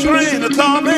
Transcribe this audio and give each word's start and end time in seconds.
train 0.00 0.42
a 0.42 0.48
coming. 0.48 0.89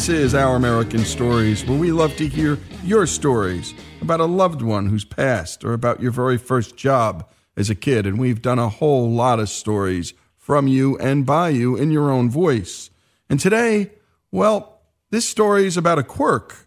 This 0.00 0.08
is 0.08 0.34
Our 0.34 0.56
American 0.56 1.04
Stories, 1.04 1.62
where 1.66 1.78
we 1.78 1.92
love 1.92 2.16
to 2.16 2.26
hear 2.26 2.58
your 2.82 3.06
stories 3.06 3.74
about 4.00 4.20
a 4.20 4.24
loved 4.24 4.62
one 4.62 4.86
who's 4.86 5.04
passed 5.04 5.62
or 5.62 5.74
about 5.74 6.00
your 6.00 6.10
very 6.10 6.38
first 6.38 6.74
job 6.74 7.28
as 7.54 7.68
a 7.68 7.74
kid. 7.74 8.06
And 8.06 8.18
we've 8.18 8.40
done 8.40 8.58
a 8.58 8.70
whole 8.70 9.10
lot 9.10 9.38
of 9.40 9.50
stories 9.50 10.14
from 10.38 10.66
you 10.66 10.96
and 10.96 11.26
by 11.26 11.50
you 11.50 11.76
in 11.76 11.90
your 11.90 12.10
own 12.10 12.30
voice. 12.30 12.88
And 13.28 13.38
today, 13.38 13.90
well, 14.32 14.80
this 15.10 15.28
story 15.28 15.66
is 15.66 15.76
about 15.76 15.98
a 15.98 16.02
quirk. 16.02 16.66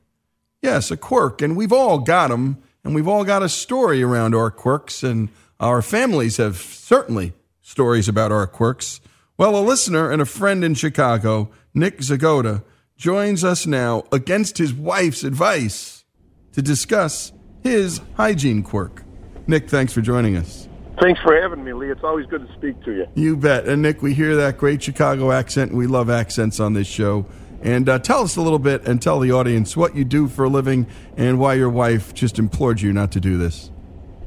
Yes, 0.61 0.91
a 0.91 0.95
quirk, 0.95 1.41
and 1.41 1.57
we've 1.57 1.73
all 1.73 1.97
got 1.97 2.27
them, 2.27 2.59
and 2.83 2.93
we've 2.93 3.07
all 3.07 3.23
got 3.23 3.41
a 3.41 3.49
story 3.49 4.03
around 4.03 4.35
our 4.35 4.51
quirks, 4.51 5.01
and 5.01 5.29
our 5.59 5.81
families 5.81 6.37
have 6.37 6.57
certainly 6.57 7.33
stories 7.63 8.07
about 8.07 8.31
our 8.31 8.45
quirks. 8.45 9.01
Well, 9.39 9.57
a 9.57 9.65
listener 9.65 10.11
and 10.11 10.21
a 10.21 10.27
friend 10.27 10.63
in 10.63 10.75
Chicago, 10.75 11.49
Nick 11.73 11.97
Zagotta, 11.97 12.61
joins 13.03 13.43
us 13.43 13.67
now 13.67 14.01
against 14.13 14.57
his 14.57 14.73
wife's 14.73 15.25
advice 15.25 16.05
to 16.53 16.61
discuss 16.61 17.33
his 17.61 17.99
hygiene 18.15 18.63
quirk. 18.63 19.03
Nick, 19.45 19.69
thanks 19.69 19.91
for 19.91 19.99
joining 19.99 20.37
us. 20.37 20.69
Thanks 21.01 21.19
for 21.19 21.35
having 21.35 21.65
me, 21.65 21.73
Lee. 21.73 21.91
It's 21.91 22.01
always 22.01 22.25
good 22.27 22.47
to 22.47 22.53
speak 22.53 22.81
to 22.85 22.93
you. 22.93 23.05
You 23.13 23.35
bet. 23.35 23.67
And 23.67 23.81
Nick, 23.81 24.01
we 24.01 24.13
hear 24.13 24.37
that 24.37 24.57
great 24.57 24.81
Chicago 24.81 25.33
accent, 25.33 25.73
we 25.73 25.85
love 25.85 26.09
accents 26.09 26.61
on 26.61 26.75
this 26.75 26.87
show. 26.87 27.25
And 27.61 27.89
uh, 27.89 27.99
tell 27.99 28.21
us 28.21 28.37
a 28.37 28.41
little 28.41 28.57
bit 28.57 28.87
and 28.87 29.01
tell 29.01 29.19
the 29.19 29.33
audience 29.33 29.75
what 29.75 29.97
you 29.97 30.05
do 30.05 30.29
for 30.29 30.45
a 30.45 30.49
living 30.49 30.87
and 31.17 31.39
why 31.39 31.55
your 31.55 31.69
wife 31.69 32.13
just 32.13 32.39
implored 32.39 32.79
you 32.79 32.93
not 32.93 33.11
to 33.11 33.19
do 33.19 33.37
this. 33.37 33.69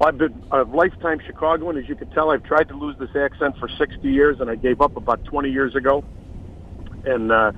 I've 0.02 0.18
been 0.18 0.44
a 0.50 0.64
lifetime 0.64 1.20
Chicagoan. 1.26 1.78
As 1.78 1.88
you 1.88 1.94
can 1.94 2.10
tell, 2.10 2.30
I've 2.30 2.44
tried 2.44 2.68
to 2.68 2.76
lose 2.76 2.98
this 2.98 3.16
accent 3.16 3.56
for 3.56 3.70
60 3.70 4.06
years, 4.06 4.38
and 4.38 4.50
I 4.50 4.54
gave 4.54 4.82
up 4.82 4.98
about 4.98 5.24
20 5.24 5.50
years 5.50 5.74
ago. 5.74 6.04
And 7.06 7.32
uh, 7.32 7.52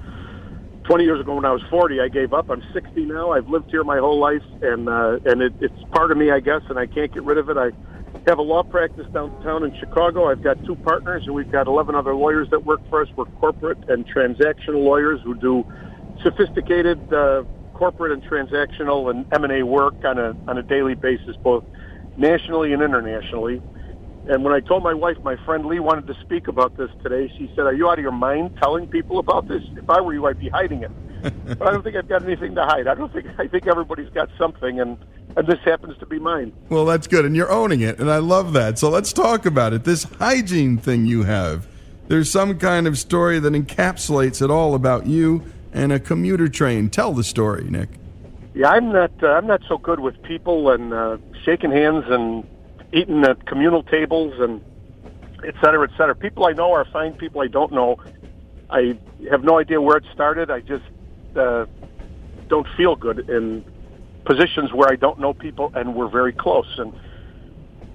20 0.89 1.05
years 1.05 1.21
ago, 1.21 1.35
when 1.35 1.45
I 1.45 1.53
was 1.53 1.61
40, 1.69 2.01
I 2.01 2.09
gave 2.09 2.33
up. 2.33 2.49
I'm 2.49 2.63
60 2.73 3.05
now. 3.05 3.33
I've 3.33 3.47
lived 3.47 3.67
here 3.71 3.85
my 3.85 3.99
whole 3.99 4.19
life, 4.19 4.43
and 4.63 4.89
uh, 4.89 5.19
and 5.27 5.43
it, 5.43 5.53
it's 5.61 5.75
part 5.93 6.11
of 6.11 6.17
me, 6.17 6.31
I 6.31 6.41
guess, 6.41 6.63
and 6.71 6.79
I 6.79 6.87
can't 6.87 7.13
get 7.13 7.25
rid 7.25 7.37
of 7.37 7.51
it. 7.51 7.59
I 7.59 7.73
have 8.27 8.39
a 8.39 8.43
law 8.43 8.63
practice 8.63 9.05
downtown 9.13 9.65
in 9.65 9.75
Chicago. 9.79 10.31
I've 10.31 10.43
got 10.43 10.57
two 10.65 10.77
partners, 10.77 11.25
and 11.27 11.35
we've 11.35 11.51
got 11.51 11.67
11 11.67 11.95
other 11.95 12.15
lawyers 12.15 12.49
that 12.53 12.65
work 12.65 12.81
for 12.89 13.03
us. 13.03 13.09
We're 13.17 13.27
corporate 13.27 13.77
and 13.89 14.07
transactional 14.09 14.83
lawyers 14.83 15.21
who 15.23 15.35
do 15.35 15.67
sophisticated 16.23 17.13
uh, 17.13 17.45
corporate 17.75 18.13
and 18.13 18.23
transactional 18.25 19.11
and 19.11 19.27
M&A 19.31 19.65
work 19.65 19.95
on 20.05 20.19
a 20.19 20.35
on 20.49 20.57
a 20.57 20.63
daily 20.63 20.95
basis, 20.95 21.37
both 21.45 21.65
nationally 22.17 22.73
and 22.73 22.83
internationally. 22.83 23.61
And 24.29 24.45
when 24.45 24.53
I 24.53 24.61
told 24.61 24.83
my 24.83 24.93
wife, 24.93 25.17
my 25.23 25.37
friend 25.45 25.65
Lee 25.65 25.81
wanted 25.81 26.07
to 26.07 26.15
speak 26.21 26.49
about 26.49 26.77
this 26.77 26.91
today, 27.03 27.33
she 27.39 27.51
said, 27.57 27.67
"Are 27.67 27.73
you 27.73 27.89
out 27.89 27.99
of 27.99 28.03
your 28.03 28.13
mind 28.13 28.59
telling 28.63 28.87
people 28.87 29.19
about 29.19 29.49
this? 29.49 29.63
If 29.77 29.89
I 29.89 30.01
were 30.03 30.13
you, 30.13 30.27
I'd 30.27 30.39
be 30.39 30.51
hiding 30.51 30.83
it." 30.83 30.91
but 31.59 31.67
I 31.67 31.73
don't 31.73 31.83
think 31.83 31.97
I've 31.97 32.09
got 32.09 32.23
anything 32.23 32.55
to 32.55 32.65
hide. 32.65 32.87
I 32.87 32.95
don't 32.95 33.13
think 33.13 33.27
I 33.39 33.49
think 33.49 33.67
everybody's 33.67 34.11
got 34.11 34.29
something, 34.39 34.81
and 34.81 34.99
and 35.37 35.47
this 35.47 35.59
happens 35.65 35.97
to 35.99 36.07
be 36.07 36.19
mine. 36.19 36.53
Well, 36.69 36.85
that's 36.85 37.07
good. 37.07 37.25
And 37.25 37.35
you're 37.35 37.51
owning 37.51 37.81
it. 37.81 37.99
And 37.99 38.11
I 38.11 38.19
love 38.19 38.53
that. 38.53 38.79
So 38.79 38.91
let's 38.91 39.13
talk 39.13 39.47
about 39.47 39.73
it. 39.73 39.85
This 39.85 40.05
hygiene 40.05 40.79
thing 40.79 41.07
you 41.07 41.23
have. 41.23 41.67
There's 42.09 42.31
some 42.31 42.59
kind 42.59 42.87
of 42.87 42.99
story 42.99 43.39
that 43.39 43.53
encapsulates 43.53 44.43
it 44.43 44.51
all 44.51 44.75
about 44.75 45.07
you 45.07 45.45
and 45.73 45.93
a 45.93 46.01
commuter 46.01 46.49
train. 46.49 46.91
Tell 46.91 47.13
the 47.13 47.25
story, 47.25 47.65
Nick. 47.65 47.91
Yeah, 48.55 48.71
I'm 48.71 48.93
not. 48.93 49.13
Uh, 49.23 49.29
I'm 49.29 49.47
not 49.47 49.63
so 49.69 49.79
good 49.79 50.01
with 50.01 50.21
people 50.23 50.71
and 50.71 50.93
uh, 50.93 51.19
shaking 51.45 51.71
hands 51.71 52.05
and 52.09 52.45
eating 52.93 53.25
at 53.25 53.47
communal 53.47 53.83
tables 53.83 54.35
and 54.39 54.63
et 55.45 55.55
cetera, 55.63 55.89
et 55.89 55.97
cetera. 55.97 56.15
People 56.15 56.47
I 56.47 56.53
know 56.53 56.73
are 56.73 56.85
fine. 56.93 57.13
People 57.15 57.41
I 57.41 57.49
don't 57.49 57.73
know, 57.73 57.97
I 58.71 58.99
have 59.31 59.45
no 59.45 59.59
idea 59.59 59.81
where 59.81 59.97
it 59.97 60.05
started. 60.13 60.51
I 60.51 60.61
just 60.61 60.85
uh, 61.37 61.67
don't 62.49 62.67
feel 62.77 62.97
good 62.97 63.29
in 63.29 63.65
positions 64.25 64.73
where 64.73 64.91
I 64.91 64.97
don't 64.97 65.19
know 65.19 65.33
people 65.33 65.71
and 65.75 65.95
we're 65.95 66.11
very 66.11 66.33
close. 66.33 66.79
And 66.79 66.93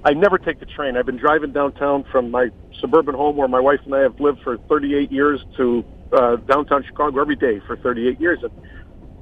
I 0.06 0.14
never 0.14 0.38
take 0.38 0.59
the 0.59 0.66
train. 0.66 0.98
I've 0.98 1.06
been 1.06 1.18
driving 1.18 1.53
downtown 1.53 2.03
from 2.12 2.32
my 2.32 2.50
suburban 2.80 3.16
home 3.16 3.38
where 3.38 3.48
my 3.48 3.59
wife 3.59 3.80
and 3.86 3.96
I 3.96 4.02
have 4.02 4.20
lived 4.20 4.42
for 4.44 4.58
38 4.58 5.12
years 5.12 5.44
to 5.58 5.86
uh, 6.12 6.36
downtown 6.38 6.84
Chicago 6.84 7.22
every 7.22 7.36
day 7.36 7.59
for 7.66 7.78
38 7.78 8.20
years. 8.20 8.40
And 8.44 8.52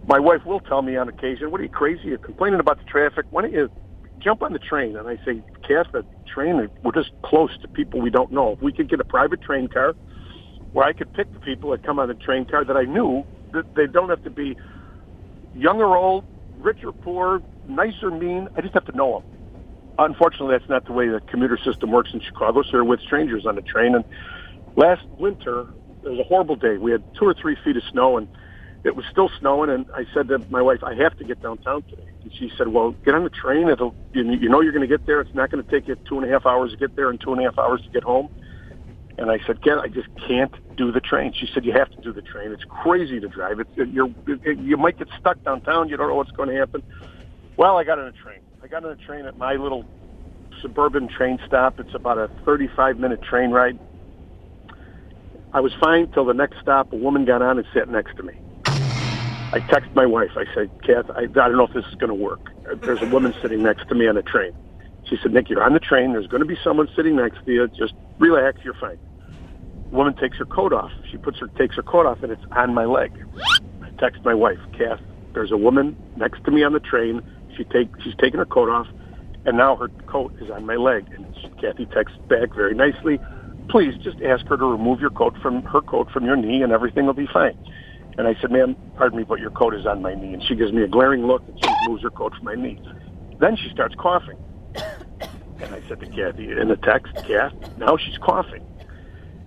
my 0.07 0.19
wife 0.19 0.45
will 0.45 0.59
tell 0.59 0.81
me 0.81 0.97
on 0.97 1.07
occasion, 1.07 1.51
"What 1.51 1.61
are 1.61 1.63
you 1.63 1.69
crazy? 1.69 2.09
You're 2.09 2.17
complaining 2.17 2.59
about 2.59 2.79
the 2.79 2.85
traffic. 2.85 3.25
Why 3.29 3.43
don't 3.43 3.53
you 3.53 3.69
jump 4.21 4.41
on 4.41 4.53
the 4.53 4.59
train?" 4.59 4.95
And 4.95 5.07
I 5.07 5.17
say, 5.25 5.41
"Kath, 5.67 5.87
the 5.91 6.05
train. 6.25 6.69
We're 6.83 6.91
just 6.91 7.11
close 7.23 7.57
to 7.61 7.67
people 7.67 7.99
we 7.99 8.09
don't 8.09 8.31
know. 8.31 8.53
If 8.53 8.61
we 8.61 8.71
could 8.71 8.89
get 8.89 8.99
a 8.99 9.03
private 9.03 9.41
train 9.41 9.67
car, 9.67 9.93
where 10.73 10.85
I 10.85 10.93
could 10.93 11.11
pick 11.13 11.31
the 11.33 11.39
people 11.39 11.71
that 11.71 11.83
come 11.83 11.99
on 11.99 12.07
the 12.07 12.13
train 12.13 12.45
car 12.45 12.63
that 12.63 12.77
I 12.77 12.83
knew 12.83 13.25
that 13.51 13.65
they 13.75 13.87
don't 13.87 14.09
have 14.09 14.23
to 14.23 14.29
be 14.29 14.55
young 15.55 15.81
or 15.81 15.97
old, 15.97 16.23
rich 16.59 16.83
or 16.83 16.93
poor, 16.93 17.41
nice 17.67 18.01
or 18.01 18.11
mean. 18.11 18.47
I 18.55 18.61
just 18.61 18.73
have 18.73 18.85
to 18.85 18.95
know 18.95 19.19
them." 19.19 19.23
Unfortunately, 19.99 20.55
that's 20.57 20.69
not 20.69 20.85
the 20.85 20.93
way 20.93 21.09
the 21.09 21.19
commuter 21.21 21.57
system 21.57 21.91
works 21.91 22.13
in 22.13 22.21
Chicago. 22.21 22.63
So 22.63 22.69
you're 22.73 22.85
with 22.85 23.01
strangers 23.01 23.45
on 23.45 23.55
the 23.55 23.61
train. 23.61 23.93
And 23.93 24.05
last 24.75 25.05
winter, 25.19 25.67
it 26.03 26.09
was 26.09 26.19
a 26.19 26.23
horrible 26.23 26.55
day. 26.55 26.77
We 26.77 26.91
had 26.91 27.03
two 27.19 27.25
or 27.25 27.33
three 27.33 27.55
feet 27.63 27.77
of 27.77 27.83
snow, 27.91 28.17
and 28.17 28.27
it 28.83 28.95
was 28.95 29.05
still 29.11 29.29
snowing. 29.39 29.69
And 29.69 29.85
I 29.95 30.05
said 30.13 30.27
to 30.29 30.39
my 30.49 30.61
wife, 30.61 30.83
"I 30.83 30.95
have 30.95 31.17
to 31.17 31.23
get 31.23 31.41
downtown 31.41 31.83
today." 31.83 32.07
And 32.23 32.33
she 32.33 32.51
said, 32.57 32.69
"Well, 32.69 32.91
get 33.05 33.15
on 33.15 33.23
the 33.23 33.29
train. 33.29 33.69
It'll 33.69 33.95
you 34.13 34.49
know 34.49 34.61
you're 34.61 34.71
going 34.71 34.87
to 34.87 34.97
get 34.97 35.05
there. 35.05 35.21
It's 35.21 35.33
not 35.33 35.51
going 35.51 35.63
to 35.63 35.69
take 35.69 35.87
you 35.87 35.95
two 36.07 36.19
and 36.19 36.27
a 36.27 36.31
half 36.31 36.45
hours 36.45 36.71
to 36.71 36.77
get 36.77 36.95
there 36.95 37.09
and 37.09 37.19
two 37.19 37.31
and 37.33 37.41
a 37.41 37.43
half 37.43 37.57
hours 37.57 37.81
to 37.83 37.89
get 37.89 38.03
home." 38.03 38.29
And 39.17 39.29
I 39.29 39.39
said, 39.45 39.63
"Ken, 39.63 39.77
I 39.77 39.87
just 39.87 40.07
can't 40.27 40.53
do 40.75 40.91
the 40.91 41.01
train." 41.01 41.33
She 41.33 41.47
said, 41.53 41.65
"You 41.65 41.73
have 41.73 41.89
to 41.91 42.01
do 42.01 42.11
the 42.11 42.21
train. 42.21 42.51
It's 42.51 42.63
crazy 42.63 43.19
to 43.19 43.27
drive. 43.27 43.59
It's 43.59 43.69
you're 43.75 44.09
it, 44.27 44.57
you 44.59 44.77
might 44.77 44.97
get 44.97 45.09
stuck 45.19 45.43
downtown. 45.43 45.89
You 45.89 45.97
don't 45.97 46.07
know 46.07 46.15
what's 46.15 46.31
going 46.31 46.49
to 46.49 46.55
happen." 46.55 46.81
Well, 47.57 47.77
I 47.77 47.83
got 47.83 47.99
on 47.99 48.07
a 48.07 48.11
train. 48.11 48.39
I 48.63 48.67
got 48.67 48.85
on 48.85 48.91
a 48.91 48.95
train 48.95 49.25
at 49.25 49.37
my 49.37 49.55
little 49.55 49.85
suburban 50.61 51.07
train 51.07 51.39
stop. 51.45 51.79
It's 51.79 51.93
about 51.93 52.17
a 52.17 52.29
35 52.45 52.97
minute 52.99 53.21
train 53.21 53.51
ride. 53.51 53.79
I 55.53 55.59
was 55.59 55.73
fine 55.79 56.07
till 56.11 56.25
the 56.25 56.33
next 56.33 56.59
stop. 56.61 56.93
A 56.93 56.95
woman 56.95 57.25
got 57.25 57.41
on 57.41 57.57
and 57.57 57.67
sat 57.73 57.89
next 57.89 58.15
to 58.17 58.23
me. 58.23 58.40
I 59.53 59.59
text 59.59 59.89
my 59.95 60.05
wife. 60.05 60.31
I 60.37 60.45
said, 60.53 60.69
Kath, 60.81 61.09
I, 61.09 61.23
I 61.23 61.25
don't 61.27 61.57
know 61.57 61.67
if 61.67 61.73
this 61.73 61.85
is 61.85 61.95
going 61.95 62.09
to 62.09 62.15
work. 62.15 62.51
There's 62.81 63.01
a 63.01 63.07
woman 63.07 63.33
sitting 63.41 63.61
next 63.61 63.87
to 63.89 63.95
me 63.95 64.07
on 64.07 64.15
a 64.15 64.21
train. 64.21 64.53
She 65.09 65.17
said, 65.21 65.33
Nick, 65.33 65.49
you're 65.49 65.63
on 65.63 65.73
the 65.73 65.79
train. 65.79 66.13
There's 66.13 66.27
going 66.27 66.41
to 66.41 66.47
be 66.47 66.57
someone 66.63 66.87
sitting 66.95 67.17
next 67.17 67.43
to 67.45 67.51
you. 67.51 67.67
Just 67.67 67.93
relax. 68.17 68.59
You're 68.63 68.75
fine. 68.75 68.97
The 69.89 69.97
woman 69.97 70.15
takes 70.15 70.37
her 70.37 70.45
coat 70.45 70.71
off. 70.71 70.91
She 71.09 71.17
puts 71.17 71.39
her 71.39 71.47
takes 71.57 71.75
her 71.75 71.83
coat 71.83 72.05
off, 72.05 72.23
and 72.23 72.31
it's 72.31 72.43
on 72.51 72.73
my 72.73 72.85
leg. 72.85 73.11
I 73.83 73.89
text 73.99 74.23
my 74.23 74.33
wife, 74.33 74.59
Kath. 74.77 75.01
There's 75.33 75.51
a 75.51 75.57
woman 75.57 75.97
next 76.15 76.43
to 76.45 76.51
me 76.51 76.63
on 76.63 76.71
the 76.71 76.79
train. 76.79 77.21
She 77.57 77.65
take 77.65 77.89
she's 78.01 78.15
taking 78.21 78.37
her 78.39 78.45
coat 78.45 78.69
off, 78.69 78.87
and 79.45 79.57
now 79.57 79.75
her 79.75 79.89
coat 80.07 80.33
is 80.41 80.49
on 80.49 80.65
my 80.65 80.77
leg. 80.77 81.05
And 81.13 81.25
she, 81.41 81.49
Kathy 81.59 81.87
texts 81.87 82.17
back 82.29 82.55
very 82.55 82.73
nicely. 82.73 83.19
Please 83.69 83.95
just 84.01 84.21
ask 84.21 84.45
her 84.45 84.55
to 84.55 84.65
remove 84.65 85.01
your 85.01 85.09
coat 85.09 85.35
from 85.41 85.61
her 85.63 85.81
coat 85.81 86.09
from 86.11 86.23
your 86.23 86.37
knee, 86.37 86.61
and 86.61 86.71
everything 86.71 87.05
will 87.05 87.13
be 87.13 87.27
fine. 87.27 87.57
And 88.17 88.27
I 88.27 88.35
said, 88.41 88.51
ma'am, 88.51 88.75
pardon 88.95 89.17
me, 89.17 89.23
but 89.23 89.39
your 89.39 89.51
coat 89.51 89.73
is 89.73 89.85
on 89.85 90.01
my 90.01 90.13
knee. 90.13 90.33
And 90.33 90.43
she 90.43 90.55
gives 90.55 90.71
me 90.71 90.83
a 90.83 90.87
glaring 90.87 91.25
look, 91.25 91.43
and 91.47 91.57
she 91.63 91.69
moves 91.87 92.03
her 92.03 92.09
coat 92.09 92.33
from 92.35 92.45
my 92.45 92.55
knee. 92.55 92.79
Then 93.39 93.55
she 93.55 93.69
starts 93.69 93.95
coughing. 93.95 94.37
And 95.61 95.75
I 95.75 95.87
said 95.87 95.99
to 95.99 96.07
Kathy 96.07 96.49
in 96.49 96.69
the 96.69 96.75
text, 96.77 97.13
Kath, 97.27 97.53
now 97.77 97.95
she's 97.95 98.17
coughing. 98.17 98.65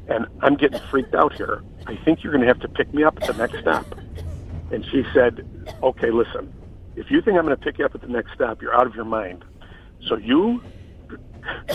And 0.07 0.27
I'm 0.43 0.55
getting 0.55 0.79
freaked 0.89 1.13
out 1.13 1.33
here. 1.35 1.61
I 1.89 1.97
think 2.05 2.23
you're 2.23 2.33
going 2.33 2.43
to 2.43 2.47
have 2.47 2.61
to 2.61 2.69
pick 2.69 2.95
me 2.95 3.03
up 3.03 3.21
at 3.21 3.27
the 3.27 3.35
next 3.35 3.59
stop. 3.59 3.85
And 4.71 4.85
she 4.93 5.03
said, 5.13 5.45
okay, 5.83 6.13
listen, 6.13 6.55
if 6.95 7.11
you 7.11 7.21
think 7.21 7.37
I'm 7.37 7.45
going 7.45 7.57
to 7.57 7.63
pick 7.63 7.79
you 7.79 7.85
up 7.85 7.97
at 7.97 8.01
the 8.01 8.07
next 8.07 8.33
stop, 8.35 8.63
you're 8.63 8.75
out 8.75 8.87
of 8.87 8.95
your 8.95 9.05
mind. 9.05 9.45
So 10.07 10.17
you 10.17 10.63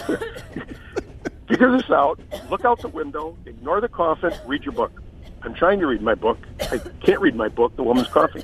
figure 1.49 1.71
this 1.71 1.89
out, 1.89 2.21
look 2.49 2.63
out 2.63 2.81
the 2.81 2.87
window, 2.87 3.37
ignore 3.45 3.81
the 3.81 3.89
coughing, 3.89 4.31
read 4.45 4.63
your 4.63 4.73
book. 4.73 5.01
I'm 5.43 5.53
trying 5.53 5.79
to 5.79 5.87
read 5.87 6.01
my 6.01 6.15
book. 6.15 6.37
I 6.59 6.79
can't 7.03 7.21
read 7.21 7.35
my 7.35 7.47
book. 7.47 7.75
The 7.75 7.83
woman's 7.83 8.07
coughing. 8.07 8.43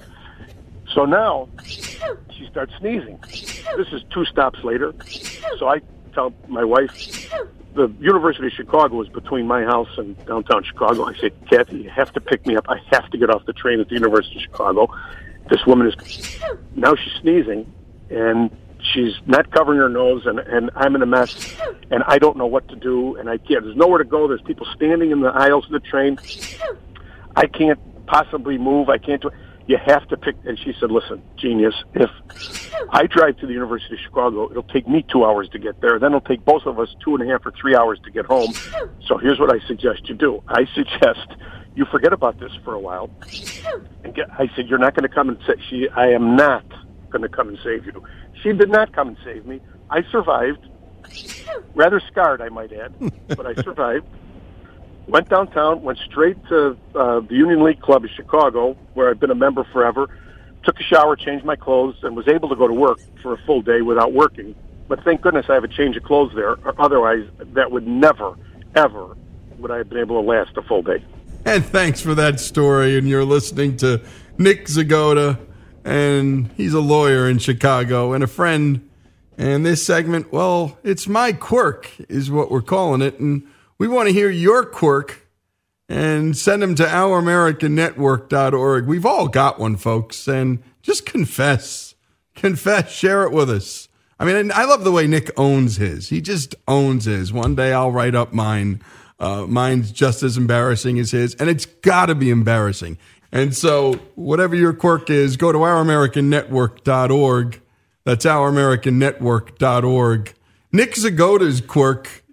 So 0.94 1.06
now 1.06 1.50
she 1.64 2.48
starts 2.48 2.74
sneezing. 2.80 3.20
This 3.78 3.88
is 3.92 4.04
two 4.14 4.26
stops 4.26 4.64
later. 4.64 4.94
So 5.60 5.68
I 5.68 5.82
tell 6.14 6.34
my 6.48 6.64
wife, 6.64 6.92
the 7.74 7.92
University 8.00 8.48
of 8.48 8.54
Chicago 8.54 9.02
is 9.02 9.10
between 9.10 9.48
my 9.48 9.64
house 9.64 9.90
and 9.98 10.18
downtown 10.26 10.64
Chicago. 10.64 11.06
I 11.06 11.16
said, 11.16 11.34
Kathy, 11.50 11.80
you 11.80 11.90
have 11.90 12.14
to 12.14 12.22
pick 12.22 12.46
me 12.48 12.56
up. 12.56 12.66
I 12.70 12.80
have 12.92 13.10
to 13.12 13.18
get 13.18 13.30
off 13.30 13.46
the 13.46 13.54
train 13.54 13.80
at 13.82 13.90
the 13.90 13.96
University 13.96 14.38
of 14.38 14.44
Chicago. 14.44 14.88
This 15.50 15.66
woman 15.66 15.88
is 15.88 16.40
now 16.76 16.96
she's 16.96 17.14
sneezing, 17.22 17.72
and 18.10 18.50
she's 18.94 19.14
not 19.26 19.52
covering 19.52 19.80
her 19.80 19.90
nose, 19.90 20.26
and 20.26 20.40
and 20.40 20.72
I'm 20.76 20.96
in 20.96 21.02
a 21.02 21.06
mess, 21.06 21.56
and 21.92 22.04
I 22.08 22.18
don't 22.18 22.38
know 22.38 22.48
what 22.48 22.68
to 22.70 22.76
do, 22.76 23.16
and 23.18 23.30
I 23.30 23.38
can't. 23.38 23.64
There's 23.64 23.76
nowhere 23.76 24.00
to 24.00 24.06
go. 24.06 24.28
There's 24.28 24.42
people 24.42 24.66
standing 24.76 25.12
in 25.12 25.20
the 25.22 25.30
aisles 25.30 25.66
of 25.66 25.72
the 25.72 25.80
train. 25.82 26.18
I 27.36 27.48
can't 27.48 27.80
possibly 28.06 28.58
move. 28.58 28.90
I 28.90 28.98
can't 28.98 29.22
do. 29.22 29.30
It. 29.30 29.34
You 29.68 29.78
have 29.84 30.08
to 30.10 30.18
pick. 30.18 30.36
And 30.46 30.60
she 30.60 30.74
said, 30.80 30.92
"Listen, 30.92 31.22
genius. 31.38 31.74
If 31.94 32.10
I 32.92 33.08
drive 33.08 33.38
to 33.38 33.48
the 33.48 33.54
University 33.54 33.96
of 33.96 34.02
Chicago, 34.02 34.50
it'll 34.50 34.64
take 34.64 34.88
me 34.88 35.04
two 35.12 35.26
hours 35.26 35.50
to 35.50 35.60
get 35.60 35.82
there. 35.82 35.98
Then 35.98 36.12
it'll 36.12 36.22
take 36.22 36.46
both 36.46 36.66
of 36.66 36.80
us 36.80 36.90
two 37.04 37.16
and 37.16 37.28
a 37.28 37.32
half 37.32 37.46
or 37.46 37.52
three 37.60 37.76
hours 37.76 38.00
to 38.04 38.12
get 38.12 38.26
home. 38.26 38.54
So 39.08 39.18
here's 39.18 39.40
what 39.40 39.54
I 39.54 39.66
suggest 39.68 40.08
you 40.08 40.16
do. 40.16 40.44
I 40.48 40.66
suggest 40.76 41.36
you 41.76 41.86
forget 41.86 42.14
about 42.14 42.40
this 42.40 42.52
for 42.64 42.74
a 42.74 42.80
while. 42.80 43.10
And 44.04 44.14
get, 44.14 44.30
I 44.32 44.50
said, 44.56 44.68
you're 44.68 44.80
not 44.80 44.96
going 44.96 45.08
to 45.08 45.14
come 45.14 45.30
and 45.30 45.38
say. 45.48 45.56
She, 45.70 45.90
I 45.90 46.08
am 46.10 46.36
not 46.36 46.66
going 47.10 47.24
to 47.24 47.30
come 47.30 47.50
and 47.50 47.58
save 47.64 47.86
you. 47.86 48.04
She 48.42 48.54
did 48.54 48.70
not 48.70 48.94
come 48.94 49.10
and 49.10 49.18
save 49.24 49.46
me. 49.46 49.62
I 49.90 50.04
survived. 50.12 50.68
Rather 51.74 52.00
scarred, 52.00 52.42
I 52.42 52.50
might 52.50 52.72
add, 52.72 52.94
but 53.28 53.46
I 53.46 53.54
survived 53.62 54.06
went 55.08 55.30
downtown, 55.30 55.84
went 55.84 56.00
straight 56.00 56.38
to 56.48 56.78
uh, 56.96 57.20
the 57.22 57.36
Union 57.36 57.64
League 57.64 57.82
Club 57.82 58.04
in 58.04 58.10
Chicago, 58.10 58.76
where 58.94 59.10
I've 59.10 59.20
been 59.20 59.32
a 59.32 59.36
member 59.36 59.64
forever. 59.66 60.08
Took 60.64 60.80
a 60.80 60.84
shower, 60.84 61.16
changed 61.16 61.46
my 61.46 61.56
clothes, 61.56 61.96
and 62.04 62.16
was 62.16 62.28
able 62.28 62.50
to 62.50 62.56
go 62.56 62.68
to 62.68 62.74
work 62.74 63.00
for 63.22 63.34
a 63.34 63.38
full 63.46 63.62
day 63.62 63.82
without 63.82 64.14
working. 64.14 64.56
But 64.88 65.04
thank 65.04 65.22
goodness 65.22 65.46
I 65.50 65.54
have 65.54 65.64
a 65.64 65.68
change 65.68 65.96
of 65.96 66.04
clothes 66.04 66.34
there. 66.36 66.52
or 66.52 66.74
Otherwise, 66.80 67.28
that 67.54 67.72
would 67.72 67.88
never, 67.88 68.36
ever 68.76 69.16
would 69.58 69.72
I 69.72 69.78
have 69.78 69.90
been 69.90 70.00
able 70.00 70.22
to 70.22 70.28
last 70.28 70.58
a 70.58 70.62
full 70.64 70.82
day. 70.82 71.04
And 71.46 71.64
thanks 71.64 72.02
for 72.02 72.16
that 72.16 72.40
story. 72.40 72.98
And 72.98 73.08
you're 73.08 73.26
listening 73.26 73.78
to 73.78 74.02
Nick 74.38 74.66
Zagotta, 74.66 75.40
and 75.84 76.52
he's 76.58 76.74
a 76.74 76.80
lawyer 76.80 77.30
in 77.30 77.38
Chicago 77.38 78.14
and 78.14 78.24
a 78.24 78.28
friend. 78.28 78.90
And 79.38 79.66
this 79.66 79.86
segment, 79.86 80.32
well, 80.32 80.80
it's 80.84 81.08
my 81.08 81.34
quirk, 81.34 81.92
is 82.10 82.32
what 82.32 82.50
we're 82.50 82.62
calling 82.62 83.02
it. 83.02 83.20
And 83.20 83.48
we 83.78 83.88
want 83.88 84.08
to 84.08 84.14
hear 84.14 84.30
your 84.30 84.66
quirk 84.66 85.28
and 85.88 86.36
send 86.36 86.62
them 86.62 86.76
to 86.76 86.84
ouramericannetwork.org. 86.84 88.88
We've 88.88 89.06
all 89.06 89.28
got 89.28 89.60
one, 89.60 89.76
folks, 89.76 90.28
and 90.28 90.64
just 90.82 91.06
confess. 91.06 91.94
Confess, 92.36 92.92
share 92.92 93.24
it 93.24 93.32
with 93.32 93.50
us. 93.50 93.88
I 94.20 94.26
mean, 94.26 94.52
I 94.54 94.66
love 94.66 94.84
the 94.84 94.92
way 94.92 95.08
Nick 95.08 95.32
owns 95.38 95.78
his. 95.78 96.10
He 96.10 96.20
just 96.22 96.54
owns 96.68 97.06
his. 97.06 97.34
One 97.34 97.56
day 97.56 97.74
I'll 97.74 97.92
write 97.92 98.14
up 98.16 98.34
mine. 98.34 98.82
Uh, 99.20 99.46
mine's 99.48 99.92
just 99.92 100.24
as 100.24 100.38
embarrassing 100.38 100.98
as 101.00 101.12
his, 101.12 101.36
and 101.36 101.50
it's 101.50 101.66
got 101.66 102.08
to 102.08 102.16
be 102.16 102.30
embarrassing. 102.30 102.98
And 103.32 103.56
so, 103.56 103.94
whatever 104.16 104.56
your 104.56 104.74
quirk 104.74 105.10
is, 105.10 105.38
go 105.38 105.52
to 105.52 105.60
ouramericannetwork.org. 105.60 107.62
That's 108.04 108.26
ouramericannetwork.org. 108.26 110.34
Nick 110.72 110.96
Zagotta's 110.96 111.62
quirk 111.62 112.25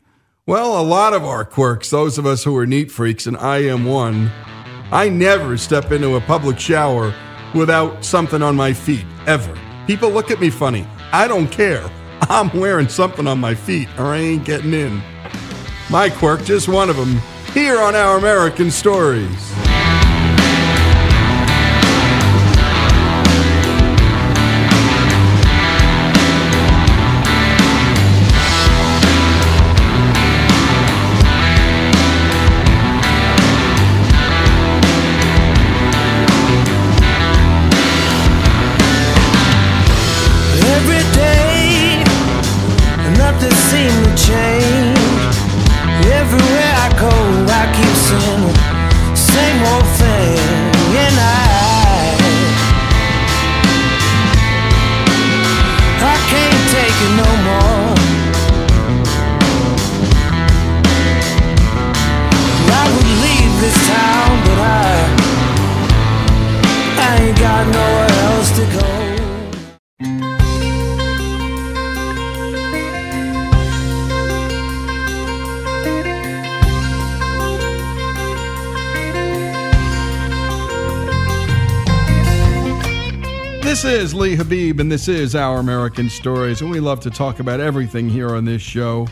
well, 0.46 0.80
a 0.80 0.82
lot 0.82 1.12
of 1.12 1.22
our 1.24 1.44
quirks, 1.44 1.90
those 1.90 2.18
of 2.18 2.26
us 2.26 2.42
who 2.42 2.56
are 2.56 2.66
neat 2.66 2.90
freaks, 2.90 3.28
and 3.28 3.36
I 3.36 3.58
am 3.58 3.84
one, 3.84 4.28
I 4.90 5.08
never 5.08 5.56
step 5.56 5.92
into 5.92 6.16
a 6.16 6.20
public 6.20 6.58
shower 6.58 7.14
without 7.54 8.04
something 8.04 8.42
on 8.42 8.56
my 8.56 8.72
feet, 8.72 9.06
ever. 9.26 9.56
People 9.86 10.10
look 10.10 10.32
at 10.32 10.40
me 10.40 10.50
funny. 10.50 10.84
I 11.12 11.28
don't 11.28 11.46
care. 11.46 11.88
I'm 12.22 12.50
wearing 12.58 12.88
something 12.88 13.28
on 13.28 13.38
my 13.38 13.54
feet 13.54 13.88
or 13.96 14.06
I 14.06 14.18
ain't 14.18 14.44
getting 14.44 14.74
in. 14.74 15.00
My 15.90 16.10
quirk, 16.10 16.42
just 16.42 16.68
one 16.68 16.90
of 16.90 16.96
them, 16.96 17.20
here 17.52 17.80
on 17.80 17.94
Our 17.94 18.18
American 18.18 18.72
Stories. 18.72 19.52
Is 83.92 84.14
Lee 84.14 84.36
Habib, 84.36 84.80
and 84.80 84.90
this 84.90 85.06
is 85.06 85.34
Our 85.34 85.58
American 85.58 86.08
Stories, 86.08 86.62
and 86.62 86.70
we 86.70 86.80
love 86.80 87.00
to 87.00 87.10
talk 87.10 87.40
about 87.40 87.60
everything 87.60 88.08
here 88.08 88.34
on 88.34 88.46
this 88.46 88.62
show. 88.62 89.06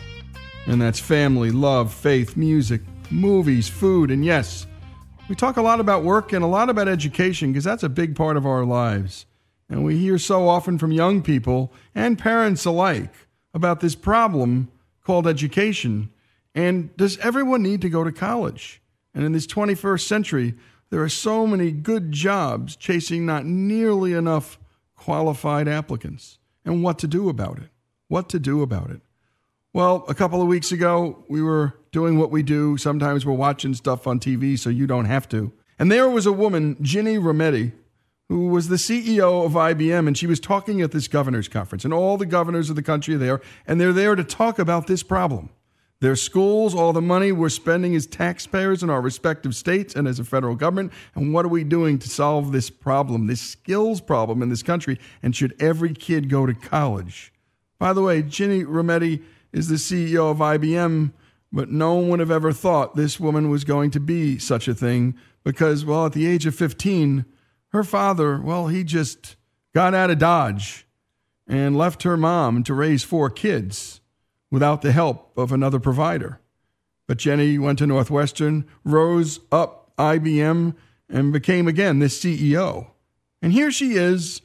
And 0.66 0.80
that's 0.80 0.98
family, 0.98 1.50
love, 1.50 1.92
faith, 1.92 2.34
music, 2.34 2.80
movies, 3.10 3.68
food, 3.68 4.10
and 4.10 4.24
yes, 4.24 4.66
we 5.28 5.34
talk 5.34 5.58
a 5.58 5.62
lot 5.62 5.80
about 5.80 6.02
work 6.02 6.32
and 6.32 6.42
a 6.42 6.46
lot 6.46 6.70
about 6.70 6.88
education 6.88 7.52
because 7.52 7.62
that's 7.62 7.82
a 7.82 7.90
big 7.90 8.16
part 8.16 8.38
of 8.38 8.46
our 8.46 8.64
lives. 8.64 9.26
And 9.68 9.84
we 9.84 9.98
hear 9.98 10.16
so 10.16 10.48
often 10.48 10.78
from 10.78 10.92
young 10.92 11.20
people 11.20 11.74
and 11.94 12.18
parents 12.18 12.64
alike 12.64 13.12
about 13.52 13.80
this 13.80 13.94
problem 13.94 14.70
called 15.04 15.26
education. 15.26 16.10
And 16.54 16.96
does 16.96 17.18
everyone 17.18 17.62
need 17.62 17.82
to 17.82 17.90
go 17.90 18.02
to 18.02 18.12
college? 18.12 18.80
And 19.14 19.24
in 19.24 19.32
this 19.32 19.46
21st 19.46 20.06
century, 20.06 20.54
there 20.88 21.02
are 21.02 21.10
so 21.10 21.46
many 21.46 21.70
good 21.70 22.12
jobs 22.12 22.76
chasing 22.76 23.26
not 23.26 23.44
nearly 23.44 24.14
enough 24.14 24.58
qualified 25.10 25.66
applicants 25.66 26.38
and 26.64 26.84
what 26.84 26.96
to 26.96 27.08
do 27.08 27.28
about 27.28 27.58
it. 27.58 27.68
What 28.06 28.28
to 28.28 28.38
do 28.38 28.62
about 28.62 28.90
it. 28.90 29.00
Well, 29.72 30.04
a 30.06 30.14
couple 30.14 30.40
of 30.40 30.46
weeks 30.46 30.70
ago, 30.70 31.24
we 31.28 31.42
were 31.42 31.74
doing 31.90 32.16
what 32.16 32.30
we 32.30 32.44
do. 32.44 32.76
Sometimes 32.76 33.26
we're 33.26 33.32
watching 33.32 33.74
stuff 33.74 34.06
on 34.06 34.20
TV 34.20 34.56
so 34.56 34.70
you 34.70 34.86
don't 34.86 35.06
have 35.06 35.28
to. 35.30 35.52
And 35.80 35.90
there 35.90 36.08
was 36.08 36.26
a 36.26 36.32
woman, 36.32 36.76
Ginny 36.80 37.16
Rometty, 37.18 37.72
who 38.28 38.46
was 38.46 38.68
the 38.68 38.76
CEO 38.76 39.44
of 39.44 39.54
IBM, 39.54 40.06
and 40.06 40.16
she 40.16 40.28
was 40.28 40.38
talking 40.38 40.80
at 40.80 40.92
this 40.92 41.08
governor's 41.08 41.48
conference. 41.48 41.84
And 41.84 41.92
all 41.92 42.16
the 42.16 42.24
governors 42.24 42.70
of 42.70 42.76
the 42.76 42.82
country 42.82 43.16
are 43.16 43.18
there, 43.18 43.40
and 43.66 43.80
they're 43.80 43.92
there 43.92 44.14
to 44.14 44.22
talk 44.22 44.60
about 44.60 44.86
this 44.86 45.02
problem. 45.02 45.50
Their 46.00 46.16
schools, 46.16 46.74
all 46.74 46.94
the 46.94 47.02
money 47.02 47.30
we're 47.30 47.50
spending 47.50 47.94
as 47.94 48.06
taxpayers 48.06 48.82
in 48.82 48.88
our 48.88 49.02
respective 49.02 49.54
states 49.54 49.94
and 49.94 50.08
as 50.08 50.18
a 50.18 50.24
federal 50.24 50.54
government. 50.56 50.92
And 51.14 51.34
what 51.34 51.44
are 51.44 51.48
we 51.48 51.62
doing 51.62 51.98
to 51.98 52.08
solve 52.08 52.52
this 52.52 52.70
problem, 52.70 53.26
this 53.26 53.42
skills 53.42 54.00
problem 54.00 54.42
in 54.42 54.48
this 54.48 54.62
country? 54.62 54.98
And 55.22 55.36
should 55.36 55.54
every 55.60 55.92
kid 55.92 56.30
go 56.30 56.46
to 56.46 56.54
college? 56.54 57.34
By 57.78 57.92
the 57.92 58.02
way, 58.02 58.22
Ginny 58.22 58.64
Rometty 58.64 59.22
is 59.52 59.68
the 59.68 59.74
CEO 59.74 60.30
of 60.30 60.38
IBM, 60.38 61.12
but 61.52 61.70
no 61.70 61.94
one 61.94 62.08
would 62.08 62.20
have 62.20 62.30
ever 62.30 62.52
thought 62.52 62.96
this 62.96 63.20
woman 63.20 63.50
was 63.50 63.64
going 63.64 63.90
to 63.90 64.00
be 64.00 64.38
such 64.38 64.68
a 64.68 64.74
thing 64.74 65.14
because, 65.44 65.84
well, 65.84 66.06
at 66.06 66.12
the 66.14 66.26
age 66.26 66.46
of 66.46 66.54
15, 66.54 67.26
her 67.72 67.84
father, 67.84 68.40
well, 68.40 68.68
he 68.68 68.84
just 68.84 69.36
got 69.74 69.94
out 69.94 70.10
of 70.10 70.18
Dodge 70.18 70.86
and 71.46 71.76
left 71.76 72.04
her 72.04 72.16
mom 72.16 72.62
to 72.64 72.72
raise 72.72 73.04
four 73.04 73.28
kids 73.28 73.99
without 74.50 74.82
the 74.82 74.92
help 74.92 75.36
of 75.36 75.52
another 75.52 75.78
provider. 75.80 76.40
But 77.06 77.18
Ginny 77.18 77.58
went 77.58 77.78
to 77.78 77.86
Northwestern, 77.86 78.66
rose 78.84 79.40
up 79.50 79.92
IBM, 79.96 80.74
and 81.08 81.32
became 81.32 81.66
again 81.66 81.98
this 81.98 82.18
CEO. 82.22 82.88
And 83.42 83.52
here 83.52 83.70
she 83.70 83.94
is 83.94 84.42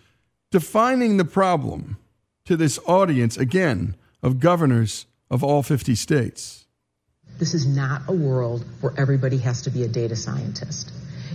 defining 0.52 1.18
the 1.18 1.26
problem 1.26 1.98
to 2.46 2.56
this 2.56 2.80
audience 2.88 3.38
again 3.38 3.96
of 4.24 4.40
governors 4.40 5.06
of 5.30 5.44
all 5.44 5.64
50 5.64 5.96
states. 5.96 6.66
This 7.38 7.54
is 7.54 7.68
not 7.68 8.04
a 8.08 8.14
world 8.14 8.66
where 8.82 8.94
everybody 8.98 9.38
has 9.38 9.62
to 9.64 9.70
be 9.70 9.84
a 9.84 9.88
data 9.88 10.16
scientist. 10.16 10.92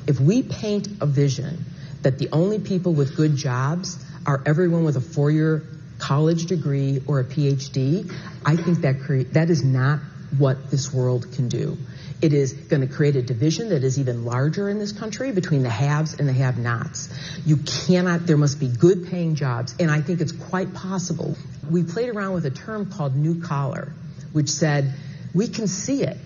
If 0.06 0.18
we 0.18 0.42
paint 0.42 0.88
a 1.00 1.06
vision 1.06 1.64
that 2.02 2.18
the 2.18 2.28
only 2.32 2.58
people 2.58 2.94
with 2.94 3.16
good 3.16 3.36
jobs 3.36 4.02
are 4.26 4.42
everyone 4.46 4.84
with 4.84 4.96
a 4.96 5.00
four 5.00 5.30
year 5.30 5.62
college 6.00 6.46
degree 6.46 7.00
or 7.06 7.20
a 7.20 7.24
PhD, 7.24 8.12
I 8.44 8.56
think 8.56 8.80
that 8.80 9.00
cre- 9.00 9.22
that 9.32 9.50
is 9.50 9.62
not 9.62 10.00
what 10.38 10.70
this 10.70 10.92
world 10.92 11.32
can 11.32 11.48
do. 11.48 11.76
It 12.22 12.32
is 12.32 12.52
going 12.52 12.86
to 12.86 12.92
create 12.92 13.16
a 13.16 13.22
division 13.22 13.70
that 13.70 13.82
is 13.82 13.98
even 13.98 14.24
larger 14.24 14.68
in 14.68 14.78
this 14.78 14.92
country 14.92 15.32
between 15.32 15.62
the 15.62 15.70
haves 15.70 16.18
and 16.18 16.28
the 16.28 16.32
have-nots. 16.32 17.08
You 17.46 17.56
cannot, 17.56 18.26
there 18.26 18.36
must 18.36 18.60
be 18.60 18.68
good 18.68 19.08
paying 19.08 19.34
jobs, 19.34 19.74
and 19.80 19.90
I 19.90 20.02
think 20.02 20.20
it's 20.20 20.32
quite 20.32 20.74
possible. 20.74 21.36
We 21.70 21.82
played 21.82 22.10
around 22.10 22.34
with 22.34 22.44
a 22.44 22.50
term 22.50 22.90
called 22.90 23.16
new 23.16 23.40
collar, 23.40 23.94
which 24.32 24.50
said, 24.50 24.92
we 25.34 25.48
can 25.48 25.66
see 25.66 26.02
it. 26.02 26.16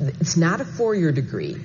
It's 0.00 0.36
not 0.36 0.60
a 0.60 0.64
four-year 0.64 1.12
degree. 1.12 1.56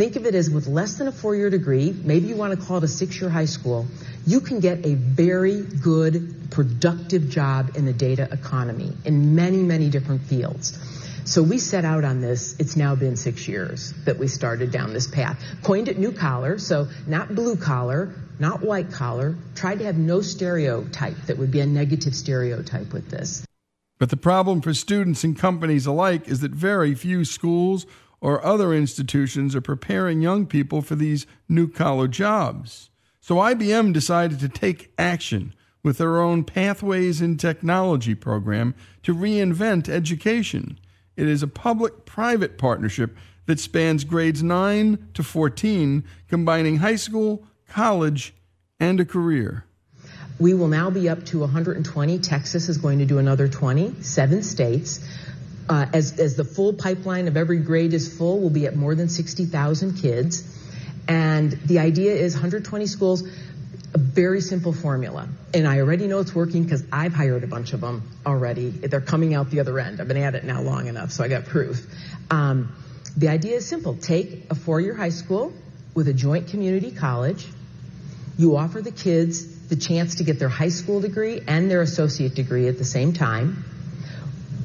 Think 0.00 0.16
of 0.16 0.24
it 0.24 0.34
as 0.34 0.48
with 0.48 0.66
less 0.66 0.94
than 0.94 1.08
a 1.08 1.12
four-year 1.12 1.50
degree, 1.50 1.92
maybe 1.92 2.28
you 2.28 2.34
want 2.34 2.58
to 2.58 2.66
call 2.66 2.78
it 2.78 2.84
a 2.84 2.88
six-year 2.88 3.28
high 3.28 3.44
school, 3.44 3.86
you 4.26 4.40
can 4.40 4.58
get 4.58 4.86
a 4.86 4.94
very 4.94 5.60
good, 5.60 6.50
productive 6.50 7.28
job 7.28 7.76
in 7.76 7.84
the 7.84 7.92
data 7.92 8.26
economy 8.32 8.94
in 9.04 9.34
many, 9.34 9.58
many 9.58 9.90
different 9.90 10.22
fields. 10.22 10.78
So 11.26 11.42
we 11.42 11.58
set 11.58 11.84
out 11.84 12.04
on 12.04 12.22
this. 12.22 12.56
It's 12.58 12.76
now 12.76 12.94
been 12.94 13.14
six 13.14 13.46
years 13.46 13.92
that 14.06 14.18
we 14.18 14.26
started 14.26 14.72
down 14.72 14.94
this 14.94 15.06
path. 15.06 15.38
Coined 15.62 15.88
it 15.88 15.98
new 15.98 16.12
collar, 16.12 16.56
so 16.58 16.88
not 17.06 17.34
blue 17.34 17.56
collar, 17.56 18.14
not 18.38 18.62
white 18.62 18.90
collar. 18.90 19.36
Tried 19.54 19.80
to 19.80 19.84
have 19.84 19.98
no 19.98 20.22
stereotype 20.22 21.26
that 21.26 21.36
would 21.36 21.50
be 21.50 21.60
a 21.60 21.66
negative 21.66 22.14
stereotype 22.14 22.94
with 22.94 23.10
this. 23.10 23.44
But 23.98 24.08
the 24.08 24.16
problem 24.16 24.62
for 24.62 24.72
students 24.72 25.24
and 25.24 25.38
companies 25.38 25.84
alike 25.84 26.26
is 26.26 26.40
that 26.40 26.52
very 26.52 26.94
few 26.94 27.26
schools 27.26 27.84
or 28.20 28.44
other 28.44 28.74
institutions 28.74 29.54
are 29.54 29.60
preparing 29.60 30.20
young 30.20 30.46
people 30.46 30.82
for 30.82 30.94
these 30.94 31.26
new 31.48 31.68
collar 31.68 32.08
jobs. 32.08 32.90
So 33.20 33.36
IBM 33.36 33.92
decided 33.92 34.40
to 34.40 34.48
take 34.48 34.92
action 34.98 35.54
with 35.82 35.98
their 35.98 36.20
own 36.20 36.44
Pathways 36.44 37.20
in 37.20 37.36
Technology 37.36 38.14
program 38.14 38.74
to 39.02 39.14
reinvent 39.14 39.88
education. 39.88 40.78
It 41.16 41.28
is 41.28 41.42
a 41.42 41.48
public 41.48 42.04
private 42.04 42.58
partnership 42.58 43.16
that 43.46 43.60
spans 43.60 44.04
grades 44.04 44.42
9 44.42 45.08
to 45.14 45.22
14, 45.22 46.04
combining 46.28 46.76
high 46.76 46.96
school, 46.96 47.44
college, 47.68 48.34
and 48.78 49.00
a 49.00 49.04
career. 49.04 49.64
We 50.38 50.54
will 50.54 50.68
now 50.68 50.88
be 50.88 51.08
up 51.08 51.24
to 51.26 51.40
120. 51.40 52.18
Texas 52.20 52.68
is 52.68 52.78
going 52.78 52.98
to 53.00 53.04
do 53.04 53.18
another 53.18 53.48
20, 53.48 54.02
seven 54.02 54.42
states. 54.42 55.00
Uh, 55.68 55.86
as, 55.92 56.18
as 56.18 56.36
the 56.36 56.44
full 56.44 56.72
pipeline 56.72 57.28
of 57.28 57.36
every 57.36 57.58
grade 57.58 57.94
is 57.94 58.16
full, 58.16 58.40
we'll 58.40 58.50
be 58.50 58.66
at 58.66 58.74
more 58.74 58.94
than 58.94 59.08
60,000 59.08 59.98
kids. 59.98 60.42
And 61.06 61.52
the 61.52 61.78
idea 61.78 62.14
is 62.14 62.34
120 62.34 62.86
schools 62.86 63.22
a 63.92 63.98
very 63.98 64.40
simple 64.40 64.72
formula. 64.72 65.28
And 65.52 65.66
I 65.66 65.80
already 65.80 66.06
know 66.06 66.20
it's 66.20 66.34
working 66.34 66.62
because 66.62 66.84
I've 66.92 67.12
hired 67.12 67.42
a 67.42 67.48
bunch 67.48 67.72
of 67.72 67.80
them 67.80 68.08
already. 68.24 68.70
They're 68.70 69.00
coming 69.00 69.34
out 69.34 69.50
the 69.50 69.60
other 69.60 69.78
end. 69.80 70.00
I've 70.00 70.08
been 70.08 70.16
at 70.16 70.34
it 70.34 70.44
now 70.44 70.62
long 70.62 70.86
enough, 70.86 71.10
so 71.10 71.24
I 71.24 71.28
got 71.28 71.46
proof. 71.46 71.84
Um, 72.30 72.74
the 73.16 73.28
idea 73.28 73.56
is 73.56 73.66
simple. 73.66 73.96
Take 73.96 74.50
a 74.50 74.54
four-year 74.54 74.94
high 74.94 75.10
school 75.10 75.52
with 75.94 76.06
a 76.06 76.14
joint 76.14 76.48
community 76.48 76.92
college. 76.92 77.46
You 78.38 78.56
offer 78.56 78.80
the 78.80 78.92
kids 78.92 79.68
the 79.68 79.76
chance 79.76 80.16
to 80.16 80.24
get 80.24 80.38
their 80.38 80.48
high 80.48 80.68
school 80.68 81.00
degree 81.00 81.40
and 81.46 81.70
their 81.70 81.82
associate 81.82 82.34
degree 82.34 82.68
at 82.68 82.78
the 82.78 82.84
same 82.84 83.12
time. 83.12 83.64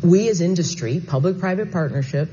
We 0.04 0.30
as 0.30 0.42
industry, 0.42 1.02
public-private 1.06 1.72
partnership, 1.72 2.30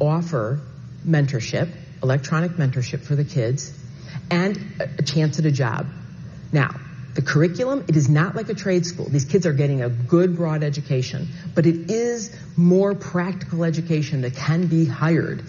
offer 0.00 0.60
mentorship, 1.06 1.70
electronic 2.02 2.52
mentorship 2.52 3.00
for 3.00 3.16
the 3.16 3.24
kids, 3.24 3.72
and 4.30 4.58
a 4.80 5.02
chance 5.02 5.38
at 5.38 5.46
a 5.46 5.50
job. 5.50 5.86
Now, 6.52 6.74
the 7.14 7.22
curriculum, 7.22 7.84
it 7.88 7.96
is 7.96 8.08
not 8.10 8.36
like 8.36 8.50
a 8.50 8.54
trade 8.54 8.84
school. 8.84 9.08
These 9.08 9.24
kids 9.24 9.46
are 9.46 9.54
getting 9.54 9.82
a 9.82 9.88
good 9.88 10.36
broad 10.36 10.62
education, 10.62 11.28
but 11.54 11.66
it 11.66 11.90
is 11.90 12.36
more 12.56 12.94
practical 12.94 13.64
education 13.64 14.20
that 14.20 14.36
can 14.36 14.66
be 14.66 14.84
hired. 14.84 15.42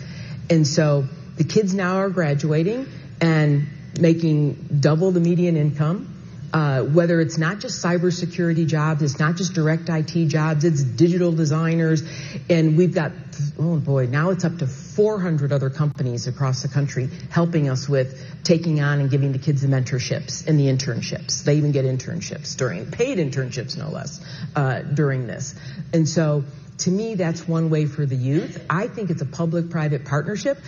And 0.50 0.66
so 0.66 1.08
the 1.36 1.44
kids 1.44 1.74
now 1.74 1.98
are 1.98 2.10
graduating 2.10 2.88
and 3.20 3.68
making 4.00 4.80
double 4.80 5.12
the 5.12 5.20
median 5.20 5.58
income. 5.58 6.14
Uh, 6.54 6.82
whether 6.84 7.20
it's 7.20 7.38
not 7.38 7.60
just 7.60 7.84
cybersecurity 7.84 8.66
jobs, 8.66 9.02
it's 9.02 9.20
not 9.20 9.36
just 9.36 9.54
direct 9.54 9.90
IT 9.90 10.28
jobs, 10.28 10.64
it's 10.64 10.82
digital 10.82 11.32
designers, 11.32 12.04
and 12.50 12.78
we've 12.78 12.96
got 12.96 13.12
oh 13.60 13.78
boy, 13.78 14.06
now 14.06 14.30
it's 14.30 14.46
up 14.46 14.58
to 14.58 14.68
400 14.68 15.52
other 15.52 15.70
companies 15.70 16.28
across 16.28 16.62
the 16.62 16.68
country 16.68 17.10
helping 17.30 17.70
us 17.70 17.88
with 17.88 18.20
taking 18.44 18.82
on 18.82 19.00
and 19.00 19.10
giving 19.10 19.32
the 19.32 19.40
kids 19.40 19.62
the 19.62 19.68
mentorships 19.68 20.48
and 20.48 20.60
the 20.60 20.68
internships. 20.68 21.44
They 21.44 21.56
even 21.58 21.72
get 21.72 21.86
internships 21.86 22.56
during, 22.56 22.90
paid 22.92 23.18
internships 23.18 23.78
no 23.78 23.90
less, 23.90 24.20
uh, 24.56 24.80
during 24.82 25.28
this. 25.28 25.56
And 25.94 26.08
so 26.08 26.44
to 26.80 26.92
me, 26.92 27.16
that's 27.16 27.48
one 27.48 27.70
way 27.70 27.86
for 27.86 28.06
the 28.06 28.16
youth. 28.16 28.64
I 28.70 28.88
think 28.88 29.10
it's 29.10 29.22
a 29.22 29.26
public-private 29.26 30.06
partnership. 30.06 30.60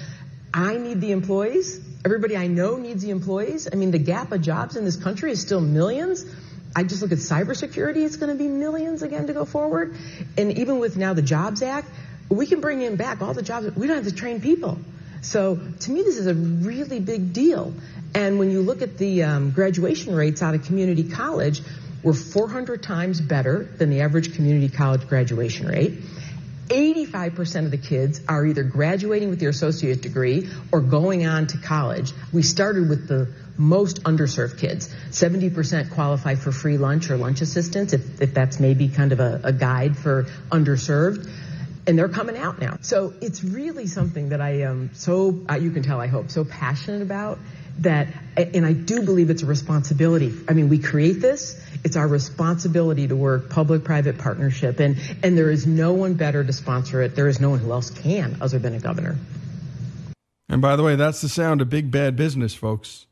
I 0.53 0.77
need 0.77 1.01
the 1.01 1.11
employees. 1.11 1.79
Everybody 2.05 2.37
I 2.37 2.47
know 2.47 2.77
needs 2.77 3.03
the 3.03 3.09
employees. 3.09 3.67
I 3.71 3.75
mean, 3.75 3.91
the 3.91 3.99
gap 3.99 4.31
of 4.31 4.41
jobs 4.41 4.77
in 4.77 4.85
this 4.85 4.95
country 4.95 5.31
is 5.31 5.41
still 5.41 5.59
millions. 5.59 6.25
I 6.75 6.83
just 6.83 7.01
look 7.01 7.11
at 7.11 7.17
cybersecurity, 7.17 8.05
it's 8.05 8.15
going 8.15 8.31
to 8.31 8.41
be 8.41 8.47
millions 8.47 9.01
again 9.01 9.27
to 9.27 9.33
go 9.33 9.43
forward. 9.43 9.95
And 10.37 10.57
even 10.57 10.79
with 10.79 10.97
now 10.97 11.13
the 11.13 11.21
Jobs 11.21 11.61
Act, 11.61 11.89
we 12.29 12.45
can 12.45 12.61
bring 12.61 12.81
in 12.81 12.95
back 12.95 13.21
all 13.21 13.33
the 13.33 13.41
jobs. 13.41 13.75
We 13.75 13.87
don't 13.87 13.97
have 13.97 14.05
to 14.05 14.15
train 14.15 14.39
people. 14.39 14.77
So 15.21 15.59
to 15.79 15.91
me, 15.91 16.03
this 16.03 16.17
is 16.17 16.27
a 16.27 16.33
really 16.33 16.99
big 16.99 17.33
deal. 17.33 17.73
And 18.13 18.39
when 18.39 18.51
you 18.51 18.61
look 18.61 18.81
at 18.81 18.97
the 18.97 19.23
um, 19.23 19.51
graduation 19.51 20.15
rates 20.15 20.41
out 20.41 20.55
of 20.55 20.63
community 20.63 21.09
college, 21.09 21.61
we're 22.03 22.13
400 22.13 22.81
times 22.81 23.19
better 23.19 23.63
than 23.77 23.89
the 23.89 24.01
average 24.01 24.35
community 24.35 24.69
college 24.69 25.07
graduation 25.07 25.67
rate. 25.67 25.99
85% 26.69 27.65
of 27.65 27.71
the 27.71 27.77
kids 27.77 28.21
are 28.27 28.45
either 28.45 28.63
graduating 28.63 29.29
with 29.29 29.39
their 29.39 29.49
associate 29.49 30.01
degree 30.01 30.49
or 30.71 30.81
going 30.81 31.25
on 31.25 31.47
to 31.47 31.57
college. 31.57 32.13
We 32.31 32.43
started 32.43 32.89
with 32.89 33.07
the 33.07 33.33
most 33.57 34.03
underserved 34.03 34.59
kids. 34.59 34.87
70% 35.09 35.91
qualify 35.91 36.35
for 36.35 36.51
free 36.51 36.77
lunch 36.77 37.09
or 37.09 37.17
lunch 37.17 37.41
assistance, 37.41 37.93
if, 37.93 38.21
if 38.21 38.33
that's 38.33 38.59
maybe 38.59 38.87
kind 38.87 39.11
of 39.11 39.19
a, 39.19 39.41
a 39.43 39.51
guide 39.51 39.97
for 39.97 40.23
underserved 40.51 41.29
and 41.87 41.97
they're 41.97 42.07
coming 42.07 42.37
out 42.37 42.61
now. 42.61 42.77
So 42.81 43.13
it's 43.19 43.43
really 43.43 43.87
something 43.87 44.29
that 44.29 44.41
I 44.41 44.61
am 44.61 44.91
so, 44.93 45.39
uh, 45.49 45.55
you 45.55 45.71
can 45.71 45.81
tell 45.81 45.99
I 45.99 46.05
hope, 46.05 46.29
so 46.29 46.45
passionate 46.45 47.01
about 47.01 47.39
that, 47.79 48.09
and 48.37 48.63
I 48.65 48.73
do 48.73 49.01
believe 49.01 49.31
it's 49.31 49.41
a 49.41 49.47
responsibility. 49.47 50.31
I 50.47 50.53
mean, 50.53 50.69
we 50.69 50.77
create 50.79 51.19
this, 51.19 51.59
it's 51.83 51.95
our 51.95 52.07
responsibility 52.07 53.07
to 53.07 53.15
work 53.15 53.49
public-private 53.49 54.17
partnership, 54.17 54.79
and, 54.79 54.97
and 55.23 55.37
there 55.37 55.49
is 55.49 55.65
no 55.65 55.93
one 55.93 56.13
better 56.13 56.43
to 56.43 56.53
sponsor 56.53 57.01
it. 57.01 57.15
There 57.15 57.27
is 57.27 57.39
no 57.39 57.51
one 57.51 57.59
who 57.59 57.71
else 57.71 57.89
can 57.89 58.37
other 58.41 58.59
than 58.59 58.73
a 58.75 58.79
governor. 58.79 59.17
And 60.47 60.61
by 60.61 60.75
the 60.75 60.83
way, 60.83 60.95
that's 60.95 61.21
the 61.21 61.29
sound 61.29 61.61
of 61.61 61.69
big 61.69 61.91
bad 61.91 62.15
business, 62.15 62.53
folks 62.53 63.05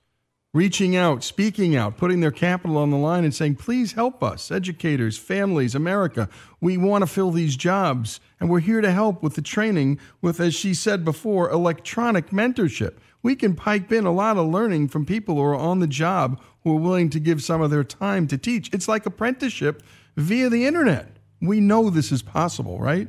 reaching 0.57 0.95
out, 0.95 1.23
speaking 1.23 1.75
out, 1.75 1.97
putting 1.97 2.19
their 2.19 2.31
capital 2.31 2.77
on 2.77 2.89
the 2.89 2.97
line 2.97 3.23
and 3.23 3.35
saying, 3.35 3.53
please 3.53 3.91
help 3.91 4.23
us, 4.23 4.49
educators, 4.49 5.15
families, 5.15 5.75
America. 5.75 6.27
We 6.59 6.77
want 6.77 7.03
to 7.03 7.07
fill 7.07 7.29
these 7.29 7.55
jobs, 7.55 8.19
and 8.39 8.49
we're 8.49 8.61
here 8.61 8.81
to 8.81 8.91
help 8.91 9.21
with 9.21 9.35
the 9.35 9.43
training 9.43 9.99
with, 10.19 10.39
as 10.39 10.55
she 10.55 10.73
said 10.73 11.05
before, 11.05 11.51
electronic 11.51 12.31
mentorship. 12.31 12.95
We 13.21 13.35
can 13.35 13.55
pipe 13.55 13.91
in 13.91 14.05
a 14.05 14.11
lot 14.11 14.37
of 14.37 14.47
learning 14.47 14.87
from 14.87 15.05
people 15.05 15.35
who 15.35 15.41
are 15.41 15.55
on 15.55 15.79
the 15.79 15.85
job 15.85 16.41
who 16.67 16.77
are 16.77 16.81
willing 16.81 17.09
to 17.11 17.19
give 17.19 17.41
some 17.41 17.61
of 17.61 17.71
their 17.71 17.83
time 17.83 18.27
to 18.27 18.37
teach. 18.37 18.69
It's 18.73 18.87
like 18.87 19.05
apprenticeship 19.05 19.81
via 20.15 20.49
the 20.49 20.65
internet. 20.65 21.17
We 21.41 21.59
know 21.59 21.89
this 21.89 22.11
is 22.11 22.21
possible, 22.21 22.79
right? 22.79 23.07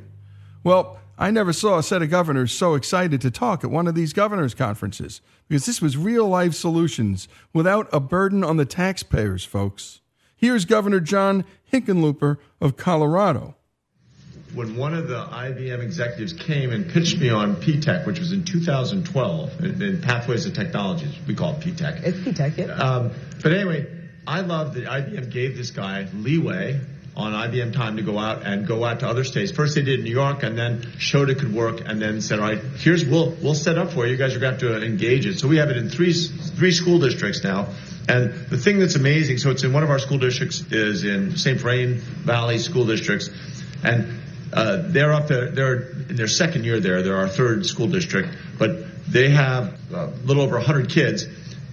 Well, 0.63 0.99
I 1.17 1.31
never 1.31 1.51
saw 1.51 1.77
a 1.77 1.83
set 1.83 2.01
of 2.01 2.09
governors 2.09 2.53
so 2.53 2.75
excited 2.75 3.19
to 3.21 3.31
talk 3.31 3.63
at 3.63 3.69
one 3.69 3.87
of 3.87 3.95
these 3.95 4.13
governors' 4.13 4.53
conferences 4.53 5.19
because 5.47 5.65
this 5.65 5.81
was 5.81 5.97
real 5.97 6.27
life 6.27 6.53
solutions 6.53 7.27
without 7.53 7.89
a 7.91 7.99
burden 7.99 8.43
on 8.43 8.57
the 8.57 8.65
taxpayers, 8.65 9.43
folks. 9.43 9.99
Here's 10.35 10.63
Governor 10.63 11.01
John 11.01 11.43
Hickenlooper 11.73 12.37
of 12.61 12.77
Colorado. 12.77 13.55
When 14.53 14.75
one 14.75 14.95
of 14.95 15.07
the 15.07 15.23
IBM 15.23 15.79
executives 15.81 16.33
came 16.33 16.71
and 16.71 16.89
pitched 16.89 17.19
me 17.19 17.29
on 17.29 17.55
P-TECH, 17.55 18.07
which 18.07 18.19
was 18.19 18.31
in 18.31 18.45
2012, 18.45 19.63
in 19.81 20.01
Pathways 20.01 20.45
of 20.47 20.53
Technologies, 20.53 21.13
we 21.27 21.35
call 21.35 21.55
it 21.55 21.61
P-TECH. 21.61 22.03
It's 22.03 22.23
P-TECH, 22.23 22.57
yeah. 22.57 22.73
Um, 22.73 23.11
but 23.43 23.53
anyway, 23.53 23.85
I 24.25 24.41
love 24.41 24.73
that 24.73 24.85
IBM 24.85 25.31
gave 25.31 25.55
this 25.55 25.71
guy 25.71 26.07
leeway 26.13 26.79
on 27.15 27.33
IBM 27.33 27.73
time 27.73 27.97
to 27.97 28.03
go 28.03 28.17
out 28.17 28.45
and 28.45 28.65
go 28.65 28.85
out 28.85 29.01
to 29.01 29.07
other 29.07 29.23
states. 29.23 29.51
First 29.51 29.75
they 29.75 29.81
did 29.81 30.03
New 30.03 30.11
York 30.11 30.43
and 30.43 30.57
then 30.57 30.87
showed 30.97 31.29
it 31.29 31.39
could 31.39 31.53
work 31.53 31.81
and 31.85 32.01
then 32.01 32.21
said, 32.21 32.39
all 32.39 32.47
right, 32.47 32.59
here's, 32.77 33.05
we'll, 33.05 33.31
we'll 33.41 33.55
set 33.55 33.77
up 33.77 33.91
for 33.91 34.05
you. 34.05 34.13
You 34.13 34.17
guys 34.17 34.35
are 34.35 34.39
going 34.39 34.57
to 34.57 34.67
have 34.67 34.81
to 34.81 34.85
engage 34.85 35.25
it. 35.25 35.39
So 35.39 35.47
we 35.47 35.57
have 35.57 35.69
it 35.69 35.77
in 35.77 35.89
three, 35.89 36.13
three 36.13 36.71
school 36.71 36.99
districts 36.99 37.43
now. 37.43 37.67
And 38.07 38.33
the 38.47 38.57
thing 38.57 38.79
that's 38.79 38.95
amazing, 38.95 39.37
so 39.37 39.51
it's 39.51 39.63
in 39.63 39.73
one 39.73 39.83
of 39.83 39.89
our 39.89 39.99
school 39.99 40.17
districts 40.17 40.61
is 40.71 41.03
in 41.03 41.37
St. 41.37 41.59
Vrain 41.59 41.95
Valley 41.95 42.57
school 42.57 42.85
districts. 42.85 43.29
And 43.83 44.19
uh, 44.51 44.83
they're 44.85 45.13
up 45.13 45.27
there, 45.27 45.49
they're 45.51 45.89
in 46.09 46.15
their 46.15 46.27
second 46.27 46.65
year 46.65 46.79
there. 46.79 47.01
They're 47.01 47.17
our 47.17 47.29
third 47.29 47.65
school 47.65 47.87
district, 47.87 48.29
but 48.57 49.11
they 49.11 49.29
have 49.29 49.77
a 49.93 50.07
little 50.23 50.43
over 50.43 50.55
100 50.55 50.89
kids 50.89 51.25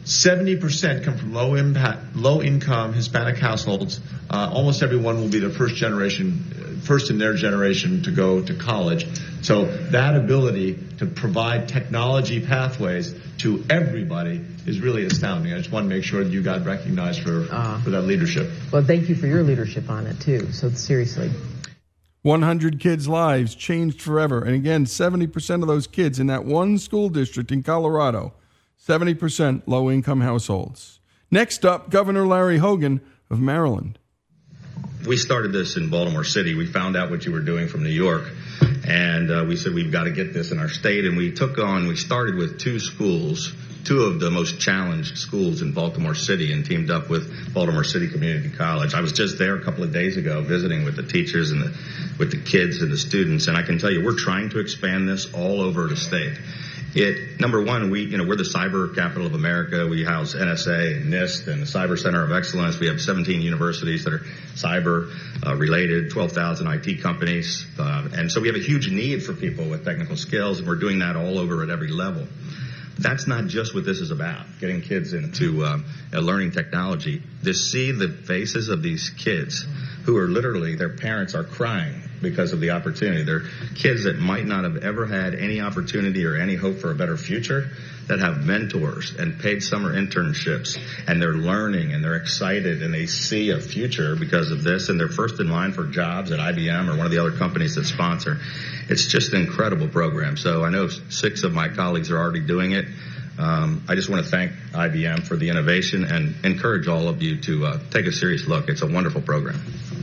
70% 0.06 1.02
come 1.02 1.18
from 1.18 1.34
low 1.34 1.56
impact, 1.56 2.14
low 2.14 2.40
income 2.40 2.94
Hispanic 2.94 3.38
households. 3.38 4.00
Uh, 4.30 4.48
almost 4.54 4.84
everyone 4.84 5.20
will 5.20 5.28
be 5.28 5.40
the 5.40 5.50
first 5.50 5.74
generation, 5.74 6.80
first 6.84 7.10
in 7.10 7.18
their 7.18 7.34
generation 7.34 8.04
to 8.04 8.12
go 8.12 8.40
to 8.40 8.54
college. 8.54 9.04
So 9.42 9.64
that 9.64 10.14
ability 10.14 10.78
to 10.98 11.06
provide 11.06 11.68
technology 11.68 12.40
pathways 12.40 13.16
to 13.38 13.64
everybody 13.68 14.44
is 14.64 14.78
really 14.78 15.04
astounding. 15.06 15.52
I 15.52 15.58
just 15.58 15.72
want 15.72 15.88
to 15.88 15.94
make 15.94 16.04
sure 16.04 16.22
that 16.22 16.30
you 16.30 16.40
got 16.40 16.64
recognized 16.64 17.22
for, 17.22 17.48
uh, 17.50 17.80
for 17.82 17.90
that 17.90 18.02
leadership. 18.02 18.48
Well, 18.72 18.84
thank 18.84 19.08
you 19.08 19.16
for 19.16 19.26
your 19.26 19.42
leadership 19.42 19.90
on 19.90 20.06
it 20.06 20.20
too. 20.20 20.52
So 20.52 20.70
seriously. 20.70 21.32
100 22.26 22.80
kids' 22.80 23.06
lives 23.06 23.54
changed 23.54 24.02
forever. 24.02 24.42
And 24.42 24.52
again, 24.52 24.84
70% 24.84 25.62
of 25.62 25.68
those 25.68 25.86
kids 25.86 26.18
in 26.18 26.26
that 26.26 26.44
one 26.44 26.76
school 26.76 27.08
district 27.08 27.52
in 27.52 27.62
Colorado 27.62 28.34
70% 28.84 29.62
low 29.66 29.90
income 29.90 30.20
households. 30.20 30.98
Next 31.30 31.64
up, 31.64 31.88
Governor 31.88 32.26
Larry 32.26 32.58
Hogan 32.58 33.00
of 33.30 33.40
Maryland. 33.40 33.98
We 35.06 35.16
started 35.16 35.52
this 35.52 35.76
in 35.76 35.88
Baltimore 35.88 36.24
City. 36.24 36.54
We 36.54 36.66
found 36.66 36.96
out 36.96 37.10
what 37.10 37.24
you 37.24 37.32
were 37.32 37.40
doing 37.40 37.68
from 37.68 37.84
New 37.84 37.90
York, 37.90 38.24
and 38.86 39.30
uh, 39.30 39.44
we 39.46 39.56
said 39.56 39.72
we've 39.72 39.92
got 39.92 40.04
to 40.04 40.10
get 40.10 40.34
this 40.34 40.50
in 40.50 40.58
our 40.58 40.68
state. 40.68 41.04
And 41.04 41.16
we 41.16 41.30
took 41.30 41.58
on, 41.58 41.86
we 41.86 41.96
started 41.96 42.34
with 42.34 42.58
two 42.58 42.80
schools, 42.80 43.52
two 43.86 44.02
of 44.02 44.18
the 44.18 44.30
most 44.30 44.58
challenged 44.58 45.16
schools 45.16 45.62
in 45.62 45.72
Baltimore 45.72 46.14
City, 46.14 46.52
and 46.52 46.66
teamed 46.66 46.90
up 46.90 47.08
with 47.08 47.54
Baltimore 47.54 47.84
City 47.84 48.08
Community 48.08 48.50
College. 48.50 48.94
I 48.94 49.00
was 49.00 49.12
just 49.12 49.38
there 49.38 49.54
a 49.54 49.62
couple 49.62 49.84
of 49.84 49.92
days 49.92 50.16
ago 50.16 50.42
visiting 50.42 50.84
with 50.84 50.96
the 50.96 51.04
teachers 51.04 51.52
and 51.52 51.62
the, 51.62 51.78
with 52.18 52.32
the 52.32 52.42
kids 52.42 52.82
and 52.82 52.90
the 52.90 52.98
students, 52.98 53.46
and 53.46 53.56
I 53.56 53.62
can 53.62 53.78
tell 53.78 53.90
you 53.90 54.04
we're 54.04 54.18
trying 54.18 54.50
to 54.50 54.58
expand 54.58 55.08
this 55.08 55.32
all 55.32 55.60
over 55.60 55.86
the 55.86 55.96
state. 55.96 56.36
It 56.96 57.38
number 57.38 57.62
one, 57.62 57.90
we 57.90 58.02
you 58.02 58.18
know 58.18 58.24
we're 58.26 58.36
the 58.36 58.42
cyber 58.42 58.92
capital 58.92 59.26
of 59.26 59.34
America. 59.34 59.86
We 59.86 60.02
house 60.02 60.34
NSA 60.34 60.96
and 60.96 61.12
NIST 61.12 61.46
and 61.46 61.62
the 61.62 61.66
Cyber 61.66 61.98
Center 61.98 62.24
of 62.24 62.32
Excellence. 62.32 62.80
We 62.80 62.88
have 62.88 63.00
17 63.00 63.42
universities 63.42 64.04
that 64.04 64.14
are 64.14 64.24
cyber 64.54 65.12
uh, 65.46 65.54
related, 65.54 66.10
12,000 66.10 66.66
IT 66.66 67.02
companies, 67.02 67.66
uh, 67.78 68.08
and 68.14 68.32
so 68.32 68.40
we 68.40 68.48
have 68.48 68.56
a 68.56 68.62
huge 68.62 68.90
need 68.90 69.22
for 69.22 69.34
people 69.34 69.68
with 69.68 69.84
technical 69.84 70.16
skills, 70.16 70.58
and 70.58 70.66
we're 70.66 70.76
doing 70.76 71.00
that 71.00 71.16
all 71.16 71.38
over 71.38 71.62
at 71.62 71.70
every 71.70 71.88
level. 71.88 72.26
That's 72.98 73.26
not 73.26 73.46
just 73.46 73.74
what 73.74 73.84
this 73.84 74.00
is 74.00 74.10
about. 74.10 74.46
Getting 74.58 74.80
kids 74.80 75.12
into 75.12 75.64
um, 75.64 75.84
learning 76.12 76.52
technology. 76.52 77.22
To 77.44 77.52
see 77.52 77.92
the 77.92 78.08
faces 78.08 78.68
of 78.68 78.82
these 78.82 79.10
kids 79.10 79.66
who 80.04 80.16
are 80.16 80.28
literally 80.28 80.76
their 80.76 80.90
parents 80.90 81.34
are 81.34 81.44
crying 81.44 82.02
because 82.22 82.52
of 82.52 82.60
the 82.60 82.70
opportunity. 82.70 83.22
They're 83.22 83.42
kids 83.74 84.04
that 84.04 84.18
might 84.18 84.46
not 84.46 84.64
have 84.64 84.78
ever 84.78 85.06
had 85.06 85.34
any 85.34 85.60
opportunity 85.60 86.24
or 86.24 86.36
any 86.36 86.54
hope 86.54 86.78
for 86.78 86.90
a 86.90 86.94
better 86.94 87.16
future 87.16 87.70
that 88.06 88.20
have 88.20 88.44
mentors 88.44 89.14
and 89.16 89.38
paid 89.38 89.62
summer 89.62 89.92
internships 89.92 90.78
and 91.08 91.20
they're 91.20 91.34
learning 91.34 91.92
and 91.92 92.04
they're 92.04 92.16
excited 92.16 92.82
and 92.82 92.94
they 92.94 93.06
see 93.06 93.50
a 93.50 93.60
future 93.60 94.14
because 94.16 94.50
of 94.50 94.62
this 94.62 94.88
and 94.88 94.98
they're 94.98 95.08
first 95.08 95.40
in 95.40 95.50
line 95.50 95.72
for 95.72 95.84
jobs 95.84 96.30
at 96.30 96.38
IBM 96.38 96.88
or 96.88 96.96
one 96.96 97.06
of 97.06 97.12
the 97.12 97.18
other 97.18 97.36
companies 97.36 97.74
that 97.74 97.84
sponsor. 97.84 98.38
It's 98.88 99.06
just 99.06 99.32
an 99.32 99.40
incredible 99.40 99.88
program. 99.88 100.36
So 100.36 100.64
I 100.64 100.70
know 100.70 100.88
six 100.88 101.42
of 101.42 101.52
my 101.52 101.68
colleagues 101.68 102.10
are 102.10 102.18
already 102.18 102.40
doing 102.40 102.72
it. 102.72 102.86
Um, 103.38 103.84
I 103.88 103.94
just 103.94 104.08
want 104.08 104.24
to 104.24 104.30
thank 104.30 104.52
IBM 104.72 105.26
for 105.26 105.36
the 105.36 105.50
innovation 105.50 106.04
and 106.04 106.34
encourage 106.44 106.88
all 106.88 107.08
of 107.08 107.22
you 107.22 107.38
to 107.42 107.66
uh, 107.66 107.78
take 107.90 108.06
a 108.06 108.12
serious 108.12 108.46
look. 108.46 108.68
It's 108.68 108.82
a 108.82 108.86
wonderful 108.86 109.20
program. 109.20 109.58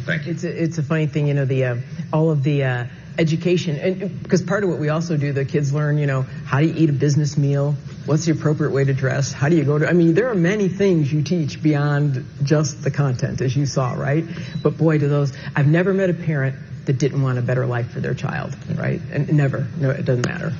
Thank 0.05 0.25
you. 0.25 0.33
It's 0.33 0.43
a, 0.43 0.63
it's 0.63 0.77
a 0.77 0.83
funny 0.83 1.07
thing, 1.07 1.27
you 1.27 1.33
know, 1.33 1.45
the 1.45 1.65
uh, 1.65 1.77
all 2.11 2.29
of 2.29 2.43
the 2.43 2.63
uh, 2.63 2.85
education, 3.17 3.77
and 3.77 4.21
because 4.21 4.41
part 4.41 4.63
of 4.63 4.69
what 4.69 4.79
we 4.79 4.89
also 4.89 5.17
do, 5.17 5.31
the 5.33 5.45
kids 5.45 5.73
learn, 5.73 5.97
you 5.97 6.05
know, 6.05 6.23
how 6.45 6.59
do 6.59 6.67
you 6.67 6.75
eat 6.75 6.89
a 6.89 6.93
business 6.93 7.37
meal? 7.37 7.75
What's 8.05 8.25
the 8.25 8.33
appropriate 8.33 8.71
way 8.71 8.83
to 8.83 8.93
dress? 8.93 9.31
How 9.31 9.47
do 9.47 9.55
you 9.55 9.63
go 9.63 9.79
to? 9.79 9.87
I 9.87 9.93
mean, 9.93 10.13
there 10.13 10.29
are 10.29 10.35
many 10.35 10.67
things 10.67 11.13
you 11.13 11.21
teach 11.23 11.63
beyond 11.63 12.25
just 12.43 12.83
the 12.83 12.91
content, 12.91 13.39
as 13.39 13.55
you 13.55 13.65
saw, 13.65 13.93
right? 13.93 14.25
But 14.61 14.77
boy, 14.77 14.97
do 14.97 15.07
those! 15.07 15.31
I've 15.55 15.67
never 15.67 15.93
met 15.93 16.09
a 16.09 16.13
parent 16.13 16.55
that 16.85 16.97
didn't 16.97 17.21
want 17.21 17.37
a 17.37 17.41
better 17.41 17.65
life 17.65 17.91
for 17.91 18.01
their 18.01 18.13
child, 18.13 18.57
right? 18.75 18.99
And 19.11 19.31
never, 19.33 19.67
no, 19.77 19.89
it 19.89 20.03
doesn't 20.03 20.25
matter. 20.25 20.53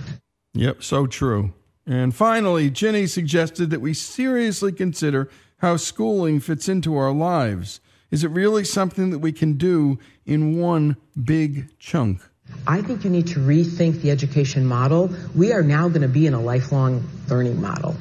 Yep, 0.54 0.84
so 0.84 1.06
true. 1.06 1.54
And 1.86 2.16
finally, 2.16 2.70
Ginny 2.70 3.08
suggested 3.08 3.70
that 3.72 3.82
we 3.82 3.94
seriously 3.94 4.72
consider 4.72 5.30
how 5.58 5.76
schooling 5.76 6.40
fits 6.40 6.70
into 6.70 6.96
our 6.96 7.12
lives. 7.12 7.82
Is 8.10 8.24
it 8.24 8.30
really 8.30 8.64
something 8.64 9.10
that 9.10 9.20
we 9.20 9.34
can 9.34 9.54
do 9.54 10.00
in 10.26 10.58
one 10.60 10.96
big 11.22 11.78
chunk? 11.80 12.22
I 12.66 12.82
think 12.82 13.04
you 13.04 13.10
need 13.10 13.28
to 13.28 13.40
rethink 13.40 14.02
the 14.02 14.12
education 14.12 14.66
model. 14.66 15.10
We 15.36 15.52
are 15.52 15.64
now 15.64 15.90
going 15.90 16.02
to 16.02 16.08
be 16.08 16.28
in 16.28 16.34
a 16.34 16.42
lifelong 16.42 17.04
learning 17.30 17.62
model. 17.62 17.96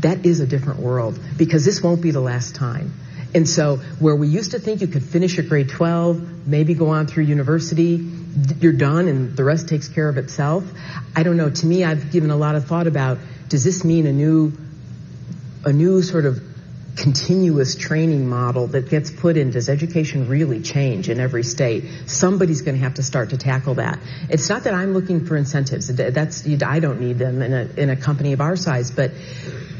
That 0.00 0.26
is 0.26 0.40
a 0.40 0.46
different 0.46 0.80
world 0.80 1.18
because 1.36 1.64
this 1.64 1.82
won't 1.82 2.02
be 2.02 2.10
the 2.10 2.20
last 2.20 2.54
time. 2.54 2.92
And 3.34 3.48
so, 3.48 3.76
where 3.98 4.14
we 4.14 4.28
used 4.28 4.50
to 4.50 4.58
think 4.58 4.80
you 4.82 4.88
could 4.88 5.04
finish 5.04 5.38
at 5.38 5.48
grade 5.48 5.70
12, 5.70 6.46
maybe 6.46 6.74
go 6.74 6.90
on 6.90 7.06
through 7.06 7.24
university, 7.24 8.04
you're 8.60 8.72
done 8.72 9.08
and 9.08 9.36
the 9.36 9.44
rest 9.44 9.68
takes 9.68 9.88
care 9.88 10.08
of 10.08 10.18
itself. 10.18 10.64
I 11.14 11.22
don't 11.22 11.36
know. 11.36 11.50
To 11.50 11.66
me, 11.66 11.84
I've 11.84 12.10
given 12.10 12.30
a 12.30 12.36
lot 12.36 12.56
of 12.56 12.66
thought 12.66 12.86
about 12.86 13.18
does 13.48 13.64
this 13.64 13.84
mean 13.84 14.06
a 14.06 14.12
new, 14.12 14.52
a 15.64 15.72
new 15.72 16.02
sort 16.02 16.26
of 16.26 16.42
continuous 16.96 17.74
training 17.74 18.28
model 18.28 18.66
that 18.68 18.90
gets 18.90 19.10
put 19.10 19.36
in 19.36 19.50
does 19.50 19.68
education 19.68 20.28
really 20.28 20.60
change 20.60 21.08
in 21.08 21.20
every 21.20 21.42
state? 21.42 21.84
Somebody's 22.06 22.62
going 22.62 22.76
to 22.76 22.82
have 22.82 22.94
to 22.94 23.02
start 23.02 23.30
to 23.30 23.38
tackle 23.38 23.74
that. 23.74 23.98
It's 24.28 24.48
not 24.48 24.64
that 24.64 24.74
i'm 24.74 24.92
looking 24.92 25.24
for 25.26 25.36
incentives. 25.36 25.88
That's 25.94 26.46
i 26.62 26.80
don't 26.80 27.00
need 27.00 27.18
them 27.18 27.42
in 27.42 27.52
a 27.52 27.68
in 27.76 27.90
a 27.90 27.96
company 27.96 28.32
of 28.32 28.40
our 28.40 28.56
size 28.56 28.90
but 28.90 29.12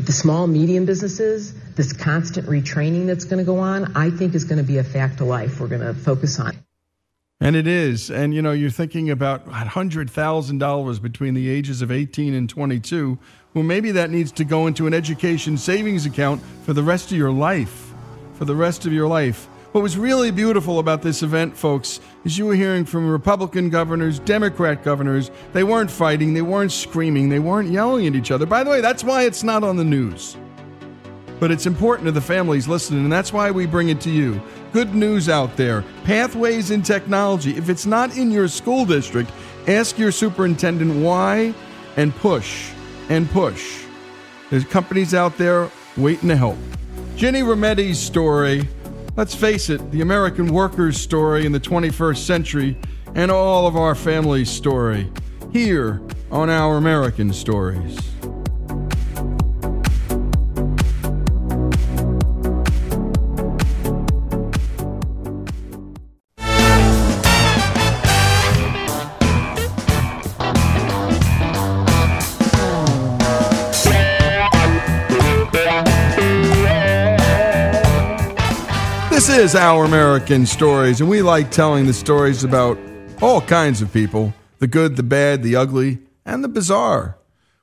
the 0.01 0.13
small 0.13 0.47
medium 0.47 0.85
businesses 0.85 1.55
this 1.75 1.93
constant 1.93 2.47
retraining 2.47 3.07
that's 3.07 3.25
going 3.25 3.39
to 3.39 3.45
go 3.45 3.59
on 3.59 3.97
i 3.97 4.11
think 4.11 4.35
is 4.35 4.45
going 4.45 4.59
to 4.59 4.65
be 4.65 4.79
a 4.79 4.85
fact 4.85 5.21
of 5.21 5.27
life 5.27 5.61
we're 5.61 5.69
going 5.69 5.81
to 5.81 5.95
focus 5.95 6.39
on 6.41 6.57
and 7.43 7.57
it 7.57 7.67
is. 7.67 8.09
And, 8.09 8.33
you 8.33 8.41
know, 8.41 8.53
you're 8.53 8.71
thinking 8.71 9.11
about 9.11 9.45
$100,000 9.49 11.03
between 11.03 11.35
the 11.35 11.49
ages 11.51 11.83
of 11.83 11.91
18 11.91 12.35
and 12.35 12.49
22. 12.49 13.19
Well, 13.53 13.65
maybe 13.65 13.91
that 13.91 14.11
needs 14.11 14.31
to 14.33 14.45
go 14.45 14.69
into 14.69 14.87
an 14.87 14.95
education 14.95 15.59
savings 15.59 16.07
account 16.07 16.41
for 16.63 16.73
the 16.73 16.85
rest 16.85 17.11
of 17.11 17.19
your 17.19 17.33
life. 17.33 17.93
For 18.35 18.45
the 18.45 18.55
rest 18.55 18.87
of 18.87 18.93
your 18.93 19.09
life. 19.09 19.49
What 19.73 19.83
was 19.83 19.99
really 19.99 20.31
beautiful 20.31 20.79
about 20.79 21.03
this 21.03 21.25
event, 21.25 21.57
folks, 21.57 21.99
is 22.25 22.39
you 22.39 22.47
were 22.47 22.55
hearing 22.55 22.85
from 22.85 23.11
Republican 23.11 23.71
governors, 23.71 24.21
Democrat 24.21 24.85
governors. 24.85 25.33
They 25.53 25.65
weren't 25.65 25.91
fighting, 25.91 26.35
they 26.35 26.43
weren't 26.43 26.73
screaming, 26.73 27.29
they 27.29 27.41
weren't 27.41 27.71
yelling 27.71 28.07
at 28.07 28.15
each 28.15 28.31
other. 28.31 28.47
By 28.47 28.63
the 28.63 28.71
way, 28.71 28.81
that's 28.81 29.03
why 29.03 29.25
it's 29.25 29.43
not 29.43 29.65
on 29.65 29.77
the 29.77 29.85
news. 29.85 30.37
But 31.41 31.51
it's 31.51 31.67
important 31.67 32.07
to 32.07 32.13
the 32.13 32.21
families 32.21 32.69
listening, 32.69 33.01
and 33.01 33.13
that's 33.13 33.33
why 33.33 33.51
we 33.51 33.67
bring 33.67 33.89
it 33.89 34.01
to 34.03 34.11
you 34.11 34.41
good 34.73 34.95
news 34.95 35.29
out 35.29 35.57
there. 35.57 35.85
Pathways 36.05 36.71
in 36.71 36.83
technology. 36.83 37.57
If 37.57 37.69
it's 37.69 37.87
not 37.87 38.17
in 38.17 38.31
your 38.31 38.49
school 38.49 38.85
district, 38.85 39.31
ask 39.69 39.99
your 39.99 40.11
superintendent 40.11 41.03
why 41.03 41.55
and 41.97 42.15
push 42.17 42.73
and 43.09 43.31
push. 43.31 43.85
There's 44.51 44.65
companies 44.65 45.15
out 45.15 45.37
there 45.37 45.71
waiting 45.97 46.29
to 46.31 46.37
help. 46.37 46.57
Ginny 47.17 47.43
Rometty's 47.43 47.99
story, 47.99 48.69
let's 49.17 49.35
face 49.35 49.69
it, 49.69 49.91
the 49.91 50.01
American 50.01 50.53
worker's 50.53 50.99
story 50.99 51.45
in 51.45 51.53
the 51.53 51.61
21st 51.61 52.19
century, 52.19 52.77
and 53.15 53.31
all 53.31 53.67
of 53.67 53.77
our 53.77 53.95
family's 53.95 54.51
story 54.51 55.13
here 55.53 56.01
on 56.31 56.49
Our 56.49 56.79
American 56.79 57.33
Stories. 57.33 58.12
Is 79.33 79.55
Our 79.55 79.85
American 79.87 80.45
Stories, 80.45 81.01
and 81.01 81.09
we 81.09 81.23
like 81.23 81.51
telling 81.51 81.87
the 81.87 81.95
stories 81.95 82.45
about 82.45 82.79
all 83.23 83.41
kinds 83.41 83.81
of 83.81 83.93
people 83.93 84.35
the 84.59 84.67
good, 84.67 84.97
the 84.97 85.03
bad, 85.03 85.43
the 85.43 85.57
ugly, 85.57 86.01
and 86.27 86.45
the 86.45 86.49
bizarre. 86.49 87.17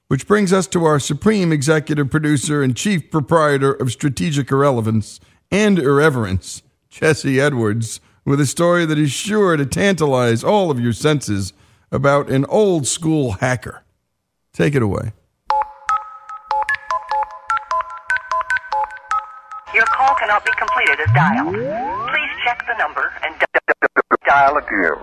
Which 0.07 0.27
brings 0.27 0.51
us 0.51 0.65
to 0.67 0.85
our 0.85 0.99
supreme 0.99 1.51
executive 1.51 2.09
producer 2.09 2.63
and 2.63 2.75
chief 2.75 3.11
proprietor 3.11 3.71
of 3.71 3.91
strategic 3.91 4.51
irrelevance 4.51 5.19
and 5.51 5.77
irreverence, 5.77 6.63
Jesse 6.89 7.39
Edwards, 7.39 7.99
with 8.25 8.41
a 8.41 8.47
story 8.47 8.85
that 8.85 8.97
is 8.97 9.11
sure 9.11 9.55
to 9.55 9.65
tantalize 9.65 10.43
all 10.43 10.71
of 10.71 10.79
your 10.79 10.93
senses 10.93 11.53
about 11.91 12.29
an 12.29 12.45
old 12.45 12.87
school 12.87 13.33
hacker. 13.33 13.83
Take 14.53 14.73
it 14.73 14.81
away. 14.81 15.13
Cannot 20.29 20.45
be 20.45 20.51
completed 20.59 20.99
as 20.99 21.11
dialed. 21.15 21.55
Please 22.11 22.29
check 22.45 22.63
the 22.67 22.77
number 22.77 23.11
and 23.23 23.33
dial 24.27 24.57
again. 24.57 25.01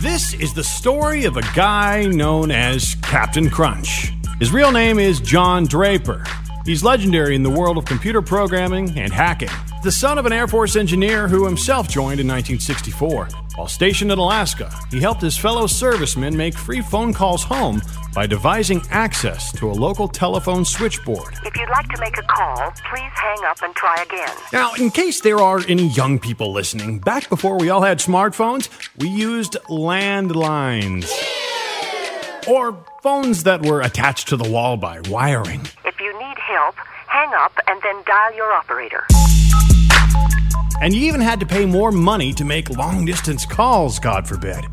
This 0.00 0.34
is 0.34 0.54
the 0.54 0.62
story 0.62 1.24
of 1.24 1.36
a 1.36 1.42
guy 1.56 2.06
known 2.06 2.52
as 2.52 2.94
Captain 3.02 3.50
Crunch. 3.50 4.12
His 4.38 4.52
real 4.52 4.70
name 4.70 5.00
is 5.00 5.20
John 5.20 5.66
Draper. 5.66 6.24
He's 6.64 6.84
legendary 6.84 7.34
in 7.34 7.42
the 7.42 7.50
world 7.50 7.76
of 7.76 7.84
computer 7.84 8.22
programming 8.22 8.96
and 8.96 9.12
hacking. 9.12 9.50
The 9.82 9.90
son 9.90 10.16
of 10.16 10.26
an 10.26 10.32
Air 10.32 10.46
Force 10.46 10.76
engineer 10.76 11.26
who 11.26 11.44
himself 11.44 11.88
joined 11.88 12.20
in 12.20 12.28
1964. 12.28 13.28
While 13.56 13.66
stationed 13.66 14.12
in 14.12 14.18
Alaska, 14.18 14.72
he 14.88 15.00
helped 15.00 15.20
his 15.20 15.36
fellow 15.36 15.66
servicemen 15.66 16.36
make 16.36 16.56
free 16.56 16.80
phone 16.80 17.12
calls 17.12 17.42
home 17.42 17.82
by 18.14 18.26
devising 18.26 18.80
access 18.90 19.50
to 19.58 19.70
a 19.70 19.72
local 19.72 20.06
telephone 20.06 20.64
switchboard. 20.64 21.34
If 21.44 21.56
you'd 21.56 21.68
like 21.70 21.88
to 21.88 22.00
make 22.00 22.16
a 22.16 22.22
call, 22.22 22.70
please 22.90 23.12
hang 23.14 23.44
up 23.44 23.60
and 23.62 23.74
try 23.74 24.00
again. 24.02 24.36
Now, 24.52 24.74
in 24.74 24.90
case 24.90 25.20
there 25.20 25.40
are 25.40 25.60
any 25.66 25.88
young 25.88 26.20
people 26.20 26.52
listening, 26.52 27.00
back 27.00 27.28
before 27.28 27.58
we 27.58 27.70
all 27.70 27.82
had 27.82 27.98
smartphones, 27.98 28.68
we 28.98 29.08
used 29.08 29.54
landlines. 29.68 31.10
Or 32.46 32.84
phones 33.02 33.44
that 33.44 33.64
were 33.64 33.80
attached 33.80 34.28
to 34.28 34.36
the 34.36 34.48
wall 34.48 34.76
by 34.76 35.00
wiring. 35.08 35.66
If 35.84 36.00
you 36.00 36.11
need 36.32 36.38
help, 36.42 36.74
hang 37.08 37.32
up 37.34 37.52
and 37.66 37.80
then 37.82 38.02
dial 38.06 38.34
your 38.34 38.52
operator. 38.52 39.06
And 40.80 40.94
you 40.94 41.02
even 41.06 41.20
had 41.20 41.40
to 41.40 41.46
pay 41.46 41.66
more 41.66 41.92
money 41.92 42.32
to 42.32 42.44
make 42.44 42.70
long 42.70 43.04
distance 43.04 43.46
calls, 43.46 43.98
God 43.98 44.26
forbid. 44.26 44.64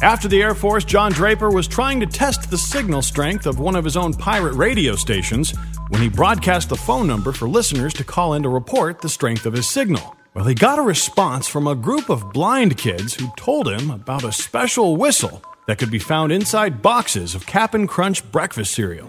After 0.00 0.28
the 0.28 0.40
Air 0.40 0.54
Force, 0.54 0.84
John 0.84 1.10
Draper 1.10 1.50
was 1.50 1.66
trying 1.66 1.98
to 2.00 2.06
test 2.06 2.50
the 2.50 2.58
signal 2.58 3.02
strength 3.02 3.46
of 3.46 3.58
one 3.58 3.74
of 3.74 3.84
his 3.84 3.96
own 3.96 4.14
pirate 4.14 4.54
radio 4.54 4.94
stations 4.94 5.52
when 5.88 6.00
he 6.00 6.08
broadcast 6.08 6.68
the 6.68 6.76
phone 6.76 7.06
number 7.06 7.32
for 7.32 7.48
listeners 7.48 7.94
to 7.94 8.04
call 8.04 8.34
in 8.34 8.42
to 8.44 8.48
report 8.48 9.00
the 9.00 9.08
strength 9.08 9.46
of 9.46 9.54
his 9.54 9.68
signal. 9.68 10.14
Well, 10.34 10.44
he 10.44 10.54
got 10.54 10.78
a 10.78 10.82
response 10.82 11.48
from 11.48 11.66
a 11.66 11.74
group 11.74 12.10
of 12.10 12.32
blind 12.32 12.76
kids 12.76 13.14
who 13.14 13.32
told 13.36 13.66
him 13.66 13.90
about 13.90 14.22
a 14.22 14.30
special 14.30 14.96
whistle 14.96 15.42
that 15.66 15.78
could 15.78 15.90
be 15.90 15.98
found 15.98 16.30
inside 16.30 16.80
boxes 16.80 17.34
of 17.34 17.46
Cap'n 17.46 17.88
Crunch 17.88 18.30
breakfast 18.30 18.72
cereal. 18.72 19.08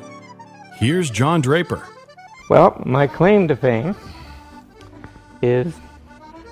Here's 0.79 1.09
John 1.09 1.41
Draper. 1.41 1.85
Well, 2.49 2.81
my 2.85 3.05
claim 3.05 3.49
to 3.49 3.55
fame 3.57 3.97
is 5.41 5.73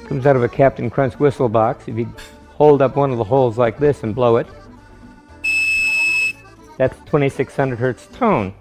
comes 0.09 0.25
out 0.25 0.35
of 0.35 0.43
a 0.43 0.49
Captain 0.49 0.89
Crunch 0.89 1.17
whistle 1.17 1.47
box. 1.47 1.87
If 1.87 1.97
you 1.97 2.13
hold 2.49 2.81
up 2.81 2.97
one 2.97 3.11
of 3.11 3.17
the 3.17 3.23
holes 3.23 3.57
like 3.57 3.79
this 3.79 4.03
and 4.03 4.13
blow 4.13 4.35
it, 4.35 4.45
that's 6.77 6.97
2600 7.05 7.79
hertz 7.79 8.05
tone. 8.07 8.53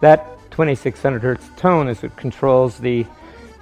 That 0.00 0.26
2600 0.52 1.20
hertz 1.20 1.50
tone 1.54 1.88
is 1.88 2.02
what 2.02 2.16
controls 2.16 2.78
the 2.78 3.04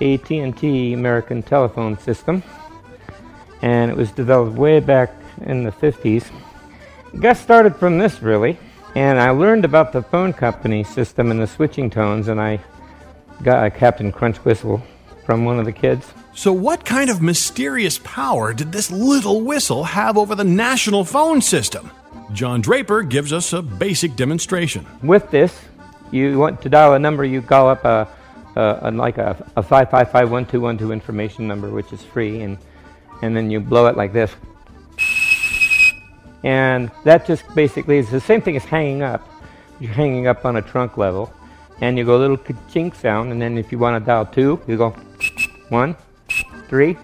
AT&T 0.00 0.92
American 0.92 1.42
telephone 1.42 1.98
system, 1.98 2.40
and 3.62 3.90
it 3.90 3.96
was 3.96 4.12
developed 4.12 4.56
way 4.56 4.78
back 4.78 5.12
in 5.42 5.64
the 5.64 5.72
50s. 5.72 6.30
It 7.12 7.20
got 7.20 7.36
started 7.36 7.74
from 7.74 7.98
this 7.98 8.22
really, 8.22 8.56
and 8.94 9.20
I 9.20 9.30
learned 9.30 9.64
about 9.64 9.92
the 9.92 10.02
phone 10.02 10.32
company 10.32 10.84
system 10.84 11.30
and 11.30 11.40
the 11.40 11.46
switching 11.46 11.90
tones, 11.90 12.28
and 12.28 12.40
I 12.40 12.60
got 13.42 13.66
a 13.66 13.70
Captain 13.70 14.10
Crunch 14.12 14.38
whistle 14.38 14.82
from 15.24 15.44
one 15.44 15.58
of 15.58 15.64
the 15.64 15.72
kids. 15.72 16.12
So, 16.34 16.52
what 16.52 16.84
kind 16.84 17.10
of 17.10 17.20
mysterious 17.20 17.98
power 17.98 18.54
did 18.54 18.72
this 18.72 18.90
little 18.90 19.42
whistle 19.42 19.84
have 19.84 20.16
over 20.16 20.34
the 20.34 20.44
national 20.44 21.04
phone 21.04 21.40
system? 21.40 21.90
John 22.32 22.60
Draper 22.60 23.02
gives 23.02 23.32
us 23.32 23.52
a 23.52 23.62
basic 23.62 24.14
demonstration. 24.14 24.86
With 25.02 25.30
this, 25.30 25.58
you 26.10 26.38
want 26.38 26.62
to 26.62 26.68
dial 26.68 26.94
a 26.94 26.98
number, 26.98 27.24
you 27.24 27.42
call 27.42 27.68
up 27.68 27.84
a, 27.84 28.08
a, 28.56 28.78
a 28.82 28.90
like 28.90 29.18
a, 29.18 29.44
a 29.56 29.62
5551212 29.62 30.92
information 30.92 31.48
number, 31.48 31.70
which 31.70 31.92
is 31.92 32.02
free, 32.02 32.42
and, 32.42 32.58
and 33.22 33.36
then 33.36 33.50
you 33.50 33.60
blow 33.60 33.86
it 33.86 33.96
like 33.96 34.12
this. 34.12 34.30
And 36.44 36.90
that 37.04 37.26
just 37.26 37.42
basically 37.54 37.98
is 37.98 38.10
the 38.10 38.20
same 38.20 38.40
thing 38.40 38.56
as 38.56 38.64
hanging 38.64 39.02
up. 39.02 39.28
You're 39.80 39.92
hanging 39.92 40.26
up 40.26 40.44
on 40.44 40.56
a 40.56 40.62
trunk 40.62 40.96
level, 40.96 41.32
and 41.80 41.98
you 41.98 42.04
go 42.04 42.16
a 42.16 42.20
little 42.20 42.36
chink 42.36 42.94
sound, 42.96 43.32
and 43.32 43.40
then 43.40 43.58
if 43.58 43.70
you 43.70 43.78
want 43.78 44.00
to 44.00 44.06
dial 44.06 44.26
two, 44.26 44.60
you 44.66 44.76
go 44.76 44.90
one, 45.68 45.96
three, 46.68 46.96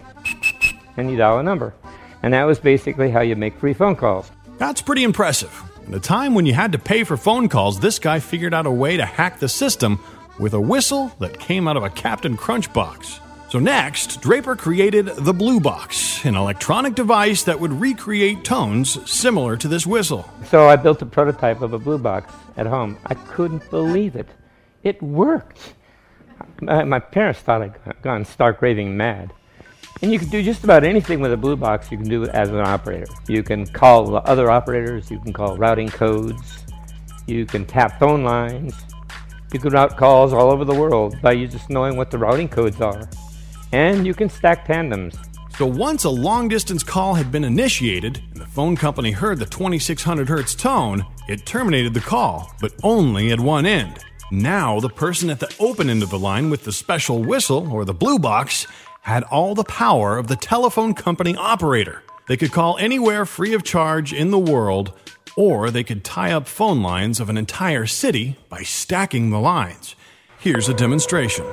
and 0.97 1.11
you 1.11 1.17
dial 1.17 1.39
a 1.39 1.43
number. 1.43 1.75
And 2.23 2.33
that 2.35 2.45
was 2.45 2.59
basically 2.59 3.11
how 3.11 3.21
you 3.21 3.37
make 3.37 3.57
free 3.59 3.75
phone 3.75 3.97
calls. 3.97 4.31
That's 4.59 4.83
pretty 4.83 5.05
impressive. 5.05 5.63
At 5.89 5.95
a 5.95 6.01
time 6.01 6.35
when 6.35 6.47
you 6.47 6.55
had 6.55 6.73
to 6.73 6.79
pay 6.79 7.05
for 7.05 7.17
phone 7.17 7.49
calls, 7.49 7.81
this 7.81 7.99
guy 7.99 8.19
figured 8.19 8.55
out 8.55 8.67
a 8.67 8.71
way 8.71 8.97
to 8.97 9.05
hack 9.05 9.39
the 9.39 9.49
system 9.49 10.01
with 10.39 10.55
a 10.55 10.61
whistle 10.61 11.13
that 11.21 11.39
came 11.39 11.69
out 11.69 11.77
of 11.77 11.83
a 11.83 11.91
Captain 11.91 12.37
Crunch 12.37 12.73
box. 12.73 13.21
So, 13.55 13.61
next, 13.61 14.21
Draper 14.21 14.57
created 14.57 15.07
the 15.07 15.33
Blue 15.33 15.61
Box, 15.61 16.25
an 16.25 16.35
electronic 16.35 16.97
device 16.97 17.45
that 17.45 17.61
would 17.61 17.73
recreate 17.73 18.43
tones 18.43 19.09
similar 19.09 19.57
to 19.59 19.69
this 19.69 19.87
whistle. 19.87 20.29
So 20.47 20.69
I 20.69 20.75
built 20.75 21.01
a 21.03 21.07
prototype 21.07 21.63
of 21.63 21.73
a 21.73 21.79
blue 21.79 21.99
box 21.99 22.35
at 22.57 22.67
home. 22.67 22.99
I 23.07 23.15
couldn't 23.15 23.71
believe 23.71 24.17
it. 24.17 24.27
It 24.83 25.01
worked. 25.01 25.75
My, 26.63 26.99
parents 26.99 27.43
thought 27.43 27.63
I'd 27.63 28.03
gone 28.03 28.25
stark 28.25 28.61
raving 28.61 28.97
mad. 28.97 29.33
And 30.03 30.13
you 30.13 30.19
can 30.19 30.31
do 30.31 30.43
just 30.43 30.65
about 30.65 30.83
anything 30.83 31.21
with 31.21 31.33
a 31.33 31.37
blue 31.37 31.55
box 31.55 31.93
you 31.93 31.97
can 31.97 32.09
do 32.09 32.25
it 32.25 32.31
as 32.31 32.49
an 32.49 32.59
operator. 32.59 33.07
You 33.29 33.45
can 33.45 33.67
call 33.69 34.17
other 34.17 34.51
operators, 34.51 35.13
you 35.13 35.21
can 35.21 35.33
call 35.33 35.57
routing 35.57 35.91
codes, 35.91 36.65
you 37.29 37.47
can 37.47 37.67
tap 37.67 38.01
phone 38.01 38.25
lines, 38.25 38.75
you 39.53 39.61
can 39.61 39.73
route 39.73 39.97
calls 39.97 40.33
all 40.33 40.51
over 40.51 40.65
the 40.65 40.75
world 40.75 41.15
by 41.23 41.31
you 41.31 41.47
just 41.47 41.71
knowing 41.71 41.97
what 41.97 42.11
the 42.11 42.19
routing 42.19 42.49
codes 42.49 42.81
are. 42.81 43.09
And 43.75 44.07
you 44.07 44.15
can 44.15 44.29
stack 44.29 44.67
tandems. 44.67 45.17
So 45.59 45.67
once 45.67 46.05
a 46.05 46.09
long 46.09 46.47
distance 46.47 46.85
call 46.85 47.15
had 47.15 47.33
been 47.33 47.43
initiated 47.43 48.23
and 48.31 48.41
the 48.41 48.47
phone 48.47 48.77
company 48.77 49.11
heard 49.11 49.41
the 49.41 49.47
2600 49.47 50.29
hertz 50.29 50.55
tone, 50.55 51.05
it 51.29 51.45
terminated 51.45 51.93
the 51.93 51.99
call, 51.99 52.55
but 52.61 52.73
only 52.85 53.33
at 53.33 53.41
one 53.41 53.67
end. 53.67 53.99
Now 54.31 54.79
the 54.79 54.89
person 54.89 55.29
at 55.29 55.41
the 55.41 55.53
open 55.59 55.91
end 55.91 56.05
of 56.05 56.11
the 56.11 56.21
line 56.21 56.51
with 56.51 56.63
the 56.63 56.71
special 56.71 57.21
whistle 57.25 57.69
or 57.73 57.85
the 57.85 57.93
blue 57.93 58.21
box 58.21 58.69
had 59.03 59.25
all 59.25 59.57
the 59.57 59.65
power 59.65 60.19
of 60.19 60.29
the 60.29 60.37
telephone 60.37 60.95
company 60.95 61.35
operator. 61.35 62.05
They 62.29 62.37
could 62.37 62.53
call 62.53 62.79
anywhere 62.79 63.27
free 63.27 63.55
of 63.55 63.65
charge 63.65 64.13
in 64.13 64.31
the 64.31 64.39
world, 64.39 64.93
or 65.37 65.73
they 65.73 65.83
could 65.83 66.05
tie 66.05 66.31
up 66.31 66.47
phone 66.47 66.81
lines 66.81 67.19
of 67.19 67.29
an 67.29 67.37
entire 67.37 67.87
city 67.87 68.37
by 68.49 68.63
stacking 68.63 69.31
the 69.31 69.41
lines. 69.41 69.97
Here's 70.39 70.69
a 70.69 70.75
demonstration. 70.75 71.45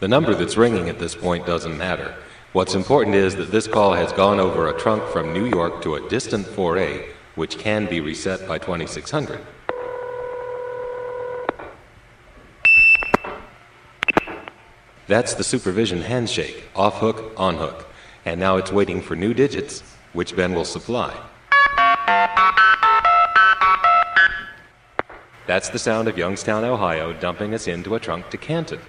The 0.00 0.08
number 0.08 0.34
that's 0.34 0.56
ringing 0.56 0.88
at 0.88 0.98
this 0.98 1.14
point 1.14 1.44
doesn't 1.44 1.76
matter. 1.76 2.14
What's 2.54 2.74
important 2.74 3.14
is 3.14 3.36
that 3.36 3.50
this 3.50 3.68
call 3.68 3.92
has 3.92 4.10
gone 4.14 4.40
over 4.40 4.66
a 4.66 4.78
trunk 4.78 5.04
from 5.12 5.34
New 5.34 5.44
York 5.44 5.82
to 5.82 5.96
a 5.96 6.08
distant 6.08 6.46
4A, 6.46 7.06
which 7.34 7.58
can 7.58 7.84
be 7.84 8.00
reset 8.00 8.48
by 8.48 8.56
2600. 8.56 9.38
That's 15.06 15.34
the 15.34 15.44
supervision 15.44 16.00
handshake, 16.00 16.64
off 16.74 17.00
hook, 17.00 17.34
on 17.36 17.56
hook. 17.56 17.86
And 18.24 18.40
now 18.40 18.56
it's 18.56 18.72
waiting 18.72 19.02
for 19.02 19.16
new 19.16 19.34
digits, 19.34 19.82
which 20.14 20.34
Ben 20.34 20.54
will 20.54 20.64
supply. 20.64 21.14
That's 25.46 25.68
the 25.68 25.78
sound 25.78 26.08
of 26.08 26.16
Youngstown, 26.16 26.64
Ohio 26.64 27.12
dumping 27.12 27.52
us 27.52 27.68
into 27.68 27.94
a 27.96 28.00
trunk 28.00 28.30
to 28.30 28.38
Canton. 28.38 28.80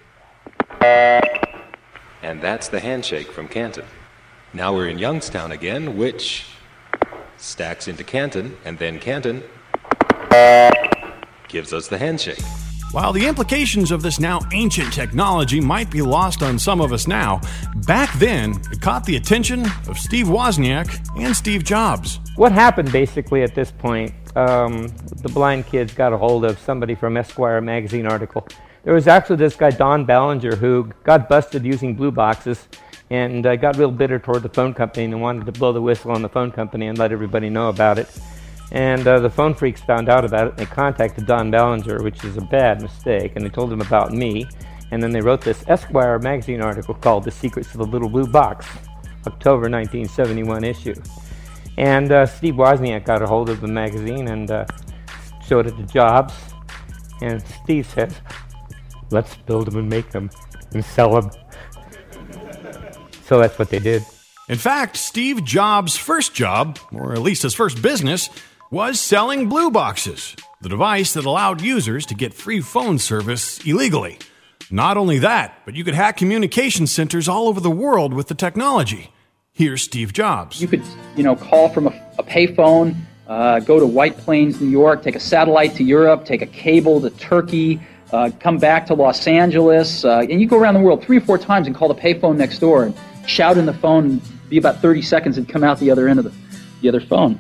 And 0.82 2.42
that's 2.42 2.70
the 2.70 2.80
handshake 2.80 3.32
from 3.32 3.48
Canton. 3.48 3.86
Now 4.54 4.74
we're 4.74 4.88
in 4.88 4.98
Youngstown 4.98 5.52
again, 5.52 5.98
which 5.98 6.46
stacks 7.38 7.88
into 7.88 8.04
Canton, 8.04 8.58
and 8.66 8.78
then 8.78 9.00
Canton 9.00 9.44
gives 11.48 11.74
us 11.74 11.88
the 11.88 11.98
handshake. 11.98 12.42
While 12.92 13.14
the 13.14 13.26
implications 13.26 13.92
of 13.92 14.02
this 14.02 14.20
now 14.20 14.42
ancient 14.52 14.92
technology 14.92 15.62
might 15.62 15.90
be 15.90 16.02
lost 16.02 16.44
on 16.44 16.60
some 16.60 16.82
of 16.82 16.92
us 16.92 17.08
now, 17.08 17.40
back 17.88 18.12
then 18.20 18.60
it 18.70 18.82
caught 18.82 19.06
the 19.06 19.16
attention 19.16 19.66
of 19.88 19.98
Steve 19.98 20.28
Wozniak 20.28 21.00
and 21.18 21.34
Steve 21.34 21.64
Jobs. 21.64 22.20
What 22.36 22.52
happened 22.52 22.92
basically 22.92 23.44
at 23.44 23.56
this 23.56 23.72
point, 23.72 24.14
um, 24.36 24.90
the 25.22 25.30
blind 25.30 25.68
kids 25.68 25.94
got 25.94 26.12
a 26.12 26.18
hold 26.18 26.44
of 26.44 26.60
somebody 26.60 26.96
from 26.96 27.16
Esquire 27.16 27.62
magazine 27.62 28.06
article. 28.06 28.46
There 28.84 28.96
was 28.96 29.08
actually 29.08 29.36
this 29.36 29.56
guy, 29.56 29.70
Don 29.70 30.06
Ballinger, 30.06 30.56
who 30.56 30.90
got 31.04 31.30
busted 31.30 31.64
using 31.64 31.94
blue 31.94 32.12
boxes 32.12 32.68
and 33.12 33.46
uh, 33.46 33.56
got 33.56 33.78
real 33.78 33.92
bitter 33.92 34.18
toward 34.18 34.42
the 34.42 34.50
phone 34.50 34.74
company 34.74 35.06
and 35.06 35.22
wanted 35.22 35.46
to 35.46 35.52
blow 35.52 35.72
the 35.72 35.82
whistle 35.82 36.12
on 36.12 36.24
the 36.24 36.30
phone 36.30 36.52
company 36.52 36.88
and 36.88 36.98
let 36.98 37.12
everybody 37.12 37.50
know 37.50 37.70
about 37.70 38.00
it. 38.00 38.10
And 38.72 39.06
uh, 39.06 39.20
the 39.20 39.30
phone 39.30 39.54
freaks 39.54 39.82
found 39.82 40.10
out 40.10 40.26
about 40.26 40.48
it 40.48 40.50
and 40.52 40.60
they 40.60 40.66
contacted 40.66 41.28
Don 41.28 41.52
Ballinger, 41.52 42.02
which 42.02 42.24
is 42.24 42.38
a 42.38 42.42
bad 42.42 42.82
mistake, 42.82 43.34
and 43.36 43.46
they 43.46 43.50
told 43.50 43.72
him 43.72 43.82
about 43.82 44.14
me. 44.14 44.48
And 44.90 45.04
then 45.04 45.12
they 45.12 45.22
wrote 45.22 45.42
this 45.42 45.64
Esquire 45.68 46.18
magazine 46.18 46.62
article 46.62 46.96
called 46.96 47.24
The 47.24 47.32
Secrets 47.32 47.72
of 47.72 47.78
the 47.78 47.86
Little 47.86 48.10
Blue 48.10 48.28
Box, 48.28 48.66
October 49.28 49.70
1971 49.70 50.64
issue. 50.64 50.96
And 51.78 52.12
uh, 52.12 52.26
Steve 52.26 52.56
Wozniak 52.56 53.06
got 53.06 53.22
a 53.22 53.28
hold 53.28 53.50
of 53.50 53.62
the 53.62 53.68
magazine 53.68 54.28
and 54.30 54.50
uh, 54.50 54.66
showed 55.46 55.68
it 55.68 55.78
to 55.78 55.84
Jobs. 55.84 56.34
And 57.22 57.44
Steve 57.64 57.86
says, 57.86 58.16
let's 59.12 59.36
build 59.36 59.68
them 59.68 59.78
and 59.78 59.90
make 59.90 60.12
them 60.12 60.30
and 60.74 60.84
sell 60.84 61.22
them. 61.22 61.32
So 63.26 63.40
that's 63.40 63.58
what 63.58 63.70
they 63.70 63.80
did. 63.80 64.04
In 64.50 64.58
fact, 64.58 64.98
Steve 64.98 65.46
Jobs' 65.46 65.96
first 65.96 66.34
job, 66.34 66.78
or 66.92 67.14
at 67.14 67.20
least 67.22 67.44
his 67.44 67.54
first 67.54 67.82
business, 67.82 68.30
was 68.70 69.00
selling 69.00 69.48
blue 69.48 69.72
boxes. 69.72 70.36
the 70.62 70.70
device 70.70 71.14
that 71.14 71.26
allowed 71.26 71.60
users 71.62 72.06
to 72.06 72.14
get 72.14 72.34
free 72.34 72.62
phone 72.62 73.00
service 73.00 73.60
illegally. 73.66 74.20
Not 74.70 74.96
only 74.96 75.18
that, 75.20 75.60
but 75.66 75.76
you 75.76 75.84
could 75.84 75.96
hack 75.96 76.18
communication 76.18 76.88
centers 76.88 77.28
all 77.28 77.48
over 77.48 77.60
the 77.60 77.72
world 77.72 78.14
with 78.14 78.28
the 78.28 78.36
technology. 78.36 79.12
Here's 79.52 79.82
Steve 79.82 80.14
Jobs. 80.14 80.62
You 80.62 80.68
could, 80.68 80.84
you 81.18 81.24
know, 81.24 81.36
call 81.36 81.68
from 81.70 81.88
a, 81.88 82.12
a 82.20 82.24
payphone, 82.24 82.96
uh, 83.28 83.60
go 83.60 83.80
to 83.80 83.88
White 83.88 84.18
Plains, 84.18 84.62
New 84.62 84.70
York, 84.70 85.04
take 85.04 85.16
a 85.16 85.20
satellite 85.20 85.76
to 85.76 85.84
Europe, 85.84 86.26
take 86.26 86.42
a 86.42 86.46
cable 86.46 87.02
to 87.02 87.10
Turkey, 87.10 87.82
uh, 88.12 88.30
come 88.40 88.58
back 88.58 88.86
to 88.88 88.94
Los 88.94 89.26
Angeles, 89.28 90.04
uh, 90.04 90.20
and 90.20 90.42
you 90.42 90.48
go 90.48 90.58
around 90.58 90.74
the 90.74 90.80
world 90.80 91.04
three 91.04 91.18
or 91.18 91.22
four 91.22 91.38
times 91.38 91.68
and 91.68 91.76
call 91.76 91.88
the 91.88 91.96
payphone 91.96 92.38
next 92.38 92.60
door 92.60 92.84
and 92.84 92.96
shout 93.26 93.58
in 93.58 93.66
the 93.66 93.74
phone 93.74 94.06
and 94.06 94.50
be 94.50 94.58
about 94.58 94.82
30 94.82 95.02
seconds 95.02 95.38
and 95.38 95.48
come 95.48 95.64
out 95.64 95.80
the 95.80 95.90
other 95.90 96.08
end 96.08 96.20
of 96.20 96.26
the, 96.26 96.34
the 96.82 96.90
other 96.90 97.00
phone. 97.02 97.40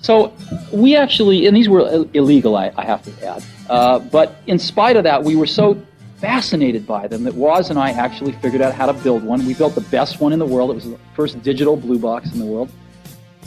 So 0.00 0.32
we 0.72 0.96
actually, 0.96 1.46
and 1.46 1.56
these 1.56 1.68
were 1.68 2.06
illegal, 2.14 2.56
I, 2.56 2.72
I 2.76 2.84
have 2.84 3.02
to 3.02 3.26
add. 3.26 3.44
Uh, 3.68 3.98
but 3.98 4.36
in 4.46 4.58
spite 4.58 4.96
of 4.96 5.04
that, 5.04 5.22
we 5.22 5.36
were 5.36 5.46
so 5.46 5.80
fascinated 6.18 6.86
by 6.86 7.06
them 7.08 7.24
that 7.24 7.34
Woz 7.34 7.70
and 7.70 7.78
I 7.78 7.90
actually 7.90 8.32
figured 8.32 8.62
out 8.62 8.72
how 8.72 8.86
to 8.86 8.94
build 8.94 9.24
one. 9.24 9.44
We 9.44 9.54
built 9.54 9.74
the 9.74 9.80
best 9.82 10.20
one 10.20 10.32
in 10.32 10.38
the 10.38 10.46
world. 10.46 10.70
It 10.70 10.74
was 10.74 10.84
the 10.84 10.98
first 11.14 11.42
digital 11.42 11.76
blue 11.76 11.98
box 11.98 12.32
in 12.32 12.38
the 12.38 12.46
world. 12.46 12.70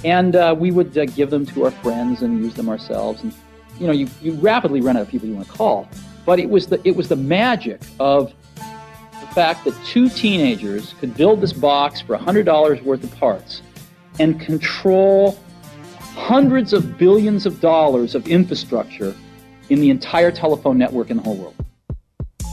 And 0.03 0.35
uh, 0.35 0.55
we 0.57 0.71
would 0.71 0.97
uh, 0.97 1.05
give 1.05 1.29
them 1.29 1.45
to 1.47 1.65
our 1.65 1.71
friends 1.71 2.21
and 2.21 2.39
use 2.43 2.53
them 2.53 2.69
ourselves. 2.69 3.23
And 3.23 3.33
you 3.79 3.87
know, 3.87 3.93
you, 3.93 4.07
you 4.21 4.33
rapidly 4.33 4.81
run 4.81 4.97
out 4.97 5.03
of 5.03 5.09
people 5.09 5.27
you 5.27 5.35
want 5.35 5.47
to 5.47 5.53
call. 5.53 5.89
But 6.29 6.39
it 6.39 6.47
was 6.47 6.67
the 6.67 6.79
it 6.87 6.95
was 6.95 7.09
the 7.09 7.15
magic 7.15 7.81
of 7.99 8.31
the 8.55 9.27
fact 9.33 9.65
that 9.65 9.73
two 9.83 10.09
teenagers 10.09 10.93
could 10.99 11.17
build 11.17 11.41
this 11.41 11.53
box 11.53 12.01
for 12.01 12.15
$100 12.15 12.83
worth 12.83 13.03
of 13.03 13.15
parts 13.17 13.63
and 14.19 14.39
control 14.39 15.39
hundreds 16.13 16.71
of 16.71 16.99
billions 16.99 17.47
of 17.47 17.59
dollars 17.59 18.13
of 18.13 18.27
infrastructure 18.27 19.15
in 19.69 19.81
the 19.81 19.89
entire 19.89 20.29
telephone 20.29 20.77
network 20.77 21.09
in 21.09 21.17
the 21.17 21.23
whole 21.23 21.35
world. 21.35 21.55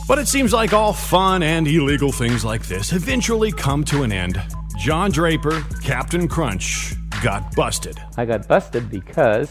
But 0.08 0.18
it 0.20 0.26
seems 0.26 0.54
like 0.54 0.72
all 0.72 0.94
fun 0.94 1.42
and 1.42 1.68
illegal 1.68 2.12
things 2.12 2.46
like 2.46 2.66
this 2.66 2.94
eventually 2.94 3.52
come 3.52 3.84
to 3.92 4.04
an 4.04 4.10
end. 4.10 4.40
John 4.78 5.10
Draper, 5.10 5.62
Captain 5.82 6.28
Crunch, 6.28 6.94
got 7.22 7.54
busted. 7.54 7.98
I 8.16 8.24
got 8.24 8.48
busted 8.48 8.88
because 8.88 9.50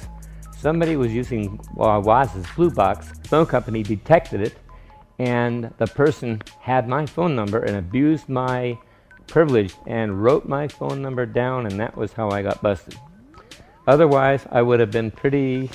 somebody 0.65 0.95
was 0.95 1.13
using 1.13 1.59
uh, 1.79 2.01
Woz's 2.03 2.43
Blue 2.55 2.71
Box. 2.71 3.11
Phone 3.27 3.45
company 3.45 3.83
detected 3.83 4.41
it, 4.41 4.57
and 5.19 5.71
the 5.77 5.85
person 5.85 6.41
had 6.59 6.89
my 6.89 7.05
phone 7.05 7.35
number 7.35 7.59
and 7.59 7.77
abused 7.77 8.27
my 8.27 8.75
privilege 9.27 9.75
and 9.85 10.23
wrote 10.23 10.47
my 10.47 10.67
phone 10.67 11.03
number 11.03 11.27
down, 11.27 11.67
and 11.67 11.79
that 11.79 11.95
was 11.95 12.13
how 12.13 12.31
I 12.31 12.41
got 12.41 12.63
busted. 12.63 12.97
Otherwise, 13.85 14.47
I 14.49 14.63
would 14.63 14.79
have 14.79 14.89
been 14.89 15.11
pretty, 15.11 15.69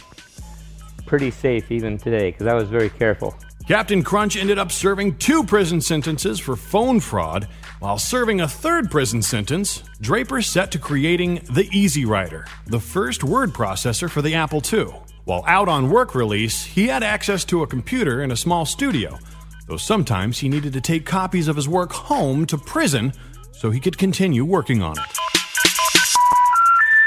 pretty 1.07 1.31
safe 1.31 1.71
even 1.71 1.97
today 1.97 2.33
because 2.33 2.49
I 2.49 2.55
was 2.55 2.69
very 2.69 2.91
careful. 2.91 3.37
Captain 3.69 4.03
Crunch 4.03 4.37
ended 4.37 4.59
up 4.59 4.73
serving 4.73 5.19
two 5.19 5.45
prison 5.45 5.81
sentences 5.81 6.41
for 6.41 6.57
phone 6.57 6.99
fraud. 6.99 7.47
While 7.81 7.97
serving 7.97 8.43
a 8.43 8.47
third 8.47 8.91
prison 8.91 9.23
sentence, 9.23 9.83
Draper 10.03 10.43
set 10.43 10.71
to 10.73 10.79
creating 10.79 11.37
the 11.51 11.67
Easy 11.73 12.05
Writer, 12.05 12.47
the 12.67 12.79
first 12.79 13.25
word 13.25 13.55
processor 13.55 14.11
for 14.11 14.21
the 14.21 14.35
Apple 14.35 14.61
II. 14.71 14.89
While 15.25 15.43
out 15.47 15.67
on 15.67 15.89
work 15.89 16.15
release, 16.15 16.63
he 16.63 16.89
had 16.89 17.03
access 17.03 17.43
to 17.47 17.63
a 17.63 17.67
computer 17.67 18.23
in 18.23 18.33
a 18.33 18.37
small 18.37 18.67
studio, 18.67 19.19
though 19.67 19.79
sometimes 19.79 20.41
he 20.41 20.49
needed 20.51 20.75
to 20.75 20.83
take 20.83 21.07
copies 21.07 21.49
of 21.49 21.57
his 21.57 21.71
work 21.71 21.91
home 21.91 22.45
to 22.49 22.59
prison 22.59 23.15
so 23.51 23.71
he 23.71 23.81
could 23.81 23.97
continue 23.97 24.45
working 24.45 24.83
on 24.83 24.99
it. 24.99 25.19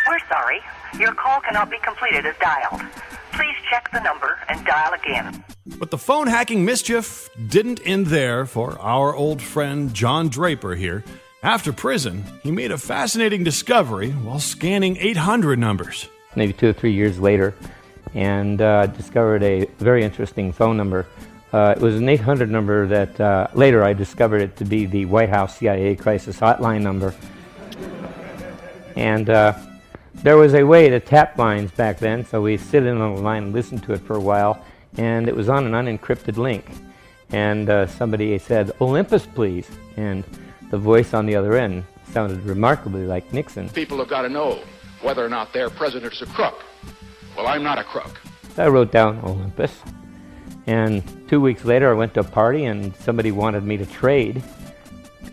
We're 0.09 0.27
sorry. 0.27 0.59
Your 0.97 1.13
call 1.13 1.39
cannot 1.41 1.69
be 1.69 1.77
completed 1.83 2.25
as 2.25 2.33
dialed. 2.41 2.81
Please 3.33 3.55
check 3.69 3.91
the 3.91 3.99
number 3.99 4.39
and 4.47 4.63
dial 4.65 4.93
again. 4.93 5.43
But 5.65 5.91
the 5.91 5.97
phone 5.97 6.27
hacking 6.27 6.65
mischief 6.65 7.29
didn't 7.47 7.81
end 7.85 8.07
there 8.07 8.45
for 8.45 8.79
our 8.79 9.15
old 9.15 9.41
friend 9.41 9.93
John 9.93 10.29
Draper 10.29 10.75
here. 10.75 11.03
After 11.41 11.73
prison, 11.73 12.23
he 12.41 12.51
made 12.51 12.71
a 12.71 12.77
fascinating 12.77 13.43
discovery 13.43 14.11
while 14.11 14.39
scanning 14.39 14.97
800 14.97 15.59
numbers. 15.59 16.07
Maybe 16.35 16.53
two 16.53 16.69
or 16.69 16.73
three 16.73 16.93
years 16.93 17.19
later, 17.19 17.53
and 18.13 18.61
uh, 18.61 18.87
discovered 18.87 19.43
a 19.43 19.65
very 19.77 20.03
interesting 20.03 20.51
phone 20.51 20.77
number. 20.77 21.05
Uh, 21.51 21.73
it 21.75 21.81
was 21.81 21.95
an 21.95 22.07
800 22.09 22.49
number 22.49 22.87
that 22.87 23.19
uh, 23.19 23.47
later 23.53 23.83
I 23.83 23.93
discovered 23.93 24.41
it 24.41 24.55
to 24.57 24.65
be 24.65 24.85
the 24.85 25.05
White 25.05 25.29
House 25.29 25.57
CIA 25.57 25.95
crisis 25.95 26.39
hotline 26.39 26.81
number. 26.81 27.13
And 28.95 29.29
uh, 29.29 29.53
there 30.23 30.37
was 30.37 30.53
a 30.53 30.63
way 30.63 30.89
to 30.89 30.99
tap 30.99 31.37
lines 31.37 31.69
back 31.71 31.99
then, 31.99 32.25
so 32.25 32.41
we 32.41 32.57
sit 32.57 32.85
in 32.85 32.99
on 32.99 33.15
the 33.15 33.21
line 33.21 33.43
and 33.43 33.53
listen 33.53 33.77
to 33.79 33.93
it 33.93 33.99
for 33.99 34.15
a 34.15 34.21
while, 34.21 34.65
and 34.97 35.27
it 35.27 35.35
was 35.35 35.49
on 35.49 35.65
an 35.65 35.73
unencrypted 35.73 36.37
link. 36.37 36.65
And 37.31 37.69
uh, 37.69 37.87
somebody 37.87 38.37
said, 38.39 38.71
Olympus, 38.79 39.25
please. 39.25 39.69
And 39.97 40.23
the 40.69 40.77
voice 40.77 41.13
on 41.13 41.25
the 41.25 41.35
other 41.35 41.57
end 41.57 41.83
sounded 42.11 42.41
remarkably 42.43 43.05
like 43.05 43.33
Nixon. 43.33 43.69
People 43.69 43.97
have 43.97 44.07
got 44.07 44.21
to 44.21 44.29
know 44.29 44.61
whether 45.01 45.25
or 45.25 45.29
not 45.29 45.51
their 45.51 45.69
president's 45.69 46.21
a 46.21 46.25
crook. 46.27 46.63
Well, 47.35 47.47
I'm 47.47 47.63
not 47.63 47.77
a 47.77 47.83
crook. 47.83 48.21
I 48.57 48.67
wrote 48.67 48.91
down 48.91 49.19
Olympus. 49.23 49.81
And 50.67 51.03
two 51.27 51.41
weeks 51.41 51.65
later, 51.65 51.89
I 51.89 51.93
went 51.93 52.13
to 52.13 52.21
a 52.21 52.23
party 52.23 52.65
and 52.65 52.95
somebody 52.97 53.31
wanted 53.31 53.63
me 53.63 53.75
to 53.77 53.85
trade. 53.85 54.41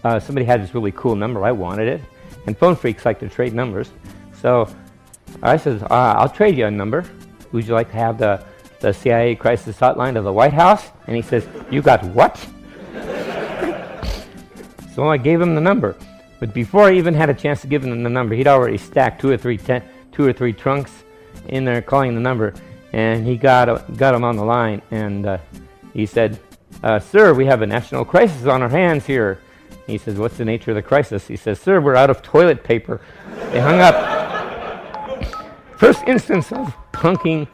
Uh, 0.03 0.19
somebody 0.19 0.47
had 0.47 0.63
this 0.63 0.75
really 0.75 0.93
cool 0.93 1.15
number. 1.15 1.45
I 1.45 1.53
wanted 1.53 1.87
it. 1.87 2.01
And 2.47 2.59
phone 2.59 2.75
freaks 2.75 3.05
like 3.05 3.21
to 3.21 3.29
trade 3.29 3.53
numbers. 3.53 3.93
So 4.41 4.69
I 5.43 5.57
said, 5.57 5.83
uh, 5.85 6.15
I'll 6.19 6.29
trade 6.29 6.57
you 6.57 6.67
a 6.67 6.71
number. 6.71 7.05
Would 7.53 7.67
you 7.67 7.75
like 7.75 7.91
to 7.91 7.97
have 7.97 8.19
the, 8.19 8.45
the 8.81 8.93
CIA 8.93 9.35
crisis 9.35 9.79
hotline 9.79 10.17
of 10.17 10.25
the 10.25 10.33
White 10.33 10.53
House? 10.53 10.91
And 11.07 11.17
he 11.17 11.23
says, 11.23 11.47
You 11.71 11.83
got 11.83 12.03
what? 12.05 12.37
so 14.95 15.09
I 15.09 15.17
gave 15.17 15.41
him 15.41 15.55
the 15.55 15.61
number. 15.61 15.97
But 16.39 16.55
before 16.55 16.85
I 16.85 16.95
even 16.95 17.15
had 17.15 17.29
a 17.29 17.35
chance 17.35 17.61
to 17.63 17.67
give 17.67 17.85
him 17.85 18.03
the 18.03 18.11
number, 18.11 18.35
he'd 18.35 18.47
already 18.47 18.79
stacked 18.79 19.21
two 19.21 19.31
or 19.31 19.37
three, 19.37 19.59
ten, 19.59 19.83
two 20.13 20.27
or 20.27 20.33
three 20.33 20.53
trunks 20.53 21.05
in 21.49 21.65
there 21.65 21.83
calling 21.83 22.15
the 22.15 22.21
number. 22.21 22.55
And 22.93 23.27
he 23.27 23.37
got, 23.37 23.97
got 23.97 24.15
him 24.15 24.25
on 24.25 24.37
the 24.37 24.45
line. 24.45 24.81
And 24.91 25.27
uh, 25.27 25.39
he 25.93 26.07
said, 26.07 26.41
uh, 26.83 26.99
Sir, 26.99 27.35
we 27.35 27.45
have 27.47 27.63
a 27.63 27.67
national 27.67 28.05
crisis 28.05 28.47
on 28.47 28.63
our 28.63 28.69
hands 28.69 29.07
here. 29.07 29.41
He 29.87 29.99
says, 29.99 30.17
What's 30.17 30.39
the 30.39 30.45
nature 30.45 30.71
of 30.71 30.77
the 30.77 30.83
crisis? 30.83 31.27
He 31.27 31.37
says, 31.37 31.61
Sir, 31.61 31.81
we're 31.81 31.97
out 31.97 32.11
of 32.11 32.23
toilet 32.23 32.65
paper. 32.65 33.01
They 33.53 33.61
hung 33.61 33.81
up. 33.81 34.10
First 35.81 36.03
instance 36.07 36.53
of 36.53 36.77
punking 36.93 37.49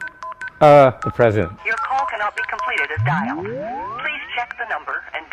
uh, 0.59 0.91
the 1.01 1.11
president. 1.11 1.57
Your 1.65 1.77
call 1.77 2.05
cannot 2.07 2.35
be 2.35 2.43
completed 2.49 2.89
as 2.99 3.05
dialed. 3.05 3.45
Please 3.45 4.21
check 4.35 4.53
the 4.59 4.67
number 4.69 5.01
and 5.15 5.25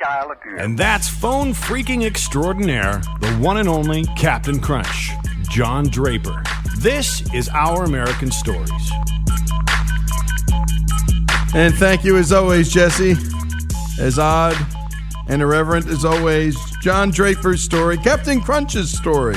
dial 0.00 0.32
again. 0.32 0.58
And 0.58 0.76
that's 0.76 1.08
phone 1.08 1.52
freaking 1.52 2.04
extraordinaire, 2.04 3.00
the 3.20 3.30
one 3.40 3.58
and 3.58 3.68
only 3.68 4.06
Captain 4.18 4.58
Crunch, 4.58 5.10
John 5.50 5.86
Draper. 5.86 6.42
This 6.78 7.22
is 7.32 7.48
Our 7.50 7.84
American 7.84 8.32
Stories. 8.32 8.90
And 11.54 11.72
thank 11.76 12.02
you 12.02 12.16
as 12.16 12.32
always, 12.32 12.72
Jesse. 12.72 13.14
As 14.00 14.18
odd 14.18 14.56
and 15.28 15.42
irreverent 15.42 15.86
as 15.86 16.04
always, 16.04 16.56
John 16.82 17.12
Draper's 17.12 17.62
story, 17.62 17.98
Captain 17.98 18.40
Crunch's 18.40 18.90
story, 18.90 19.36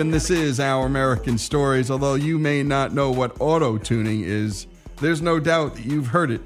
And 0.00 0.14
this 0.14 0.30
is 0.30 0.60
Our 0.60 0.86
American 0.86 1.36
Stories. 1.36 1.90
Although 1.90 2.14
you 2.14 2.38
may 2.38 2.62
not 2.62 2.94
know 2.94 3.10
what 3.10 3.38
auto 3.38 3.76
tuning 3.76 4.22
is, 4.22 4.66
there's 4.96 5.20
no 5.20 5.38
doubt 5.38 5.74
that 5.74 5.84
you've 5.84 6.06
heard 6.06 6.30
it. 6.30 6.40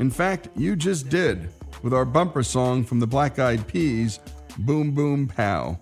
In 0.00 0.10
fact, 0.10 0.48
you 0.56 0.74
just 0.74 1.08
did 1.08 1.48
with 1.84 1.94
our 1.94 2.04
bumper 2.04 2.42
song 2.42 2.82
from 2.82 2.98
the 2.98 3.06
Black 3.06 3.38
Eyed 3.38 3.64
Peas, 3.68 4.18
Boom 4.58 4.90
Boom 4.90 5.28
Pow. 5.28 5.78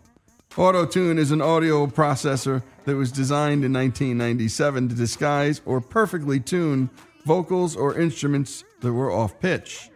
Auto 0.59 0.85
tune 0.85 1.17
is 1.17 1.31
an 1.31 1.41
audio 1.41 1.87
processor 1.87 2.63
that 2.85 2.95
was 2.95 3.11
designed 3.11 3.65
in 3.65 3.73
1997 3.73 4.91
to 4.91 4.95
disguise 4.95 5.63
or 5.65 5.81
perfectly 5.81 6.39
tune 6.39 6.91
vocals 7.25 7.75
or 7.75 7.99
instruments 7.99 8.65
that 8.83 8.93
were 8.93 9.11
off 9.11 9.41
pitch. 9.41 9.89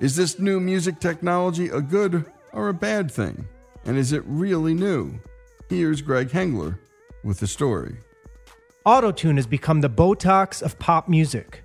Is 0.00 0.16
this 0.16 0.40
new 0.40 0.58
music 0.58 0.98
technology 0.98 1.68
a 1.68 1.80
good 1.80 2.24
or 2.52 2.68
a 2.68 2.74
bad 2.74 3.12
thing? 3.12 3.46
And 3.84 3.96
is 3.96 4.10
it 4.10 4.24
really 4.26 4.74
new? 4.74 5.20
Here's 5.74 6.02
Greg 6.02 6.30
Hengler 6.30 6.78
with 7.24 7.40
the 7.40 7.48
story. 7.48 7.96
Autotune 8.86 9.34
has 9.34 9.46
become 9.48 9.80
the 9.80 9.90
Botox 9.90 10.62
of 10.62 10.78
pop 10.78 11.08
music. 11.08 11.64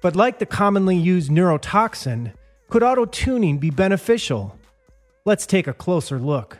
But 0.00 0.16
like 0.16 0.38
the 0.38 0.46
commonly 0.46 0.96
used 0.96 1.30
neurotoxin, 1.30 2.32
could 2.70 2.82
auto 2.82 3.04
tuning 3.04 3.58
be 3.58 3.68
beneficial? 3.68 4.58
Let's 5.26 5.44
take 5.44 5.66
a 5.66 5.74
closer 5.74 6.18
look. 6.18 6.58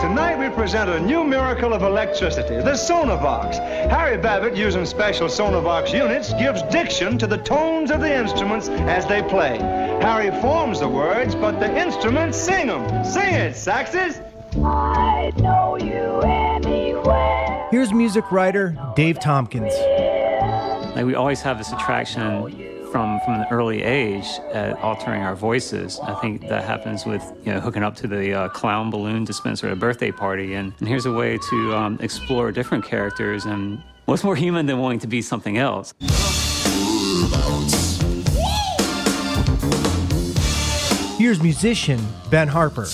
Tonight 0.00 0.40
we 0.40 0.52
present 0.56 0.90
a 0.90 0.98
new 0.98 1.22
miracle 1.22 1.72
of 1.72 1.82
electricity, 1.82 2.56
the 2.56 2.72
Sonovox. 2.72 3.60
Harry 3.90 4.18
Babbitt, 4.18 4.56
using 4.56 4.84
special 4.84 5.28
Sonovox 5.28 5.92
units, 5.94 6.32
gives 6.32 6.62
diction 6.64 7.16
to 7.18 7.28
the 7.28 7.38
tones 7.38 7.92
of 7.92 8.00
the 8.00 8.12
instruments 8.12 8.68
as 8.68 9.06
they 9.06 9.22
play. 9.22 9.58
Harry 10.02 10.32
forms 10.40 10.80
the 10.80 10.88
words, 10.88 11.36
but 11.36 11.60
the 11.60 11.80
instruments 11.80 12.36
sing 12.36 12.66
them. 12.66 13.04
Sing 13.04 13.32
it, 13.32 13.54
Saxes! 13.54 14.20
I 14.56 15.32
know 15.38 15.78
you 15.78 16.20
anywhere. 16.20 17.68
Here's 17.70 17.90
music 17.92 18.30
writer 18.30 18.76
Dave 18.94 19.18
Tompkins. 19.18 19.72
Like 20.94 21.06
we 21.06 21.14
always 21.14 21.40
have 21.40 21.56
this 21.56 21.72
attraction 21.72 22.86
from 22.92 23.18
from 23.20 23.40
an 23.40 23.46
early 23.50 23.82
age 23.82 24.26
at 24.52 24.76
altering 24.80 25.22
our 25.22 25.34
voices. 25.34 25.98
I 26.00 26.14
think 26.20 26.48
that 26.48 26.64
happens 26.64 27.06
with 27.06 27.22
you 27.46 27.54
know 27.54 27.60
hooking 27.60 27.82
up 27.82 27.96
to 27.96 28.06
the 28.06 28.34
uh, 28.34 28.48
clown 28.50 28.90
balloon 28.90 29.24
dispenser 29.24 29.68
at 29.68 29.72
a 29.72 29.76
birthday 29.76 30.12
party, 30.12 30.52
and, 30.52 30.74
and 30.80 30.86
here's 30.86 31.06
a 31.06 31.12
way 31.12 31.38
to 31.38 31.74
um, 31.74 31.98
explore 32.02 32.52
different 32.52 32.84
characters 32.84 33.46
and 33.46 33.82
what's 34.04 34.22
more 34.22 34.36
human 34.36 34.66
than 34.66 34.78
wanting 34.78 35.00
to 35.00 35.06
be 35.06 35.22
something 35.22 35.56
else. 35.56 35.94
Here's 41.16 41.40
musician 41.40 42.06
Ben 42.28 42.48
Harper. 42.48 42.86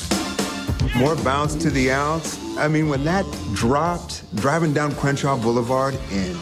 More 0.99 1.15
bounce 1.15 1.55
to 1.55 1.71
the 1.71 1.93
ounce. 1.93 2.37
I 2.57 2.67
mean, 2.67 2.89
when 2.89 3.05
that 3.05 3.25
dropped, 3.55 4.25
driving 4.35 4.75
down 4.75 4.97
Crenshaw 4.97 5.37
Boulevard 5.37 5.95
in 6.11 6.37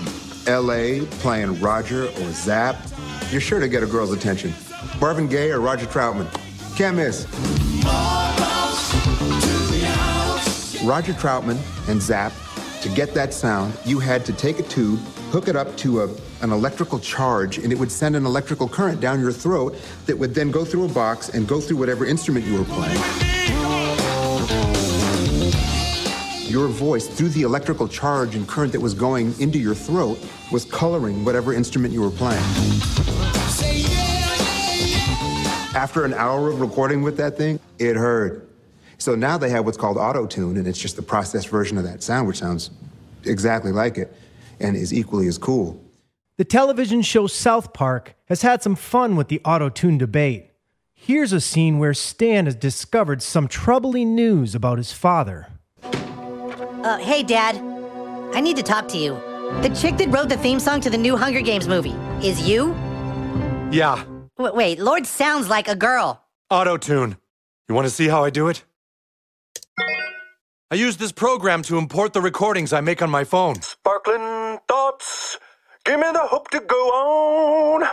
LA, 0.46 1.04
playing 1.20 1.60
Roger 1.60 2.06
or 2.06 2.32
Zapp, 2.32 2.76
you're 3.30 3.42
sure 3.42 3.60
to 3.60 3.68
get 3.68 3.82
a 3.82 3.86
girl's 3.86 4.14
attention. 4.14 4.54
Marvin 4.98 5.28
Gaye 5.28 5.50
or 5.50 5.60
Roger 5.60 5.84
Troutman. 5.84 6.26
Can't 6.74 6.96
miss. 6.96 7.26
Roger 10.82 11.12
Troutman 11.12 11.58
and 11.90 12.00
Zapp, 12.00 12.32
to 12.80 12.88
get 12.88 13.12
that 13.12 13.34
sound, 13.34 13.76
you 13.84 13.98
had 13.98 14.24
to 14.24 14.32
take 14.32 14.58
a 14.58 14.62
tube, 14.62 15.00
hook 15.32 15.48
it 15.48 15.56
up 15.56 15.76
to 15.76 16.00
a, 16.00 16.08
an 16.40 16.50
electrical 16.50 16.98
charge, 16.98 17.58
and 17.58 17.74
it 17.74 17.78
would 17.78 17.92
send 17.92 18.16
an 18.16 18.24
electrical 18.24 18.70
current 18.70 19.02
down 19.02 19.20
your 19.20 19.32
throat 19.32 19.76
that 20.06 20.16
would 20.16 20.34
then 20.34 20.50
go 20.50 20.64
through 20.64 20.86
a 20.86 20.92
box 20.94 21.28
and 21.28 21.46
go 21.46 21.60
through 21.60 21.76
whatever 21.76 22.06
instrument 22.06 22.46
you 22.46 22.58
were 22.58 22.64
playing. 22.64 23.35
Your 26.48 26.68
voice, 26.68 27.08
through 27.08 27.30
the 27.30 27.42
electrical 27.42 27.88
charge 27.88 28.36
and 28.36 28.46
current 28.46 28.70
that 28.70 28.80
was 28.80 28.94
going 28.94 29.34
into 29.40 29.58
your 29.58 29.74
throat, 29.74 30.16
was 30.52 30.64
coloring 30.64 31.24
whatever 31.24 31.52
instrument 31.52 31.92
you 31.92 32.00
were 32.00 32.10
playing. 32.10 32.40
After 35.74 36.04
an 36.04 36.14
hour 36.14 36.48
of 36.48 36.60
recording 36.60 37.02
with 37.02 37.16
that 37.16 37.36
thing, 37.36 37.58
it 37.80 37.96
heard. 37.96 38.48
So 38.98 39.16
now 39.16 39.36
they 39.36 39.50
have 39.50 39.64
what's 39.64 39.76
called 39.76 39.96
auto 39.96 40.24
tune, 40.24 40.56
and 40.56 40.68
it's 40.68 40.78
just 40.78 40.94
the 40.94 41.02
processed 41.02 41.48
version 41.48 41.78
of 41.78 41.84
that 41.84 42.04
sound, 42.04 42.28
which 42.28 42.38
sounds 42.38 42.70
exactly 43.24 43.72
like 43.72 43.98
it 43.98 44.16
and 44.60 44.76
is 44.76 44.94
equally 44.94 45.26
as 45.26 45.38
cool. 45.38 45.82
The 46.38 46.44
television 46.44 47.02
show 47.02 47.26
South 47.26 47.72
Park 47.72 48.14
has 48.26 48.42
had 48.42 48.62
some 48.62 48.76
fun 48.76 49.16
with 49.16 49.26
the 49.28 49.40
auto 49.44 49.68
tune 49.68 49.98
debate. 49.98 50.50
Here's 50.94 51.32
a 51.32 51.40
scene 51.40 51.78
where 51.78 51.92
Stan 51.92 52.44
has 52.44 52.54
discovered 52.54 53.20
some 53.20 53.48
troubling 53.48 54.14
news 54.14 54.54
about 54.54 54.78
his 54.78 54.92
father. 54.92 55.48
Uh, 56.86 56.98
hey, 56.98 57.24
Dad. 57.24 57.56
I 58.32 58.40
need 58.40 58.56
to 58.58 58.62
talk 58.62 58.86
to 58.90 58.96
you. 58.96 59.14
The 59.62 59.76
chick 59.80 59.96
that 59.96 60.08
wrote 60.08 60.28
the 60.28 60.36
theme 60.36 60.60
song 60.60 60.80
to 60.82 60.88
the 60.88 60.96
new 60.96 61.16
Hunger 61.16 61.40
Games 61.40 61.66
movie 61.66 61.96
is 62.24 62.48
you? 62.48 62.74
Yeah, 63.72 64.04
W- 64.38 64.54
wait, 64.54 64.78
Lorde 64.78 65.04
sounds 65.04 65.48
like 65.48 65.66
a 65.66 65.74
girl. 65.74 66.22
auto 66.48 66.76
tune. 66.76 67.16
You 67.68 67.74
want 67.74 67.88
to 67.88 67.90
see 67.90 68.06
how 68.06 68.22
I 68.22 68.30
do 68.30 68.46
it? 68.46 68.62
I 70.70 70.76
use 70.76 70.96
this 70.96 71.10
program 71.10 71.62
to 71.62 71.76
import 71.76 72.12
the 72.12 72.20
recordings 72.20 72.72
I 72.72 72.80
make 72.80 73.02
on 73.02 73.10
my 73.10 73.24
phone. 73.24 73.60
Sparkling 73.62 74.60
thoughts, 74.68 75.38
give 75.84 75.98
me 75.98 76.06
the 76.12 76.20
hope 76.20 76.50
to 76.50 76.60
go 76.60 76.76
on. 76.76 77.88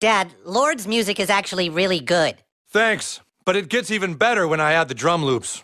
Dad, 0.00 0.32
Lorde's 0.46 0.86
music 0.88 1.20
is 1.20 1.28
actually 1.28 1.68
really 1.68 2.00
good. 2.00 2.36
Thanks, 2.70 3.20
but 3.44 3.54
it 3.54 3.68
gets 3.68 3.90
even 3.90 4.14
better 4.14 4.48
when 4.48 4.60
I 4.60 4.72
add 4.72 4.88
the 4.88 4.94
drum 4.94 5.22
loops. 5.22 5.62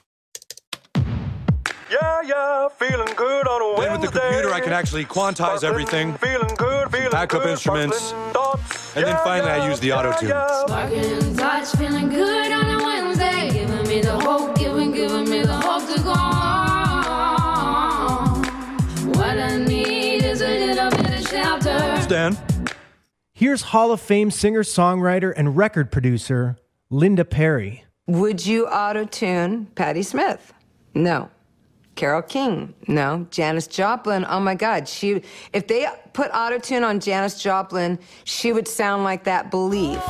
Yeah, 1.92 2.22
yeah, 2.24 2.68
feeling 2.78 3.12
good 3.16 3.46
on 3.46 3.60
a 3.60 3.80
Then 3.82 3.92
with 3.92 4.00
the 4.00 4.18
computer, 4.18 4.50
I 4.50 4.60
can 4.60 4.72
actually 4.72 5.04
quantize 5.04 5.62
everything, 5.62 6.14
Feeling 6.14 6.54
good, 6.56 6.90
feeling 6.90 7.10
backup 7.10 7.42
good, 7.42 7.50
instruments, 7.50 7.98
sparkling 7.98 8.32
thoughts. 8.32 8.96
and 8.96 9.04
then 9.04 9.12
Yeah, 9.14 9.24
finally 9.24 9.50
I 9.50 9.56
yeah, 9.58 9.68
use 9.68 9.78
the 9.80 9.92
auto 9.92 10.12
tune. 10.18 10.30
Sparkling 10.30 11.36
touch, 11.36 11.68
feeling 11.76 12.08
good 12.08 12.50
on 12.52 12.80
a 12.80 12.82
Wednesday. 12.82 13.50
Giving 13.52 13.86
me 13.88 14.00
the 14.00 14.18
hope, 14.20 14.56
giving, 14.56 14.92
giving 14.92 15.28
me 15.28 15.42
the 15.42 15.52
hope 15.54 15.86
to 15.94 16.02
go 16.02 16.12
on. 16.12 16.32
What 19.18 19.38
I 19.38 19.58
need 19.58 20.24
is 20.24 20.40
a 20.40 20.66
little 20.66 20.90
bit 20.90 21.20
of 21.20 21.28
shelter. 21.28 22.00
Stan. 22.00 22.38
Here's 23.34 23.60
Hall 23.62 23.92
of 23.92 24.00
Fame 24.00 24.30
singer 24.30 24.62
songwriter 24.62 25.34
and 25.36 25.58
record 25.58 25.92
producer 25.92 26.56
Linda 26.88 27.26
Perry. 27.26 27.84
Would 28.06 28.46
you 28.46 28.66
auto 28.66 29.04
tune 29.04 29.66
Patti 29.74 30.02
Smith? 30.02 30.54
No. 30.94 31.28
Carole 31.94 32.22
King? 32.22 32.74
No. 32.88 33.26
Janis 33.30 33.66
Joplin? 33.66 34.24
Oh 34.28 34.40
my 34.40 34.54
God. 34.54 34.88
She, 34.88 35.22
if 35.52 35.66
they 35.66 35.86
put 36.12 36.30
auto 36.32 36.58
tune 36.58 36.84
on 36.84 37.00
Janis 37.00 37.40
Joplin, 37.42 37.98
she 38.24 38.52
would 38.52 38.66
sound 38.66 39.04
like 39.04 39.24
that 39.24 39.50
Believe. 39.50 40.00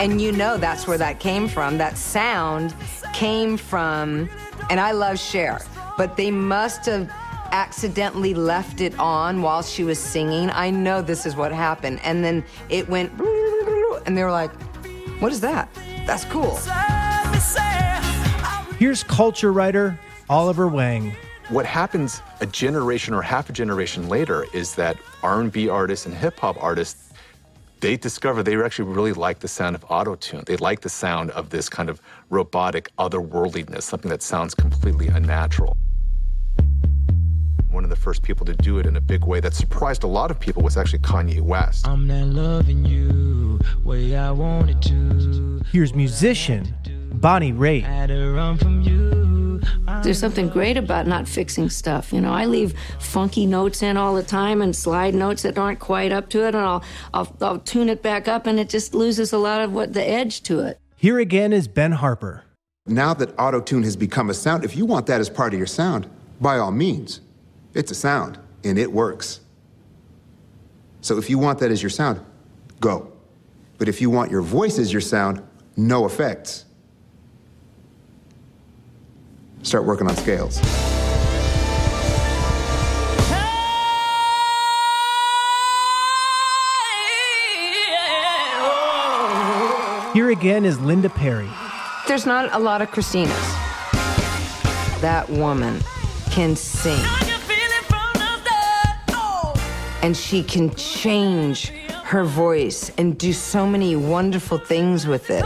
And 0.00 0.20
you 0.20 0.30
know 0.30 0.56
that's 0.56 0.86
where 0.86 0.98
that 0.98 1.18
came 1.18 1.48
from. 1.48 1.76
That 1.78 1.98
sound 1.98 2.72
came 3.12 3.56
from, 3.56 4.30
and 4.70 4.78
I 4.78 4.92
love 4.92 5.18
Cher, 5.18 5.60
but 5.96 6.16
they 6.16 6.30
must 6.30 6.86
have 6.86 7.10
accidentally 7.50 8.32
left 8.32 8.80
it 8.80 8.96
on 9.00 9.42
while 9.42 9.62
she 9.62 9.82
was 9.82 9.98
singing. 9.98 10.50
I 10.50 10.70
know 10.70 11.02
this 11.02 11.26
is 11.26 11.34
what 11.34 11.50
happened. 11.50 11.98
And 12.04 12.22
then 12.22 12.44
it 12.68 12.88
went, 12.88 13.10
and 14.06 14.16
they 14.16 14.22
were 14.22 14.30
like, 14.30 14.52
what 15.20 15.32
is 15.32 15.40
that? 15.40 15.68
That's 16.06 16.24
cool. 16.24 16.58
Here's 18.78 19.02
culture 19.02 19.52
writer 19.52 19.98
Oliver 20.28 20.68
Wang. 20.68 21.14
What 21.48 21.64
happens 21.64 22.22
a 22.40 22.46
generation 22.46 23.14
or 23.14 23.22
half 23.22 23.48
a 23.48 23.52
generation 23.52 24.08
later 24.08 24.46
is 24.52 24.74
that 24.74 24.98
R&B 25.22 25.68
artists 25.68 26.06
and 26.06 26.14
hip 26.14 26.38
hop 26.38 26.62
artists 26.62 27.08
they 27.80 27.96
discover 27.96 28.42
they 28.42 28.60
actually 28.60 28.92
really 28.92 29.12
like 29.12 29.38
the 29.38 29.48
sound 29.48 29.76
of 29.76 29.84
auto-tune. 29.88 30.42
They 30.46 30.56
like 30.56 30.80
the 30.80 30.88
sound 30.88 31.30
of 31.30 31.50
this 31.50 31.68
kind 31.68 31.88
of 31.88 32.00
robotic 32.28 32.90
otherworldliness, 32.98 33.82
something 33.82 34.08
that 34.10 34.22
sounds 34.22 34.52
completely 34.54 35.06
unnatural. 35.06 35.76
One 37.70 37.84
of 37.84 37.90
the 37.90 37.96
first 37.96 38.22
people 38.22 38.46
to 38.46 38.54
do 38.54 38.78
it 38.78 38.86
in 38.86 38.96
a 38.96 39.00
big 39.00 39.24
way 39.24 39.40
that 39.40 39.52
surprised 39.52 40.02
a 40.02 40.06
lot 40.06 40.30
of 40.30 40.40
people 40.40 40.62
was 40.62 40.78
actually 40.78 41.00
Kanye 41.00 41.42
West. 41.42 41.86
I'm 41.86 42.06
not 42.06 42.28
loving 42.28 42.84
you 42.84 43.60
way 43.84 44.16
I 44.16 44.30
wanted 44.30 44.80
to. 44.82 45.60
Here's 45.70 45.94
musician 45.94 46.74
Bonnie 47.12 47.52
Raitt. 47.52 47.82
Had 47.82 48.08
to 48.08 48.32
run 48.32 48.56
from 48.56 48.80
you. 48.80 49.60
There's 50.02 50.18
something 50.18 50.48
great 50.48 50.76
about 50.76 51.06
not 51.06 51.28
fixing 51.28 51.68
stuff. 51.68 52.12
You 52.12 52.20
know, 52.20 52.32
I 52.32 52.46
leave 52.46 52.74
funky 53.00 53.44
notes 53.44 53.82
in 53.82 53.96
all 53.96 54.14
the 54.14 54.22
time 54.22 54.62
and 54.62 54.74
slide 54.74 55.14
notes 55.14 55.42
that 55.42 55.58
aren't 55.58 55.80
quite 55.80 56.12
up 56.12 56.30
to 56.30 56.44
it, 56.44 56.54
and 56.54 56.64
I'll, 56.64 56.84
I'll, 57.12 57.36
I'll 57.40 57.58
tune 57.58 57.88
it 57.88 58.02
back 58.02 58.28
up, 58.28 58.46
and 58.46 58.58
it 58.58 58.68
just 58.68 58.94
loses 58.94 59.32
a 59.32 59.38
lot 59.38 59.60
of 59.60 59.72
what 59.72 59.92
the 59.92 60.06
edge 60.06 60.42
to 60.44 60.60
it. 60.60 60.78
Here 60.96 61.18
again 61.18 61.52
is 61.52 61.68
Ben 61.68 61.92
Harper. 61.92 62.44
Now 62.86 63.12
that 63.14 63.38
auto 63.38 63.60
tune 63.60 63.82
has 63.82 63.96
become 63.96 64.30
a 64.30 64.34
sound, 64.34 64.64
if 64.64 64.76
you 64.76 64.86
want 64.86 65.06
that 65.06 65.20
as 65.20 65.28
part 65.28 65.52
of 65.52 65.58
your 65.58 65.66
sound, 65.66 66.08
by 66.40 66.58
all 66.58 66.70
means, 66.70 67.20
it's 67.78 67.92
a 67.92 67.94
sound 67.94 68.40
and 68.64 68.76
it 68.76 68.90
works. 68.92 69.40
So 71.00 71.16
if 71.16 71.30
you 71.30 71.38
want 71.38 71.60
that 71.60 71.70
as 71.70 71.80
your 71.80 71.90
sound, 71.90 72.20
go. 72.80 73.12
But 73.78 73.88
if 73.88 74.00
you 74.00 74.10
want 74.10 74.32
your 74.32 74.42
voice 74.42 74.80
as 74.80 74.92
your 74.92 75.00
sound, 75.00 75.40
no 75.76 76.04
effects. 76.04 76.64
Start 79.62 79.84
working 79.84 80.08
on 80.08 80.16
scales. 80.16 80.58
Here 90.12 90.30
again 90.30 90.64
is 90.64 90.80
Linda 90.80 91.10
Perry. 91.10 91.48
There's 92.08 92.26
not 92.26 92.52
a 92.52 92.58
lot 92.58 92.82
of 92.82 92.90
Christinas. 92.90 93.30
That 95.00 95.28
woman 95.30 95.80
can 96.30 96.56
sing. 96.56 97.27
And 100.02 100.16
she 100.16 100.42
can 100.42 100.74
change 100.74 101.70
her 102.04 102.24
voice 102.24 102.90
and 102.98 103.18
do 103.18 103.32
so 103.32 103.66
many 103.66 103.96
wonderful 103.96 104.58
things 104.58 105.06
with 105.06 105.30
it. 105.30 105.44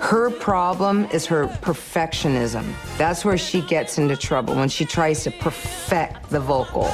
Her 0.00 0.30
problem 0.30 1.04
is 1.12 1.26
her 1.26 1.48
perfectionism. 1.60 2.64
That's 2.96 3.26
where 3.26 3.36
she 3.36 3.60
gets 3.60 3.98
into 3.98 4.16
trouble 4.16 4.54
when 4.54 4.70
she 4.70 4.86
tries 4.86 5.22
to 5.24 5.30
perfect 5.30 6.30
the 6.30 6.40
vocal. 6.40 6.90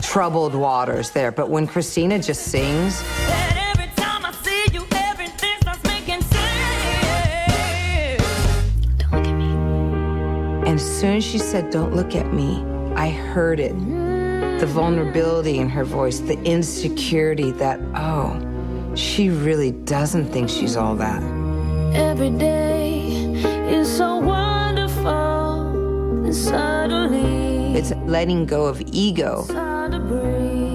Troubled 0.00 0.54
waters 0.54 1.10
there, 1.10 1.30
but 1.30 1.50
when 1.50 1.66
Christina 1.66 2.18
just 2.18 2.44
sings, 2.44 3.02
and 10.78 10.86
as 10.86 11.00
soon 11.00 11.16
as 11.16 11.24
she 11.24 11.38
said, 11.38 11.70
Don't 11.70 11.92
look 11.92 12.14
at 12.14 12.32
me, 12.32 12.62
I 12.94 13.10
heard 13.10 13.58
it. 13.58 13.74
The 14.60 14.66
vulnerability 14.66 15.58
in 15.58 15.68
her 15.68 15.84
voice, 15.84 16.20
the 16.20 16.40
insecurity 16.44 17.50
that, 17.52 17.80
oh, 17.94 18.40
she 18.94 19.30
really 19.30 19.72
doesn't 19.72 20.30
think 20.32 20.48
she's 20.48 20.76
all 20.76 20.94
that. 20.96 21.20
Every 21.94 22.30
day 22.30 23.08
is 23.68 23.88
so 23.88 24.18
wonderful, 24.18 26.24
and 26.24 26.34
suddenly 26.34 27.76
It's 27.76 27.92
letting 28.06 28.46
go 28.46 28.66
of 28.66 28.80
ego 28.86 29.44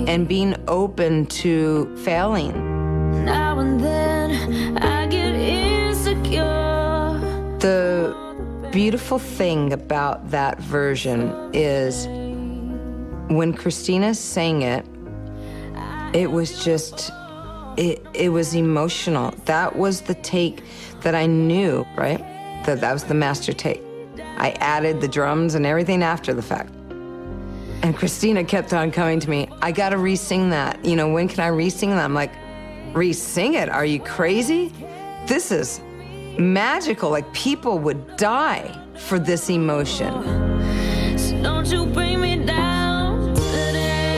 and 0.07 0.27
being 0.27 0.55
open 0.67 1.25
to 1.27 1.95
failing. 2.03 2.51
now 3.25 3.59
and 3.59 3.79
then 3.79 4.77
I 4.77 5.07
get 5.07 5.33
insecure. 5.35 7.19
The 7.59 8.15
beautiful 8.73 9.19
thing 9.19 9.71
about 9.71 10.31
that 10.31 10.59
version 10.59 11.29
is 11.53 12.07
when 13.31 13.53
Christina 13.53 14.15
sang 14.15 14.63
it, 14.63 14.83
it 16.15 16.31
was 16.31 16.65
just, 16.65 17.11
it, 17.77 18.03
it 18.15 18.29
was 18.29 18.55
emotional. 18.55 19.29
That 19.45 19.75
was 19.75 20.01
the 20.01 20.15
take 20.15 20.63
that 21.01 21.13
I 21.13 21.27
knew, 21.27 21.85
right? 21.95 22.17
That 22.65 22.81
that 22.81 22.93
was 22.93 23.03
the 23.03 23.13
master 23.13 23.53
take. 23.53 23.79
I 24.37 24.51
added 24.59 25.01
the 25.01 25.07
drums 25.07 25.53
and 25.53 25.67
everything 25.67 26.01
after 26.01 26.33
the 26.33 26.41
fact. 26.41 26.73
And 27.83 27.95
Christina 27.95 28.43
kept 28.43 28.73
on 28.73 28.89
coming 28.89 29.19
to 29.19 29.29
me, 29.29 29.49
I 29.61 29.71
gotta 29.71 29.99
re 29.99 30.15
sing 30.15 30.49
that. 30.49 30.83
You 30.83 30.95
know, 30.95 31.13
when 31.13 31.27
can 31.27 31.41
I 31.41 31.47
re 31.47 31.69
sing 31.69 31.91
that? 31.91 32.03
I'm 32.03 32.15
like, 32.15 32.31
re 32.95 33.13
sing 33.13 33.53
it? 33.53 33.69
Are 33.69 33.85
you 33.85 33.99
crazy? 33.99 34.73
This 35.27 35.51
is 35.51 35.79
magical. 36.39 37.09
Like, 37.09 37.31
people 37.33 37.79
would 37.79 38.17
die 38.17 38.79
for 38.95 39.19
this 39.19 39.49
emotion. 39.49 40.13
So 41.17 41.41
don't 41.41 41.67
you 41.67 41.85
bring 41.85 42.21
me 42.21 42.43
down 42.45 43.33
today. 43.35 44.17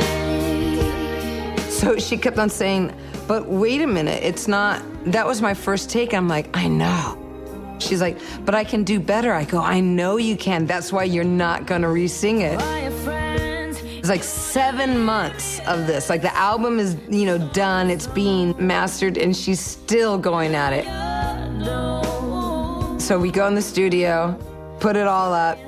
So 1.69 1.97
she 1.97 2.17
kept 2.17 2.37
on 2.37 2.49
saying, 2.49 2.93
But 3.27 3.47
wait 3.47 3.81
a 3.81 3.87
minute, 3.87 4.23
it's 4.23 4.47
not, 4.47 4.83
that 5.05 5.25
was 5.25 5.41
my 5.41 5.53
first 5.53 5.89
take. 5.89 6.13
I'm 6.13 6.27
like, 6.27 6.49
I 6.55 6.67
know. 6.67 7.21
She's 7.79 8.01
like, 8.01 8.17
But 8.45 8.55
I 8.55 8.63
can 8.63 8.83
do 8.83 8.99
better. 8.99 9.33
I 9.33 9.43
go, 9.43 9.59
I 9.59 9.79
know 9.79 10.17
you 10.17 10.37
can. 10.37 10.65
That's 10.65 10.91
why 10.91 11.03
you're 11.03 11.23
not 11.23 11.65
gonna 11.65 11.89
re 11.89 12.07
sing 12.07 12.41
it. 12.41 12.59
It's 14.05 14.09
like 14.11 14.23
seven 14.23 14.99
months 14.99 15.59
of 15.61 15.87
this. 15.87 16.11
Like 16.11 16.21
the 16.21 16.35
album 16.35 16.77
is, 16.77 16.95
you 17.09 17.25
know, 17.25 17.39
done, 17.53 17.89
it's 17.89 18.05
being 18.05 18.53
mastered, 18.59 19.17
and 19.17 19.35
she's 19.35 19.59
still 19.59 20.19
going 20.19 20.53
at 20.53 20.73
it. 20.73 22.04
So 23.05 23.19
we 23.19 23.29
go 23.29 23.45
in 23.45 23.53
the 23.53 23.61
studio, 23.61 24.35
put 24.79 24.95
it 24.95 25.05
all 25.05 25.31
up, 25.31 25.59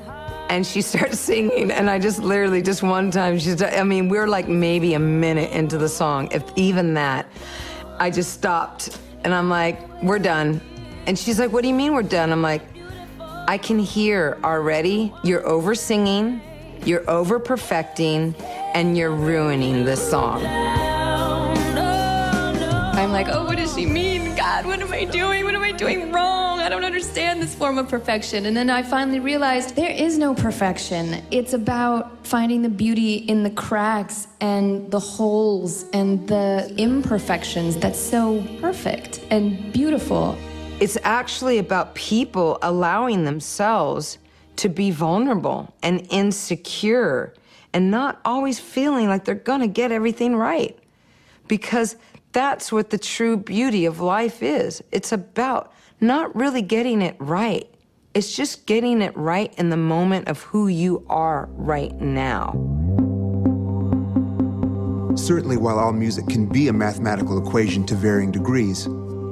and 0.49 0.65
she 0.65 0.81
starts 0.93 1.19
singing. 1.19 1.69
And 1.69 1.87
I 1.87 1.99
just 1.99 2.17
literally, 2.17 2.63
just 2.63 2.81
one 2.81 3.11
time, 3.11 3.37
she's, 3.37 3.61
I 3.61 3.83
mean, 3.83 4.09
we're 4.09 4.25
like 4.25 4.47
maybe 4.47 4.95
a 4.95 4.99
minute 4.99 5.51
into 5.51 5.77
the 5.77 5.87
song, 5.87 6.29
if 6.31 6.43
even 6.55 6.95
that. 6.95 7.27
I 7.99 8.09
just 8.09 8.33
stopped 8.33 8.97
and 9.23 9.35
I'm 9.35 9.51
like, 9.51 9.77
we're 10.01 10.17
done. 10.17 10.59
And 11.05 11.17
she's 11.17 11.37
like, 11.39 11.51
what 11.51 11.61
do 11.61 11.67
you 11.67 11.75
mean 11.75 11.93
we're 11.93 12.01
done? 12.01 12.31
I'm 12.31 12.41
like, 12.41 12.63
I 13.19 13.59
can 13.59 13.77
hear 13.77 14.39
already 14.43 15.13
you're 15.23 15.47
over 15.47 15.75
singing, 15.75 16.41
you're 16.85 17.07
over 17.07 17.37
perfecting, 17.37 18.33
and 18.73 18.97
you're 18.97 19.13
ruining 19.13 19.85
this 19.85 20.09
song. 20.09 20.43
I'm 22.95 23.11
like, 23.11 23.27
oh, 23.29 23.45
what 23.45 23.57
does 23.57 23.75
she 23.75 23.85
mean? 23.85 24.06
What 24.65 24.81
am 24.81 24.91
I 24.91 25.05
doing? 25.05 25.43
What 25.43 25.53
am 25.53 25.61
I 25.61 25.71
doing 25.71 26.11
wrong? 26.11 26.59
I 26.59 26.69
don't 26.69 26.83
understand 26.83 27.41
this 27.41 27.53
form 27.53 27.77
of 27.77 27.87
perfection. 27.87 28.47
And 28.47 28.57
then 28.57 28.69
I 28.69 28.81
finally 28.81 29.19
realized 29.19 29.75
there 29.75 29.91
is 29.91 30.17
no 30.17 30.33
perfection. 30.33 31.23
It's 31.29 31.53
about 31.53 32.25
finding 32.25 32.63
the 32.63 32.69
beauty 32.69 33.17
in 33.17 33.43
the 33.43 33.51
cracks 33.51 34.27
and 34.41 34.89
the 34.89 34.99
holes 34.99 35.85
and 35.93 36.27
the 36.27 36.73
imperfections 36.77 37.77
that's 37.77 37.99
so 37.99 38.43
perfect 38.59 39.21
and 39.29 39.71
beautiful. 39.71 40.35
It's 40.79 40.97
actually 41.03 41.59
about 41.59 41.93
people 41.93 42.57
allowing 42.61 43.25
themselves 43.25 44.17
to 44.55 44.69
be 44.69 44.89
vulnerable 44.89 45.73
and 45.83 46.05
insecure 46.09 47.33
and 47.73 47.91
not 47.91 48.19
always 48.25 48.59
feeling 48.59 49.07
like 49.07 49.23
they're 49.23 49.35
going 49.35 49.61
to 49.61 49.67
get 49.67 49.91
everything 49.91 50.35
right. 50.35 50.77
Because 51.47 51.95
that's 52.31 52.71
what 52.71 52.89
the 52.89 52.97
true 52.97 53.37
beauty 53.37 53.85
of 53.85 53.99
life 53.99 54.43
is. 54.43 54.83
It's 54.91 55.11
about 55.11 55.73
not 55.99 56.35
really 56.35 56.61
getting 56.61 57.01
it 57.01 57.15
right. 57.19 57.67
It's 58.13 58.35
just 58.35 58.65
getting 58.65 59.01
it 59.01 59.15
right 59.15 59.53
in 59.57 59.69
the 59.69 59.77
moment 59.77 60.27
of 60.27 60.41
who 60.41 60.67
you 60.67 61.05
are 61.09 61.47
right 61.53 61.93
now. 62.01 62.51
Certainly, 65.15 65.57
while 65.57 65.79
all 65.79 65.93
music 65.93 66.27
can 66.27 66.45
be 66.45 66.67
a 66.67 66.73
mathematical 66.73 67.37
equation 67.45 67.85
to 67.87 67.95
varying 67.95 68.31
degrees, 68.31 68.83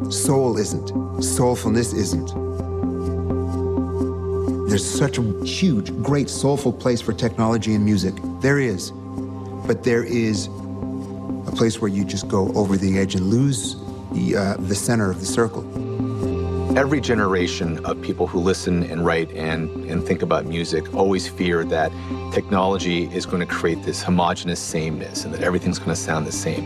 soul 0.09 0.57
isn't. 0.57 0.89
Soulfulness 1.21 1.93
isn't. 1.93 2.27
There's 4.67 4.85
such 4.85 5.17
a 5.17 5.45
huge, 5.45 5.95
great, 6.03 6.29
soulful 6.29 6.73
place 6.73 7.01
for 7.01 7.13
technology 7.13 7.75
and 7.75 7.85
music. 7.85 8.15
There 8.41 8.59
is. 8.59 8.91
But 9.67 9.83
there 9.83 10.03
is 10.03 10.49
place 11.55 11.79
where 11.79 11.89
you 11.89 12.03
just 12.03 12.27
go 12.27 12.51
over 12.53 12.77
the 12.77 12.99
edge 12.99 13.15
and 13.15 13.25
lose 13.25 13.75
the, 14.11 14.35
uh, 14.35 14.55
the 14.59 14.75
center 14.75 15.09
of 15.09 15.19
the 15.19 15.25
circle. 15.25 15.63
Every 16.77 16.99
generation 16.99 17.83
of 17.85 18.01
people 18.01 18.27
who 18.27 18.39
listen 18.39 18.83
and 18.83 19.05
write 19.05 19.31
and, 19.31 19.69
and 19.89 20.05
think 20.05 20.21
about 20.21 20.45
music 20.45 20.93
always 20.93 21.27
fear 21.27 21.63
that 21.65 21.91
technology 22.33 23.05
is 23.15 23.25
going 23.25 23.39
to 23.39 23.45
create 23.45 23.81
this 23.83 24.03
homogenous 24.03 24.59
sameness 24.59 25.23
and 25.23 25.33
that 25.33 25.41
everything's 25.41 25.79
going 25.79 25.91
to 25.91 25.95
sound 25.95 26.27
the 26.27 26.33
same. 26.33 26.65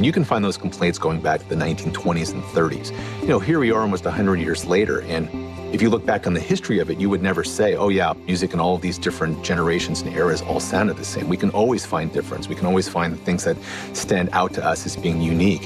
And 0.00 0.06
you 0.06 0.12
can 0.12 0.24
find 0.24 0.44
those 0.44 0.56
complaints 0.56 0.98
going 0.98 1.20
back 1.20 1.40
to 1.40 1.48
the 1.48 1.56
1920s 1.56 2.32
and 2.32 2.42
30s. 2.44 2.90
You 3.22 3.28
know, 3.28 3.38
here 3.40 3.58
we 3.58 3.72
are 3.72 3.82
almost 3.82 4.04
100 4.04 4.36
years 4.36 4.64
later, 4.64 5.02
and 5.02 5.28
if 5.72 5.80
you 5.80 5.88
look 5.88 6.04
back 6.04 6.26
on 6.26 6.34
the 6.34 6.40
history 6.40 6.80
of 6.80 6.90
it, 6.90 6.98
you 6.98 7.08
would 7.08 7.22
never 7.22 7.44
say, 7.44 7.76
oh, 7.76 7.88
yeah, 7.88 8.12
music 8.26 8.52
in 8.52 8.58
all 8.58 8.74
of 8.74 8.82
these 8.82 8.98
different 8.98 9.44
generations 9.44 10.02
and 10.02 10.12
eras 10.14 10.42
all 10.42 10.58
sounded 10.58 10.96
the 10.96 11.04
same. 11.04 11.28
We 11.28 11.36
can 11.36 11.50
always 11.50 11.86
find 11.86 12.12
difference. 12.12 12.48
We 12.48 12.56
can 12.56 12.66
always 12.66 12.88
find 12.88 13.12
the 13.12 13.18
things 13.18 13.44
that 13.44 13.56
stand 13.92 14.30
out 14.32 14.52
to 14.54 14.64
us 14.64 14.84
as 14.84 14.96
being 14.96 15.22
unique. 15.22 15.62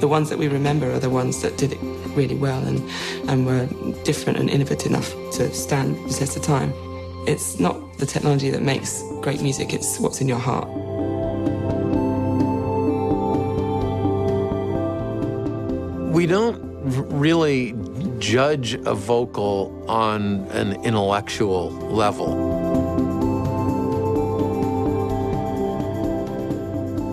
The 0.00 0.08
ones 0.08 0.30
that 0.30 0.38
we 0.38 0.48
remember 0.48 0.90
are 0.90 0.98
the 0.98 1.10
ones 1.10 1.42
that 1.42 1.58
did 1.58 1.72
it 1.72 1.78
really 2.16 2.34
well 2.34 2.64
and, 2.66 2.80
and 3.28 3.44
were 3.44 3.66
different 4.04 4.38
and 4.38 4.48
innovative 4.48 4.90
enough 4.90 5.10
to 5.32 5.52
stand 5.52 5.96
the 6.08 6.14
test 6.14 6.34
of 6.36 6.42
time. 6.42 6.72
It's 7.26 7.60
not 7.60 7.98
the 7.98 8.06
technology 8.06 8.48
that 8.50 8.62
makes 8.62 9.02
great 9.20 9.42
music, 9.42 9.74
it's 9.74 10.00
what's 10.00 10.22
in 10.22 10.28
your 10.28 10.38
heart. 10.38 10.68
We 16.10 16.26
don't 16.26 16.68
really 16.88 17.74
judge 18.18 18.74
a 18.74 18.94
vocal 18.94 19.84
on 19.88 20.44
an 20.50 20.84
intellectual 20.84 21.70
level. 21.70 22.34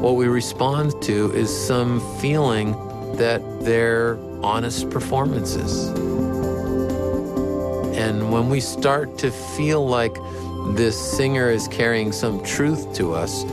What 0.02 0.16
we 0.16 0.28
respond 0.28 1.02
to 1.04 1.32
is 1.34 1.50
some 1.50 2.00
feeling 2.20 2.74
that 3.18 3.42
they're 3.62 4.18
honest 4.44 4.90
performances. 4.90 5.88
And 7.98 8.32
when 8.32 8.50
we 8.50 8.60
start 8.60 9.18
to 9.20 9.32
feel 9.32 9.88
like 9.88 10.16
this 10.76 11.00
singer 11.00 11.50
is 11.50 11.68
carrying 11.68 12.12
some 12.12 12.44
truth 12.44 12.94
to 12.96 13.14
us, 13.14 13.44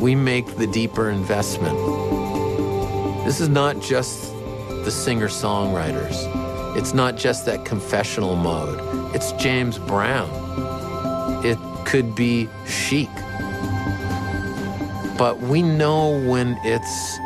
we 0.00 0.14
make 0.14 0.56
the 0.56 0.66
deeper 0.66 1.10
investment. 1.10 1.76
This 3.24 3.40
is 3.40 3.48
not 3.48 3.80
just 3.80 4.32
the 4.84 4.90
singer 4.90 5.28
songwriters. 5.28 6.39
It's 6.76 6.94
not 6.94 7.16
just 7.16 7.46
that 7.46 7.64
confessional 7.64 8.36
mode. 8.36 8.78
It's 9.14 9.32
James 9.32 9.78
Brown. 9.78 10.28
It 11.44 11.58
could 11.84 12.14
be 12.14 12.48
Chic. 12.66 13.08
But 15.18 15.40
we 15.40 15.62
know 15.62 16.24
when 16.28 16.58
it's 16.62 17.18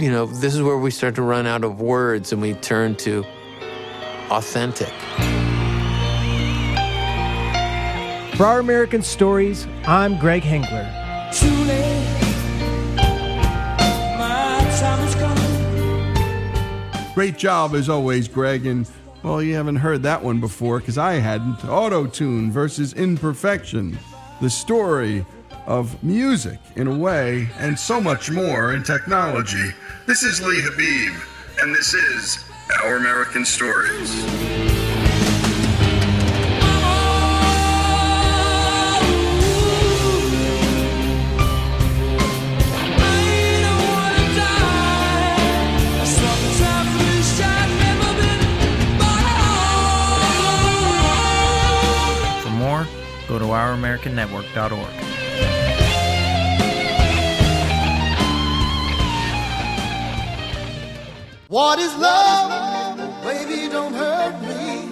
you 0.00 0.10
know, 0.10 0.26
this 0.26 0.54
is 0.54 0.62
where 0.62 0.78
we 0.78 0.90
start 0.90 1.14
to 1.16 1.22
run 1.22 1.46
out 1.46 1.64
of 1.64 1.80
words 1.80 2.32
and 2.32 2.40
we 2.40 2.54
turn 2.54 2.94
to 2.96 3.24
authentic. 4.30 4.92
For 8.36 8.46
Our 8.46 8.60
American 8.60 9.02
Stories, 9.02 9.66
I'm 9.84 10.16
Greg 10.18 10.42
Hengler. 10.42 11.07
Great 17.18 17.36
job 17.36 17.74
as 17.74 17.88
always, 17.88 18.28
Greg. 18.28 18.64
And 18.64 18.88
well, 19.24 19.42
you 19.42 19.56
haven't 19.56 19.74
heard 19.74 20.04
that 20.04 20.22
one 20.22 20.38
before 20.38 20.78
because 20.78 20.98
I 20.98 21.14
hadn't. 21.14 21.64
Auto 21.64 22.06
tune 22.06 22.52
versus 22.52 22.92
imperfection. 22.92 23.98
The 24.40 24.48
story 24.48 25.26
of 25.66 26.00
music 26.00 26.60
in 26.76 26.86
a 26.86 26.96
way, 26.96 27.48
and 27.58 27.76
so 27.76 28.00
much 28.00 28.30
more 28.30 28.72
in 28.72 28.84
technology. 28.84 29.70
This 30.06 30.22
is 30.22 30.40
Lee 30.40 30.62
Habeeb, 30.62 31.60
and 31.60 31.74
this 31.74 31.92
is 31.92 32.44
Our 32.84 32.98
American 32.98 33.44
Stories. 33.44 34.87
Go 53.88 53.94
What 61.48 61.78
is 61.78 61.96
love? 61.96 62.98
Baby, 63.24 63.68
don't 63.70 63.94
hurt 63.94 64.42
me. 64.42 64.90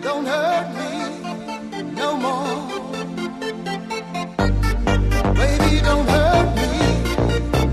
Don't 0.00 0.26
hurt 0.26 0.68
me 0.74 1.82
no 1.92 2.16
more. 2.16 2.66
Baby, 5.34 5.80
don't 5.82 6.08
hurt 6.08 6.56
me. 6.56 6.72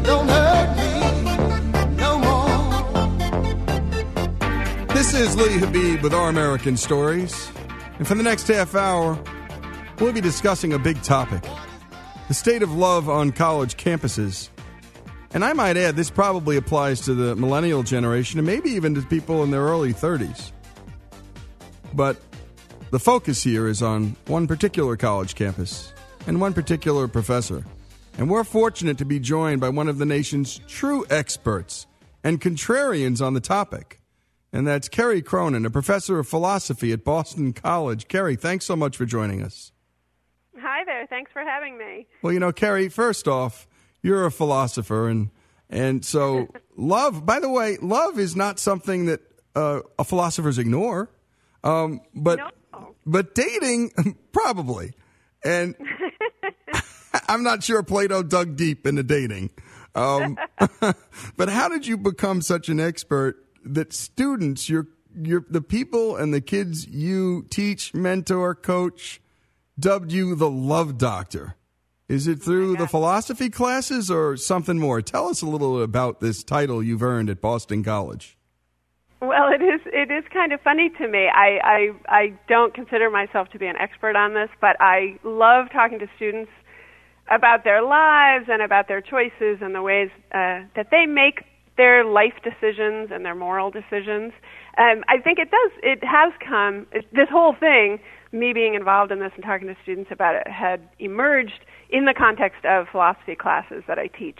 Don't 0.03 0.29
hurt 0.29 0.77
me 0.77 0.91
no 1.95 2.19
more. 2.19 2.69
This 4.93 5.15
is 5.15 5.35
Lee 5.35 5.57
Habeeb 5.57 6.03
with 6.03 6.13
Our 6.13 6.29
American 6.29 6.77
Stories. 6.77 7.49
And 7.97 8.07
for 8.07 8.13
the 8.13 8.21
next 8.21 8.47
half 8.47 8.75
hour, 8.75 9.17
we'll 9.99 10.13
be 10.13 10.21
discussing 10.21 10.73
a 10.73 10.79
big 10.79 11.01
topic 11.03 11.43
the 12.27 12.33
state 12.33 12.63
of 12.63 12.73
love 12.73 13.09
on 13.09 13.31
college 13.31 13.75
campuses. 13.77 14.49
And 15.33 15.43
I 15.43 15.53
might 15.53 15.77
add, 15.77 15.95
this 15.95 16.09
probably 16.09 16.57
applies 16.57 17.01
to 17.01 17.13
the 17.13 17.35
millennial 17.35 17.83
generation 17.83 18.39
and 18.39 18.45
maybe 18.45 18.69
even 18.71 18.95
to 18.95 19.01
people 19.01 19.43
in 19.43 19.51
their 19.51 19.63
early 19.63 19.93
30s. 19.93 20.51
But 21.93 22.21
the 22.91 22.99
focus 22.99 23.43
here 23.43 23.67
is 23.67 23.81
on 23.81 24.15
one 24.27 24.47
particular 24.47 24.95
college 24.95 25.35
campus 25.35 25.91
and 26.25 26.39
one 26.39 26.53
particular 26.53 27.07
professor. 27.07 27.65
And 28.17 28.29
we're 28.29 28.43
fortunate 28.43 28.97
to 28.99 29.05
be 29.05 29.19
joined 29.19 29.59
by 29.59 29.69
one 29.69 29.87
of 29.87 29.97
the 29.97 30.05
nation's 30.05 30.59
true 30.67 31.05
experts 31.09 31.87
and 32.23 32.39
contrarians 32.39 33.25
on 33.25 33.33
the 33.33 33.41
topic. 33.41 33.99
And 34.53 34.67
that's 34.67 34.87
Kerry 34.87 35.21
Cronin, 35.21 35.65
a 35.65 35.71
professor 35.71 36.19
of 36.19 36.27
philosophy 36.27 36.91
at 36.93 37.03
Boston 37.03 37.53
College. 37.53 38.07
Kerry, 38.07 38.35
thanks 38.35 38.65
so 38.65 38.75
much 38.75 38.95
for 38.95 39.05
joining 39.05 39.41
us. 39.41 39.72
Hi 40.83 40.85
there. 40.85 41.07
Thanks 41.07 41.31
for 41.31 41.41
having 41.43 41.77
me. 41.77 42.07
Well, 42.21 42.33
you 42.33 42.41
know, 42.41 42.51
Kerry, 42.51 42.89
first 42.89 43.25
off, 43.25 43.69
you're 44.01 44.25
a 44.25 44.31
philosopher, 44.31 45.07
and 45.07 45.29
and 45.69 46.03
so 46.03 46.49
love. 46.75 47.25
By 47.25 47.39
the 47.39 47.49
way, 47.49 47.77
love 47.81 48.19
is 48.19 48.35
not 48.35 48.59
something 48.59 49.05
that 49.05 49.21
uh, 49.55 49.79
philosophers 50.03 50.57
ignore, 50.57 51.09
um, 51.63 52.01
but 52.13 52.53
but 53.05 53.33
dating 53.33 54.17
probably, 54.33 54.91
and 55.45 55.73
I'm 57.29 57.43
not 57.43 57.63
sure 57.63 57.81
Plato 57.81 58.21
dug 58.21 58.57
deep 58.57 58.85
into 58.85 59.03
dating. 59.03 59.51
Um, 59.95 60.37
but 61.37 61.47
how 61.47 61.69
did 61.69 61.87
you 61.87 61.95
become 61.95 62.41
such 62.41 62.67
an 62.67 62.81
expert 62.81 63.37
that 63.63 63.93
students, 63.93 64.67
your 64.67 64.87
your 65.15 65.45
the 65.49 65.61
people 65.61 66.17
and 66.17 66.33
the 66.33 66.41
kids 66.41 66.85
you 66.85 67.45
teach, 67.49 67.93
mentor, 67.93 68.53
coach, 68.53 69.21
dubbed 69.79 70.11
you 70.11 70.35
the 70.35 70.49
love 70.49 70.97
doctor? 70.97 71.55
Is 72.09 72.27
it 72.27 72.41
through 72.41 72.75
the 72.77 72.87
philosophy 72.87 73.49
classes 73.49 74.11
or 74.11 74.37
something 74.37 74.77
more? 74.77 75.01
Tell 75.01 75.29
us 75.29 75.41
a 75.41 75.45
little 75.45 75.81
about 75.81 76.19
this 76.19 76.43
title 76.43 76.83
you've 76.83 77.01
earned 77.01 77.29
at 77.29 77.41
Boston 77.41 77.83
College. 77.83 78.37
Well, 79.21 79.47
it 79.53 79.63
is 79.63 79.79
it 79.85 80.11
is 80.11 80.25
kind 80.33 80.51
of 80.51 80.59
funny 80.61 80.89
to 80.99 81.07
me. 81.07 81.29
I, 81.33 81.59
I 81.63 81.89
I 82.09 82.33
don't 82.49 82.73
consider 82.73 83.09
myself 83.09 83.47
to 83.51 83.57
be 83.57 83.67
an 83.67 83.77
expert 83.77 84.17
on 84.17 84.33
this, 84.33 84.49
but 84.59 84.75
I 84.81 85.17
love 85.23 85.67
talking 85.71 85.97
to 85.99 86.07
students 86.17 86.51
about 87.31 87.63
their 87.63 87.81
lives 87.81 88.45
and 88.49 88.61
about 88.61 88.89
their 88.89 88.99
choices 88.99 89.59
and 89.61 89.73
the 89.73 89.81
ways 89.81 90.09
uh, 90.33 90.67
that 90.75 90.87
they 90.91 91.05
make 91.05 91.45
their 91.77 92.03
life 92.03 92.33
decisions 92.43 93.09
and 93.11 93.23
their 93.23 93.33
moral 93.33 93.71
decisions. 93.71 94.33
Um, 94.77 95.03
I 95.07 95.19
think 95.23 95.39
it 95.39 95.49
does. 95.49 95.71
It 95.81 96.03
has 96.03 96.33
come. 96.45 96.85
It, 96.91 97.05
this 97.13 97.29
whole 97.31 97.55
thing, 97.57 97.99
me 98.33 98.51
being 98.51 98.73
involved 98.73 99.11
in 99.11 99.19
this 99.19 99.31
and 99.35 99.43
talking 99.43 99.67
to 99.67 99.75
students 99.83 100.09
about 100.11 100.35
it, 100.35 100.47
had 100.47 100.89
emerged 100.99 101.61
in 101.89 102.05
the 102.05 102.13
context 102.17 102.65
of 102.65 102.87
philosophy 102.91 103.35
classes 103.35 103.83
that 103.87 103.99
I 103.99 104.07
teach. 104.07 104.39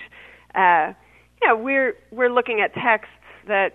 Uh, 0.55 0.93
you 1.41 1.47
know, 1.47 1.57
we're 1.57 1.93
we're 2.11 2.31
looking 2.31 2.61
at 2.61 2.73
texts 2.73 3.13
that 3.47 3.73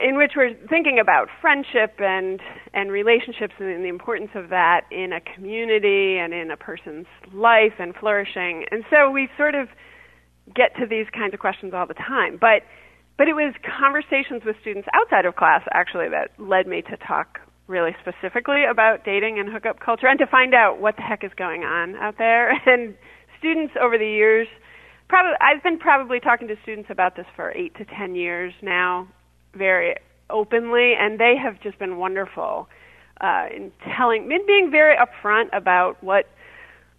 in 0.00 0.16
which 0.16 0.32
we're 0.36 0.54
thinking 0.68 0.98
about 1.00 1.28
friendship 1.40 1.98
and 1.98 2.40
and 2.72 2.90
relationships 2.90 3.54
and 3.58 3.84
the 3.84 3.88
importance 3.88 4.30
of 4.34 4.48
that 4.48 4.82
in 4.90 5.12
a 5.12 5.20
community 5.20 6.16
and 6.18 6.32
in 6.32 6.50
a 6.50 6.56
person's 6.56 7.06
life 7.32 7.74
and 7.78 7.94
flourishing. 7.94 8.64
And 8.70 8.84
so 8.88 9.10
we 9.10 9.28
sort 9.36 9.54
of 9.54 9.68
get 10.54 10.74
to 10.80 10.86
these 10.86 11.06
kinds 11.12 11.34
of 11.34 11.40
questions 11.40 11.72
all 11.74 11.86
the 11.86 11.94
time. 11.94 12.38
But 12.40 12.62
but 13.18 13.28
it 13.28 13.34
was 13.34 13.54
conversations 13.78 14.42
with 14.44 14.56
students 14.60 14.88
outside 14.94 15.26
of 15.26 15.36
class 15.36 15.62
actually 15.72 16.08
that 16.08 16.30
led 16.38 16.66
me 16.66 16.82
to 16.82 16.96
talk 16.96 17.40
really 17.66 17.92
specifically 18.00 18.64
about 18.70 19.04
dating 19.04 19.38
and 19.38 19.52
hookup 19.52 19.80
culture 19.80 20.06
and 20.06 20.18
to 20.18 20.26
find 20.26 20.54
out 20.54 20.80
what 20.80 20.96
the 20.96 21.02
heck 21.02 21.24
is 21.24 21.30
going 21.36 21.62
on 21.62 21.96
out 21.96 22.16
there. 22.18 22.52
And 22.66 22.94
students 23.38 23.74
over 23.80 23.98
the 23.98 24.06
years, 24.06 24.46
probably 25.08 25.34
I've 25.40 25.62
been 25.62 25.78
probably 25.78 26.20
talking 26.20 26.48
to 26.48 26.56
students 26.62 26.88
about 26.90 27.16
this 27.16 27.26
for 27.34 27.52
eight 27.52 27.74
to 27.76 27.84
ten 27.84 28.14
years 28.14 28.52
now, 28.62 29.08
very 29.54 29.96
openly, 30.30 30.94
and 30.98 31.18
they 31.18 31.34
have 31.42 31.60
just 31.60 31.78
been 31.78 31.98
wonderful 31.98 32.68
uh, 33.20 33.46
in 33.54 33.72
telling, 33.96 34.30
in 34.30 34.46
being 34.46 34.70
very 34.70 34.96
upfront 34.96 35.48
about 35.52 36.02
what 36.02 36.26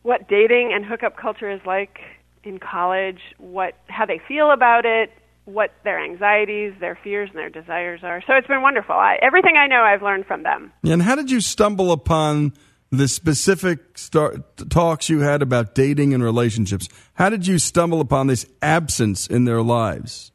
what 0.03 0.27
dating 0.27 0.71
and 0.73 0.85
hookup 0.85 1.15
culture 1.17 1.49
is 1.49 1.61
like 1.65 1.99
in 2.43 2.59
college, 2.59 3.19
what 3.37 3.73
how 3.87 4.05
they 4.05 4.19
feel 4.27 4.51
about 4.51 4.85
it, 4.85 5.09
what 5.45 5.71
their 5.83 6.03
anxieties, 6.03 6.73
their 6.79 6.97
fears, 7.03 7.29
and 7.29 7.37
their 7.37 7.49
desires 7.49 8.01
are. 8.03 8.21
So 8.25 8.33
it's 8.33 8.47
been 8.47 8.61
wonderful. 8.61 8.95
I, 8.95 9.17
everything 9.21 9.55
I 9.57 9.67
know, 9.67 9.81
I've 9.81 10.01
learned 10.01 10.25
from 10.25 10.43
them. 10.43 10.71
And 10.83 11.01
how 11.01 11.15
did 11.15 11.29
you 11.29 11.41
stumble 11.41 11.91
upon 11.91 12.53
the 12.91 13.07
specific 13.07 13.97
start, 13.97 14.69
talks 14.69 15.09
you 15.09 15.19
had 15.19 15.41
about 15.41 15.75
dating 15.75 16.13
and 16.13 16.23
relationships? 16.23 16.87
How 17.15 17.29
did 17.29 17.47
you 17.47 17.59
stumble 17.59 17.99
upon 17.99 18.27
this 18.27 18.45
absence 18.61 19.27
in 19.27 19.45
their 19.45 19.61
lives? 19.61 20.31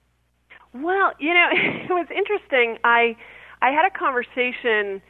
Well, 0.74 1.12
you 1.18 1.32
know, 1.32 1.48
it 1.52 1.90
was 1.90 2.06
interesting. 2.14 2.78
I 2.84 3.16
I 3.60 3.70
had 3.70 3.84
a 3.86 3.90
conversation 3.90 5.02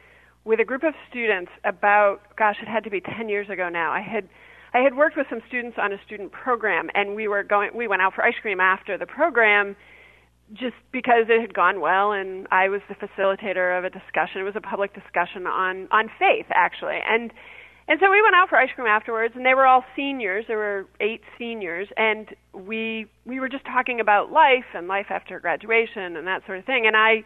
with 0.43 0.59
a 0.59 0.65
group 0.65 0.83
of 0.83 0.93
students 1.09 1.51
about 1.63 2.21
gosh, 2.37 2.57
it 2.61 2.67
had 2.67 2.83
to 2.85 2.89
be 2.89 3.01
10 3.01 3.29
years 3.29 3.49
ago 3.49 3.69
now. 3.69 3.91
I 3.91 4.01
had 4.01 4.29
I 4.73 4.79
had 4.79 4.95
worked 4.95 5.17
with 5.17 5.27
some 5.29 5.41
students 5.47 5.77
on 5.81 5.91
a 5.93 5.97
student 6.05 6.31
program 6.31 6.89
and 6.93 7.15
we 7.15 7.27
were 7.27 7.43
going 7.43 7.71
we 7.75 7.87
went 7.87 8.01
out 8.01 8.13
for 8.13 8.23
ice 8.23 8.35
cream 8.41 8.59
after 8.59 8.97
the 8.97 9.05
program 9.05 9.75
just 10.53 10.75
because 10.91 11.25
it 11.29 11.41
had 11.41 11.53
gone 11.53 11.81
well 11.81 12.11
and 12.11 12.47
I 12.51 12.69
was 12.69 12.81
the 12.89 12.95
facilitator 12.95 13.77
of 13.77 13.83
a 13.85 13.89
discussion. 13.89 14.41
It 14.41 14.43
was 14.43 14.55
a 14.55 14.61
public 14.61 14.93
discussion 14.93 15.47
on 15.47 15.87
on 15.91 16.09
faith 16.19 16.45
actually. 16.51 16.99
And 17.07 17.31
and 17.87 17.99
so 17.99 18.11
we 18.11 18.21
went 18.21 18.35
out 18.35 18.49
for 18.49 18.57
ice 18.57 18.69
cream 18.75 18.87
afterwards 18.87 19.33
and 19.35 19.43
they 19.43 19.55
were 19.55 19.65
all 19.65 19.83
seniors. 19.95 20.45
There 20.47 20.57
were 20.57 20.85
eight 20.99 21.21
seniors 21.37 21.87
and 21.97 22.27
we 22.53 23.07
we 23.25 23.39
were 23.39 23.49
just 23.49 23.65
talking 23.65 23.99
about 23.99 24.31
life 24.31 24.69
and 24.75 24.87
life 24.87 25.07
after 25.09 25.39
graduation 25.39 26.15
and 26.15 26.27
that 26.27 26.45
sort 26.45 26.59
of 26.59 26.65
thing. 26.65 26.85
And 26.85 26.95
I 26.95 27.23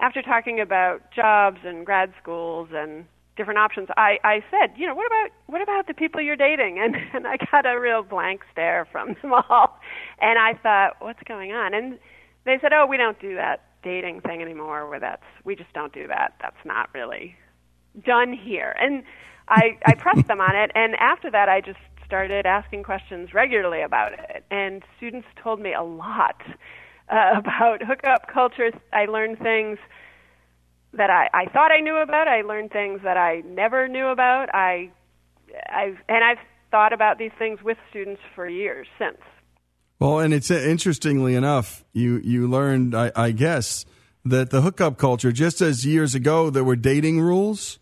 after 0.00 0.20
talking 0.20 0.60
about 0.60 1.12
jobs 1.14 1.58
and 1.64 1.86
grad 1.86 2.12
schools 2.20 2.68
and 2.72 3.04
different 3.36 3.58
options, 3.58 3.88
I, 3.96 4.18
I 4.24 4.44
said, 4.50 4.74
you 4.76 4.86
know, 4.86 4.94
what 4.94 5.06
about 5.06 5.30
what 5.46 5.62
about 5.62 5.86
the 5.86 5.94
people 5.94 6.20
you're 6.20 6.36
dating? 6.36 6.78
And 6.82 6.96
and 7.12 7.26
I 7.26 7.36
got 7.50 7.66
a 7.66 7.78
real 7.78 8.02
blank 8.02 8.42
stare 8.52 8.86
from 8.90 9.16
them 9.22 9.32
all. 9.32 9.78
And 10.20 10.38
I 10.38 10.54
thought, 10.54 10.96
what's 11.00 11.22
going 11.24 11.52
on? 11.52 11.74
And 11.74 11.98
they 12.44 12.58
said, 12.60 12.72
"Oh, 12.72 12.86
we 12.86 12.96
don't 12.96 13.18
do 13.20 13.34
that 13.36 13.64
dating 13.82 14.20
thing 14.20 14.42
anymore. 14.42 14.88
Where 14.88 15.00
that's 15.00 15.22
we 15.44 15.54
just 15.54 15.72
don't 15.72 15.92
do 15.92 16.06
that. 16.08 16.34
That's 16.40 16.64
not 16.64 16.88
really 16.94 17.36
done 18.04 18.32
here." 18.32 18.74
And 18.80 19.04
I 19.48 19.78
I 19.86 19.94
pressed 19.94 20.26
them 20.26 20.40
on 20.40 20.56
it, 20.56 20.70
and 20.74 20.94
after 20.96 21.30
that, 21.30 21.48
I 21.48 21.60
just 21.60 21.78
started 22.04 22.46
asking 22.46 22.82
questions 22.82 23.32
regularly 23.32 23.82
about 23.82 24.12
it, 24.12 24.44
and 24.50 24.82
students 24.96 25.28
told 25.42 25.60
me 25.60 25.72
a 25.72 25.82
lot 25.82 26.42
uh, 27.08 27.32
about 27.36 27.82
hookup 27.82 28.28
culture. 28.32 28.70
I 28.92 29.06
learned 29.06 29.38
things 29.38 29.78
that 30.94 31.10
I, 31.10 31.28
I 31.32 31.46
thought 31.46 31.70
I 31.72 31.80
knew 31.80 31.96
about. 31.96 32.28
I 32.28 32.42
learned 32.42 32.70
things 32.70 33.00
that 33.02 33.16
I 33.16 33.42
never 33.46 33.88
knew 33.88 34.06
about. 34.08 34.48
I, 34.54 34.90
I've 35.70 35.96
and 36.08 36.24
I've 36.24 36.38
thought 36.70 36.92
about 36.92 37.18
these 37.18 37.30
things 37.38 37.60
with 37.62 37.76
students 37.90 38.20
for 38.34 38.48
years 38.48 38.86
since. 38.98 39.18
Well, 39.98 40.18
and 40.18 40.34
it's 40.34 40.50
uh, 40.50 40.54
interestingly 40.54 41.34
enough, 41.34 41.84
you 41.92 42.20
you 42.24 42.48
learned, 42.48 42.94
I, 42.94 43.12
I 43.14 43.30
guess, 43.30 43.84
that 44.24 44.50
the 44.50 44.60
hookup 44.62 44.98
culture, 44.98 45.32
just 45.32 45.60
as 45.60 45.86
years 45.86 46.14
ago 46.14 46.50
there 46.50 46.64
were 46.64 46.76
dating 46.76 47.20
rules, 47.20 47.78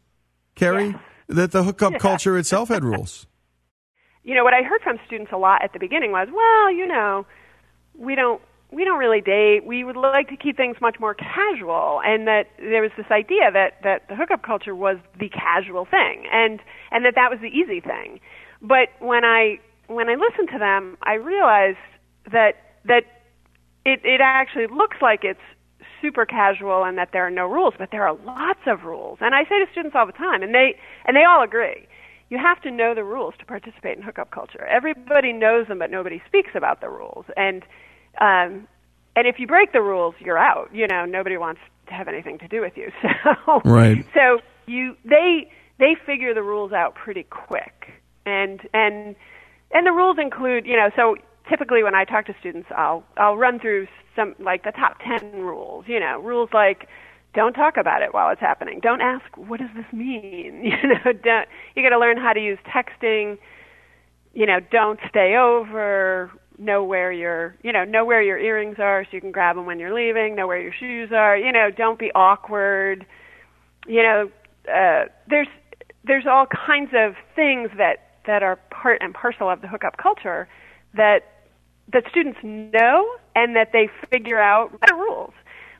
Kerry, 0.54 0.94
that 1.28 1.52
the 1.52 1.62
hookup 1.64 1.92
Yeah. 1.92 1.98
culture 1.98 2.36
itself 2.36 2.68
had 2.68 2.84
rules. 2.84 3.26
you 4.22 4.34
know 4.34 4.44
what 4.44 4.54
I 4.54 4.62
heard 4.62 4.82
from 4.82 4.98
students 5.06 5.32
a 5.32 5.38
lot 5.38 5.62
at 5.64 5.72
the 5.72 5.78
beginning 5.78 6.12
was, 6.12 6.28
well, 6.32 6.70
you 6.72 6.86
know, 6.86 7.24
we 7.96 8.14
don't 8.14 8.40
we 8.72 8.84
don't 8.84 8.98
really 8.98 9.20
date. 9.20 9.66
We 9.66 9.82
would 9.84 9.96
like 9.96 10.28
to 10.28 10.36
keep 10.36 10.56
things 10.56 10.76
much 10.80 10.96
more 11.00 11.14
casual, 11.14 12.00
and 12.04 12.26
that 12.26 12.44
there 12.58 12.82
was 12.82 12.92
this 12.96 13.10
idea 13.10 13.50
that 13.52 13.82
that 13.82 14.08
the 14.08 14.14
hookup 14.14 14.42
culture 14.42 14.74
was 14.74 14.96
the 15.18 15.28
casual 15.28 15.84
thing, 15.84 16.24
and 16.32 16.60
and 16.90 17.04
that 17.04 17.14
that 17.16 17.30
was 17.30 17.40
the 17.40 17.48
easy 17.48 17.80
thing. 17.80 18.20
But 18.62 18.88
when 19.00 19.24
I 19.24 19.58
when 19.88 20.08
I 20.08 20.14
listened 20.14 20.48
to 20.52 20.58
them, 20.58 20.96
I 21.02 21.14
realized 21.14 21.78
that 22.30 22.54
that 22.84 23.04
it 23.84 24.00
it 24.04 24.20
actually 24.22 24.66
looks 24.68 24.98
like 25.02 25.24
it's 25.24 25.40
super 26.00 26.24
casual 26.24 26.84
and 26.84 26.96
that 26.96 27.10
there 27.12 27.26
are 27.26 27.30
no 27.30 27.46
rules, 27.46 27.74
but 27.78 27.90
there 27.90 28.06
are 28.06 28.16
lots 28.24 28.60
of 28.66 28.84
rules. 28.84 29.18
And 29.20 29.34
I 29.34 29.44
say 29.44 29.58
to 29.58 29.66
students 29.72 29.96
all 29.98 30.06
the 30.06 30.12
time, 30.12 30.42
and 30.42 30.54
they 30.54 30.76
and 31.04 31.16
they 31.16 31.24
all 31.24 31.42
agree. 31.42 31.86
You 32.28 32.38
have 32.38 32.62
to 32.62 32.70
know 32.70 32.94
the 32.94 33.02
rules 33.02 33.34
to 33.40 33.44
participate 33.44 33.96
in 33.96 34.04
hookup 34.04 34.30
culture. 34.30 34.64
Everybody 34.66 35.32
knows 35.32 35.66
them, 35.66 35.80
but 35.80 35.90
nobody 35.90 36.22
speaks 36.28 36.50
about 36.54 36.80
the 36.80 36.88
rules. 36.88 37.24
And 37.36 37.64
um, 38.20 38.66
and 39.16 39.26
if 39.26 39.38
you 39.38 39.46
break 39.46 39.72
the 39.72 39.82
rules, 39.82 40.14
you're 40.20 40.38
out. 40.38 40.70
You 40.72 40.86
know, 40.86 41.04
nobody 41.04 41.36
wants 41.36 41.60
to 41.88 41.94
have 41.94 42.08
anything 42.08 42.38
to 42.38 42.48
do 42.48 42.60
with 42.60 42.76
you. 42.76 42.90
So 43.44 43.62
Right. 43.64 44.04
so 44.14 44.40
you 44.66 44.96
they 45.04 45.50
they 45.78 45.96
figure 46.06 46.34
the 46.34 46.42
rules 46.42 46.72
out 46.72 46.94
pretty 46.94 47.24
quick. 47.24 47.92
And 48.26 48.60
and 48.72 49.16
and 49.72 49.86
the 49.86 49.92
rules 49.92 50.18
include, 50.18 50.66
you 50.66 50.76
know, 50.76 50.90
so 50.96 51.16
typically 51.48 51.82
when 51.82 51.94
I 51.94 52.04
talk 52.04 52.26
to 52.26 52.34
students, 52.40 52.68
I'll 52.76 53.04
I'll 53.16 53.36
run 53.36 53.58
through 53.58 53.88
some 54.16 54.34
like 54.38 54.64
the 54.64 54.72
top 54.72 54.98
10 55.04 55.32
rules, 55.42 55.84
you 55.88 56.00
know, 56.00 56.20
rules 56.20 56.50
like 56.52 56.88
don't 57.34 57.52
talk 57.52 57.76
about 57.76 58.02
it 58.02 58.12
while 58.12 58.30
it's 58.30 58.40
happening. 58.40 58.80
Don't 58.80 59.00
ask 59.00 59.24
what 59.36 59.60
does 59.60 59.70
this 59.74 59.90
mean? 59.92 60.64
You 60.64 60.88
know, 60.88 61.12
don't 61.12 61.48
you 61.74 61.82
got 61.82 61.90
to 61.90 61.98
learn 61.98 62.16
how 62.18 62.32
to 62.32 62.40
use 62.40 62.58
texting. 62.66 63.38
You 64.34 64.46
know, 64.46 64.60
don't 64.60 65.00
stay 65.08 65.36
over. 65.36 66.30
Know 66.60 66.84
where 66.84 67.10
your, 67.10 67.56
you 67.62 67.72
know, 67.72 67.84
know 67.84 68.04
where 68.04 68.22
your 68.22 68.38
earrings 68.38 68.76
are 68.78 69.04
so 69.04 69.08
you 69.12 69.20
can 69.22 69.32
grab 69.32 69.56
them 69.56 69.64
when 69.64 69.78
you're 69.78 69.94
leaving. 69.94 70.36
Know 70.36 70.46
where 70.46 70.60
your 70.60 70.74
shoes 70.78 71.10
are. 71.10 71.34
You 71.34 71.52
know, 71.52 71.70
don't 71.74 71.98
be 71.98 72.12
awkward. 72.14 73.06
You 73.86 74.02
know, 74.02 74.30
uh, 74.68 75.06
there's 75.26 75.48
there's 76.04 76.26
all 76.26 76.44
kinds 76.44 76.90
of 76.94 77.14
things 77.34 77.70
that 77.78 78.20
that 78.26 78.42
are 78.42 78.56
part 78.70 78.98
and 79.00 79.14
parcel 79.14 79.48
of 79.48 79.62
the 79.62 79.68
hookup 79.68 79.96
culture 79.96 80.48
that 80.94 81.20
that 81.92 82.04
students 82.10 82.38
know 82.42 83.08
and 83.34 83.56
that 83.56 83.70
they 83.72 83.88
figure 84.10 84.38
out 84.38 84.70
the 84.86 84.94
rules. 84.94 85.32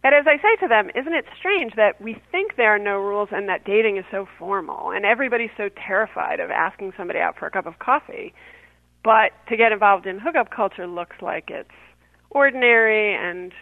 But 0.03 0.15
as 0.15 0.25
I 0.27 0.37
say 0.39 0.57
to 0.63 0.69
them, 0.69 0.91
isn't 0.95 1.13
it 1.13 1.27
strange 1.39 1.75
that 1.77 2.01
we 2.01 2.17
think 2.33 2.57
there 2.57 2.75
are 2.75 2.79
no 2.79 2.97
rules 2.97 3.29
and 3.33 3.51
that 3.51 3.65
dating 3.65 3.99
is 3.99 4.05
so 4.11 4.27
formal 4.39 4.93
and 4.93 5.05
everybody's 5.05 5.51
so 5.59 5.69
terrified 5.69 6.41
of 6.41 6.51
asking 6.51 6.95
somebody 6.97 7.19
out 7.19 7.37
for 7.39 7.47
a 7.47 7.51
cup 7.51 7.67
of 7.67 7.79
coffee? 7.79 8.33
But 9.03 9.33
to 9.49 9.57
get 9.57 9.73
involved 9.73 10.07
in 10.07 10.19
hookup 10.19 10.51
culture 10.51 10.87
looks 10.87 11.17
like 11.23 11.51
it's 11.51 11.71
ordinary 12.31 13.15
and 13.15 13.53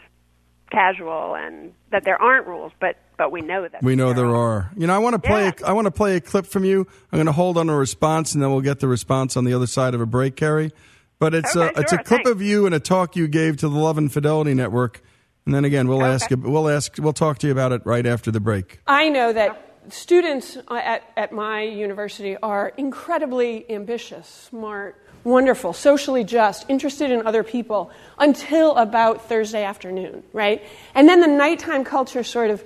casual 0.71 1.35
and 1.35 1.73
that 1.91 2.05
there 2.05 2.21
aren't 2.21 2.47
rules, 2.47 2.73
but 2.81 2.97
but 3.17 3.33
we 3.33 3.41
know 3.41 3.67
that. 3.67 3.83
We 3.83 3.97
know 3.97 4.13
there 4.13 4.35
are. 4.35 4.71
You 4.77 4.87
know, 4.87 4.95
I 4.95 4.99
want 4.99 5.15
to 5.15 5.19
play. 5.19 5.49
A, 5.49 5.55
I 5.67 5.73
want 5.73 5.87
to 5.87 5.91
play 5.91 6.17
a 6.17 6.21
clip 6.21 6.47
from 6.47 6.65
you. 6.65 6.87
I'm 7.13 7.17
going 7.17 7.27
to 7.27 7.33
hold 7.33 7.59
on 7.59 7.69
a 7.69 7.77
response, 7.77 8.35
and 8.35 8.43
then 8.43 8.51
we'll 8.51 8.61
get 8.61 8.79
the 8.79 8.87
response 8.87 9.37
on 9.37 9.45
the 9.45 9.55
other 9.55 9.67
side 9.67 9.95
of 9.95 10.01
a 10.01 10.07
break, 10.07 10.37
Kerry. 10.37 10.73
But 11.19 11.35
it's 11.35 11.57
Okay, 11.57 11.73
a 11.75 11.81
it's 11.81 11.93
a 11.93 11.97
sure, 11.97 12.05
clip 12.05 12.27
of 12.27 12.41
you 12.41 12.65
and 12.67 12.75
a 12.75 12.81
talk 12.81 13.17
you 13.17 13.27
gave 13.27 13.57
to 13.59 13.69
the 13.69 13.77
Love 13.77 13.99
and 13.99 14.13
Fidelity 14.13 14.55
Network, 14.55 15.03
and 15.47 15.55
then 15.55 15.65
again 15.65 15.89
we'll 15.89 16.05
ask 16.05 16.31
you. 16.31 16.37
We'll 16.37 16.69
ask. 16.69 16.97
We'll 16.99 17.13
talk 17.13 17.39
to 17.39 17.49
you 17.49 17.53
about 17.53 17.73
it 17.73 17.83
right 17.85 18.07
after 18.07 18.31
the 18.31 18.41
break. 18.41 18.79
I 18.87 19.09
know 19.09 19.33
that 19.33 19.83
students 19.93 20.57
uh, 20.69 20.75
at, 20.75 21.03
at 21.17 21.33
my 21.33 21.63
university 21.63 22.37
are 22.37 22.73
incredibly 22.77 23.69
ambitious, 23.69 24.29
smart, 24.29 25.05
wonderful, 25.29 25.73
socially 25.73 26.25
just, 26.25 26.65
interested 26.69 27.11
in 27.11 27.27
other 27.27 27.43
people 27.43 27.91
until 28.19 28.77
about 28.77 29.29
Thursday 29.29 29.65
afternoon, 29.65 30.23
right? 30.33 30.63
And 30.95 31.09
then 31.09 31.21
the 31.21 31.27
nighttime 31.27 31.85
culture 31.85 32.25
sort 32.25 32.51
of 32.51 32.63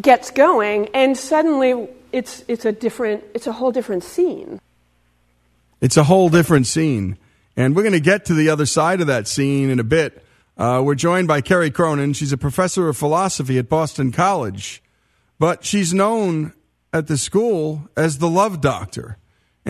gets 0.00 0.30
going, 0.30 0.88
and 0.94 1.16
suddenly 1.16 1.88
it's, 2.12 2.44
it's, 2.48 2.64
a, 2.64 2.72
different, 2.72 3.24
it's 3.34 3.46
a 3.46 3.52
whole 3.52 3.72
different 3.72 4.04
scene. 4.04 4.60
It's 5.80 5.96
a 5.96 6.04
whole 6.04 6.28
different 6.28 6.66
scene, 6.66 7.16
and 7.56 7.74
we're 7.74 7.82
going 7.82 7.92
to 7.92 8.00
get 8.00 8.26
to 8.26 8.34
the 8.34 8.50
other 8.50 8.66
side 8.66 9.00
of 9.00 9.06
that 9.06 9.26
scene 9.26 9.70
in 9.70 9.78
a 9.78 9.84
bit. 9.84 10.24
Uh, 10.58 10.82
we're 10.84 10.94
joined 10.94 11.26
by 11.26 11.40
Kerry 11.40 11.70
Cronin. 11.70 12.12
She's 12.12 12.32
a 12.32 12.38
professor 12.38 12.88
of 12.88 12.96
philosophy 12.96 13.58
at 13.58 13.68
Boston 13.68 14.12
College, 14.12 14.82
but 15.38 15.64
she's 15.64 15.94
known 15.94 16.52
at 16.92 17.06
the 17.06 17.16
school 17.16 17.88
as 17.96 18.18
the 18.18 18.28
Love 18.28 18.60
Doctor. 18.60 19.16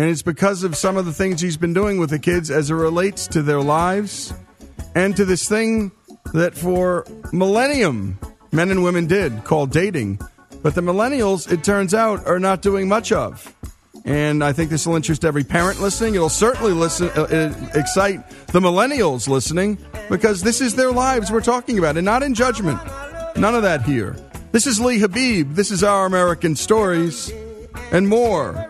And 0.00 0.08
it's 0.08 0.22
because 0.22 0.64
of 0.64 0.78
some 0.78 0.96
of 0.96 1.04
the 1.04 1.12
things 1.12 1.42
he's 1.42 1.58
been 1.58 1.74
doing 1.74 1.98
with 1.98 2.08
the 2.08 2.18
kids 2.18 2.50
as 2.50 2.70
it 2.70 2.74
relates 2.74 3.26
to 3.26 3.42
their 3.42 3.60
lives 3.60 4.32
and 4.94 5.14
to 5.14 5.26
this 5.26 5.46
thing 5.46 5.92
that 6.32 6.54
for 6.54 7.04
millennium 7.34 8.18
men 8.50 8.70
and 8.70 8.82
women 8.82 9.06
did 9.06 9.44
called 9.44 9.72
dating. 9.72 10.18
But 10.62 10.74
the 10.74 10.80
millennials, 10.80 11.52
it 11.52 11.62
turns 11.62 11.92
out, 11.92 12.26
are 12.26 12.38
not 12.38 12.62
doing 12.62 12.88
much 12.88 13.12
of. 13.12 13.54
And 14.06 14.42
I 14.42 14.54
think 14.54 14.70
this 14.70 14.86
will 14.86 14.96
interest 14.96 15.22
every 15.22 15.44
parent 15.44 15.82
listening. 15.82 16.14
It'll 16.14 16.30
certainly 16.30 16.72
listen, 16.72 17.10
uh, 17.14 17.24
uh, 17.24 17.70
excite 17.74 18.26
the 18.46 18.60
millennials 18.60 19.28
listening 19.28 19.76
because 20.08 20.40
this 20.40 20.62
is 20.62 20.76
their 20.76 20.92
lives 20.92 21.30
we're 21.30 21.42
talking 21.42 21.78
about 21.78 21.98
and 21.98 22.06
not 22.06 22.22
in 22.22 22.32
judgment. 22.32 22.80
None 23.36 23.54
of 23.54 23.64
that 23.64 23.82
here. 23.82 24.16
This 24.52 24.66
is 24.66 24.80
Lee 24.80 24.98
Habeeb. 24.98 25.56
This 25.56 25.70
is 25.70 25.84
Our 25.84 26.06
American 26.06 26.56
Stories 26.56 27.30
and 27.92 28.08
more 28.08 28.66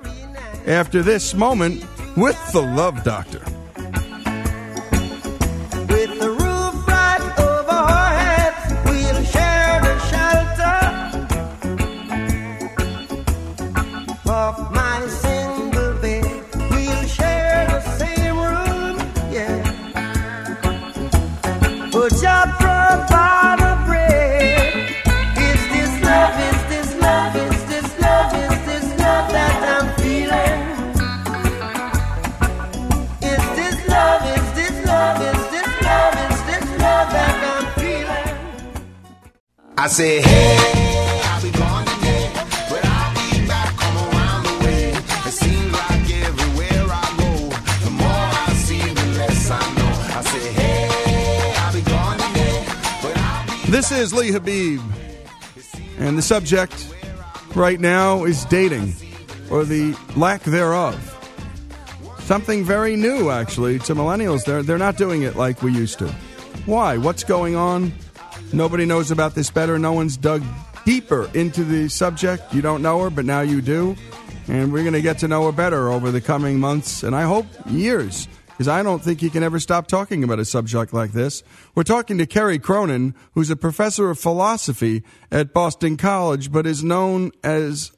after 0.67 1.03
this 1.03 1.35
moment 1.35 1.85
with 2.17 2.39
the 2.53 2.63
Love 2.63 3.03
Doctor. 3.05 3.60
I'll 40.01 41.43
be 41.43 41.51
This 53.71 53.93
is 53.93 54.13
Lee 54.15 54.31
Habeeb. 54.31 54.83
And 55.99 56.17
the 56.17 56.23
subject 56.23 56.95
right 57.55 57.79
now 57.79 58.25
is 58.25 58.47
dating, 58.47 58.95
or 59.51 59.65
the 59.65 59.95
lack 60.17 60.43
thereof. 60.45 60.95
Something 62.21 62.65
very 62.65 62.97
new, 62.97 63.29
actually, 63.31 63.79
to 63.81 63.95
millennials. 63.95 64.45
They're, 64.45 64.63
they're 64.63 64.79
not 64.79 64.97
doing 64.97 65.23
it 65.23 65.37
like 65.37 65.63
we 65.63 65.73
used 65.73 65.99
to. 65.99 66.09
Why? 66.65 66.97
What's 66.97 67.23
going 67.23 67.55
on? 67.55 67.93
Nobody 68.53 68.85
knows 68.85 69.11
about 69.11 69.35
this 69.35 69.51
better. 69.51 69.79
No 69.79 69.93
one's 69.93 70.17
dug 70.17 70.43
deeper 70.85 71.31
into 71.35 71.65
the 71.65 71.89
subject. 71.89 72.53
You 72.53 72.63
don't 72.63 72.83
know 72.83 73.01
her, 73.01 73.11
but 73.11 73.25
now 73.25 73.43
you 73.43 73.61
do. 73.61 73.97
And 74.49 74.73
we're 74.73 74.83
going 74.83 74.95
to 74.95 75.03
get 75.03 75.19
to 75.19 75.29
know 75.29 75.47
her 75.47 75.53
better 75.53 75.89
over 75.89 76.11
the 76.11 76.21
coming 76.21 76.59
months, 76.59 77.05
and 77.05 77.15
I 77.15 77.23
hope 77.23 77.47
years, 77.67 78.27
because 78.49 78.67
I 78.67 78.83
don't 78.83 79.01
think 79.01 79.23
you 79.23 79.31
can 79.31 79.45
ever 79.45 79.61
stop 79.61 79.87
talking 79.87 80.25
about 80.25 80.41
a 80.41 80.45
subject 80.45 80.93
like 80.93 81.13
this. 81.13 81.45
We're 81.77 81.85
talking 81.85 82.19
to 82.19 82.27
Kerry 82.27 82.59
Cronin, 82.59 83.15
who's 83.33 83.51
a 83.51 83.57
professor 83.57 84.11
of 84.11 84.19
philosophy 84.19 85.05
at 85.31 85.53
Boston 85.53 85.97
College, 85.97 86.51
but 86.51 86.67
is 86.67 86.83
known 86.83 87.31
as 87.45 87.93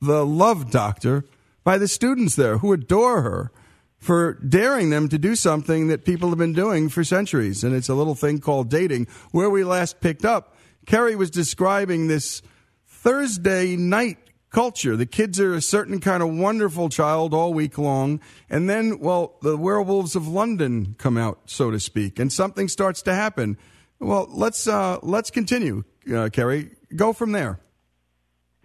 the 0.00 0.24
love 0.24 0.70
doctor 0.70 1.24
by 1.64 1.78
the 1.78 1.88
students 1.88 2.36
there 2.36 2.58
who 2.58 2.72
adore 2.72 3.22
her. 3.22 3.50
For 3.98 4.34
daring 4.34 4.90
them 4.90 5.08
to 5.08 5.18
do 5.18 5.34
something 5.34 5.88
that 5.88 6.04
people 6.04 6.28
have 6.28 6.38
been 6.38 6.52
doing 6.52 6.88
for 6.88 7.02
centuries. 7.04 7.64
And 7.64 7.74
it's 7.74 7.88
a 7.88 7.94
little 7.94 8.14
thing 8.14 8.40
called 8.40 8.68
dating. 8.68 9.08
Where 9.32 9.50
we 9.50 9.64
last 9.64 10.00
picked 10.00 10.24
up, 10.24 10.56
Kerry 10.86 11.16
was 11.16 11.30
describing 11.30 12.06
this 12.06 12.42
Thursday 12.86 13.76
night 13.76 14.18
culture. 14.50 14.96
The 14.96 15.06
kids 15.06 15.40
are 15.40 15.54
a 15.54 15.60
certain 15.60 16.00
kind 16.00 16.22
of 16.22 16.30
wonderful 16.32 16.88
child 16.88 17.34
all 17.34 17.52
week 17.52 17.78
long. 17.78 18.20
And 18.48 18.70
then, 18.70 19.00
well, 19.00 19.36
the 19.42 19.56
werewolves 19.56 20.16
of 20.16 20.28
London 20.28 20.94
come 20.98 21.16
out, 21.16 21.40
so 21.46 21.70
to 21.70 21.80
speak, 21.80 22.18
and 22.18 22.32
something 22.32 22.68
starts 22.68 23.02
to 23.02 23.14
happen. 23.14 23.58
Well, 23.98 24.28
let's, 24.30 24.66
uh, 24.66 24.98
let's 25.02 25.30
continue, 25.30 25.84
uh, 26.14 26.28
Kerry. 26.32 26.70
Go 26.94 27.12
from 27.12 27.32
there. 27.32 27.60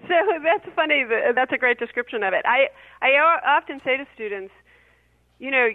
So 0.01 0.07
that's 0.43 0.75
funny. 0.75 1.05
That's 1.36 1.51
a 1.51 1.57
great 1.57 1.79
description 1.79 2.23
of 2.23 2.34
it. 2.34 2.45
I, 2.45 2.67
I 3.01 3.11
often 3.45 3.82
say 3.84 3.97
to 3.97 4.05
students, 4.13 4.53
you 5.42 5.50
know, 5.50 5.70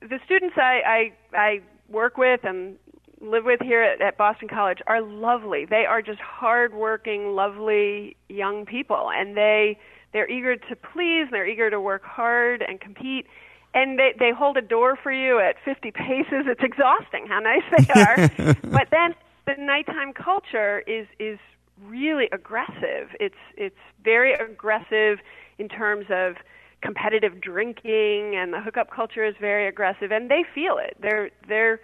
the 0.00 0.18
students 0.24 0.56
I 0.56 1.12
I, 1.34 1.36
I 1.36 1.60
work 1.88 2.16
with 2.16 2.40
and 2.44 2.76
live 3.20 3.44
with 3.44 3.60
here 3.60 3.82
at, 3.82 4.00
at 4.00 4.16
Boston 4.16 4.48
College 4.48 4.78
are 4.86 5.02
lovely. 5.02 5.66
They 5.68 5.84
are 5.84 6.00
just 6.00 6.20
hardworking, 6.20 7.34
lovely 7.34 8.16
young 8.28 8.64
people, 8.64 9.10
and 9.12 9.36
they 9.36 9.78
they're 10.12 10.30
eager 10.30 10.56
to 10.56 10.76
please. 10.76 11.24
And 11.24 11.32
They're 11.32 11.46
eager 11.46 11.68
to 11.70 11.80
work 11.80 12.04
hard 12.04 12.62
and 12.66 12.80
compete. 12.80 13.26
And 13.74 13.98
they 13.98 14.14
they 14.18 14.30
hold 14.30 14.56
a 14.56 14.62
door 14.62 14.96
for 15.02 15.12
you 15.12 15.40
at 15.40 15.56
50 15.64 15.90
paces. 15.94 16.46
It's 16.46 16.62
exhausting 16.62 17.26
how 17.26 17.40
nice 17.40 17.66
they 17.76 17.92
are. 18.00 18.54
but 18.62 18.88
then 18.92 19.14
the 19.46 19.54
nighttime 19.58 20.12
culture 20.12 20.80
is 20.86 21.08
is 21.18 21.38
really 21.84 22.28
aggressive. 22.30 23.10
It's 23.18 23.42
it's 23.56 23.82
very 24.04 24.34
aggressive 24.34 25.18
in 25.58 25.68
terms 25.68 26.06
of 26.10 26.36
competitive 26.82 27.40
drinking, 27.40 28.36
and 28.36 28.52
the 28.52 28.60
hookup 28.60 28.90
culture 28.90 29.24
is 29.24 29.34
very 29.40 29.68
aggressive, 29.68 30.10
and 30.10 30.30
they 30.30 30.44
feel 30.54 30.78
it. 30.78 30.96
They're 31.00 31.30
they're. 31.48 31.80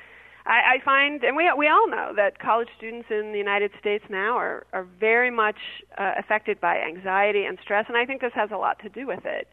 I, 0.47 0.77
I 0.77 0.85
find, 0.85 1.25
and 1.25 1.37
we 1.37 1.51
we 1.59 1.69
all 1.69 1.89
know 1.89 2.13
that 2.17 2.39
college 2.39 2.69
students 2.77 3.09
in 3.11 3.33
the 3.33 3.39
United 3.39 3.73
States 3.81 4.05
now 4.09 4.37
are 4.37 4.67
are 4.73 4.87
very 4.99 5.31
much 5.31 5.59
uh, 5.99 6.13
affected 6.19 6.61
by 6.61 6.79
anxiety 6.79 7.45
and 7.45 7.59
stress, 7.63 7.87
and 7.89 7.97
I 7.97 8.05
think 8.05 8.21
this 8.21 8.33
has 8.35 8.51
a 8.53 8.57
lot 8.57 8.79
to 8.81 8.89
do 8.89 9.07
with 9.07 9.25
it. 9.25 9.49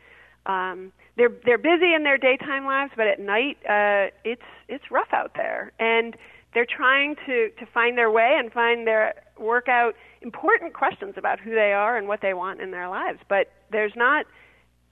Um, 0.46 0.92
they're 1.18 1.32
they're 1.46 1.58
busy 1.58 1.94
in 1.94 2.04
their 2.04 2.18
daytime 2.18 2.66
lives, 2.66 2.92
but 2.96 3.08
at 3.08 3.20
night 3.20 3.58
uh, 3.68 4.12
it's 4.24 4.42
it's 4.68 4.92
rough 4.92 5.14
out 5.14 5.32
there, 5.36 5.72
and 5.80 6.16
they're 6.54 6.66
trying 6.66 7.16
to 7.26 7.50
to 7.50 7.66
find 7.74 7.98
their 7.98 8.12
way 8.12 8.36
and 8.38 8.52
find 8.52 8.86
their 8.86 9.14
work 9.40 9.68
out 9.68 9.94
important 10.22 10.74
questions 10.74 11.16
about 11.18 11.40
who 11.40 11.52
they 11.52 11.74
are 11.74 11.98
and 11.98 12.08
what 12.08 12.22
they 12.22 12.34
want 12.34 12.62
in 12.62 12.72
their 12.72 12.88
lives. 12.88 13.20
But 13.28 13.52
there's 13.72 13.94
not 13.96 14.26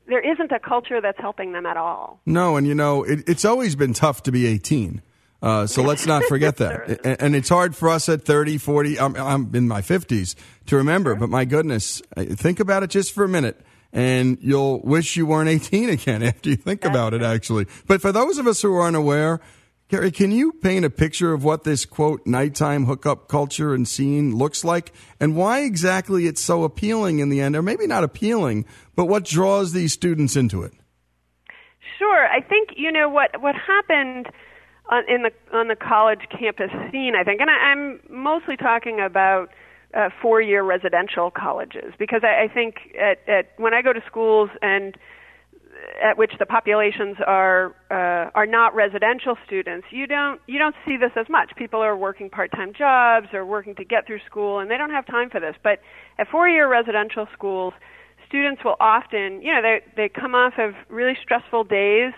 there 0.07 0.19
isn't 0.19 0.51
a 0.51 0.59
culture 0.59 1.01
that's 1.01 1.19
helping 1.19 1.51
them 1.53 1.65
at 1.65 1.77
all. 1.77 2.19
No, 2.25 2.57
and 2.57 2.67
you 2.67 2.75
know, 2.75 3.03
it, 3.03 3.27
it's 3.27 3.45
always 3.45 3.75
been 3.75 3.93
tough 3.93 4.23
to 4.23 4.31
be 4.31 4.45
18. 4.47 5.01
Uh, 5.41 5.65
so 5.65 5.81
let's 5.81 6.05
not 6.05 6.23
forget 6.25 6.57
that. 6.57 7.01
and, 7.03 7.21
and 7.21 7.35
it's 7.35 7.49
hard 7.49 7.75
for 7.75 7.89
us 7.89 8.07
at 8.09 8.23
30, 8.23 8.57
40, 8.57 8.99
I'm, 8.99 9.15
I'm 9.15 9.55
in 9.55 9.67
my 9.67 9.81
50s 9.81 10.35
to 10.67 10.75
remember, 10.75 11.15
but 11.15 11.29
my 11.29 11.45
goodness, 11.45 12.01
think 12.15 12.59
about 12.59 12.83
it 12.83 12.89
just 12.89 13.13
for 13.13 13.23
a 13.23 13.29
minute. 13.29 13.59
And 13.93 14.37
you'll 14.39 14.79
wish 14.81 15.17
you 15.17 15.25
weren't 15.25 15.49
18 15.49 15.89
again 15.97 16.23
after 16.23 16.49
you 16.49 16.55
think 16.55 16.85
about 16.85 17.13
it, 17.13 17.21
actually. 17.21 17.65
But 17.87 18.01
for 18.01 18.11
those 18.11 18.37
of 18.37 18.47
us 18.47 18.61
who 18.61 18.73
are 18.75 18.87
unaware, 18.87 19.41
Kerry, 19.91 20.09
can 20.09 20.31
you 20.31 20.53
paint 20.53 20.85
a 20.85 20.89
picture 20.89 21.33
of 21.33 21.43
what 21.43 21.65
this 21.65 21.83
quote 21.83 22.25
nighttime 22.25 22.85
hookup 22.85 23.27
culture 23.27 23.73
and 23.73 23.85
scene 23.85 24.33
looks 24.33 24.63
like 24.63 24.93
and 25.19 25.35
why 25.35 25.63
exactly 25.63 26.27
it's 26.27 26.39
so 26.39 26.63
appealing 26.63 27.19
in 27.19 27.27
the 27.27 27.41
end, 27.41 27.57
or 27.57 27.61
maybe 27.61 27.85
not 27.85 28.01
appealing, 28.01 28.63
but 28.95 29.07
what 29.07 29.25
draws 29.25 29.73
these 29.73 29.91
students 29.91 30.37
into 30.37 30.63
it? 30.63 30.71
Sure. 31.99 32.25
I 32.25 32.39
think 32.39 32.69
you 32.77 32.89
know 32.89 33.09
what 33.09 33.41
what 33.41 33.53
happened 33.53 34.27
on, 34.89 35.03
in 35.09 35.23
the 35.23 35.31
on 35.51 35.67
the 35.67 35.75
college 35.75 36.21
campus 36.39 36.71
scene. 36.89 37.13
I 37.19 37.25
think, 37.25 37.41
and 37.41 37.49
I, 37.49 37.55
I'm 37.55 37.99
mostly 38.09 38.55
talking 38.55 39.01
about 39.01 39.49
uh, 39.93 40.07
four-year 40.21 40.63
residential 40.63 41.31
colleges 41.31 41.93
because 41.99 42.21
I, 42.23 42.43
I 42.43 42.47
think 42.47 42.95
at, 42.97 43.27
at 43.27 43.51
when 43.57 43.73
I 43.73 43.81
go 43.81 43.91
to 43.91 44.01
schools 44.07 44.51
and 44.61 44.95
at 46.03 46.17
which 46.17 46.31
the 46.39 46.45
populations 46.45 47.17
are 47.25 47.75
uh, 47.89 48.31
are 48.33 48.45
not 48.45 48.75
residential 48.75 49.35
students, 49.45 49.87
you 49.91 50.07
don't 50.07 50.41
you 50.47 50.59
don't 50.59 50.75
see 50.85 50.97
this 50.97 51.11
as 51.15 51.27
much. 51.29 51.51
People 51.57 51.81
are 51.81 51.95
working 51.95 52.29
part-time 52.29 52.73
jobs 52.77 53.27
or 53.33 53.45
working 53.45 53.75
to 53.75 53.85
get 53.85 54.07
through 54.07 54.19
school, 54.25 54.59
and 54.59 54.69
they 54.69 54.77
don't 54.77 54.91
have 54.91 55.05
time 55.05 55.29
for 55.29 55.39
this. 55.39 55.55
But 55.63 55.79
at 56.17 56.27
four-year 56.29 56.69
residential 56.69 57.27
schools, 57.33 57.73
students 58.27 58.63
will 58.63 58.77
often, 58.79 59.41
you 59.41 59.53
know, 59.53 59.61
they 59.61 59.81
they 59.95 60.09
come 60.09 60.35
off 60.35 60.53
of 60.57 60.73
really 60.89 61.17
stressful 61.21 61.65
days, 61.65 62.13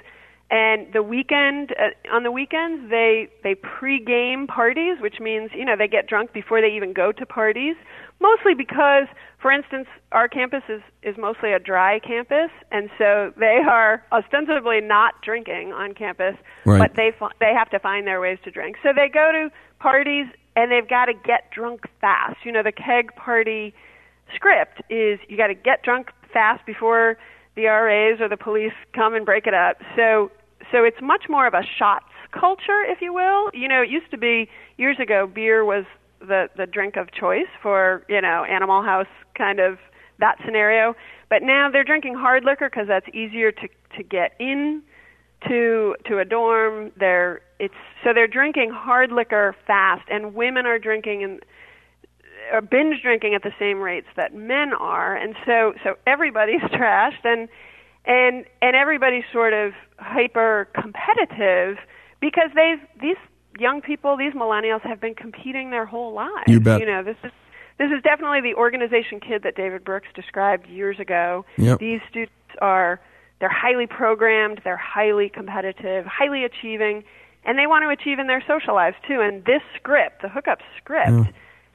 and 0.51 0.93
the 0.93 1.01
weekend 1.01 1.72
uh, 1.72 2.16
on 2.16 2.24
the 2.24 2.32
weekends 2.32 2.89
they 2.89 3.28
they 3.43 3.55
pre-game 3.55 4.45
parties, 4.47 4.97
which 5.01 5.20
means 5.20 5.49
you 5.53 5.66
know 5.66 5.76
they 5.78 5.88
get 5.88 6.07
drunk 6.07 6.34
before 6.34 6.61
they 6.61 6.76
even 6.76 6.93
go 6.93 7.11
to 7.11 7.26
parties. 7.26 7.76
Mostly 8.22 8.53
because, 8.53 9.07
for 9.43 9.51
instance, 9.51 9.87
our 10.13 10.29
campus 10.29 10.63
is 10.69 10.81
is 11.03 11.17
mostly 11.17 11.51
a 11.51 11.59
dry 11.59 11.99
campus, 11.99 12.49
and 12.71 12.89
so 12.97 13.33
they 13.37 13.59
are 13.69 14.01
ostensibly 14.13 14.79
not 14.79 15.21
drinking 15.21 15.73
on 15.73 15.93
campus, 15.93 16.35
Right. 16.65 16.79
but 16.79 16.95
they 16.95 17.11
they 17.41 17.53
have 17.53 17.69
to 17.71 17.79
find 17.79 18.07
their 18.07 18.21
ways 18.21 18.39
to 18.45 18.51
drink. 18.51 18.77
So 18.81 18.93
they 18.95 19.09
go 19.09 19.31
to 19.33 19.51
parties 19.79 20.27
and 20.55 20.71
they've 20.71 20.87
got 20.87 21.05
to 21.05 21.13
get 21.13 21.51
drunk 21.51 21.81
fast. 21.99 22.37
You 22.45 22.53
know, 22.53 22.63
the 22.63 22.71
keg 22.71 23.13
party 23.17 23.73
script 24.33 24.81
is 24.89 25.19
you 25.27 25.35
got 25.35 25.47
to 25.47 25.55
get 25.55 25.83
drunk 25.83 26.09
fast 26.31 26.65
before 26.65 27.17
the 27.55 27.65
RAs 27.65 28.21
or 28.21 28.29
the 28.29 28.37
police 28.37 28.73
come 28.95 29.13
and 29.13 29.25
break 29.25 29.45
it 29.45 29.53
up. 29.53 29.75
So 29.97 30.31
so 30.71 30.85
it's 30.85 31.01
much 31.01 31.25
more 31.27 31.45
of 31.47 31.53
a 31.53 31.63
shots 31.77 32.05
culture, 32.31 32.81
if 32.87 33.01
you 33.01 33.13
will. 33.13 33.49
You 33.53 33.67
know, 33.67 33.81
it 33.81 33.89
used 33.89 34.09
to 34.11 34.17
be 34.17 34.47
years 34.77 34.97
ago 35.01 35.27
beer 35.27 35.65
was 35.65 35.83
the 36.28 36.49
the 36.57 36.65
drink 36.65 36.95
of 36.95 37.11
choice 37.11 37.49
for, 37.61 38.03
you 38.09 38.21
know, 38.21 38.45
Animal 38.49 38.84
House 38.84 39.07
kind 39.38 39.59
of 39.59 39.78
that 40.19 40.38
scenario. 40.45 40.95
But 41.30 41.41
now 41.41 41.69
they're 41.71 41.84
drinking 41.84 42.15
hard 42.15 42.43
liquor 42.43 42.69
because 42.69 42.88
that's 42.88 43.07
easier 43.13 43.51
to 43.51 43.67
to 43.97 44.03
get 44.03 44.34
in 44.39 44.84
to 45.47 45.95
to 46.05 46.19
a 46.19 46.26
dorm. 46.26 46.91
They're 46.97 47.41
it's 47.59 47.74
so 48.03 48.13
they're 48.13 48.28
drinking 48.28 48.71
hard 48.71 49.11
liquor 49.11 49.55
fast, 49.67 50.03
and 50.09 50.34
women 50.34 50.65
are 50.65 50.80
drinking 50.80 51.24
and 51.24 51.39
are 52.51 52.61
binge 52.61 53.01
drinking 53.01 53.36
at 53.36 53.43
the 53.43 53.53
same 53.59 53.80
rates 53.80 54.07
that 54.15 54.34
men 54.34 54.74
are, 54.74 55.15
and 55.15 55.36
so 55.45 55.74
so 55.84 55.95
everybody's 56.05 56.61
trashed, 56.74 57.24
and 57.24 57.47
and 58.05 58.45
and 58.61 58.76
everybody's 58.76 59.24
sort 59.32 59.53
of 59.53 59.74
hyper 59.97 60.67
competitive 60.74 61.78
because 62.19 62.49
they've 62.55 62.80
these 63.01 63.17
young 63.59 63.81
people, 63.81 64.17
these 64.17 64.33
millennials, 64.33 64.81
have 64.81 64.99
been 64.99 65.15
competing 65.15 65.69
their 65.69 65.85
whole 65.85 66.13
lives. 66.13 66.47
You 66.47 66.59
bet. 66.59 66.79
You 66.79 66.85
know, 66.85 67.03
this 67.03 67.17
is 67.23 67.31
this 67.77 67.91
is 67.91 68.01
definitely 68.03 68.41
the 68.41 68.55
organization 68.55 69.19
kid 69.19 69.43
that 69.43 69.55
David 69.55 69.83
Brooks 69.83 70.07
described 70.15 70.67
years 70.67 70.99
ago. 70.99 71.45
Yep. 71.57 71.79
These 71.79 72.01
students 72.09 72.33
are 72.61 72.99
they're 73.39 73.49
highly 73.49 73.87
programmed, 73.87 74.61
they're 74.63 74.77
highly 74.77 75.29
competitive, 75.29 76.05
highly 76.05 76.43
achieving, 76.45 77.03
and 77.43 77.57
they 77.57 77.67
want 77.67 77.83
to 77.83 77.89
achieve 77.89 78.19
in 78.19 78.27
their 78.27 78.43
social 78.47 78.75
lives 78.75 78.95
too. 79.07 79.19
And 79.21 79.43
this 79.45 79.61
script, 79.75 80.21
the 80.21 80.29
hookup 80.29 80.59
script, 80.77 81.09
Yeah. 81.09 81.25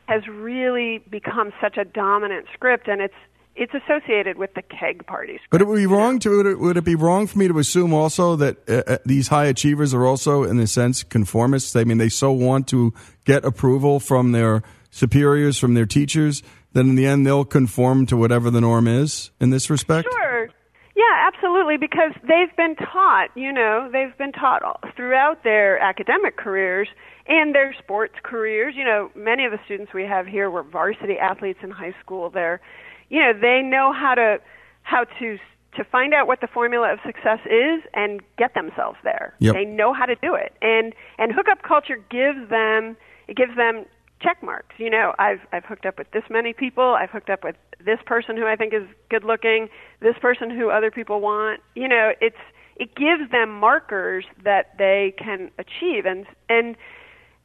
has 0.07 0.27
really 0.29 0.99
become 1.11 1.53
such 1.61 1.77
a 1.77 1.85
dominant 1.85 2.47
script, 2.55 2.89
and 2.89 3.01
it's 3.03 3.15
it's 3.59 3.75
associated 3.75 4.39
with 4.39 4.55
the 4.55 4.63
keg 4.63 5.05
parties. 5.07 5.41
But 5.51 5.61
it 5.61 5.67
would 5.67 5.77
be 5.77 5.87
wrong 5.87 6.21
to 6.21 6.37
would 6.37 6.47
it, 6.47 6.59
would 6.59 6.77
it 6.77 6.85
be 6.85 6.95
wrong 6.95 7.27
for 7.27 7.39
me 7.39 7.49
to 7.49 7.59
assume 7.59 7.93
also 7.93 8.37
that 8.37 8.57
uh, 8.69 8.83
uh, 8.87 8.99
these 9.05 9.29
high 9.29 9.47
achievers 9.47 9.93
are 9.93 10.07
also, 10.07 10.45
in 10.45 10.59
a 10.61 10.67
sense, 10.67 11.03
conformists? 11.03 11.75
I 11.75 11.85
mean, 11.85 11.99
they 11.99 12.09
so 12.09 12.31
want 12.31 12.69
to 12.69 12.95
get 13.25 13.45
approval 13.45 13.99
from 13.99 14.33
their 14.33 14.63
superiors, 14.91 15.59
from 15.59 15.75
their 15.75 15.87
teachers, 15.87 16.43
that 16.73 16.81
in 16.81 16.95
the 16.95 17.07
end 17.07 17.27
they'll 17.27 17.45
conform 17.45 18.07
to 18.07 18.17
whatever 18.17 18.51
the 18.51 18.61
norm 18.61 18.87
is 18.87 19.31
in 19.41 19.51
this 19.51 19.69
respect. 19.69 20.09
Sure. 20.13 20.49
Yeah, 20.95 21.31
absolutely, 21.33 21.77
because 21.77 22.13
they've 22.23 22.55
been 22.57 22.75
taught, 22.75 23.29
you 23.37 23.53
know, 23.53 23.89
they've 23.93 24.17
been 24.19 24.33
taught 24.33 24.63
throughout 24.97 25.45
their 25.45 25.79
academic 25.79 26.37
careers 26.37 26.89
and 27.27 27.55
their 27.55 27.75
sports 27.79 28.15
careers. 28.23 28.75
You 28.77 28.85
know, 28.85 29.11
many 29.15 29.45
of 29.45 29.53
the 29.53 29.59
students 29.65 29.93
we 29.93 30.05
have 30.05 30.27
here 30.27 30.51
were 30.51 30.65
varsity 30.65 31.17
athletes 31.19 31.61
in 31.63 31.71
high 31.71 31.95
school. 32.03 32.31
They're, 32.31 32.61
you 33.09 33.21
know, 33.21 33.33
they 33.33 33.63
know 33.63 33.93
how 33.93 34.15
to 34.15 34.39
how 34.83 35.05
to 35.19 35.39
to 35.77 35.85
find 35.85 36.15
out 36.15 36.27
what 36.27 36.41
the 36.41 36.49
formula 36.49 36.93
of 36.93 36.99
success 37.07 37.39
is 37.47 37.83
and 37.95 38.21
get 38.37 38.55
themselves 38.55 38.99
there. 39.05 39.35
Yep. 39.39 39.55
They 39.55 39.65
know 39.65 39.93
how 39.93 40.07
to 40.07 40.17
do 40.17 40.35
it. 40.35 40.55
And 40.63 40.95
and 41.19 41.33
hookup 41.33 41.63
culture 41.63 41.97
gives 42.11 42.49
them 42.51 42.97
it 43.29 43.37
gives 43.37 43.57
them 43.57 43.85
check 44.21 44.43
marks. 44.43 44.75
You 44.79 44.91
know, 44.91 45.15
I've 45.19 45.41
I've 45.53 45.65
hooked 45.65 45.87
up 45.87 45.99
with 45.99 46.11
this 46.13 46.25
many 46.31 46.53
people. 46.53 46.97
I've 46.99 47.11
hooked 47.11 47.31
up 47.31 47.45
with 47.45 47.57
this 47.85 47.99
person 48.07 48.37
who 48.37 48.47
I 48.47 48.57
think 48.57 48.75
is 48.75 48.83
good 49.11 49.25
looking, 49.25 49.69
this 50.01 50.17
person 50.21 50.51
who 50.51 50.71
other 50.71 50.91
people 50.91 51.21
want. 51.21 51.61
You 51.75 51.89
know, 51.89 52.13
it's 52.21 52.37
it 52.77 52.95
gives 52.95 53.31
them 53.31 53.59
markers 53.59 54.25
that 54.45 54.77
they 54.79 55.15
can 55.19 55.51
achieve 55.59 56.07
and 56.07 56.27
and 56.49 56.77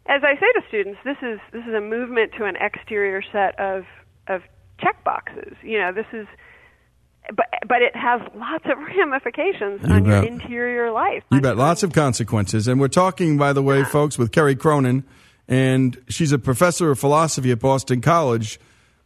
as 0.06 0.22
I 0.22 0.36
say 0.36 0.52
to 0.60 0.62
students, 0.68 1.00
this 1.06 1.18
is 1.22 1.40
this 1.52 1.64
is 1.66 1.74
a 1.74 1.82
movement 1.82 2.34
to 2.38 2.46
an 2.46 2.56
exterior 2.60 3.22
set 3.32 3.58
of 3.60 3.86
of 4.28 4.42
check 4.82 5.04
boxes. 5.04 5.56
You 5.62 5.80
know, 5.80 5.92
this 5.92 6.06
is 6.14 6.28
but 7.36 7.46
but 7.68 7.82
it 7.82 7.96
has 7.96 8.22
lots 8.36 8.66
of 8.66 8.78
ramifications 8.98 9.82
You 9.84 9.94
on 9.94 10.06
your 10.06 10.24
interior 10.24 10.92
life. 10.92 11.24
You 11.32 11.42
bet. 11.42 11.58
Lots 11.58 11.84
of 11.84 11.94
consequences. 11.94 12.68
And 12.68 12.80
we're 12.80 12.88
talking, 12.88 13.38
by 13.38 13.54
the 13.54 13.64
way, 13.64 13.84
folks, 13.84 14.18
with 14.18 14.32
Kerry 14.32 14.56
Cronin, 14.56 15.04
and 15.48 15.98
she's 16.10 16.32
a 16.32 16.40
professor 16.40 16.92
of 16.92 17.00
philosophy 17.00 17.52
at 17.52 17.60
Boston 17.60 18.02
College. 18.02 18.60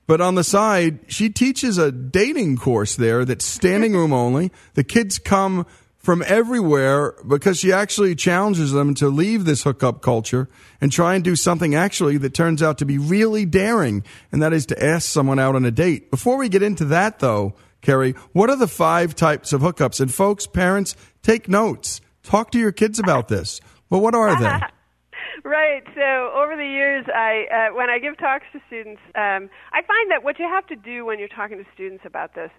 But 0.08 0.22
on 0.22 0.36
the 0.36 0.44
side, 0.44 1.00
she 1.08 1.30
teaches 1.30 1.78
a 1.78 1.92
dating 1.92 2.58
course 2.58 2.96
there 2.96 3.26
that's 3.26 3.46
standing 3.46 3.94
room 3.96 4.14
only. 4.14 4.52
The 4.74 4.84
kids 4.84 5.20
come 5.20 5.66
from 6.08 6.24
everywhere 6.26 7.16
because 7.28 7.60
she 7.60 7.70
actually 7.70 8.16
challenges 8.16 8.72
them 8.72 8.94
to 8.94 9.10
leave 9.10 9.44
this 9.44 9.64
hookup 9.64 10.02
culture 10.02 10.48
and 10.80 10.90
try 10.90 11.16
and 11.16 11.22
do 11.22 11.36
something 11.36 11.76
actually 11.76 12.18
that 12.18 12.34
turns 12.34 12.64
out 12.64 12.78
to 12.78 12.86
be 12.86 12.98
really 12.98 13.46
daring, 13.46 14.02
and 14.32 14.42
that 14.42 14.54
is 14.54 14.66
to 14.66 14.82
ask 14.82 15.10
someone 15.10 15.38
out 15.38 15.54
on 15.54 15.66
a 15.66 15.70
date. 15.70 16.10
Before 16.10 16.38
we 16.38 16.48
get 16.48 16.64
into 16.64 16.86
that, 16.86 17.20
though, 17.20 17.56
Kerry, 17.82 18.14
what 18.32 18.50
are 18.50 18.56
the 18.56 18.70
five 18.70 19.16
types 19.16 19.52
of 19.52 19.60
hookups? 19.60 20.00
And 20.00 20.10
folks, 20.10 20.48
parents, 20.48 20.96
take 21.24 21.50
notes. 21.50 22.00
Talk 22.24 22.52
to 22.52 22.58
your 22.58 22.72
kids 22.72 23.00
about 23.00 23.28
this. 23.28 23.60
Well, 23.90 24.00
what 24.00 24.16
are 24.16 24.40
they? 24.40 24.66
Right. 25.44 25.84
So 25.96 26.32
over 26.36 26.58
the 26.58 26.66
years, 26.66 27.06
I 27.14 27.46
uh, 27.70 27.76
when 27.76 27.90
I 27.90 28.00
give 28.00 28.18
talks 28.18 28.44
to 28.52 28.60
students, 28.68 29.00
um, 29.16 29.50
I 29.72 29.82
find 29.88 30.12
that 30.12 30.22
what 30.22 30.40
you 30.40 30.46
have 30.46 30.68
to 30.68 30.76
do 30.76 31.06
when 31.06 31.20
you're 31.20 31.30
talking 31.30 31.58
to 31.58 31.64
students 31.74 32.04
about 32.06 32.36
this, 32.36 32.50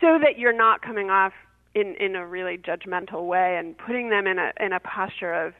so 0.00 0.18
that 0.22 0.38
you're 0.38 0.56
not 0.56 0.80
coming 0.80 1.10
off 1.10 1.32
in 1.74 1.94
in 2.00 2.16
a 2.16 2.26
really 2.26 2.58
judgmental 2.58 3.26
way 3.26 3.56
and 3.58 3.76
putting 3.78 4.10
them 4.10 4.26
in 4.26 4.38
a 4.38 4.52
in 4.60 4.72
a 4.72 4.80
posture 4.80 5.32
of 5.32 5.54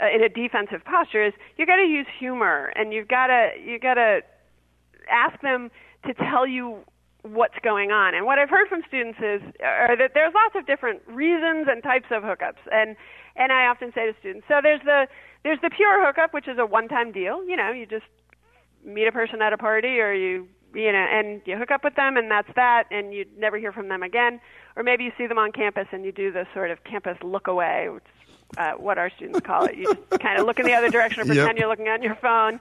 uh, 0.00 0.06
in 0.14 0.22
a 0.22 0.28
defensive 0.28 0.84
posture, 0.84 1.24
is 1.24 1.32
you 1.56 1.66
got 1.66 1.76
to 1.76 1.86
use 1.86 2.06
humor 2.18 2.72
and 2.76 2.92
you've 2.92 3.08
got 3.08 3.28
to 3.28 3.50
you 3.64 3.78
got 3.78 3.94
to 3.94 4.20
ask 5.10 5.40
them 5.42 5.70
to 6.06 6.14
tell 6.14 6.46
you 6.46 6.78
what's 7.22 7.54
going 7.62 7.90
on. 7.90 8.14
And 8.14 8.26
what 8.26 8.38
I've 8.38 8.50
heard 8.50 8.68
from 8.68 8.82
students 8.86 9.18
is 9.18 9.42
are 9.62 9.96
that 9.96 10.10
there's 10.14 10.34
lots 10.34 10.56
of 10.56 10.66
different 10.66 11.02
reasons 11.06 11.66
and 11.70 11.82
types 11.82 12.06
of 12.10 12.22
hookups. 12.22 12.62
And 12.70 12.96
and 13.36 13.52
I 13.52 13.66
often 13.66 13.92
say 13.94 14.06
to 14.10 14.18
students, 14.18 14.46
so 14.48 14.60
there's 14.62 14.82
the 14.84 15.06
there's 15.44 15.60
the 15.62 15.70
pure 15.70 16.04
hookup, 16.04 16.34
which 16.34 16.48
is 16.48 16.58
a 16.58 16.66
one-time 16.66 17.12
deal. 17.12 17.44
You 17.44 17.56
know, 17.56 17.70
you 17.70 17.86
just 17.86 18.06
meet 18.84 19.06
a 19.06 19.12
person 19.12 19.40
at 19.42 19.52
a 19.52 19.58
party, 19.58 20.00
or 20.00 20.12
you 20.12 20.48
you 20.74 20.92
know, 20.92 20.98
and 21.10 21.40
you 21.44 21.56
hook 21.56 21.70
up 21.70 21.84
with 21.84 21.94
them, 21.94 22.16
and 22.16 22.30
that's 22.30 22.48
that, 22.56 22.84
and 22.90 23.12
you 23.12 23.24
never 23.38 23.58
hear 23.58 23.72
from 23.72 23.88
them 23.88 24.02
again. 24.02 24.40
Or 24.76 24.82
maybe 24.82 25.04
you 25.04 25.12
see 25.18 25.26
them 25.26 25.38
on 25.38 25.52
campus, 25.52 25.86
and 25.92 26.04
you 26.04 26.12
do 26.12 26.32
the 26.32 26.46
sort 26.54 26.70
of 26.70 26.82
campus 26.84 27.16
look 27.22 27.46
away, 27.46 27.88
which 27.90 28.04
is 28.04 28.58
uh, 28.58 28.72
what 28.72 28.98
our 28.98 29.10
students 29.10 29.40
call 29.40 29.64
it. 29.66 29.76
You 29.76 29.94
just 29.94 30.10
kind 30.22 30.38
of 30.40 30.46
look 30.46 30.58
in 30.58 30.66
the 30.66 30.74
other 30.74 30.88
direction, 30.88 31.20
or 31.22 31.26
Yep. 31.26 31.36
pretend 31.36 31.58
you're 31.58 31.68
looking 31.68 31.88
on 31.88 32.02
your 32.02 32.16
phone. 32.16 32.60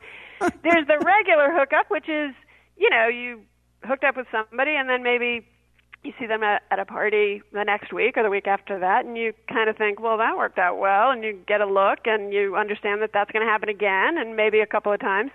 There's 0.64 0.88
the 0.88 1.00
regular 1.00 1.52
hookup, 1.52 1.90
which 1.90 2.10
is 2.10 2.34
you 2.78 2.90
know 2.90 3.08
you 3.08 3.42
hooked 3.84 4.04
up 4.04 4.18
with 4.18 4.28
somebody, 4.32 4.76
and 4.76 4.90
then 4.90 5.04
maybe 5.04 5.46
you 6.04 6.14
see 6.20 6.26
them 6.26 6.42
at, 6.42 6.64
at 6.72 6.80
a 6.80 6.86
party 6.86 7.42
the 7.54 7.64
next 7.64 7.94
week 7.94 8.18
or 8.18 8.24
the 8.24 8.30
week 8.30 8.48
after 8.48 8.80
that, 8.80 9.06
and 9.06 9.18
you 9.18 9.34
kind 9.48 9.70
of 9.70 9.78
think, 9.78 10.00
well, 10.00 10.18
that 10.18 10.36
worked 10.36 10.58
out 10.58 10.80
well, 10.80 11.12
and 11.12 11.24
you 11.24 11.40
get 11.48 11.62
a 11.62 11.66
look, 11.66 12.00
and 12.06 12.34
you 12.34 12.56
understand 12.56 13.02
that 13.04 13.12
that's 13.14 13.30
going 13.32 13.46
to 13.46 13.52
happen 13.52 13.70
again, 13.70 14.18
and 14.18 14.36
maybe 14.36 14.60
a 14.60 14.66
couple 14.66 14.92
of 14.92 15.00
times. 15.00 15.30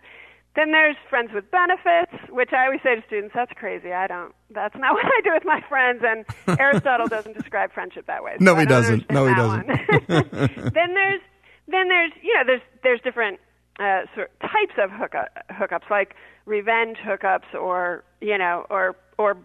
Then 0.57 0.73
there's 0.73 0.97
friends 1.11 1.31
with 1.35 1.51
benefits, 1.51 2.13
which 2.31 2.53
I 2.53 2.65
always 2.65 2.81
say 2.83 2.97
to 2.97 3.03
students, 3.07 3.35
that's 3.35 3.53
crazy. 3.53 3.93
I 3.93 4.07
don't. 4.07 4.35
That's 4.51 4.75
not 4.77 4.95
what 4.95 5.05
I 5.05 5.21
do 5.23 5.33
with 5.33 5.45
my 5.45 5.61
friends, 5.69 6.03
and 6.05 6.25
Aristotle 6.59 7.07
doesn't 7.07 7.37
describe 7.37 7.73
friendship 7.73 8.07
that 8.07 8.25
way. 8.25 8.37
so 8.39 8.45
No, 8.45 8.57
he 8.57 8.67
doesn't. 8.67 9.11
No, 9.11 9.27
he 9.27 9.35
doesn't. 9.35 9.67
then 10.09 10.95
there's 10.95 11.21
then 11.69 11.89
there's 11.89 12.13
you 12.23 12.35
know 12.35 12.43
there's 12.47 12.63
there's 12.83 13.01
different 13.03 13.39
uh, 13.79 14.03
sort 14.15 14.31
of 14.41 14.51
types 14.51 14.75
of 14.79 14.91
hookup, 14.91 15.29
hookups 15.51 15.91
like 15.91 16.15
revenge 16.47 16.97
hookups 17.07 17.55
or 17.55 18.05
you 18.21 18.39
know 18.39 18.65
or 18.71 18.97
or 19.19 19.37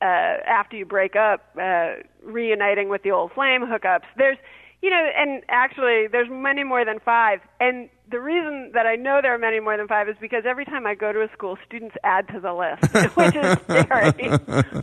uh, 0.00 0.04
after 0.04 0.76
you 0.76 0.84
break 0.84 1.16
up, 1.16 1.44
uh, 1.60 1.94
reuniting 2.22 2.88
with 2.88 3.02
the 3.02 3.10
old 3.10 3.32
flame 3.32 3.62
hookups. 3.62 4.04
There's, 4.16 4.38
you 4.82 4.90
know, 4.90 5.08
and 5.16 5.42
actually, 5.48 6.06
there's 6.06 6.28
many 6.30 6.64
more 6.64 6.84
than 6.84 7.00
five. 7.00 7.40
And 7.60 7.88
the 8.10 8.20
reason 8.20 8.70
that 8.74 8.86
I 8.86 8.96
know 8.96 9.20
there 9.20 9.34
are 9.34 9.38
many 9.38 9.60
more 9.60 9.76
than 9.76 9.88
five 9.88 10.08
is 10.08 10.16
because 10.20 10.44
every 10.46 10.64
time 10.64 10.86
I 10.86 10.94
go 10.94 11.12
to 11.12 11.22
a 11.22 11.28
school, 11.32 11.58
students 11.66 11.96
add 12.04 12.28
to 12.28 12.40
the 12.40 12.52
list, 12.54 12.92
which 13.16 13.34
is 13.34 13.58
scary. 13.64 14.28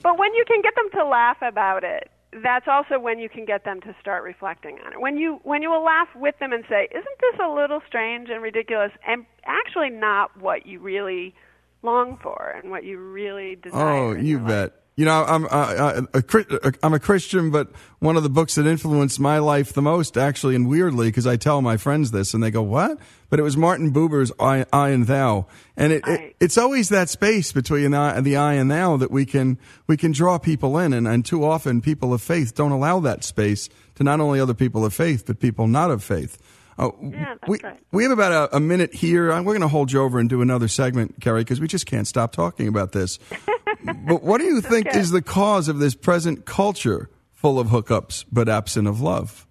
but 0.03 0.17
when 0.19 0.33
you 0.33 0.43
can 0.47 0.61
get 0.61 0.75
them 0.75 0.89
to 0.93 1.05
laugh 1.05 1.37
about 1.41 1.83
it, 1.83 2.09
that's 2.43 2.67
also 2.67 2.99
when 2.99 3.19
you 3.19 3.29
can 3.29 3.45
get 3.45 3.63
them 3.63 3.79
to 3.81 3.95
start 4.01 4.23
reflecting 4.23 4.77
on 4.85 4.93
it. 4.93 5.01
When 5.01 5.17
you 5.17 5.39
when 5.43 5.61
you 5.61 5.69
will 5.69 5.83
laugh 5.83 6.09
with 6.15 6.37
them 6.39 6.51
and 6.51 6.65
say, 6.67 6.87
"Isn't 6.91 7.19
this 7.21 7.39
a 7.41 7.49
little 7.49 7.81
strange 7.87 8.29
and 8.29 8.41
ridiculous?" 8.41 8.91
and 9.07 9.25
actually 9.45 9.89
not 9.89 10.35
what 10.37 10.65
you 10.65 10.79
really 10.79 11.33
long 11.81 12.17
for 12.21 12.53
and 12.61 12.69
what 12.71 12.83
you 12.83 12.97
really 12.99 13.55
desire. 13.55 13.87
Oh, 13.87 14.11
you 14.13 14.39
bet. 14.39 14.73
You 14.97 15.03
know, 15.03 15.25
I'm 15.25 15.43
uh, 15.43 15.49
uh, 15.49 16.01
a, 16.13 16.73
I'm 16.81 16.93
a 16.93 16.99
Christian, 16.99 17.51
but 17.51 17.67
one 17.99 18.15
of 18.15 18.23
the 18.23 18.29
books 18.29 18.55
that 18.55 18.65
influenced 18.65 19.19
my 19.19 19.39
life 19.39 19.73
the 19.73 19.81
most, 19.81 20.17
actually, 20.17 20.55
and 20.55 20.69
weirdly, 20.69 21.09
because 21.09 21.27
I 21.27 21.35
tell 21.35 21.61
my 21.61 21.75
friends 21.75 22.11
this, 22.11 22.33
and 22.33 22.41
they 22.41 22.49
go, 22.49 22.61
"What?" 22.63 22.97
But 23.29 23.41
it 23.41 23.43
was 23.43 23.57
Martin 23.57 23.91
Buber's 23.91 24.31
"I, 24.39 24.65
I 24.71 24.89
and 24.89 25.05
Thou," 25.05 25.47
and 25.75 25.91
it, 25.91 26.03
it 26.07 26.35
it's 26.39 26.57
always 26.57 26.87
that 26.89 27.09
space 27.09 27.51
between 27.51 27.93
I, 27.93 28.21
the 28.21 28.37
I 28.37 28.53
and 28.53 28.71
Thou 28.71 28.95
that 28.95 29.11
we 29.11 29.25
can 29.25 29.59
we 29.85 29.97
can 29.97 30.13
draw 30.13 30.37
people 30.37 30.77
in, 30.77 30.93
and, 30.93 31.09
and 31.09 31.25
too 31.25 31.43
often 31.43 31.81
people 31.81 32.13
of 32.13 32.21
faith 32.21 32.55
don't 32.55 32.71
allow 32.71 33.01
that 33.01 33.25
space 33.25 33.67
to 33.95 34.03
not 34.05 34.21
only 34.21 34.39
other 34.39 34.53
people 34.53 34.85
of 34.85 34.93
faith 34.93 35.25
but 35.25 35.41
people 35.41 35.67
not 35.67 35.91
of 35.91 36.05
faith. 36.05 36.41
Uh, 36.77 36.91
Yeah, 37.01 37.35
that's 37.35 37.47
we, 37.47 37.59
right. 37.63 37.79
we 37.91 38.03
have 38.03 38.11
about 38.11 38.31
a, 38.31 38.57
a 38.57 38.59
minute 38.59 38.93
here. 38.93 39.31
Uh, 39.31 39.37
We're 39.41 39.53
going 39.53 39.61
to 39.61 39.67
hold 39.67 39.91
you 39.91 40.01
over 40.01 40.19
and 40.19 40.29
do 40.29 40.41
another 40.41 40.67
segment, 40.67 41.21
Kerry, 41.21 41.41
because 41.41 41.59
we 41.59 41.67
just 41.67 41.85
can't 41.85 42.07
stop 42.07 42.33
talking 42.33 42.67
about 42.67 42.91
this. 42.91 43.17
but 43.83 44.23
what 44.23 44.39
do 44.39 44.45
you 44.45 44.61
think 44.61 44.87
okay. 44.87 44.99
is 44.99 45.11
the 45.11 45.21
cause 45.21 45.67
of 45.67 45.79
this 45.79 45.95
present 45.95 46.45
culture 46.45 47.09
full 47.31 47.59
of 47.59 47.67
hookups 47.67 48.25
but 48.31 48.49
absent 48.49 48.87
of 48.87 49.01
love? 49.01 49.47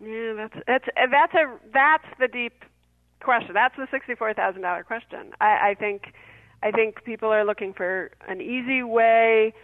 Yeah, 0.00 0.34
that's 0.34 0.54
that's 0.66 0.84
uh, 0.88 1.06
that's 1.10 1.34
a 1.34 1.58
that's 1.72 2.04
the 2.20 2.28
deep 2.28 2.64
question. 3.20 3.54
That's 3.54 3.74
the 3.76 3.88
sixty-four 3.90 4.34
thousand 4.34 4.60
dollar 4.60 4.84
question. 4.84 5.32
I, 5.40 5.70
I 5.70 5.74
think 5.74 6.12
I 6.62 6.70
think 6.70 7.04
people 7.04 7.30
are 7.30 7.44
looking 7.44 7.72
for 7.72 8.10
an 8.28 8.42
easy 8.42 8.82
way 8.82 9.54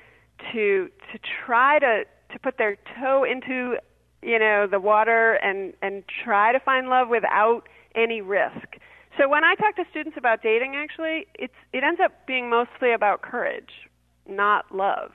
to 0.53 0.89
to 1.13 1.19
try 1.45 1.79
to 1.79 2.05
to 2.33 2.39
put 2.39 2.57
their 2.57 2.79
toe 2.99 3.25
into 3.25 3.77
you 4.23 4.39
know 4.39 4.67
the 4.67 4.81
water 4.81 5.35
and 5.35 5.75
and 5.83 6.05
try 6.25 6.53
to 6.53 6.61
find 6.61 6.89
love 6.89 7.09
without 7.09 7.63
any 7.95 8.21
risk. 8.21 8.77
So 9.19 9.29
when 9.29 9.45
I 9.45 9.55
talk 9.57 9.77
to 9.77 9.85
students 9.91 10.17
about 10.17 10.43
dating, 10.43 10.77
actually, 10.77 11.27
it's 11.35 11.55
it 11.73 11.83
ends 11.83 12.01
up 12.03 12.27
being 12.27 12.49
mostly 12.49 12.93
about 12.93 13.23
courage, 13.23 13.89
not 14.29 14.75
love. 14.75 15.13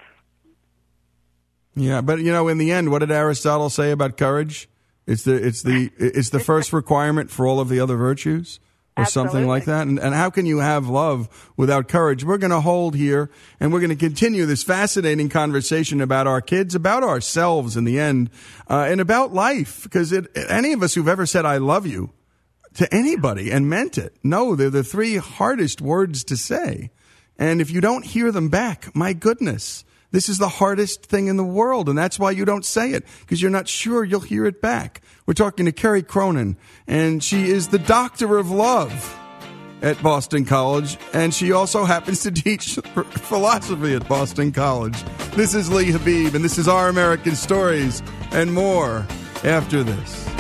Yeah, 1.76 2.02
but 2.02 2.20
you 2.20 2.32
know, 2.32 2.48
in 2.48 2.58
the 2.58 2.72
end, 2.72 2.92
what 2.92 3.00
did 3.00 3.12
Aristotle 3.12 3.70
say 3.70 3.92
about 3.92 4.18
courage? 4.18 4.70
It's 5.06 5.24
the 5.24 5.36
it's 5.36 5.62
the 5.62 5.92
it's 5.98 6.30
the 6.30 6.40
first 6.52 6.74
requirement 6.74 7.30
for 7.30 7.46
all 7.46 7.60
of 7.60 7.70
the 7.70 7.80
other 7.80 7.96
virtues, 7.96 8.60
or 8.98 9.06
something 9.06 9.48
like 9.48 9.66
that. 9.66 9.88
And, 9.88 10.00
and 10.00 10.16
how 10.16 10.30
can 10.30 10.46
you 10.46 10.60
have 10.60 10.88
love 10.88 11.52
without 11.58 11.88
courage? 11.88 12.24
We're 12.24 12.38
going 12.38 12.52
to 12.52 12.62
hold 12.62 12.96
here, 12.96 13.30
and 13.60 13.74
we're 13.74 13.80
going 13.80 13.90
to 13.90 13.96
continue 13.96 14.46
this 14.46 14.64
fascinating 14.64 15.30
conversation 15.30 16.02
about 16.02 16.28
our 16.28 16.42
kids, 16.42 16.76
about 16.76 17.04
ourselves 17.04 17.76
in 17.76 17.84
the 17.84 18.00
end, 18.00 18.30
uh, 18.70 18.86
and 18.88 19.02
about 19.02 19.34
life. 19.34 19.84
Because 19.84 20.12
it, 20.12 20.28
any 20.50 20.74
of 20.74 20.82
us 20.82 20.94
who've 20.94 21.08
ever 21.08 21.26
said 21.26 21.46
"I 21.46 21.58
love 21.58 21.86
you" 21.86 22.12
to 22.76 22.94
anybody 22.94 23.52
and 23.52 23.70
meant 23.70 23.98
it, 23.98 24.16
no, 24.24 24.56
they're 24.56 24.70
the 24.70 24.84
three 24.84 25.18
hardest 25.18 25.82
words 25.82 26.24
to 26.26 26.38
say. 26.38 26.92
And 27.38 27.60
if 27.60 27.70
you 27.70 27.82
don't 27.82 28.06
hear 28.06 28.32
them 28.32 28.50
back, 28.50 28.96
my 28.96 29.12
goodness, 29.12 29.84
this 30.12 30.30
is 30.30 30.38
the 30.38 30.50
hardest 30.50 31.06
thing 31.06 31.28
in 31.28 31.38
the 31.38 31.44
world. 31.44 31.90
And 31.90 31.98
that's 31.98 32.20
why 32.20 32.32
you 32.32 32.46
don't 32.46 32.66
say 32.66 32.92
it, 32.92 33.06
because 33.22 33.42
you're 33.42 33.52
not 33.52 33.68
sure 33.68 34.04
you'll 34.04 34.22
hear 34.22 34.46
it 34.46 34.62
back. 34.62 35.02
We're 35.26 35.34
talking 35.34 35.66
to 35.66 35.72
Kerry 35.72 36.04
Cronin, 36.04 36.58
and 36.88 37.24
she 37.24 37.46
is 37.46 37.70
the 37.70 37.80
doctor 37.80 38.38
of 38.38 38.52
love 38.52 39.18
at 39.82 40.02
Boston 40.02 40.46
College, 40.46 40.98
and 41.14 41.34
she 41.34 41.52
also 41.52 41.86
happens 41.86 42.24
to 42.24 42.32
teach 42.44 42.76
philosophy 42.76 43.94
at 43.94 44.08
Boston 44.08 44.52
College. 44.52 45.02
This 45.34 45.54
is 45.54 45.72
Lee 45.72 45.92
Habeeb, 45.92 46.34
and 46.34 46.44
this 46.44 46.58
is 46.58 46.68
Our 46.68 46.90
American 46.90 47.36
Stories 47.36 48.02
and 48.32 48.54
more 48.54 49.06
after 49.44 49.84
this. 49.84 50.35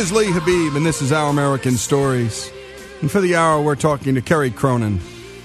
Is 0.00 0.12
Lee 0.12 0.28
Habeeb, 0.28 0.76
and 0.78 0.86
this 0.86 1.02
is 1.02 1.12
Our 1.12 1.28
American 1.28 1.76
Stories. 1.76 2.50
And 3.02 3.10
for 3.10 3.20
the 3.20 3.36
hour, 3.36 3.60
we're 3.60 3.76
talking 3.76 4.14
to 4.14 4.22
Kerry 4.22 4.50
Cronin. 4.50 4.98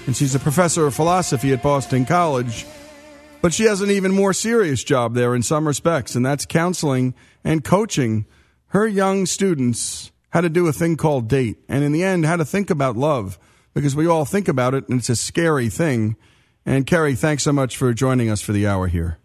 And 0.06 0.16
she's 0.16 0.34
a 0.34 0.38
professor 0.38 0.86
of 0.86 0.94
philosophy 0.94 1.52
at 1.52 1.62
Boston 1.62 2.06
College. 2.06 2.64
But 3.42 3.52
she 3.52 3.64
has 3.64 3.82
an 3.82 3.90
even 3.90 4.12
more 4.12 4.32
serious 4.32 4.82
job 4.82 5.12
there 5.12 5.34
in 5.34 5.42
some 5.42 5.66
respects, 5.66 6.14
and 6.14 6.24
that's 6.24 6.46
counseling 6.46 7.12
and 7.44 7.62
coaching 7.62 8.24
her 8.68 8.86
young 8.86 9.26
students 9.26 10.10
how 10.30 10.40
to 10.40 10.48
do 10.48 10.66
a 10.68 10.72
thing 10.72 10.96
called 10.96 11.28
date. 11.28 11.58
And 11.68 11.84
in 11.84 11.92
the 11.92 12.02
end, 12.02 12.24
how 12.24 12.36
to 12.36 12.44
think 12.46 12.70
about 12.70 12.96
love, 12.96 13.38
because 13.74 13.94
we 13.94 14.06
all 14.06 14.24
think 14.24 14.48
about 14.48 14.72
it, 14.72 14.88
and 14.88 15.00
it's 15.00 15.10
a 15.10 15.16
scary 15.16 15.68
thing. 15.68 16.16
And 16.64 16.86
Kerry, 16.86 17.14
thanks 17.14 17.42
so 17.42 17.52
much 17.52 17.76
for 17.76 17.92
joining 17.92 18.30
us 18.30 18.40
for 18.40 18.52
the 18.52 18.66
hour 18.66 18.86
here. 18.86 19.18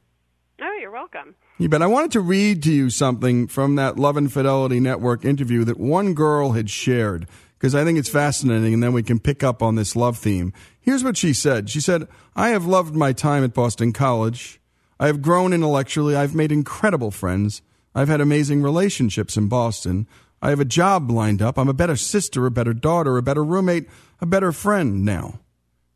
Oh, 0.61 0.77
you're 0.81 0.91
welcome. 0.91 1.35
You 1.57 1.69
bet. 1.69 1.81
I 1.81 1.87
wanted 1.87 2.11
to 2.13 2.21
read 2.21 2.63
to 2.63 2.71
you 2.71 2.89
something 2.89 3.47
from 3.47 3.75
that 3.75 3.99
Love 3.99 4.17
and 4.17 4.31
Fidelity 4.31 4.79
Network 4.79 5.23
interview 5.23 5.63
that 5.65 5.79
one 5.79 6.13
girl 6.13 6.53
had 6.53 6.69
shared 6.69 7.27
because 7.61 7.75
I 7.75 7.83
think 7.83 7.99
it's 7.99 8.09
fascinating, 8.09 8.73
and 8.73 8.81
then 8.81 8.93
we 8.93 9.03
can 9.03 9.19
pick 9.19 9.43
up 9.43 9.61
on 9.61 9.75
this 9.75 9.95
love 9.95 10.17
theme. 10.17 10.51
Here's 10.79 11.03
what 11.03 11.15
she 11.15 11.31
said 11.31 11.69
She 11.69 11.79
said, 11.79 12.07
I 12.35 12.49
have 12.49 12.65
loved 12.65 12.95
my 12.95 13.13
time 13.13 13.43
at 13.43 13.53
Boston 13.53 13.93
College. 13.93 14.59
I 14.99 15.07
have 15.07 15.21
grown 15.21 15.53
intellectually. 15.53 16.15
I've 16.15 16.33
made 16.33 16.51
incredible 16.51 17.11
friends. 17.11 17.61
I've 17.93 18.07
had 18.07 18.21
amazing 18.21 18.63
relationships 18.63 19.37
in 19.37 19.47
Boston. 19.47 20.07
I 20.41 20.49
have 20.49 20.59
a 20.59 20.65
job 20.65 21.11
lined 21.11 21.41
up. 21.41 21.59
I'm 21.59 21.69
a 21.69 21.73
better 21.73 21.95
sister, 21.95 22.47
a 22.47 22.51
better 22.51 22.73
daughter, 22.73 23.17
a 23.17 23.23
better 23.23 23.43
roommate, 23.43 23.87
a 24.19 24.25
better 24.25 24.51
friend 24.51 25.05
now. 25.05 25.39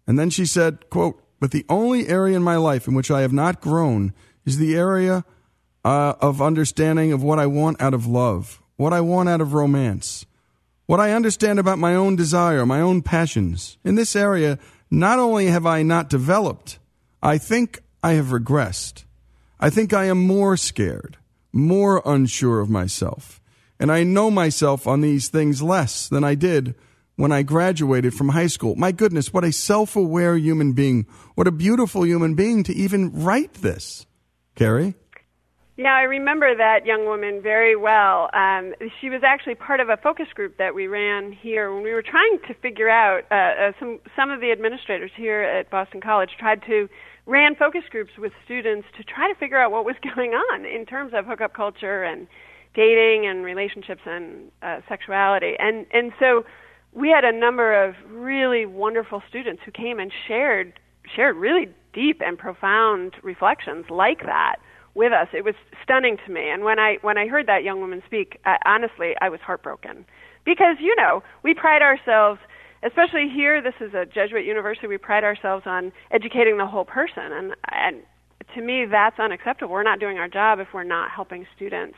And 0.05 0.19
then 0.19 0.29
she 0.29 0.45
said, 0.45 0.89
quote, 0.91 1.19
but 1.39 1.51
the 1.51 1.65
only 1.67 2.07
area 2.07 2.37
in 2.37 2.43
my 2.43 2.57
life 2.57 2.87
in 2.87 2.93
which 2.93 3.09
I 3.09 3.21
have 3.21 3.33
not 3.33 3.61
grown 3.61 4.13
is 4.45 4.57
the 4.57 4.75
area 4.75 5.25
uh, 5.85 6.15
of 6.19 6.41
understanding 6.41 7.13
of 7.13 7.21
what 7.21 7.37
I 7.37 7.45
want 7.45 7.79
out 7.79 7.93
of 7.93 8.07
love, 8.07 8.59
what 8.75 8.91
I 8.91 9.01
want 9.01 9.29
out 9.29 9.39
of 9.39 9.53
romance, 9.53 10.25
what 10.87 10.99
I 10.99 11.11
understand 11.11 11.59
about 11.59 11.77
my 11.77 11.93
own 11.93 12.15
desire, 12.15 12.65
my 12.65 12.81
own 12.81 13.03
passions. 13.03 13.77
In 13.85 13.93
this 13.93 14.15
area, 14.15 14.57
not 14.89 15.19
only 15.19 15.45
have 15.45 15.67
I 15.67 15.83
not 15.83 16.09
developed, 16.09 16.79
I 17.21 17.37
think 17.37 17.83
I 18.01 18.13
have 18.13 18.27
regressed. 18.27 19.03
I 19.59 19.69
think 19.69 19.93
I 19.93 20.05
am 20.05 20.25
more 20.25 20.57
scared, 20.57 21.17
more 21.53 22.01
unsure 22.03 22.61
of 22.61 22.69
myself, 22.69 23.39
and 23.79 23.91
I 23.91 24.03
know 24.03 24.31
myself 24.31 24.87
on 24.87 25.01
these 25.01 25.27
things 25.27 25.61
less 25.61 26.09
than 26.09 26.23
I 26.23 26.33
did 26.33 26.73
when 27.15 27.31
I 27.31 27.43
graduated 27.43 28.15
from 28.15 28.29
high 28.29 28.47
school. 28.47 28.75
My 28.75 28.91
goodness, 28.91 29.31
what 29.31 29.43
a 29.43 29.51
self 29.51 29.95
aware 29.95 30.35
human 30.35 30.73
being. 30.73 31.05
What 31.35 31.47
a 31.47 31.51
beautiful 31.51 32.07
human 32.07 32.33
being 32.33 32.63
to 32.63 32.73
even 32.73 33.23
write 33.23 33.53
this. 33.55 34.07
Kerry? 34.55 34.95
Yeah, 35.77 35.93
I 35.93 36.03
remember 36.03 36.55
that 36.55 36.85
young 36.85 37.03
woman 37.03 37.41
very 37.41 37.75
well. 37.75 38.29
Um, 38.33 38.73
she 39.01 39.09
was 39.09 39.23
actually 39.25 39.55
part 39.55 39.81
of 39.81 39.89
a 39.89 39.97
focus 39.97 40.27
group 40.33 40.57
that 40.57 40.73
we 40.73 40.87
ran 40.87 41.33
here 41.33 41.73
when 41.73 41.83
we 41.83 41.91
were 41.91 42.01
trying 42.01 42.39
to 42.47 42.53
figure 42.53 42.87
out. 42.87 43.23
Uh, 43.29 43.35
uh, 43.35 43.71
some 43.77 43.99
some 44.15 44.31
of 44.31 44.39
the 44.39 44.53
administrators 44.53 45.11
here 45.17 45.41
at 45.41 45.69
Boston 45.69 45.99
College 45.99 46.29
tried 46.39 46.63
to 46.67 46.87
ran 47.25 47.55
focus 47.55 47.83
groups 47.89 48.11
with 48.17 48.31
students 48.45 48.87
to 48.95 49.03
try 49.03 49.27
to 49.27 49.37
figure 49.37 49.57
out 49.59 49.69
what 49.69 49.83
was 49.83 49.95
going 50.15 50.31
on 50.31 50.65
in 50.65 50.85
terms 50.85 51.11
of 51.13 51.25
hookup 51.25 51.53
culture 51.53 52.03
and 52.03 52.27
dating 52.73 53.27
and 53.27 53.43
relationships 53.43 54.01
and 54.05 54.51
uh, 54.61 54.79
sexuality. 54.87 55.55
And 55.59 55.85
and 55.91 56.13
so 56.21 56.45
we 56.93 57.09
had 57.09 57.25
a 57.25 57.37
number 57.37 57.83
of 57.83 57.95
really 58.09 58.65
wonderful 58.65 59.21
students 59.27 59.61
who 59.65 59.71
came 59.71 59.99
and 59.99 60.09
shared 60.25 60.79
shared 61.13 61.35
really 61.35 61.67
deep 61.91 62.21
and 62.25 62.37
profound 62.37 63.15
reflections 63.23 63.83
like 63.89 64.23
that 64.23 64.55
with 64.95 65.13
us. 65.13 65.27
It 65.33 65.43
was 65.43 65.53
stunning 65.83 66.17
to 66.25 66.31
me. 66.31 66.49
And 66.49 66.63
when 66.63 66.79
I 66.79 66.97
when 67.01 67.17
I 67.17 67.27
heard 67.27 67.47
that 67.47 67.63
young 67.63 67.79
woman 67.79 68.01
speak, 68.05 68.39
I, 68.45 68.57
honestly, 68.65 69.13
I 69.21 69.29
was 69.29 69.39
heartbroken 69.41 70.05
because 70.45 70.77
you 70.79 70.95
know 70.97 71.21
we 71.43 71.53
pride 71.53 71.81
ourselves, 71.81 72.39
especially 72.81 73.29
here. 73.33 73.61
This 73.61 73.75
is 73.79 73.93
a 73.93 74.05
Jesuit 74.05 74.45
university. 74.45 74.87
We 74.87 74.97
pride 74.97 75.23
ourselves 75.23 75.63
on 75.67 75.91
educating 76.11 76.57
the 76.57 76.65
whole 76.65 76.85
person, 76.85 77.31
and 77.31 77.53
and 77.71 78.01
to 78.55 78.61
me, 78.61 78.85
that's 78.89 79.19
unacceptable. 79.19 79.73
We're 79.73 79.83
not 79.83 79.99
doing 79.99 80.17
our 80.17 80.29
job 80.29 80.59
if 80.59 80.69
we're 80.73 80.83
not 80.83 81.11
helping 81.11 81.45
students 81.55 81.97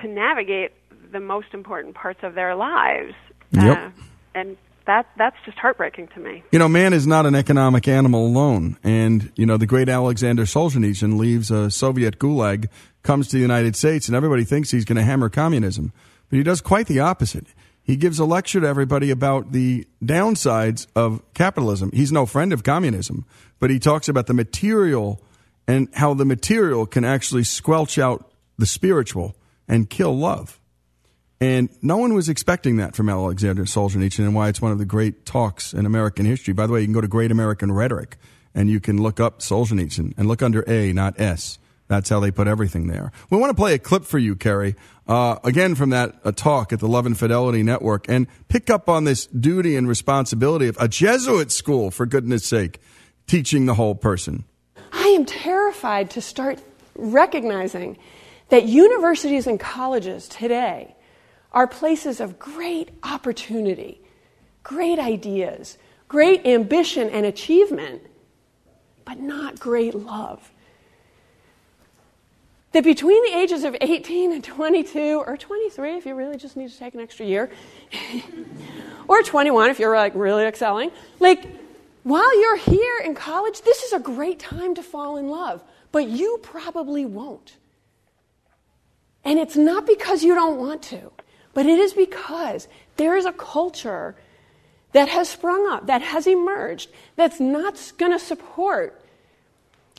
to 0.00 0.08
navigate 0.08 0.72
the 1.12 1.20
most 1.20 1.48
important 1.52 1.94
parts 1.94 2.20
of 2.22 2.34
their 2.34 2.54
lives. 2.54 3.14
Yep. 3.52 3.76
Uh, 3.76 3.90
and 4.34 4.56
that 4.86 5.06
that's 5.16 5.36
just 5.44 5.58
heartbreaking 5.58 6.08
to 6.14 6.20
me. 6.20 6.42
You 6.52 6.58
know, 6.58 6.68
man 6.68 6.92
is 6.92 7.06
not 7.06 7.26
an 7.26 7.34
economic 7.34 7.86
animal 7.88 8.26
alone. 8.26 8.76
And, 8.82 9.32
you 9.36 9.46
know, 9.46 9.56
the 9.56 9.66
great 9.66 9.88
Alexander 9.88 10.44
Solzhenitsyn 10.44 11.18
leaves 11.18 11.50
a 11.50 11.70
Soviet 11.70 12.18
gulag, 12.18 12.68
comes 13.02 13.28
to 13.28 13.36
the 13.36 13.42
United 13.42 13.76
States, 13.76 14.08
and 14.08 14.16
everybody 14.16 14.44
thinks 14.44 14.70
he's 14.70 14.84
going 14.84 14.96
to 14.96 15.02
hammer 15.02 15.28
communism. 15.28 15.92
But 16.28 16.36
he 16.36 16.42
does 16.42 16.60
quite 16.60 16.86
the 16.86 17.00
opposite. 17.00 17.46
He 17.82 17.96
gives 17.96 18.18
a 18.18 18.24
lecture 18.24 18.60
to 18.60 18.66
everybody 18.66 19.10
about 19.10 19.52
the 19.52 19.86
downsides 20.04 20.86
of 20.94 21.22
capitalism. 21.34 21.90
He's 21.92 22.12
no 22.12 22.26
friend 22.26 22.52
of 22.52 22.62
communism, 22.62 23.24
but 23.58 23.70
he 23.70 23.78
talks 23.78 24.08
about 24.08 24.26
the 24.26 24.34
material 24.34 25.20
and 25.66 25.88
how 25.94 26.14
the 26.14 26.24
material 26.24 26.86
can 26.86 27.04
actually 27.04 27.44
squelch 27.44 27.98
out 27.98 28.30
the 28.58 28.66
spiritual 28.66 29.34
and 29.66 29.88
kill 29.88 30.16
love. 30.16 30.59
And 31.40 31.70
no 31.80 31.96
one 31.96 32.12
was 32.12 32.28
expecting 32.28 32.76
that 32.76 32.94
from 32.94 33.08
Alexander 33.08 33.64
Solzhenitsyn 33.64 34.20
and 34.20 34.34
why 34.34 34.48
it's 34.48 34.60
one 34.60 34.72
of 34.72 34.78
the 34.78 34.84
great 34.84 35.24
talks 35.24 35.72
in 35.72 35.86
American 35.86 36.26
history. 36.26 36.52
By 36.52 36.66
the 36.66 36.74
way, 36.74 36.80
you 36.80 36.86
can 36.86 36.92
go 36.92 37.00
to 37.00 37.08
Great 37.08 37.30
American 37.30 37.72
Rhetoric 37.72 38.18
and 38.54 38.68
you 38.68 38.78
can 38.78 39.02
look 39.02 39.20
up 39.20 39.40
Solzhenitsyn 39.40 40.12
and 40.18 40.28
look 40.28 40.42
under 40.42 40.68
A, 40.68 40.92
not 40.92 41.18
S. 41.18 41.58
That's 41.88 42.10
how 42.10 42.20
they 42.20 42.30
put 42.30 42.46
everything 42.46 42.88
there. 42.88 43.10
We 43.30 43.38
want 43.38 43.50
to 43.50 43.54
play 43.54 43.74
a 43.74 43.78
clip 43.78 44.04
for 44.04 44.18
you, 44.18 44.36
Kerry, 44.36 44.76
uh, 45.08 45.38
again 45.42 45.74
from 45.74 45.90
that 45.90 46.20
uh, 46.24 46.30
talk 46.30 46.72
at 46.72 46.78
the 46.78 46.86
Love 46.86 47.06
and 47.06 47.18
Fidelity 47.18 47.62
Network, 47.62 48.08
and 48.08 48.28
pick 48.48 48.70
up 48.70 48.88
on 48.88 49.04
this 49.04 49.26
duty 49.26 49.76
and 49.76 49.88
responsibility 49.88 50.68
of 50.68 50.76
a 50.78 50.86
Jesuit 50.86 51.50
school, 51.50 51.90
for 51.90 52.06
goodness 52.06 52.46
sake, 52.46 52.80
teaching 53.26 53.66
the 53.66 53.74
whole 53.74 53.96
person. 53.96 54.44
I 54.92 55.06
am 55.08 55.24
terrified 55.24 56.10
to 56.10 56.20
start 56.20 56.60
recognizing 56.94 57.98
that 58.50 58.66
universities 58.66 59.48
and 59.48 59.58
colleges 59.58 60.28
today 60.28 60.94
are 61.52 61.66
places 61.66 62.20
of 62.20 62.38
great 62.38 62.90
opportunity, 63.02 64.00
great 64.62 64.98
ideas, 64.98 65.78
great 66.08 66.46
ambition 66.46 67.08
and 67.10 67.26
achievement, 67.26 68.02
but 69.04 69.18
not 69.18 69.58
great 69.58 69.94
love. 69.94 70.50
That 72.72 72.84
between 72.84 73.20
the 73.24 73.36
ages 73.36 73.64
of 73.64 73.76
18 73.80 74.32
and 74.32 74.44
22, 74.44 75.24
or 75.26 75.36
23 75.36 75.96
if 75.96 76.06
you 76.06 76.14
really 76.14 76.36
just 76.36 76.56
need 76.56 76.70
to 76.70 76.78
take 76.78 76.94
an 76.94 77.00
extra 77.00 77.26
year, 77.26 77.50
or 79.08 79.22
21 79.22 79.70
if 79.70 79.80
you're 79.80 79.96
like 79.96 80.14
really 80.14 80.44
excelling, 80.44 80.92
like 81.18 81.46
while 82.02 82.40
you're 82.40 82.56
here 82.56 83.00
in 83.04 83.14
college, 83.14 83.62
this 83.62 83.82
is 83.82 83.92
a 83.92 83.98
great 83.98 84.38
time 84.38 84.74
to 84.76 84.82
fall 84.82 85.16
in 85.16 85.28
love, 85.28 85.62
but 85.92 86.08
you 86.08 86.38
probably 86.42 87.04
won't. 87.04 87.56
And 89.24 89.38
it's 89.38 89.56
not 89.56 89.86
because 89.86 90.22
you 90.22 90.34
don't 90.34 90.58
want 90.58 90.82
to, 90.84 91.12
but 91.54 91.66
it 91.66 91.78
is 91.78 91.92
because 91.92 92.68
there 92.96 93.16
is 93.16 93.26
a 93.26 93.32
culture 93.32 94.14
that 94.92 95.08
has 95.08 95.28
sprung 95.28 95.68
up, 95.70 95.86
that 95.86 96.02
has 96.02 96.26
emerged, 96.26 96.90
that's 97.16 97.40
not 97.40 97.92
going 97.98 98.12
to 98.12 98.18
support 98.18 99.00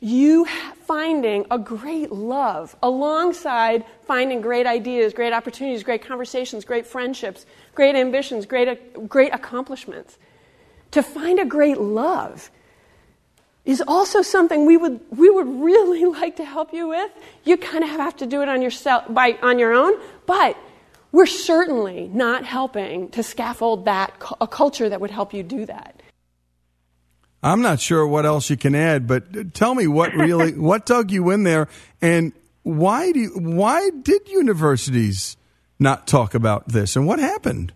you 0.02 0.45
finding 0.88 1.45
a 1.52 1.60
great 1.60 2.12
love 2.12 2.76
alongside 2.82 3.86
finding 4.08 4.41
great 4.41 4.66
ideas, 4.66 5.14
great 5.14 5.32
opportunities, 5.32 5.84
great 5.84 6.04
conversations, 6.04 6.66
great 6.66 6.88
friendships, 6.88 7.45
great 7.76 7.95
ambitions, 7.95 8.47
great, 8.47 8.68
uh, 8.68 8.99
great 9.02 9.34
accomplishments. 9.34 10.18
To 10.91 11.04
find 11.04 11.39
a 11.39 11.45
great 11.45 11.80
love 11.80 12.49
is 13.64 13.82
also 13.88 14.24
something 14.24 14.66
we 14.66 14.76
would, 14.76 14.99
we 15.12 15.30
would 15.30 15.47
really 15.47 16.04
like 16.20 16.36
to 16.38 16.45
help 16.45 16.74
you 16.74 16.88
with. 16.88 17.12
You 17.43 17.56
kind 17.58 17.84
of 17.84 17.91
have 17.91 18.18
to 18.18 18.26
do 18.26 18.41
it 18.41 18.49
on, 18.49 18.64
yourself, 18.64 19.06
by, 19.08 19.38
on 19.43 19.60
your 19.60 19.72
own, 19.72 19.93
but 20.26 20.58
we're 21.12 21.26
certainly 21.26 22.07
not 22.07 22.45
helping 22.45 23.09
to 23.09 23.24
scaffold 23.24 23.86
that 23.86 24.14
a 24.39 24.47
culture 24.47 24.89
that 24.89 25.01
would 25.01 25.12
help 25.12 25.34
you 25.34 25.43
do 25.43 25.66
that. 25.66 26.01
I'm 27.43 27.62
not 27.62 27.80
sure 27.80 28.05
what 28.05 28.26
else 28.26 28.49
you 28.49 28.57
can 28.57 28.76
add, 28.76 29.07
but 29.07 29.53
tell 29.53 29.74
me 29.74 29.88
what 29.88 30.14
really 30.14 30.53
what 30.57 30.86
dug 30.86 31.12
you 31.12 31.32
in 31.32 31.43
there, 31.43 31.68
and 32.01 32.34
why 32.64 33.12
do 33.12 33.20
you, 33.20 33.30
why 33.30 33.89
did 33.89 34.28
universities 34.30 35.38
not 35.80 36.05
talk 36.07 36.36
about 36.36 36.68
this, 36.68 36.95
and 36.95 37.07
what 37.07 37.20
happened? 37.20 37.74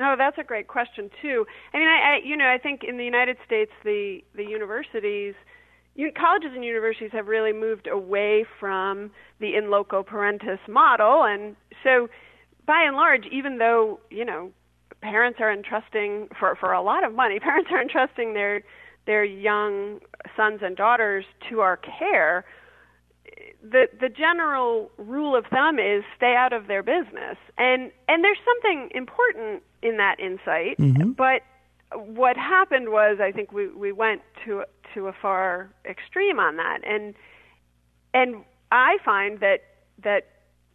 No, 0.00 0.14
that's 0.16 0.38
a 0.38 0.44
great 0.44 0.68
question 0.68 1.10
too. 1.20 1.44
I 1.74 1.78
mean, 1.78 1.88
I, 1.88 2.14
I 2.14 2.20
you 2.24 2.36
know 2.36 2.48
I 2.48 2.56
think 2.58 2.84
in 2.84 2.96
the 2.96 3.04
United 3.04 3.36
States 3.44 3.72
the 3.84 4.24
the 4.34 4.44
universities, 4.44 5.34
you, 5.98 6.12
colleges 6.12 6.52
and 6.54 6.64
universities 6.64 7.10
have 7.12 7.26
really 7.26 7.52
moved 7.52 7.88
away 7.88 8.46
from 8.60 9.10
the 9.40 9.56
in 9.56 9.68
loco 9.68 10.02
parentis 10.04 10.60
model, 10.68 11.24
and 11.24 11.56
so 11.82 12.08
by 12.66 12.82
and 12.86 12.94
large, 12.96 13.26
even 13.32 13.58
though 13.58 13.98
you 14.08 14.24
know 14.24 14.52
parents 15.02 15.38
are 15.40 15.52
entrusting 15.52 16.28
for 16.38 16.54
for 16.54 16.72
a 16.72 16.80
lot 16.80 17.02
of 17.04 17.14
money, 17.14 17.40
parents 17.50 17.68
are 17.72 17.82
entrusting 17.82 18.32
their 18.34 18.62
their 19.06 19.24
young 19.24 19.98
sons 20.36 20.60
and 20.62 20.76
daughters 20.76 21.24
to 21.50 21.60
our 21.60 21.76
care. 21.76 22.44
the 23.62 23.88
the 24.00 24.08
general 24.08 24.92
rule 24.98 25.34
of 25.34 25.46
thumb 25.46 25.80
is 25.80 26.04
stay 26.16 26.34
out 26.36 26.52
of 26.52 26.68
their 26.68 26.84
business, 26.84 27.36
and 27.58 27.90
and 28.06 28.22
there's 28.22 28.38
something 28.44 28.88
important 28.94 29.64
in 29.82 29.96
that 29.96 30.20
insight. 30.20 30.78
Mhm. 30.78 31.16
But 31.16 31.42
what 31.96 32.36
happened 32.36 32.90
was, 32.90 33.18
I 33.20 33.32
think 33.32 33.50
we 33.50 33.66
we 33.68 33.90
went 33.90 34.22
to 34.44 34.64
to 34.94 35.08
a 35.08 35.12
far 35.12 35.70
extreme 35.84 36.38
on 36.38 36.56
that, 36.56 36.78
and 36.86 37.14
and 38.14 38.44
I 38.72 38.98
find 39.04 39.40
that 39.40 39.62
that 40.02 40.28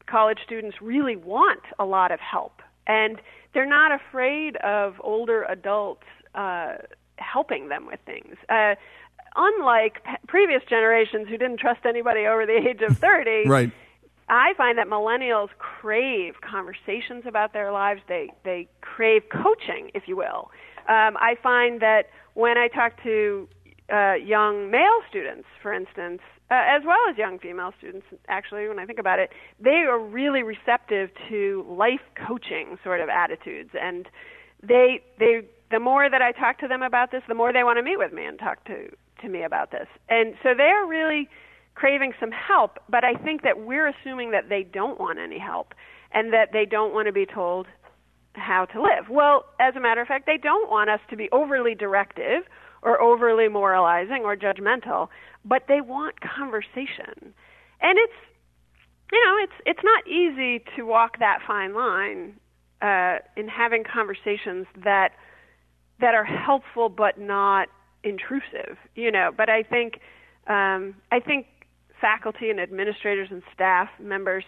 college 0.06 0.40
students 0.46 0.78
really 0.82 1.16
want 1.16 1.62
a 1.80 1.86
lot 1.86 2.12
of 2.12 2.20
help, 2.20 2.62
and 2.88 3.22
they're 3.54 3.66
not 3.66 3.92
afraid 3.92 4.58
of 4.58 4.96
older 5.02 5.44
adults 5.44 6.04
uh, 6.36 6.76
helping 7.18 7.70
them 7.70 7.86
with 7.86 8.00
things. 8.06 8.36
Uh, 8.50 8.76
unlike 9.36 10.04
p- 10.04 10.12
previous 10.28 10.62
generations 10.70 11.28
who 11.28 11.38
didn't 11.38 11.60
trust 11.60 11.86
anybody 11.86 12.26
over 12.26 12.46
the 12.46 12.58
age 12.70 12.82
of 12.88 12.98
30, 13.00 13.48
Right. 13.48 13.72
I 14.30 14.54
find 14.58 14.78
that 14.78 14.88
millennials 14.88 15.50
crave 15.58 16.36
conversations 16.42 17.24
about 17.28 17.52
their 17.54 17.72
lives. 17.72 18.02
They 18.08 18.32
they 18.44 18.68
crave 18.82 19.24
coaching, 19.30 19.92
if 19.94 20.08
you 20.08 20.16
will. 20.16 20.50
Um, 20.88 21.18
I 21.18 21.36
find 21.44 21.82
that 21.82 22.10
when 22.34 22.58
I 22.58 22.68
talk 22.70 23.02
to 23.04 23.48
uh, 23.92 24.14
young 24.14 24.72
male 24.72 25.02
students, 25.10 25.48
for 25.62 25.74
instance, 25.74 26.22
uh, 26.50 26.56
as 26.56 26.84
well 26.86 27.00
as 27.10 27.18
young 27.18 27.40
female 27.40 27.74
students, 27.78 28.06
actually, 28.28 28.68
when 28.68 28.80
I 28.80 28.86
think 28.86 29.00
about 29.00 29.20
it, 29.20 29.30
they 29.60 29.86
are 29.90 30.00
really 30.00 30.44
receptive 30.44 31.10
to 31.30 31.66
life 31.68 32.02
coaching 32.16 32.78
sort 32.84 33.02
of 33.02 33.10
attitudes, 33.10 33.72
and 33.80 34.08
they 34.62 35.02
they 35.20 35.42
the 35.72 35.80
more 35.80 36.10
that 36.10 36.22
I 36.22 36.32
talk 36.32 36.60
to 36.60 36.68
them 36.68 36.82
about 36.84 37.12
this, 37.12 37.24
the 37.28 37.34
more 37.34 37.52
they 37.52 37.64
want 37.64 37.78
to 37.78 37.84
meet 37.84 37.98
with 37.98 38.14
me 38.14 38.26
and 38.26 38.38
talk 38.38 38.64
to 38.66 38.90
to 39.22 39.30
me 39.30 39.44
about 39.44 39.72
this, 39.72 39.88
and 40.10 40.36
so 40.44 40.50
they're 40.56 40.86
really 40.86 41.30
craving 41.76 42.14
some 42.20 42.32
help, 42.32 42.78
but 42.88 43.04
I 43.04 43.16
think 43.16 43.42
that 43.42 43.60
we're 43.60 43.88
assuming 43.88 44.32
that 44.32 44.50
they 44.50 44.64
don't 44.64 45.00
want 45.00 45.18
any 45.20 45.40
help 45.40 45.74
and 46.12 46.32
that 46.32 46.50
they 46.54 46.66
don't 46.66 46.94
want 46.94 47.08
to 47.08 47.12
be 47.12 47.26
told 47.26 47.68
how 48.34 48.66
to 48.66 48.82
live. 48.82 49.10
Well, 49.10 49.46
as 49.60 49.76
a 49.76 49.80
matter 49.80 50.02
of 50.02 50.08
fact, 50.08 50.26
they 50.26 50.38
don't 50.38 50.70
want 50.70 50.90
us 50.90 51.00
to 51.10 51.18
be 51.18 51.30
overly 51.32 51.76
directive 51.76 52.44
or 52.84 53.02
overly 53.02 53.48
moralizing 53.48 54.24
or 54.24 54.36
judgmental, 54.36 55.08
but 55.44 55.64
they 55.68 55.82
want 55.82 56.16
conversation. 56.22 57.34
And 57.82 57.98
it's 57.98 58.14
you 59.12 59.24
know, 59.26 59.36
it's 59.44 59.54
it's 59.66 59.84
not 59.84 60.08
easy 60.08 60.64
to 60.76 60.84
walk 60.84 61.20
that 61.20 61.40
fine 61.46 61.74
line 61.74 62.34
uh, 62.82 63.20
in 63.38 63.48
having 63.48 63.84
conversations 63.84 64.66
that 64.84 65.10
that 66.00 66.16
are 66.16 66.24
helpful 66.24 66.90
but 66.90 67.20
not 67.20 67.70
intrusive. 68.04 68.78
You 68.96 69.12
know, 69.12 69.32
but 69.36 69.50
I 69.50 69.64
think 69.64 70.00
um, 70.48 70.96
I 71.12 71.20
think 71.20 71.48
faculty 72.02 72.50
and 72.50 72.60
administrators 72.60 73.30
and 73.32 73.44
staff 73.54 73.90
members 74.00 74.44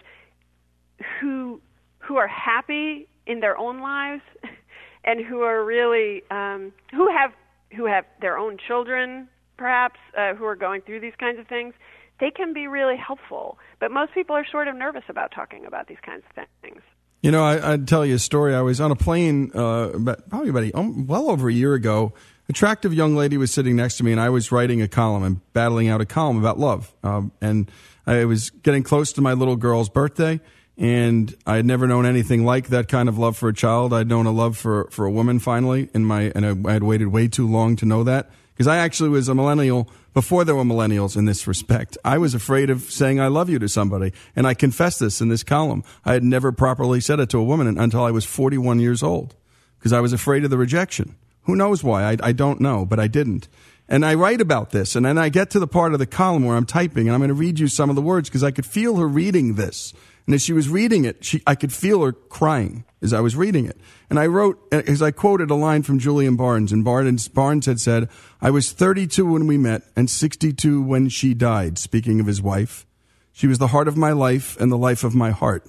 who 1.20 1.60
who 2.00 2.16
are 2.16 2.28
happy 2.28 3.08
in 3.26 3.40
their 3.40 3.56
own 3.56 3.80
lives 3.80 4.22
and 5.04 5.24
who 5.24 5.40
are 5.42 5.64
really 5.64 6.22
um, 6.30 6.72
who 6.90 7.08
have 7.08 7.32
who 7.74 7.86
have 7.86 8.04
their 8.20 8.38
own 8.38 8.58
children 8.66 9.28
perhaps 9.56 9.98
uh, 10.16 10.34
who 10.34 10.44
are 10.44 10.56
going 10.56 10.82
through 10.82 11.00
these 11.00 11.14
kinds 11.18 11.38
of 11.38 11.46
things 11.46 11.74
they 12.20 12.30
can 12.30 12.52
be 12.52 12.66
really 12.66 12.96
helpful 12.96 13.58
but 13.80 13.90
most 13.90 14.12
people 14.14 14.36
are 14.36 14.46
sort 14.46 14.68
of 14.68 14.76
nervous 14.76 15.04
about 15.08 15.32
talking 15.32 15.64
about 15.66 15.86
these 15.88 16.00
kinds 16.04 16.22
of 16.36 16.44
things 16.62 16.82
You 17.22 17.30
know, 17.32 17.42
I, 17.42 17.72
I'd 17.72 17.88
tell 17.88 18.04
you 18.06 18.14
a 18.14 18.18
story. 18.18 18.54
I 18.54 18.60
was 18.60 18.80
on 18.80 18.90
a 18.92 18.94
plane 18.94 19.50
uh, 19.54 19.90
about, 19.94 20.28
probably 20.28 20.50
about 20.50 20.64
a, 20.64 20.78
um, 20.78 21.06
well 21.06 21.30
over 21.30 21.48
a 21.48 21.52
year 21.52 21.74
ago. 21.74 22.12
Attractive 22.48 22.94
young 22.94 23.16
lady 23.16 23.36
was 23.36 23.50
sitting 23.50 23.74
next 23.74 23.96
to 23.96 24.04
me, 24.04 24.12
and 24.12 24.20
I 24.20 24.28
was 24.28 24.52
writing 24.52 24.80
a 24.80 24.86
column 24.86 25.24
and 25.24 25.40
battling 25.52 25.88
out 25.88 26.00
a 26.00 26.06
column 26.06 26.38
about 26.38 26.58
love. 26.58 26.94
Um, 27.02 27.32
and 27.40 27.68
I 28.06 28.26
was 28.26 28.50
getting 28.50 28.84
close 28.84 29.12
to 29.14 29.20
my 29.22 29.32
little 29.32 29.56
girl's 29.56 29.88
birthday, 29.88 30.40
and 30.78 31.34
I 31.46 31.56
had 31.56 31.66
never 31.66 31.86
known 31.86 32.04
anything 32.04 32.44
like 32.44 32.68
that 32.68 32.88
kind 32.88 33.08
of 33.08 33.18
love 33.18 33.36
for 33.36 33.48
a 33.48 33.54
child. 33.54 33.92
I'd 33.92 34.08
known 34.08 34.26
a 34.26 34.32
love 34.32 34.56
for 34.56 34.88
for 34.90 35.06
a 35.06 35.10
woman 35.10 35.38
finally, 35.38 35.88
in 35.94 36.04
my 36.04 36.32
and 36.34 36.68
I, 36.68 36.72
had 36.72 36.82
waited 36.82 37.08
way 37.08 37.28
too 37.28 37.48
long 37.48 37.76
to 37.76 37.86
know 37.86 38.04
that 38.04 38.30
because 38.52 38.66
I 38.66 38.78
actually 38.78 39.10
was 39.10 39.28
a 39.28 39.34
millennial 39.34 39.88
before 40.14 40.44
there 40.44 40.56
were 40.56 40.64
millennials 40.64 41.16
in 41.16 41.26
this 41.26 41.46
respect. 41.46 41.98
I 42.04 42.18
was 42.18 42.34
afraid 42.34 42.70
of 42.70 42.82
saying 42.82 43.20
I 43.20 43.28
love 43.28 43.50
you 43.50 43.58
to 43.58 43.68
somebody, 43.68 44.12
and 44.34 44.46
I 44.46 44.54
confess 44.54 44.98
this 44.98 45.20
in 45.20 45.28
this 45.28 45.42
column. 45.42 45.84
I 46.04 46.14
had 46.14 46.24
never 46.24 46.52
properly 46.52 47.00
said 47.00 47.20
it 47.20 47.28
to 47.30 47.38
a 47.38 47.44
woman 47.44 47.78
until 47.78 48.02
I 48.02 48.10
was 48.10 48.24
41 48.24 48.80
years 48.80 49.02
old 49.02 49.34
because 49.78 49.92
I 49.92 50.00
was 50.00 50.12
afraid 50.12 50.44
of 50.44 50.50
the 50.50 50.58
rejection. 50.58 51.16
Who 51.42 51.54
knows 51.54 51.84
why? 51.84 52.02
I, 52.12 52.16
I 52.22 52.32
don't 52.32 52.60
know, 52.60 52.84
but 52.84 52.98
I 52.98 53.08
didn't. 53.08 53.48
And 53.88 54.04
I 54.04 54.14
write 54.14 54.40
about 54.40 54.70
this, 54.70 54.96
and 54.96 55.06
then 55.06 55.16
I 55.16 55.28
get 55.28 55.50
to 55.50 55.60
the 55.60 55.68
part 55.68 55.92
of 55.92 56.00
the 56.00 56.06
column 56.06 56.44
where 56.44 56.56
I'm 56.56 56.66
typing, 56.66 57.06
and 57.06 57.14
I'm 57.14 57.20
going 57.20 57.28
to 57.28 57.34
read 57.34 57.60
you 57.60 57.68
some 57.68 57.88
of 57.88 57.94
the 57.94 58.02
words 58.02 58.28
because 58.28 58.42
I 58.42 58.50
could 58.50 58.66
feel 58.66 58.96
her 58.96 59.06
reading 59.06 59.54
this. 59.54 59.92
And 60.26 60.34
as 60.34 60.42
she 60.42 60.52
was 60.52 60.68
reading 60.68 61.04
it, 61.04 61.24
she, 61.24 61.42
I 61.46 61.54
could 61.54 61.72
feel 61.72 62.02
her 62.02 62.12
crying 62.12 62.84
as 63.00 63.12
I 63.12 63.20
was 63.20 63.36
reading 63.36 63.64
it. 63.66 63.78
And 64.10 64.18
I 64.18 64.26
wrote, 64.26 64.60
as 64.72 65.00
I 65.00 65.12
quoted 65.12 65.50
a 65.50 65.54
line 65.54 65.84
from 65.84 66.00
Julian 66.00 66.34
Barnes, 66.34 66.72
and 66.72 66.84
Barnes, 66.84 67.28
Barnes 67.28 67.66
had 67.66 67.78
said, 67.78 68.08
I 68.40 68.50
was 68.50 68.72
32 68.72 69.24
when 69.24 69.46
we 69.46 69.56
met 69.56 69.82
and 69.94 70.10
62 70.10 70.82
when 70.82 71.08
she 71.08 71.32
died, 71.32 71.78
speaking 71.78 72.18
of 72.18 72.26
his 72.26 72.42
wife. 72.42 72.86
She 73.32 73.46
was 73.46 73.58
the 73.58 73.68
heart 73.68 73.86
of 73.86 73.96
my 73.96 74.12
life 74.12 74.56
and 74.60 74.72
the 74.72 74.78
life 74.78 75.04
of 75.04 75.14
my 75.14 75.30
heart. 75.30 75.64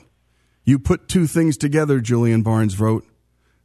You 0.63 0.79
put 0.79 1.07
two 1.07 1.27
things 1.27 1.55
together, 1.55 1.99
Julian 1.99 2.41
Barnes 2.41 2.79
wrote, 2.79 3.05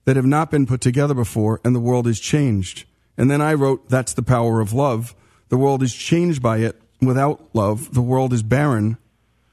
that 0.04 0.16
have 0.16 0.26
not 0.26 0.50
been 0.50 0.66
put 0.66 0.80
together 0.80 1.14
before, 1.14 1.60
and 1.64 1.74
the 1.74 1.80
world 1.80 2.06
is 2.06 2.20
changed. 2.20 2.84
And 3.16 3.30
then 3.30 3.40
I 3.40 3.54
wrote, 3.54 3.88
That's 3.88 4.14
the 4.14 4.22
power 4.22 4.60
of 4.60 4.72
love. 4.72 5.14
The 5.48 5.56
world 5.56 5.82
is 5.82 5.94
changed 5.94 6.42
by 6.42 6.58
it. 6.58 6.80
Without 7.00 7.54
love, 7.54 7.94
the 7.94 8.02
world 8.02 8.32
is 8.32 8.42
barren. 8.42 8.98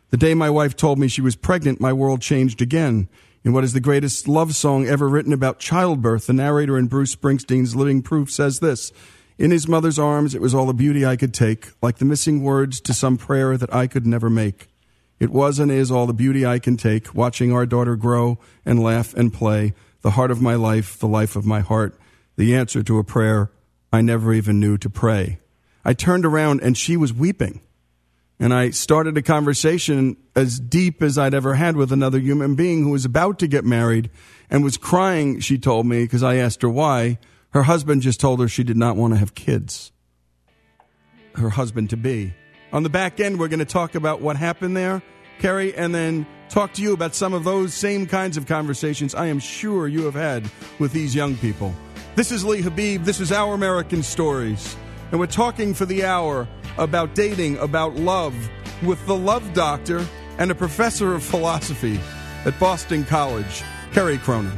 The 0.10 0.18
day 0.18 0.34
my 0.34 0.49
wife 0.49 0.76
told 0.76 0.97
me 0.97 1.07
she 1.07 1.22
was 1.22 1.36
pregnant, 1.36 1.80
my 1.80 1.93
world 1.93 2.22
changed 2.22 2.62
again. 2.62 3.07
In 3.43 3.53
what 3.53 3.64
is 3.64 3.74
the 3.74 3.80
greatest 3.80 4.28
love 4.28 4.55
song 4.55 4.88
ever 4.88 5.07
written 5.07 5.32
about 5.32 5.60
childbirth, 5.60 6.28
the 6.28 6.34
narrator 6.34 6.78
in 6.78 6.88
Bruce 6.88 7.16
Springsteen's 7.16 7.76
Living 7.76 8.01
Proof 8.01 8.32
says 8.32 8.60
this 8.60 8.91
In 9.38 9.51
his 9.51 9.68
mother's 9.68 9.99
arms, 9.99 10.34
it 10.34 10.41
was 10.41 10.53
all 10.53 10.66
the 10.66 10.74
beauty 10.74 11.05
I 11.05 11.16
could 11.16 11.34
take, 11.34 11.70
like 11.82 11.99
the 11.99 12.05
missing 12.05 12.43
words 12.43 12.82
to 12.82 12.93
some 12.93 13.18
prayer 13.18 13.55
that 13.55 13.74
I 13.74 13.88
could 13.88 14.08
never 14.08 14.29
make. 14.29 14.67
It 15.20 15.29
was 15.29 15.59
and 15.59 15.71
is 15.71 15.92
all 15.92 16.08
the 16.08 16.13
beauty 16.13 16.46
I 16.46 16.59
can 16.59 16.75
take, 16.75 17.13
watching 17.13 17.54
our 17.54 17.66
daughter 17.66 17.96
grow 17.96 18.39
and 18.66 18.82
laugh 18.82 19.13
and 19.13 19.32
play, 19.32 19.74
the 20.01 20.12
heart 20.12 20.32
of 20.32 20.42
my 20.42 20.55
life, 20.55 20.97
the 20.97 21.08
life 21.08 21.36
of 21.36 21.46
my 21.46 21.59
heart, 21.59 22.00
the 22.36 22.55
answer 22.55 22.82
to 22.82 22.97
a 22.97 23.04
prayer 23.04 23.51
I 23.92 24.01
never 24.01 24.33
even 24.33 24.59
knew 24.59 24.78
to 24.78 24.89
pray. 24.89 25.39
I 25.86 25.93
turned 25.93 26.25
around 26.25 26.62
and 26.62 26.78
she 26.78 26.97
was 26.97 27.13
weeping. 27.13 27.62
And 28.39 28.53
I 28.53 28.70
started 28.70 29.17
a 29.17 29.21
conversation 29.21 30.16
as 30.33 30.59
deep 30.59 31.03
as 31.03 31.17
I'd 31.17 31.33
ever 31.33 31.55
had 31.55 31.75
with 31.75 31.91
another 31.91 32.20
human 32.20 32.55
being 32.55 32.83
who 32.83 32.91
was 32.91 33.03
about 33.03 33.37
to 33.39 33.47
get 33.47 33.66
married 33.66 34.09
and 34.49 34.63
was 34.63 34.78
crying, 34.78 35.41
she 35.41 35.57
told 35.57 35.86
me, 35.86 36.03
because 36.03 36.24
I 36.24 36.36
asked 36.36 36.61
her 36.61 36.70
why. 36.70 37.20
Her 37.49 37.63
husband 37.63 38.01
just 38.01 38.20
told 38.20 38.39
her 38.39 38.47
she 38.47 38.63
did 38.63 38.78
not 38.78 38.95
want 38.95 39.13
to 39.13 39.20
have 39.20 39.36
kids. 39.36 39.91
Her 41.36 41.49
husband 41.49 41.89
to 41.89 41.97
be. 41.97 42.33
On 42.71 42.83
the 42.83 42.89
back 42.89 43.20
end, 43.20 43.39
we're 43.39 43.49
going 43.49 43.59
to 43.59 43.66
talk 43.66 43.95
about 43.95 44.21
what 44.21 44.37
happened 44.37 44.78
there, 44.78 45.01
Kerry, 45.39 45.75
and 45.75 45.93
then 45.93 46.25
talk 46.47 46.74
to 46.74 46.82
you 46.82 46.93
about 46.93 47.16
some 47.16 47.33
of 47.33 47.43
those 47.43 47.74
same 47.74 48.05
kinds 48.05 48.37
of 48.37 48.45
conversations 48.45 49.16
I 49.16 49.25
am 49.25 49.39
sure 49.39 49.87
you 49.87 50.03
have 50.03 50.13
had 50.13 50.49
with 50.78 50.93
these 50.93 51.13
young 51.13 51.36
people. 51.37 51.74
This 52.16 52.32
is 52.32 52.45
Lee 52.45 52.61
Habeeb. 52.61 53.03
This 53.03 53.20
is 53.20 53.32
Our 53.32 53.53
American 53.53 54.01
Stories. 54.01 54.78
And 55.11 55.19
we're 55.19 55.27
talking 55.27 55.73
for 55.73 55.86
the 55.86 56.05
hour 56.05 56.47
about 56.77 57.15
dating, 57.15 57.57
about 57.57 57.95
love, 57.95 58.36
with 58.83 59.03
the 59.07 59.15
love 59.15 59.53
doctor 59.53 60.05
and 60.37 60.51
a 60.51 60.55
professor 60.55 61.13
of 61.13 61.23
philosophy 61.23 61.99
at 62.45 62.57
Boston 62.59 63.03
College, 63.03 63.63
Kerry 63.91 64.17
Cronin. 64.17 64.57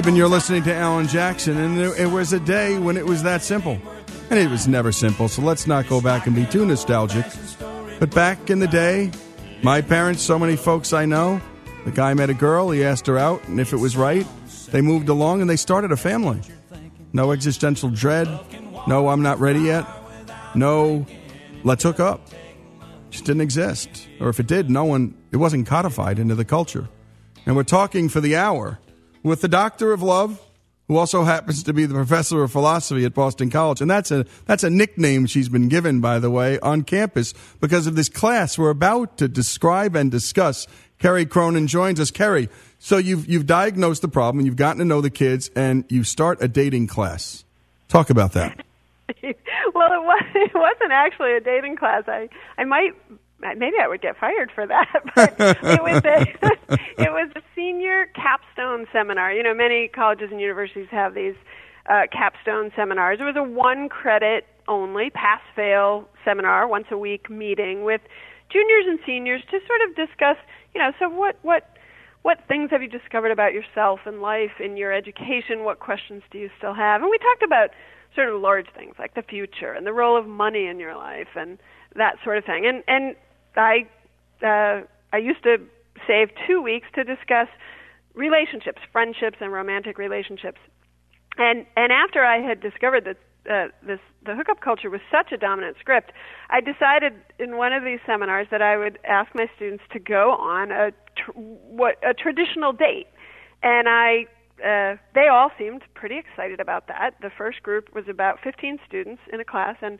Habeeb, 0.00 0.08
and 0.08 0.16
you're 0.16 0.28
listening 0.28 0.62
to 0.62 0.74
Alan 0.74 1.06
Jackson. 1.08 1.58
And 1.58 1.78
there- 1.78 1.94
it 1.96 2.10
was 2.10 2.32
a 2.32 2.40
day 2.40 2.78
when 2.78 2.96
it 2.96 3.06
was 3.06 3.22
that 3.22 3.42
simple. 3.42 3.78
And 4.30 4.38
it 4.38 4.48
was 4.50 4.68
never 4.68 4.92
simple, 4.92 5.28
so 5.28 5.42
let's 5.42 5.66
not 5.66 5.88
go 5.88 6.00
back 6.00 6.26
and 6.26 6.34
be 6.36 6.46
too 6.46 6.64
nostalgic. 6.64 7.26
But 7.98 8.14
back 8.14 8.48
in 8.48 8.60
the 8.60 8.66
day, 8.68 9.10
my 9.62 9.80
parents, 9.80 10.22
so 10.22 10.38
many 10.38 10.56
folks 10.56 10.92
I 10.92 11.04
know, 11.04 11.40
the 11.84 11.90
guy 11.90 12.14
met 12.14 12.30
a 12.30 12.34
girl, 12.34 12.70
he 12.70 12.84
asked 12.84 13.06
her 13.08 13.18
out, 13.18 13.46
and 13.48 13.60
if 13.60 13.72
it 13.72 13.76
was 13.78 13.96
right, 13.96 14.26
they 14.70 14.80
moved 14.80 15.08
along 15.08 15.40
and 15.40 15.50
they 15.50 15.56
started 15.56 15.90
a 15.90 15.96
family. 15.96 16.40
No 17.12 17.32
existential 17.32 17.90
dread. 17.90 18.28
No, 18.86 19.08
I'm 19.08 19.22
not 19.22 19.40
ready 19.40 19.60
yet. 19.60 19.84
No, 20.54 21.04
let's 21.64 21.82
hook 21.82 21.98
up. 22.00 22.28
Just 23.10 23.24
didn't 23.24 23.42
exist. 23.42 24.06
Or 24.20 24.28
if 24.28 24.38
it 24.38 24.46
did, 24.46 24.70
no 24.70 24.84
one, 24.84 25.14
it 25.32 25.38
wasn't 25.38 25.66
codified 25.66 26.18
into 26.20 26.36
the 26.36 26.44
culture. 26.44 26.88
And 27.44 27.56
we're 27.56 27.64
talking 27.64 28.08
for 28.08 28.20
the 28.20 28.36
hour 28.36 28.78
with 29.22 29.40
the 29.40 29.48
Doctor 29.48 29.92
of 29.92 30.02
Love, 30.02 30.40
who 30.88 30.96
also 30.96 31.22
happens 31.22 31.62
to 31.62 31.72
be 31.72 31.86
the 31.86 31.94
professor 31.94 32.42
of 32.42 32.50
philosophy 32.50 33.04
at 33.04 33.14
Boston 33.14 33.48
College. 33.48 33.80
And 33.80 33.90
that's 33.90 34.10
a, 34.10 34.26
that's 34.46 34.64
a 34.64 34.70
nickname 34.70 35.26
she's 35.26 35.48
been 35.48 35.68
given, 35.68 36.00
by 36.00 36.18
the 36.18 36.30
way, 36.30 36.58
on 36.60 36.82
campus 36.82 37.32
because 37.60 37.86
of 37.86 37.94
this 37.94 38.08
class 38.08 38.58
we're 38.58 38.70
about 38.70 39.16
to 39.18 39.28
describe 39.28 39.94
and 39.94 40.10
discuss. 40.10 40.66
Kerry 40.98 41.26
Cronin 41.26 41.66
joins 41.66 42.00
us. 42.00 42.10
Kerry, 42.10 42.48
so 42.78 42.96
you've, 42.96 43.28
you've 43.28 43.46
diagnosed 43.46 44.02
the 44.02 44.08
problem, 44.08 44.44
you've 44.44 44.56
gotten 44.56 44.78
to 44.78 44.84
know 44.84 45.00
the 45.00 45.10
kids, 45.10 45.50
and 45.54 45.84
you 45.88 46.02
start 46.02 46.42
a 46.42 46.48
dating 46.48 46.88
class. 46.88 47.44
Talk 47.88 48.10
about 48.10 48.32
that. 48.32 48.64
well, 49.22 49.92
it, 49.92 50.02
was, 50.02 50.24
it 50.34 50.54
wasn't 50.54 50.92
actually 50.92 51.34
a 51.34 51.40
dating 51.40 51.76
class. 51.76 52.04
I 52.06 52.28
I 52.58 52.64
might 52.64 52.94
maybe 53.40 53.76
I 53.82 53.88
would 53.88 54.00
get 54.00 54.16
fired 54.18 54.50
for 54.54 54.66
that, 54.66 55.02
but 55.14 55.34
it 55.38 55.82
was 55.82 56.02
a 56.04 56.72
it 57.02 57.10
was 57.10 57.30
a 57.36 57.42
senior 57.54 58.06
capstone 58.14 58.86
seminar. 58.92 59.32
You 59.32 59.42
know, 59.42 59.54
many 59.54 59.88
colleges 59.88 60.28
and 60.30 60.40
universities 60.40 60.88
have 60.90 61.14
these 61.14 61.34
uh, 61.88 62.02
capstone 62.12 62.70
seminars. 62.76 63.18
It 63.20 63.24
was 63.24 63.36
a 63.36 63.42
one 63.42 63.88
credit 63.88 64.46
only 64.68 65.10
pass 65.10 65.40
fail 65.56 66.08
seminar, 66.24 66.68
once 66.68 66.86
a 66.90 66.98
week 66.98 67.28
meeting 67.30 67.84
with 67.84 68.00
juniors 68.50 68.84
and 68.86 68.98
seniors 69.06 69.42
to 69.50 69.58
sort 69.66 69.80
of 69.88 69.96
discuss. 69.96 70.36
You 70.74 70.80
know, 70.80 70.92
so 70.98 71.08
what 71.08 71.36
what 71.42 71.76
what 72.22 72.38
things 72.48 72.70
have 72.70 72.82
you 72.82 72.88
discovered 72.88 73.30
about 73.30 73.52
yourself 73.52 74.00
and 74.04 74.20
life 74.20 74.60
in 74.60 74.76
your 74.76 74.92
education? 74.92 75.64
What 75.64 75.80
questions 75.80 76.22
do 76.30 76.38
you 76.38 76.50
still 76.58 76.74
have? 76.74 77.00
And 77.02 77.10
we 77.10 77.18
talked 77.18 77.42
about 77.42 77.70
sort 78.14 78.28
of 78.28 78.40
large 78.40 78.66
things 78.76 78.94
like 78.98 79.14
the 79.14 79.22
future 79.22 79.72
and 79.72 79.86
the 79.86 79.92
role 79.92 80.18
of 80.18 80.26
money 80.26 80.66
in 80.66 80.78
your 80.78 80.96
life 80.96 81.28
and 81.36 81.58
that 81.96 82.16
sort 82.22 82.38
of 82.38 82.44
thing. 82.44 82.66
And 82.66 82.82
and 82.86 83.16
I 83.56 83.86
uh, 84.42 84.82
I 85.12 85.18
used 85.18 85.42
to 85.44 85.58
save 86.06 86.28
two 86.46 86.62
weeks 86.62 86.86
to 86.94 87.04
discuss 87.04 87.48
relationships, 88.14 88.80
friendships, 88.92 89.38
and 89.40 89.52
romantic 89.52 89.98
relationships. 89.98 90.58
And 91.36 91.66
and 91.76 91.92
after 91.92 92.24
I 92.24 92.40
had 92.40 92.60
discovered 92.60 93.04
that 93.04 93.16
uh, 93.50 93.68
this 93.86 94.00
the 94.24 94.34
hookup 94.34 94.60
culture 94.60 94.90
was 94.90 95.00
such 95.10 95.32
a 95.32 95.36
dominant 95.36 95.76
script, 95.80 96.12
I 96.50 96.60
decided 96.60 97.14
in 97.38 97.56
one 97.56 97.72
of 97.72 97.84
these 97.84 98.00
seminars 98.06 98.48
that 98.50 98.62
I 98.62 98.76
would 98.76 98.98
ask 99.08 99.34
my 99.34 99.46
students 99.56 99.84
to 99.92 99.98
go 99.98 100.32
on 100.32 100.70
a 100.70 100.90
tr- 101.16 101.32
what 101.32 101.96
a 102.04 102.14
traditional 102.14 102.72
date, 102.72 103.06
and 103.62 103.88
I 103.88 104.26
uh, 104.60 104.96
they 105.14 105.28
all 105.28 105.50
seemed 105.58 105.82
pretty 105.94 106.18
excited 106.18 106.60
about 106.60 106.88
that. 106.88 107.14
The 107.22 107.30
first 107.30 107.62
group 107.62 107.94
was 107.94 108.04
about 108.08 108.40
15 108.44 108.78
students 108.86 109.22
in 109.32 109.40
a 109.40 109.44
class, 109.44 109.76
and 109.80 109.98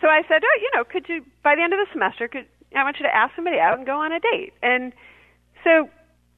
so 0.00 0.06
I 0.06 0.22
said, 0.28 0.42
"Oh, 0.44 0.58
you 0.60 0.70
know, 0.76 0.84
could 0.84 1.08
you 1.08 1.24
by 1.42 1.56
the 1.56 1.62
end 1.62 1.72
of 1.72 1.80
the 1.80 1.90
semester, 1.92 2.28
could 2.28 2.46
I 2.74 2.84
want 2.84 2.98
you 2.98 3.06
to 3.06 3.14
ask 3.14 3.34
somebody 3.34 3.58
out 3.58 3.78
and 3.78 3.86
go 3.86 4.00
on 4.00 4.12
a 4.12 4.20
date?" 4.20 4.52
And 4.62 4.92
so 5.64 5.88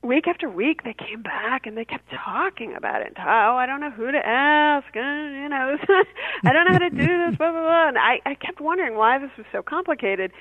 week 0.02 0.26
after 0.26 0.48
week 0.48 0.82
they 0.82 0.94
came 0.94 1.22
back 1.22 1.66
and 1.66 1.76
they 1.76 1.84
kept 1.84 2.10
talking 2.10 2.74
about 2.74 3.02
it. 3.02 3.14
Oh, 3.18 3.56
I 3.56 3.66
don't 3.66 3.80
know 3.80 3.90
who 3.90 4.10
to 4.10 4.18
ask. 4.26 4.86
Uh, 4.94 5.00
you 5.00 5.48
know, 5.48 5.76
I 6.44 6.52
don't 6.52 6.66
know 6.66 6.72
how 6.72 6.78
to 6.78 6.90
do 6.90 7.06
this. 7.06 7.36
Blah 7.36 7.52
blah 7.52 7.60
blah. 7.60 7.88
And 7.88 7.98
I, 7.98 8.20
I 8.26 8.34
kept 8.34 8.60
wondering 8.60 8.96
why 8.96 9.18
this 9.18 9.30
was 9.36 9.46
so 9.52 9.62
complicated. 9.62 10.32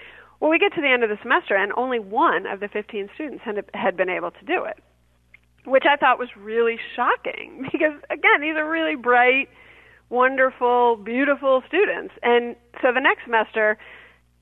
Well, 0.41 0.49
we 0.49 0.57
get 0.57 0.73
to 0.73 0.81
the 0.81 0.89
end 0.89 1.03
of 1.03 1.09
the 1.09 1.19
semester, 1.21 1.55
and 1.55 1.71
only 1.77 1.99
one 1.99 2.47
of 2.47 2.59
the 2.59 2.67
15 2.67 3.09
students 3.13 3.43
had, 3.45 3.63
had 3.75 3.95
been 3.95 4.09
able 4.09 4.31
to 4.31 4.43
do 4.43 4.63
it, 4.63 4.79
which 5.65 5.83
I 5.87 5.97
thought 5.97 6.17
was 6.17 6.29
really 6.35 6.79
shocking 6.95 7.69
because, 7.71 7.93
again, 8.09 8.41
these 8.41 8.55
are 8.57 8.67
really 8.67 8.95
bright, 8.95 9.49
wonderful, 10.09 10.95
beautiful 10.95 11.61
students. 11.67 12.15
And 12.23 12.55
so 12.81 12.91
the 12.91 12.99
next 12.99 13.23
semester, 13.23 13.77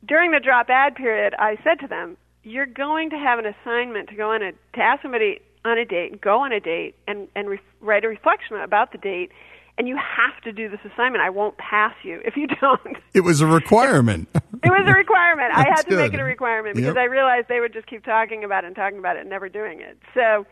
during 0.06 0.32
the 0.32 0.40
drop 0.40 0.70
ad 0.70 0.96
period, 0.96 1.34
I 1.38 1.58
said 1.64 1.80
to 1.82 1.88
them, 1.88 2.18
you're 2.44 2.66
going 2.66 3.10
to 3.12 3.18
have 3.18 3.40
an 3.40 3.46
assignment 3.46 4.10
to 4.10 4.16
go 4.16 4.32
on 4.32 4.42
a 4.42 4.52
to 4.52 4.80
ask 4.82 5.02
somebody 5.02 5.42
on 5.66 5.78
a 5.78 5.86
date, 5.86 6.22
go 6.22 6.40
on 6.40 6.52
a 6.54 6.60
date, 6.60 6.96
and 7.08 7.28
and 7.36 7.50
re- 7.50 7.60
write 7.82 8.06
a 8.06 8.08
reflection 8.08 8.56
about 8.58 8.92
the 8.94 8.98
date, 8.98 9.32
and 9.78 9.88
you 9.90 9.98
have 9.98 10.42
to 10.44 10.52
do 10.54 10.70
this 10.70 10.80
assignment. 10.92 11.22
I 11.22 11.30
won't 11.30 11.58
pass 11.58 11.94
you 12.04 12.22
if 12.24 12.38
you 12.38 12.48
don't. 12.62 12.98
It 13.14 13.22
was 13.22 13.42
a 13.42 13.46
requirement. 13.46 14.30
it 14.34 14.70
was 14.70 14.86
a 14.88 14.94
requirement. 14.94 15.52
I 15.54 15.66
had 15.76 15.84
to 15.84 15.96
make 15.98 16.14
it 16.14 16.20
a 16.20 16.24
requirement 16.24 16.76
because 16.76 16.96
Yep. 16.96 16.98
I 16.98 17.06
realized 17.06 17.48
they 17.50 17.60
would 17.60 17.74
just 17.74 17.88
keep 17.88 18.06
talking 18.06 18.44
about 18.46 18.64
it 18.64 18.68
and 18.68 18.76
talking 18.76 19.00
about 19.00 19.18
it 19.18 19.22
and 19.22 19.30
never 19.30 19.50
doing 19.50 19.82
it. 19.82 19.98
So. 20.14 20.46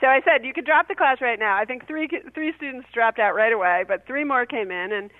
So 0.00 0.08
I 0.08 0.20
said 0.24 0.44
you 0.44 0.52
could 0.52 0.64
drop 0.64 0.88
the 0.88 0.96
class 0.96 1.20
right 1.20 1.38
now. 1.38 1.56
I 1.56 1.64
think 1.64 1.86
three 1.86 2.08
three 2.34 2.52
students 2.56 2.88
dropped 2.92 3.20
out 3.20 3.36
right 3.36 3.52
away, 3.52 3.84
but 3.86 4.04
three 4.04 4.24
more 4.24 4.44
came 4.46 4.72
in, 4.72 4.90
and 4.92 5.12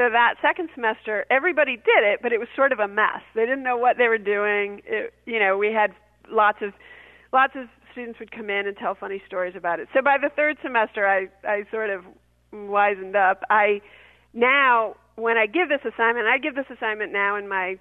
so 0.00 0.08
that 0.08 0.36
second 0.40 0.70
semester, 0.74 1.26
everybody 1.30 1.76
did 1.76 2.02
it, 2.02 2.20
but 2.22 2.32
it 2.32 2.40
was 2.40 2.48
sort 2.56 2.72
of 2.72 2.78
a 2.78 2.88
mess. 2.88 3.20
They 3.34 3.42
didn't 3.42 3.62
know 3.62 3.76
what 3.76 3.98
they 3.98 4.08
were 4.08 4.16
doing. 4.16 4.80
It, 4.86 5.12
you 5.26 5.38
know, 5.38 5.58
we 5.58 5.74
had 5.74 5.90
lots 6.30 6.62
of 6.62 6.72
lots 7.34 7.52
of 7.54 7.68
students 7.92 8.18
would 8.18 8.32
come 8.32 8.48
in 8.48 8.66
and 8.66 8.74
tell 8.78 8.94
funny 8.94 9.20
stories 9.26 9.54
about 9.54 9.78
it. 9.78 9.88
So 9.92 10.00
by 10.00 10.16
the 10.16 10.30
third 10.34 10.56
semester, 10.62 11.06
I 11.06 11.28
I 11.46 11.64
sort 11.70 11.90
of 11.90 12.04
wisened 12.50 13.14
up. 13.14 13.42
I 13.50 13.82
now 14.32 14.96
when 15.16 15.36
I 15.36 15.44
give 15.44 15.68
this 15.68 15.82
assignment, 15.84 16.26
I 16.28 16.38
give 16.38 16.54
this 16.54 16.70
assignment 16.74 17.12
now 17.12 17.36
in 17.36 17.46
my 17.46 17.78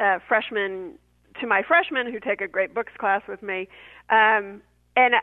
uh, 0.00 0.20
freshman 0.28 0.92
to 1.40 1.48
my 1.48 1.62
freshmen 1.66 2.12
who 2.12 2.20
take 2.20 2.40
a 2.40 2.46
great 2.46 2.72
books 2.72 2.92
class 2.98 3.22
with 3.26 3.42
me, 3.42 3.66
um, 4.10 4.62
and 4.94 5.16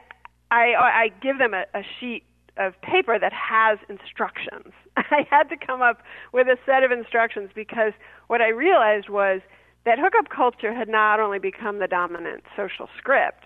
I 0.52 0.74
I 0.76 1.12
give 1.22 1.38
them 1.38 1.54
a, 1.54 1.64
a 1.74 1.84
sheet 1.98 2.24
of 2.60 2.80
paper 2.81 3.18
that 3.18 3.34
has 3.34 3.80
instructions. 3.90 4.73
I 4.98 5.26
had 5.30 5.49
to 5.49 5.57
come 5.57 5.81
up 5.81 6.03
with 6.34 6.48
a 6.48 6.57
set 6.65 6.84
of 6.84 6.91
instructions 6.91 7.49
because 7.56 7.94
what 8.27 8.41
I 8.41 8.49
realized 8.49 9.10
was 9.10 9.41
that 9.86 9.98
hookup 9.98 10.30
culture 10.30 10.73
had 10.73 10.90
not 10.90 11.19
only 11.19 11.40
become 11.40 11.80
the 11.80 11.88
dominant 11.88 12.44
social 12.56 12.90
script, 12.98 13.45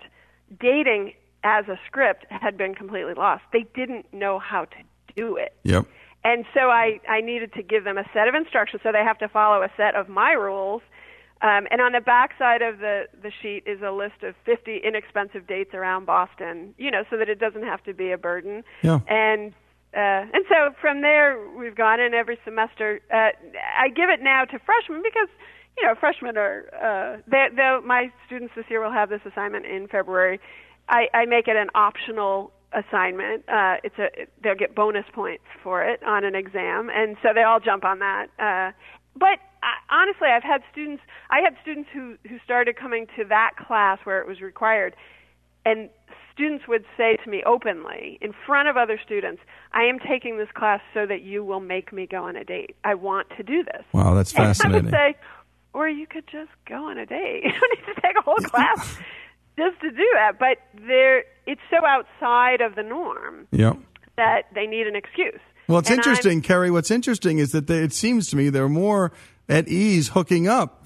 dating 0.60 1.12
as 1.44 1.68
a 1.68 1.78
script 1.86 2.26
had 2.28 2.56
been 2.56 2.74
completely 2.74 3.14
lost. 3.14 3.44
They 3.52 3.66
didn't 3.74 4.12
know 4.12 4.38
how 4.38 4.64
to 4.64 4.76
do 5.16 5.36
it. 5.36 5.54
Yep. 5.62 5.86
And 6.24 6.44
so 6.54 6.70
I, 6.70 7.00
I 7.08 7.20
needed 7.20 7.52
to 7.52 7.62
give 7.62 7.84
them 7.84 7.98
a 7.98 8.04
set 8.14 8.28
of 8.28 8.34
instructions 8.34 8.82
so 8.82 8.92
they 8.92 9.04
have 9.04 9.18
to 9.18 9.28
follow 9.28 9.62
a 9.62 9.68
set 9.76 9.94
of 9.94 10.08
my 10.08 10.32
rules. 10.32 10.82
Um, 11.44 11.66
and 11.70 11.82
on 11.82 11.92
the 11.92 12.00
back 12.00 12.30
side 12.38 12.62
of 12.62 12.78
the, 12.78 13.02
the 13.22 13.30
sheet 13.42 13.64
is 13.66 13.82
a 13.82 13.90
list 13.92 14.22
of 14.22 14.34
50 14.46 14.80
inexpensive 14.82 15.46
dates 15.46 15.74
around 15.74 16.06
Boston, 16.06 16.74
you 16.78 16.90
know, 16.90 17.04
so 17.10 17.18
that 17.18 17.28
it 17.28 17.38
doesn't 17.38 17.64
have 17.64 17.84
to 17.84 17.92
be 17.92 18.12
a 18.12 18.16
burden. 18.16 18.64
Yeah. 18.82 19.00
And 19.06 19.52
uh, 19.94 20.26
and 20.32 20.44
so 20.48 20.74
from 20.80 21.02
there, 21.02 21.38
we've 21.56 21.76
gone 21.76 22.00
in 22.00 22.14
every 22.14 22.38
semester. 22.44 23.00
Uh, 23.12 23.30
I 23.78 23.88
give 23.94 24.08
it 24.08 24.20
now 24.22 24.44
to 24.44 24.58
freshmen 24.58 25.02
because, 25.04 25.28
you 25.78 25.86
know, 25.86 25.94
freshmen 26.00 26.36
are, 26.36 26.64
uh, 26.74 27.20
they, 27.30 27.46
they, 27.54 27.78
my 27.84 28.10
students 28.26 28.54
this 28.56 28.64
year 28.68 28.82
will 28.82 28.90
have 28.90 29.08
this 29.08 29.20
assignment 29.24 29.66
in 29.66 29.86
February. 29.86 30.40
I, 30.88 31.06
I 31.14 31.26
make 31.26 31.46
it 31.46 31.56
an 31.56 31.68
optional 31.76 32.52
assignment. 32.72 33.44
Uh, 33.48 33.76
it's 33.84 33.98
a 33.98 34.26
they'll 34.42 34.56
get 34.56 34.74
bonus 34.74 35.04
points 35.12 35.44
for 35.62 35.84
it 35.84 36.02
on 36.02 36.24
an 36.24 36.34
exam, 36.34 36.90
and 36.92 37.16
so 37.22 37.28
they 37.32 37.42
all 37.42 37.60
jump 37.60 37.84
on 37.84 38.00
that. 38.00 38.26
Uh, 38.38 38.72
but 39.14 39.38
I, 39.64 40.02
honestly, 40.02 40.28
I've 40.28 40.42
had 40.42 40.62
students. 40.70 41.02
I 41.30 41.40
had 41.40 41.54
students 41.62 41.88
who 41.92 42.16
who 42.28 42.38
started 42.44 42.76
coming 42.76 43.06
to 43.16 43.24
that 43.24 43.52
class 43.56 43.98
where 44.04 44.20
it 44.20 44.28
was 44.28 44.40
required, 44.40 44.94
and 45.64 45.88
students 46.32 46.66
would 46.68 46.84
say 46.96 47.16
to 47.24 47.30
me 47.30 47.42
openly 47.46 48.18
in 48.20 48.32
front 48.46 48.68
of 48.68 48.76
other 48.76 48.98
students, 49.04 49.40
"I 49.72 49.84
am 49.84 49.98
taking 49.98 50.36
this 50.36 50.48
class 50.54 50.80
so 50.92 51.06
that 51.06 51.22
you 51.22 51.42
will 51.44 51.60
make 51.60 51.92
me 51.92 52.06
go 52.06 52.24
on 52.24 52.36
a 52.36 52.44
date. 52.44 52.76
I 52.84 52.94
want 52.94 53.28
to 53.36 53.42
do 53.42 53.64
this." 53.64 53.82
Wow, 53.92 54.14
that's 54.14 54.32
fascinating. 54.32 54.86
And 54.88 54.94
I 54.96 55.06
would 55.06 55.14
say, 55.14 55.20
or 55.72 55.88
you 55.88 56.06
could 56.06 56.26
just 56.26 56.50
go 56.68 56.88
on 56.90 56.98
a 56.98 57.06
date. 57.06 57.42
You 57.44 57.50
don't 57.52 57.78
need 57.78 57.94
to 57.94 58.00
take 58.02 58.16
a 58.18 58.22
whole 58.22 58.36
class. 58.36 58.98
just 59.56 59.80
to 59.80 59.90
do 59.90 60.08
that. 60.14 60.38
But 60.38 60.58
they're 60.86 61.24
it's 61.46 61.60
so 61.70 61.78
outside 61.86 62.60
of 62.60 62.74
the 62.74 62.82
norm 62.82 63.46
Yeah. 63.50 63.74
that 64.16 64.46
they 64.54 64.66
need 64.66 64.86
an 64.86 64.96
excuse. 64.96 65.40
Well, 65.68 65.78
it's 65.78 65.88
And 65.88 65.98
I'm- 66.00 66.08
interesting, 66.08 66.42
Kerry. 66.42 66.70
What's 66.70 66.90
interesting 66.90 67.38
is 67.38 67.52
that 67.52 67.66
they, 67.68 67.78
it 67.78 67.92
seems 67.94 68.28
to 68.30 68.36
me 68.36 68.50
they're 68.50 68.68
more 68.68 69.12
at 69.48 69.68
ease 69.68 70.08
hooking 70.08 70.48
up 70.48 70.84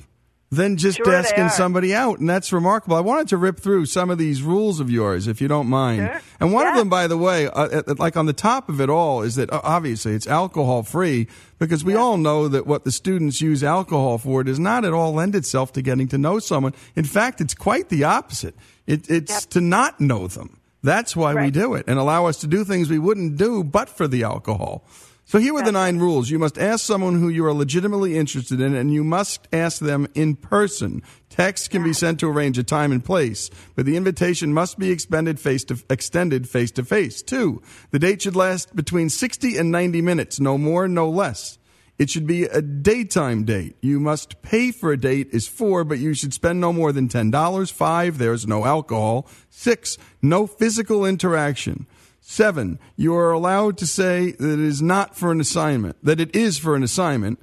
than 0.51 0.76
just 0.76 0.98
Sure 0.98 1.14
asking 1.14 1.51
somebody 1.51 1.94
out, 1.94 2.20
and 2.20 2.28
that's 2.28 2.52
remarkable. 2.52 2.97
I 2.97 3.01
wanted 3.01 3.28
to 3.28 3.36
rip 3.36 3.60
through 3.60 3.86
some 3.86 4.09
of 4.09 4.16
these 4.16 4.43
rules 4.43 4.80
of 4.80 4.90
yours, 4.90 5.26
if 5.26 5.40
you 5.40 5.48
don't 5.48 5.68
mind. 5.68 6.06
Sure. 6.06 6.20
And 6.40 6.52
one 6.52 6.66
of 6.66 6.74
them, 6.74 6.89
by 6.89 7.06
the 7.06 7.18
way, 7.18 7.47
uh, 7.47 7.82
uh, 7.86 7.94
like 7.98 8.16
on 8.16 8.26
the 8.26 8.32
top 8.32 8.68
of 8.68 8.80
it 8.80 8.89
all, 8.89 9.22
is 9.22 9.35
that 9.35 9.52
uh, 9.52 9.60
obviously 9.62 10.14
it's 10.14 10.26
alcohol 10.26 10.82
free 10.82 11.28
because 11.59 11.85
we 11.85 11.94
all 11.94 12.16
know 12.16 12.48
that 12.48 12.66
what 12.66 12.85
the 12.85 12.93
students 12.93 13.40
use 13.43 13.62
alcohol 13.62 14.16
for 14.16 14.43
does 14.43 14.59
not 14.59 14.85
at 14.85 14.93
all 14.93 15.12
lend 15.12 15.35
itself 15.35 15.72
to 15.74 15.82
getting 15.82 16.09
to 16.09 16.18
know 16.18 16.39
someone. 16.39 16.72
In 16.97 17.05
fact, 17.05 17.40
it's 17.43 17.55
quite 17.55 17.90
the 17.90 18.05
opposite. 18.05 18.55
It, 18.86 19.10
it's 19.10 19.44
to 19.47 19.60
not 19.60 20.01
know 20.01 20.28
them. 20.28 20.59
That's 20.82 21.14
why 21.14 21.35
we 21.35 21.51
do 21.51 21.74
it 21.74 21.85
and 21.89 21.98
allow 21.98 22.26
us 22.26 22.39
to 22.39 22.47
do 22.47 22.64
things 22.64 22.89
we 22.89 22.98
wouldn't 22.98 23.36
do 23.36 23.64
but 23.64 23.89
for 23.89 24.09
the 24.09 24.22
alcohol. 24.22 24.85
So 25.28 25.38
here 25.38 25.55
are 25.56 25.62
the 25.62 25.72
nine 25.72 25.98
rules. 25.98 26.30
You 26.30 26.38
must 26.38 26.56
ask 26.56 26.86
someone 26.86 27.20
who 27.20 27.28
you 27.28 27.44
are 27.44 27.52
legitimately 27.52 28.16
interested 28.16 28.62
in, 28.62 28.74
and 28.74 28.90
you 28.94 29.05
must 29.05 29.46
ask 29.52 29.78
them 29.78 30.09
in 30.14 30.36
person. 30.36 31.02
Text 31.28 31.68
can 31.68 31.84
be 31.84 31.92
sent 31.92 32.18
to 32.20 32.30
arrange 32.30 32.56
a 32.56 32.62
time 32.62 32.92
and 32.92 33.05
place, 33.05 33.50
but 33.76 33.84
the 33.84 33.98
invitation 33.98 34.55
must 34.55 34.78
be 34.78 34.90
expended 34.90 35.38
face 35.38 35.64
to, 35.64 35.84
extended 35.90 36.48
face 36.48 36.70
to 36.70 36.82
face. 36.82 37.20
Two, 37.20 37.60
the 37.90 37.98
date 37.98 38.22
should 38.22 38.36
last 38.36 38.74
between 38.74 39.10
60 39.10 39.59
and 39.59 39.70
90 39.70 40.00
minutes, 40.00 40.40
no 40.40 40.56
more, 40.56 40.88
no 40.88 41.10
less. 41.10 41.59
It 41.98 42.09
should 42.09 42.26
be 42.26 42.44
a 42.44 42.62
daytime 42.62 43.44
date. 43.44 43.76
You 43.82 44.00
must 44.00 44.40
pay 44.40 44.70
for 44.70 44.92
a 44.92 44.96
date 44.96 45.28
is 45.32 45.46
four, 45.46 45.84
but 45.84 45.98
you 45.98 46.14
should 46.14 46.32
spend 46.32 46.59
no 46.59 46.72
more 46.72 46.90
than 46.90 47.06
$10. 47.06 47.70
Five, 47.70 48.16
there's 48.16 48.46
no 48.46 48.64
alcohol. 48.64 49.28
Six, 49.50 49.98
no 50.22 50.46
physical 50.46 51.05
interaction. 51.05 51.86
Seven, 52.30 52.78
you 52.94 53.16
are 53.16 53.32
allowed 53.32 53.78
to 53.78 53.86
say 53.86 54.32
that 54.32 54.52
it 54.52 54.60
is 54.60 54.82
not 54.82 55.16
for 55.16 55.32
an 55.32 55.40
assignment, 55.40 55.96
that 56.05 56.20
it 56.20 56.36
is 56.36 56.59
for 56.59 56.76
an 56.76 56.82
assignment. 56.82 57.38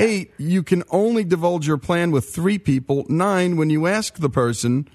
Eight, 0.00 0.32
you 0.36 0.64
can 0.64 0.82
only 0.90 1.22
divulge 1.22 1.68
your 1.68 1.78
plan 1.78 2.10
with 2.10 2.28
three 2.28 2.58
people. 2.58 3.06
Nine, 3.08 3.56
when 3.56 3.70
you 3.70 3.86
ask 3.86 4.16
the 4.16 4.28
person, 4.28 4.88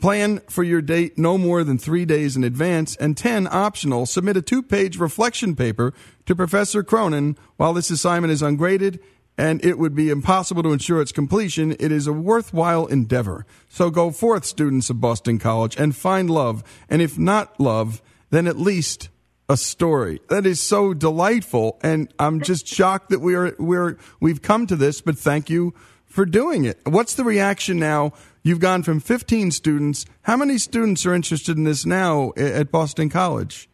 plan 0.00 0.40
for 0.48 0.62
your 0.62 0.80
date 0.80 1.18
no 1.18 1.36
more 1.36 1.62
than 1.62 1.76
three 1.76 2.06
days 2.06 2.36
in 2.36 2.42
advance. 2.42 2.96
And 2.96 3.18
10, 3.18 3.48
optional, 3.48 4.06
submit 4.06 4.38
a 4.38 4.42
two 4.42 4.62
page 4.62 4.96
reflection 4.96 5.54
paper 5.54 5.92
to 6.24 6.34
Professor 6.34 6.82
Cronin 6.82 7.36
while 7.58 7.74
this 7.74 7.90
assignment 7.90 8.32
is 8.32 8.40
ungraded 8.40 8.98
and 9.36 9.62
it 9.62 9.78
would 9.78 9.94
be 9.94 10.08
impossible 10.08 10.62
to 10.62 10.72
ensure 10.72 11.02
its 11.02 11.12
completion. 11.12 11.72
It 11.72 11.92
is 11.92 12.06
a 12.06 12.14
worthwhile 12.14 12.86
endeavor. 12.86 13.44
So 13.68 13.90
go 13.90 14.10
forth, 14.10 14.46
students 14.46 14.88
of 14.88 15.02
Boston 15.02 15.38
College, 15.38 15.76
and 15.76 15.94
find 15.94 16.30
love. 16.30 16.64
And 16.88 17.02
if 17.02 17.18
not 17.18 17.60
love, 17.60 18.00
then 18.34 18.46
at 18.46 18.58
least 18.58 19.08
a 19.48 19.56
story. 19.56 20.20
That 20.28 20.46
is 20.46 20.60
so 20.60 20.94
delightful, 20.94 21.78
and 21.82 22.12
I'm 22.18 22.40
just 22.40 22.66
shocked 22.66 23.10
that 23.10 23.20
we're 23.20 23.54
we're 23.58 23.96
we've 24.20 24.42
come 24.42 24.66
to 24.66 24.76
this. 24.76 25.00
But 25.00 25.18
thank 25.18 25.50
you 25.50 25.74
for 26.06 26.24
doing 26.24 26.64
it. 26.64 26.78
What's 26.84 27.14
the 27.14 27.24
reaction 27.24 27.78
now? 27.78 28.12
You've 28.42 28.60
gone 28.60 28.82
from 28.82 29.00
15 29.00 29.50
students. 29.50 30.04
How 30.22 30.36
many 30.36 30.58
students 30.58 31.06
are 31.06 31.14
interested 31.14 31.56
in 31.56 31.64
this 31.64 31.86
now 31.86 32.32
at 32.36 32.70
Boston 32.70 33.08
College? 33.08 33.68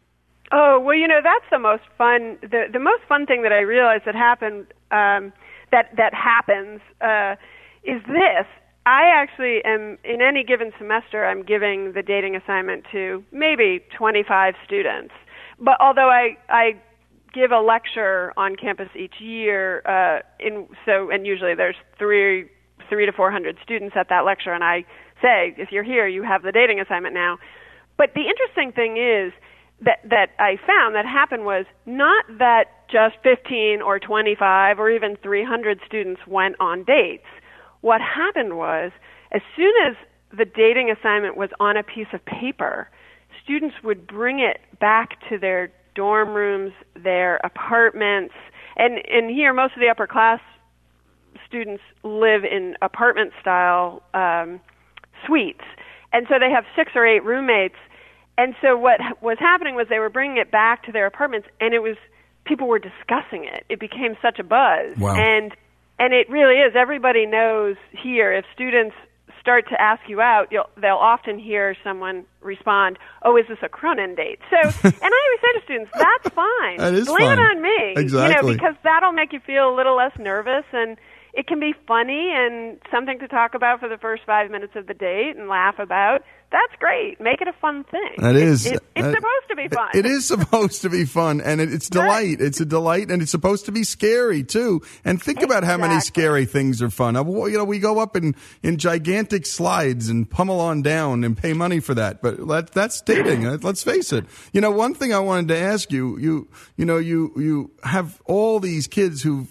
Oh 0.51 0.79
well, 0.79 0.95
you 0.95 1.07
know 1.07 1.21
that's 1.23 1.45
the 1.49 1.59
most 1.59 1.83
fun. 1.97 2.37
The 2.41 2.65
the 2.71 2.79
most 2.79 3.03
fun 3.07 3.25
thing 3.25 3.43
that 3.43 3.53
I 3.53 3.61
realized 3.61 4.03
that 4.05 4.15
happened 4.15 4.67
um, 4.91 5.33
that 5.71 5.95
that 5.95 6.13
happens 6.13 6.81
uh, 6.99 7.35
is 7.83 8.01
this. 8.03 8.45
I 8.85 9.11
actually 9.13 9.63
am 9.63 9.97
in 10.03 10.21
any 10.21 10.43
given 10.43 10.71
semester. 10.77 11.25
I'm 11.25 11.43
giving 11.43 11.93
the 11.93 12.01
dating 12.01 12.35
assignment 12.35 12.85
to 12.91 13.23
maybe 13.31 13.83
25 13.95 14.55
students. 14.65 15.13
But 15.59 15.77
although 15.79 16.09
I 16.09 16.37
I 16.49 16.81
give 17.33 17.51
a 17.51 17.59
lecture 17.59 18.33
on 18.35 18.55
campus 18.55 18.89
each 18.95 19.21
year, 19.21 19.81
uh, 19.85 20.21
in 20.39 20.67
so 20.85 21.11
and 21.11 21.27
usually 21.27 21.53
there's 21.53 21.75
three 21.99 22.49
three 22.89 23.05
to 23.05 23.11
400 23.11 23.57
students 23.63 23.95
at 23.95 24.09
that 24.09 24.25
lecture, 24.25 24.51
and 24.51 24.63
I 24.63 24.83
say 25.21 25.53
if 25.57 25.71
you're 25.71 25.83
here, 25.83 26.07
you 26.07 26.23
have 26.23 26.41
the 26.41 26.51
dating 26.51 26.79
assignment 26.79 27.13
now. 27.13 27.37
But 27.97 28.15
the 28.15 28.21
interesting 28.21 28.71
thing 28.71 28.97
is 28.97 29.31
that 29.81 29.99
that 30.09 30.31
I 30.39 30.57
found 30.65 30.95
that 30.95 31.05
happened 31.05 31.45
was 31.45 31.65
not 31.85 32.25
that 32.39 32.89
just 32.91 33.15
15 33.21 33.81
or 33.81 33.99
25 33.99 34.79
or 34.79 34.89
even 34.89 35.15
300 35.21 35.79
students 35.85 36.21
went 36.27 36.55
on 36.59 36.83
dates. 36.83 37.25
What 37.81 38.01
happened 38.01 38.57
was 38.57 38.91
as 39.31 39.41
soon 39.55 39.73
as 39.87 39.95
the 40.35 40.45
dating 40.45 40.89
assignment 40.91 41.35
was 41.37 41.49
on 41.59 41.77
a 41.77 41.83
piece 41.83 42.07
of 42.13 42.23
paper, 42.25 42.87
students 43.43 43.75
would 43.83 44.07
bring 44.07 44.39
it 44.39 44.59
back 44.79 45.17
to 45.29 45.37
their 45.37 45.71
dorm 45.95 46.29
rooms, 46.29 46.73
their 46.95 47.37
apartments, 47.43 48.33
and 48.77 48.99
and 49.11 49.29
here 49.29 49.53
most 49.53 49.73
of 49.73 49.79
the 49.81 49.89
upper 49.89 50.07
class 50.07 50.39
students 51.47 51.83
live 52.03 52.43
in 52.45 52.75
apartment 52.81 53.33
style 53.41 54.01
um, 54.13 54.59
suites, 55.25 55.63
and 56.13 56.25
so 56.29 56.35
they 56.39 56.49
have 56.49 56.63
six 56.75 56.91
or 56.95 57.05
eight 57.05 57.23
roommates. 57.23 57.75
And 58.37 58.55
so 58.61 58.77
what 58.77 58.99
was 59.21 59.37
happening 59.39 59.75
was 59.75 59.87
they 59.89 59.99
were 59.99 60.09
bringing 60.09 60.37
it 60.37 60.49
back 60.49 60.83
to 60.85 60.91
their 60.91 61.05
apartments, 61.05 61.47
and 61.59 61.73
it 61.73 61.79
was 61.79 61.97
people 62.45 62.67
were 62.67 62.79
discussing 62.79 63.43
it. 63.43 63.65
It 63.69 63.79
became 63.79 64.15
such 64.21 64.39
a 64.39 64.43
buzz, 64.43 64.97
Wow. 64.97 65.15
and 65.15 65.53
and 65.99 66.13
it 66.13 66.29
really 66.29 66.55
is. 66.55 66.73
Everybody 66.75 67.25
knows 67.25 67.75
here 67.91 68.33
if 68.33 68.45
students 68.53 68.95
start 69.39 69.67
to 69.69 69.81
ask 69.81 70.01
you 70.07 70.21
out, 70.21 70.47
you'll, 70.51 70.69
they'll 70.79 70.95
often 70.95 71.39
hear 71.39 71.75
someone 71.83 72.25
respond, 72.41 72.97
"Oh, 73.23 73.35
is 73.37 73.45
this 73.49 73.57
a 73.63 73.69
Cronin 73.69 74.15
date?" 74.15 74.39
So, 74.49 74.57
and 74.83 74.93
I 75.03 75.19
always 75.25 75.41
say 75.41 75.59
to 75.59 75.61
students, 75.63 75.91
"That's 75.97 76.29
fine. 76.35 76.77
That 76.77 76.93
is 76.93 77.07
Blame 77.07 77.21
fine. 77.21 77.37
it 77.37 77.41
on 77.41 77.61
me, 77.61 77.93
you 77.97 78.33
know, 78.33 78.53
because 78.53 78.75
that'll 78.83 79.11
make 79.13 79.33
you 79.33 79.39
feel 79.39 79.73
a 79.73 79.75
little 79.75 79.95
less 79.95 80.17
nervous 80.17 80.65
and." 80.73 80.97
It 81.33 81.47
can 81.47 81.61
be 81.61 81.73
funny 81.87 82.33
and 82.35 82.77
something 82.91 83.17
to 83.19 83.27
talk 83.29 83.53
about 83.53 83.79
for 83.79 83.87
the 83.87 83.97
first 83.97 84.23
five 84.25 84.51
minutes 84.51 84.73
of 84.75 84.87
the 84.87 84.93
date 84.93 85.37
and 85.37 85.47
laugh 85.47 85.79
about. 85.79 86.25
That's 86.51 86.73
great. 86.79 87.21
Make 87.21 87.39
it 87.41 87.47
a 87.47 87.53
fun 87.53 87.85
thing. 87.85 88.15
That 88.17 88.35
is. 88.35 88.65
It, 88.65 88.73
it's 88.73 88.81
that- 88.95 89.15
supposed 89.15 89.47
to 89.49 89.55
be 89.55 89.67
fun. 89.69 89.87
It 89.93 90.05
is 90.05 90.25
supposed 90.27 90.81
to 90.81 90.89
be 90.89 91.05
fun, 91.05 91.39
and 91.39 91.61
it, 91.61 91.71
it's 91.73 91.89
delight. 91.99 92.41
It's 92.41 92.59
a 92.59 92.65
delight, 92.65 93.09
and 93.09 93.21
it's 93.21 93.31
supposed 93.31 93.65
to 93.67 93.71
be 93.71 93.83
scary 93.85 94.43
too. 94.43 94.81
And 95.05 95.21
think 95.21 95.41
about 95.43 95.63
how 95.63 95.77
many 95.77 96.01
scary 96.01 96.45
things 96.45 96.81
are 96.81 96.89
fun. 96.89 97.15
Uh, 97.15 97.23
You 97.23 97.57
know, 97.57 97.63
we 97.63 97.79
go 97.79 97.99
up 97.99 98.17
in 98.17 98.35
in 98.63 98.77
gigantic 98.77 99.45
slides 99.45 100.09
and 100.09 100.29
pummel 100.29 100.59
on 100.59 100.81
down 100.81 101.23
and 101.23 101.37
pay 101.37 101.53
money 101.53 101.79
for 101.79 101.93
that. 101.95 102.21
But 102.21 102.45
that, 102.47 102.71
that's 102.71 102.99
dating. 103.01 103.47
Uh, 103.47 103.57
Let's 103.61 103.81
face 103.83 104.11
it. 104.11 104.25
You 104.51 104.59
know, 104.59 104.71
one 104.71 104.93
thing 104.93 105.13
I 105.13 105.19
wanted 105.19 105.47
to 105.49 105.57
ask 105.57 105.89
you, 105.91 106.17
you 106.19 106.49
you 106.75 106.85
know, 106.85 106.97
you 106.97 107.31
you 107.37 107.71
have 107.83 108.21
all 108.25 108.59
these 108.59 108.87
kids 108.87 109.21
who've 109.23 109.47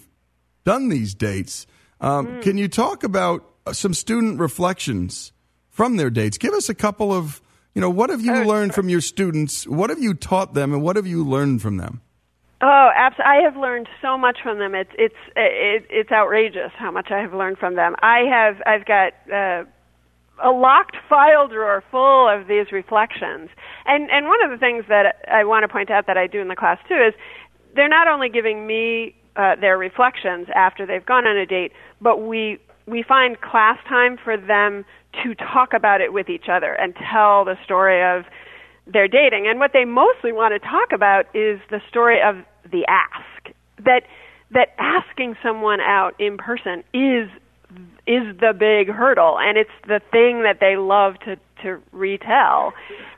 done 0.65 0.89
these 0.89 1.15
dates. 1.15 1.65
Um, 1.99 2.27
Mm. 2.27 2.41
Can 2.43 2.57
you 2.59 2.67
talk 2.67 3.03
about 3.03 3.43
uh, 3.65 3.73
some 3.73 3.93
student 3.95 4.39
reflections 4.39 5.31
from 5.81 5.97
their 5.97 6.11
dates? 6.11 6.37
Give 6.37 6.53
us 6.53 6.69
a 6.69 6.75
couple 6.75 7.11
of, 7.11 7.41
you 7.73 7.81
know, 7.81 7.89
what 7.89 8.11
have 8.11 8.21
you 8.21 8.45
learned 8.45 8.75
from 8.75 8.87
your 8.87 9.01
students? 9.01 9.65
What 9.65 9.89
have 9.89 9.97
you 9.97 10.13
taught 10.13 10.53
them, 10.53 10.73
and 10.73 10.83
what 10.83 10.95
have 10.95 11.07
you 11.07 11.27
learned 11.27 11.63
from 11.63 11.77
them? 11.77 12.01
Oh, 12.61 12.89
abs- 12.95 13.15
I 13.25 13.37
have 13.37 13.57
learned 13.57 13.89
so 13.99 14.15
much 14.15 14.37
from 14.43 14.59
them. 14.59 14.75
It's 14.75 14.91
it's 14.99 15.15
it, 15.35 15.87
it's 15.89 16.11
outrageous 16.11 16.71
how 16.77 16.91
much 16.91 17.09
I 17.09 17.19
have 17.21 17.33
learned 17.33 17.57
from 17.57 17.73
them. 17.77 17.95
I 18.03 18.19
have 18.29 18.61
I've 18.63 18.85
got 18.85 19.13
uh, 19.33 19.63
a 20.43 20.51
locked 20.51 20.97
file 21.09 21.47
drawer 21.47 21.83
full 21.89 22.29
of 22.29 22.45
these 22.45 22.71
reflections. 22.71 23.49
And 23.87 24.11
and 24.11 24.27
one 24.27 24.37
of 24.43 24.51
the 24.51 24.57
things 24.57 24.85
that 24.87 25.15
I 25.31 25.45
want 25.45 25.63
to 25.63 25.67
point 25.67 25.89
out 25.89 26.05
that 26.05 26.15
I 26.15 26.27
do 26.27 26.41
in 26.41 26.47
the 26.47 26.55
class 26.55 26.77
too 26.87 26.93
is 26.93 27.15
they're 27.75 27.89
not 27.89 28.07
only 28.07 28.29
giving 28.29 28.67
me 28.67 29.15
uh, 29.35 29.55
their 29.55 29.79
reflections 29.79 30.45
after 30.53 30.85
they've 30.85 31.07
gone 31.07 31.25
on 31.25 31.37
a 31.37 31.47
date, 31.47 31.71
but 31.99 32.21
we 32.21 32.59
we 32.85 33.03
find 33.03 33.39
class 33.39 33.77
time 33.87 34.17
for 34.23 34.37
them 34.37 34.85
to 35.23 35.35
talk 35.35 35.73
about 35.73 36.01
it 36.01 36.13
with 36.13 36.29
each 36.29 36.45
other 36.51 36.73
and 36.73 36.95
tell 36.95 37.45
the 37.45 37.55
story 37.63 38.01
of 38.03 38.25
their 38.91 39.07
dating. 39.07 39.47
And 39.47 39.59
what 39.59 39.71
they 39.73 39.85
mostly 39.85 40.31
want 40.31 40.53
to 40.53 40.59
talk 40.59 40.91
about 40.93 41.25
is 41.35 41.59
the 41.69 41.81
story 41.89 42.19
of 42.21 42.37
the 42.71 42.85
ask. 42.87 43.55
That 43.83 44.03
that 44.51 44.69
asking 44.77 45.35
someone 45.41 45.79
out 45.79 46.11
in 46.19 46.37
person 46.37 46.83
is 46.93 47.29
is 48.07 48.35
the 48.39 48.53
big 48.57 48.93
hurdle 48.93 49.37
and 49.39 49.57
it's 49.57 49.69
the 49.87 50.01
thing 50.11 50.43
that 50.43 50.57
they 50.59 50.75
love 50.77 51.15
to 51.25 51.37
to 51.63 51.81
retell. 51.91 52.73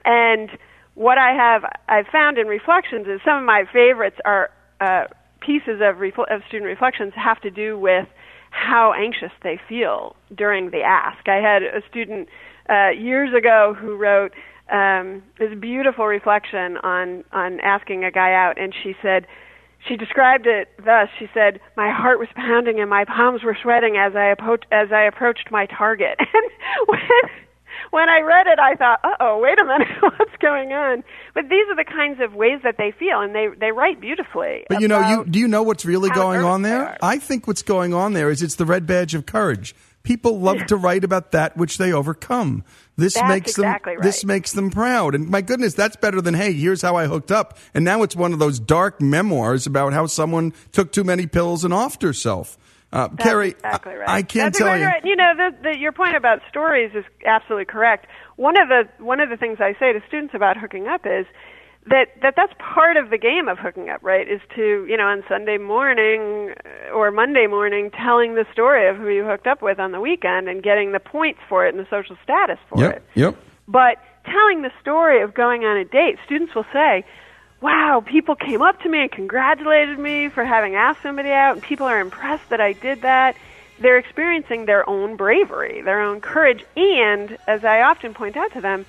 And 0.05 0.49
what 0.95 1.17
I 1.17 1.33
have 1.33 1.63
I've 1.87 2.07
found 2.07 2.37
in 2.37 2.47
reflections 2.47 3.07
is 3.07 3.19
some 3.25 3.39
of 3.39 3.45
my 3.45 3.65
favorites 3.71 4.17
are 4.25 4.51
uh, 4.79 5.05
pieces 5.41 5.81
of 5.81 5.97
refl- 5.97 6.31
of 6.33 6.41
student 6.47 6.67
reflections 6.67 7.13
have 7.15 7.41
to 7.41 7.49
do 7.49 7.77
with 7.77 8.07
how 8.53 8.93
anxious 8.93 9.31
they 9.41 9.59
feel 9.67 10.15
during 10.35 10.69
the 10.71 10.81
ask. 10.81 11.27
I 11.27 11.37
had 11.37 11.63
a 11.63 11.81
student 11.89 12.29
uh, 12.69 12.89
years 12.89 13.33
ago 13.33 13.75
who 13.77 13.97
wrote 13.97 14.31
um, 14.71 15.23
this 15.39 15.49
beautiful 15.59 16.05
reflection 16.05 16.77
on 16.77 17.23
on 17.33 17.59
asking 17.59 18.05
a 18.05 18.11
guy 18.11 18.33
out, 18.33 18.57
and 18.57 18.73
she 18.73 18.93
said 19.01 19.25
she 19.87 19.97
described 19.97 20.47
it 20.47 20.69
thus. 20.77 21.09
She 21.19 21.27
said, 21.33 21.59
"My 21.75 21.91
heart 21.91 22.19
was 22.19 22.29
pounding 22.35 22.79
and 22.79 22.89
my 22.89 23.05
palms 23.05 23.43
were 23.43 23.57
sweating 23.61 23.97
as 23.97 24.15
I 24.15 24.27
approached 24.27 24.67
as 24.71 24.91
I 24.91 25.03
approached 25.03 25.49
my 25.51 25.65
target." 25.65 26.19
And 26.33 26.87
when 26.87 26.99
when 27.93 28.09
I 28.09 28.21
read 28.21 28.47
it, 28.47 28.57
I 28.57 28.75
thought, 28.75 28.99
"Uh 29.03 29.15
oh, 29.19 29.39
wait 29.39 29.59
a 29.59 29.63
minute, 29.63 29.87
what's 30.01 30.35
going 30.41 30.73
on?" 30.73 31.03
But 31.35 31.43
these 31.47 31.65
are 31.69 31.75
the 31.75 31.85
kinds 31.85 32.19
of 32.19 32.33
ways 32.33 32.59
that 32.63 32.77
they 32.77 32.91
feel, 32.91 33.21
and 33.21 33.35
they 33.35 33.47
they 33.59 33.71
write 33.71 34.01
beautifully. 34.01 34.65
But 34.67 34.81
you 34.81 34.87
know, 34.87 34.99
you 34.99 35.25
do 35.25 35.37
you 35.37 35.47
know 35.47 35.61
what's 35.61 35.85
really 35.85 36.09
going 36.09 36.41
on 36.41 36.63
there? 36.63 36.97
I 37.01 37.19
think 37.19 37.45
what's 37.45 37.61
going 37.61 37.93
on 37.93 38.13
there 38.13 38.31
is 38.31 38.41
it's 38.41 38.55
the 38.55 38.65
red 38.65 38.87
badge 38.87 39.13
of 39.13 39.27
courage. 39.27 39.75
People 40.01 40.39
love 40.39 40.65
to 40.67 40.75
write 40.75 41.03
about 41.03 41.31
that 41.31 41.55
which 41.55 41.77
they 41.77 41.93
overcome. 41.93 42.63
This 42.97 43.13
That's 43.13 43.29
makes 43.29 43.51
exactly 43.51 43.93
them 43.93 44.03
this 44.03 44.25
makes 44.25 44.51
them 44.53 44.71
proud. 44.71 45.13
And 45.13 45.29
my 45.29 45.41
goodness, 45.41 45.75
that's 45.75 45.95
better 45.95 46.19
than 46.19 46.33
hey, 46.33 46.51
here's 46.53 46.81
how 46.81 46.95
I 46.95 47.05
hooked 47.05 47.31
up. 47.31 47.57
And 47.75 47.85
now 47.85 48.01
it's 48.01 48.15
one 48.15 48.33
of 48.33 48.39
those 48.39 48.59
dark 48.59 49.01
memoirs 49.01 49.67
about 49.67 49.93
how 49.93 50.07
someone 50.07 50.53
took 50.71 50.91
too 50.91 51.03
many 51.03 51.27
pills 51.27 51.63
and 51.63 51.73
offed 51.73 52.01
herself. 52.01 52.57
Uh, 52.93 53.07
That's 53.07 53.23
Kerry, 53.23 53.49
exactly 53.49 53.93
right. 53.95 54.07
I, 54.07 54.17
I 54.17 54.21
can't 54.21 54.53
That's 54.53 54.59
tell 54.59 54.67
exactly 54.67 54.81
you. 54.81 54.87
Right. 54.87 55.05
You 55.05 55.15
know, 55.15 55.33
the, 55.35 55.57
the, 55.63 55.77
your 55.79 55.91
point 55.91 56.15
about 56.15 56.39
stories 56.47 56.91
is 56.93 57.03
absolutely 57.25 57.65
correct. 57.65 58.05
One 58.35 58.55
of 58.61 58.69
the 58.69 59.03
one 59.03 59.19
of 59.19 59.29
the 59.29 59.37
things 59.37 59.57
I 59.59 59.73
say 59.79 59.93
to 59.93 59.99
students 60.07 60.33
about 60.35 60.57
hooking 60.57 60.87
up 60.87 61.01
is 61.05 61.25
that, 61.87 62.05
that 62.21 62.35
that's 62.37 62.53
part 62.59 62.95
of 62.95 63.09
the 63.09 63.17
game 63.17 63.47
of 63.49 63.57
hooking 63.57 63.89
up, 63.89 64.01
right? 64.03 64.27
Is 64.29 64.41
to 64.55 64.85
you 64.87 64.95
know 64.95 65.05
on 65.05 65.23
Sunday 65.27 65.57
morning 65.57 66.53
uh, 66.63 66.93
or 66.93 67.11
Monday 67.11 67.47
morning 67.47 67.89
telling 67.91 68.35
the 68.35 68.45
story 68.53 68.87
of 68.87 68.95
who 68.97 69.09
you 69.09 69.25
hooked 69.25 69.47
up 69.47 69.61
with 69.61 69.79
on 69.79 69.91
the 69.91 69.99
weekend 69.99 70.47
and 70.47 70.61
getting 70.63 70.91
the 70.91 70.99
points 70.99 71.39
for 71.49 71.65
it 71.65 71.73
and 71.75 71.83
the 71.83 71.89
social 71.89 72.15
status 72.23 72.59
for 72.69 72.79
Yep, 72.79 72.95
it. 72.95 73.03
yep. 73.15 73.35
But 73.67 73.97
telling 74.25 74.61
the 74.61 74.71
story 74.81 75.21
of 75.23 75.33
going 75.33 75.63
on 75.65 75.77
a 75.77 75.83
date, 75.83 76.17
students 76.25 76.53
will 76.55 76.65
say, 76.71 77.03
wow, 77.63 78.03
people 78.05 78.35
came 78.35 78.61
up 78.61 78.81
to 78.81 78.89
me 78.89 78.99
and 79.03 79.11
congratulated 79.11 79.97
me 79.97 80.27
for 80.29 80.43
having 80.43 80.75
asked 80.75 81.01
somebody 81.01 81.29
out, 81.31 81.53
and 81.53 81.63
people 81.63 81.85
are 81.87 81.99
impressed 82.01 82.49
that 82.49 82.59
I 82.59 82.73
did 82.73 83.01
that. 83.03 83.35
They're 83.79 83.97
experiencing 83.97 84.65
their 84.65 84.87
own 84.87 85.15
bravery, 85.15 85.81
their 85.81 86.01
own 86.01 86.19
courage, 86.19 86.63
and 86.75 87.37
as 87.47 87.63
I 87.63 87.81
often 87.81 88.13
point 88.13 88.35
out 88.35 88.51
to 88.53 88.61
them, 88.61 88.85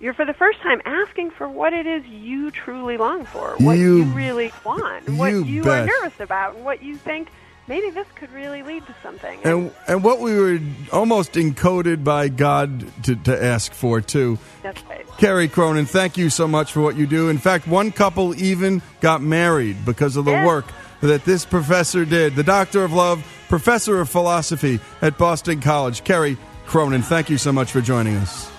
you're 0.00 0.14
for 0.14 0.24
the 0.24 0.32
first 0.34 0.60
time 0.62 0.80
asking 0.84 1.30
for 1.32 1.46
what 1.48 1.72
it 1.74 1.86
is 1.86 2.06
you 2.06 2.50
truly 2.50 2.96
long 2.96 3.24
for, 3.26 3.54
what 3.58 3.76
You- 3.78 3.98
you, 3.98 4.04
really 4.14 4.52
want, 4.64 5.08
what 5.10 5.32
you 5.46 5.62
bet. 5.62 5.82
are 5.82 5.86
nervous 5.86 6.18
about, 6.18 6.54
and 6.56 6.64
what 6.64 6.82
you 6.82 6.96
think 6.96 7.28
maybe 7.68 7.90
this 7.90 8.06
could 8.14 8.32
really 8.32 8.62
lead 8.62 8.86
to 8.86 8.94
something. 9.02 9.38
And 9.44 9.72
and 9.88 10.02
what 10.04 10.20
we 10.20 10.34
were 10.38 10.60
almost 10.92 11.32
encoded 11.32 12.04
by 12.04 12.28
God 12.28 12.84
to, 13.04 13.16
to 13.16 13.44
ask 13.44 13.72
for 13.72 14.00
too. 14.00 14.38
That's 14.62 14.82
right. 14.84 15.06
Kerry 15.18 15.48
Cronin, 15.48 15.86
thank 15.86 16.16
you 16.18 16.28
so 16.30 16.46
much 16.46 16.72
for 16.72 16.80
what 16.80 16.96
you 16.96 17.06
do. 17.06 17.28
In 17.28 17.38
fact, 17.38 17.66
one 17.66 17.90
couple 17.90 18.34
even 18.40 18.82
got 19.00 19.22
married 19.22 19.84
because 19.84 20.16
of 20.16 20.24
the 20.24 20.32
Yes. 20.32 20.46
work 20.46 20.64
that 21.00 21.24
this 21.24 21.44
professor 21.44 22.04
did. 22.04 22.34
The 22.34 22.42
Doctor 22.42 22.84
of 22.84 22.92
Love, 22.92 23.24
Professor 23.48 24.00
of 24.00 24.08
Philosophy 24.08 24.80
at 25.02 25.16
Boston 25.18 25.60
College. 25.60 26.04
Kerry 26.04 26.36
Cronin, 26.66 27.02
thank 27.02 27.30
you 27.30 27.38
so 27.38 27.52
much 27.52 27.70
for 27.70 27.80
joining 27.80 28.16
us. 28.16 28.50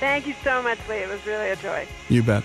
Thank 0.00 0.26
you 0.26 0.34
so 0.42 0.62
much, 0.62 0.78
Lee. 0.88 0.96
It 0.96 1.08
was 1.08 1.24
really 1.26 1.50
a 1.50 1.56
joy. 1.56 1.86
You 2.08 2.22
bet. 2.22 2.42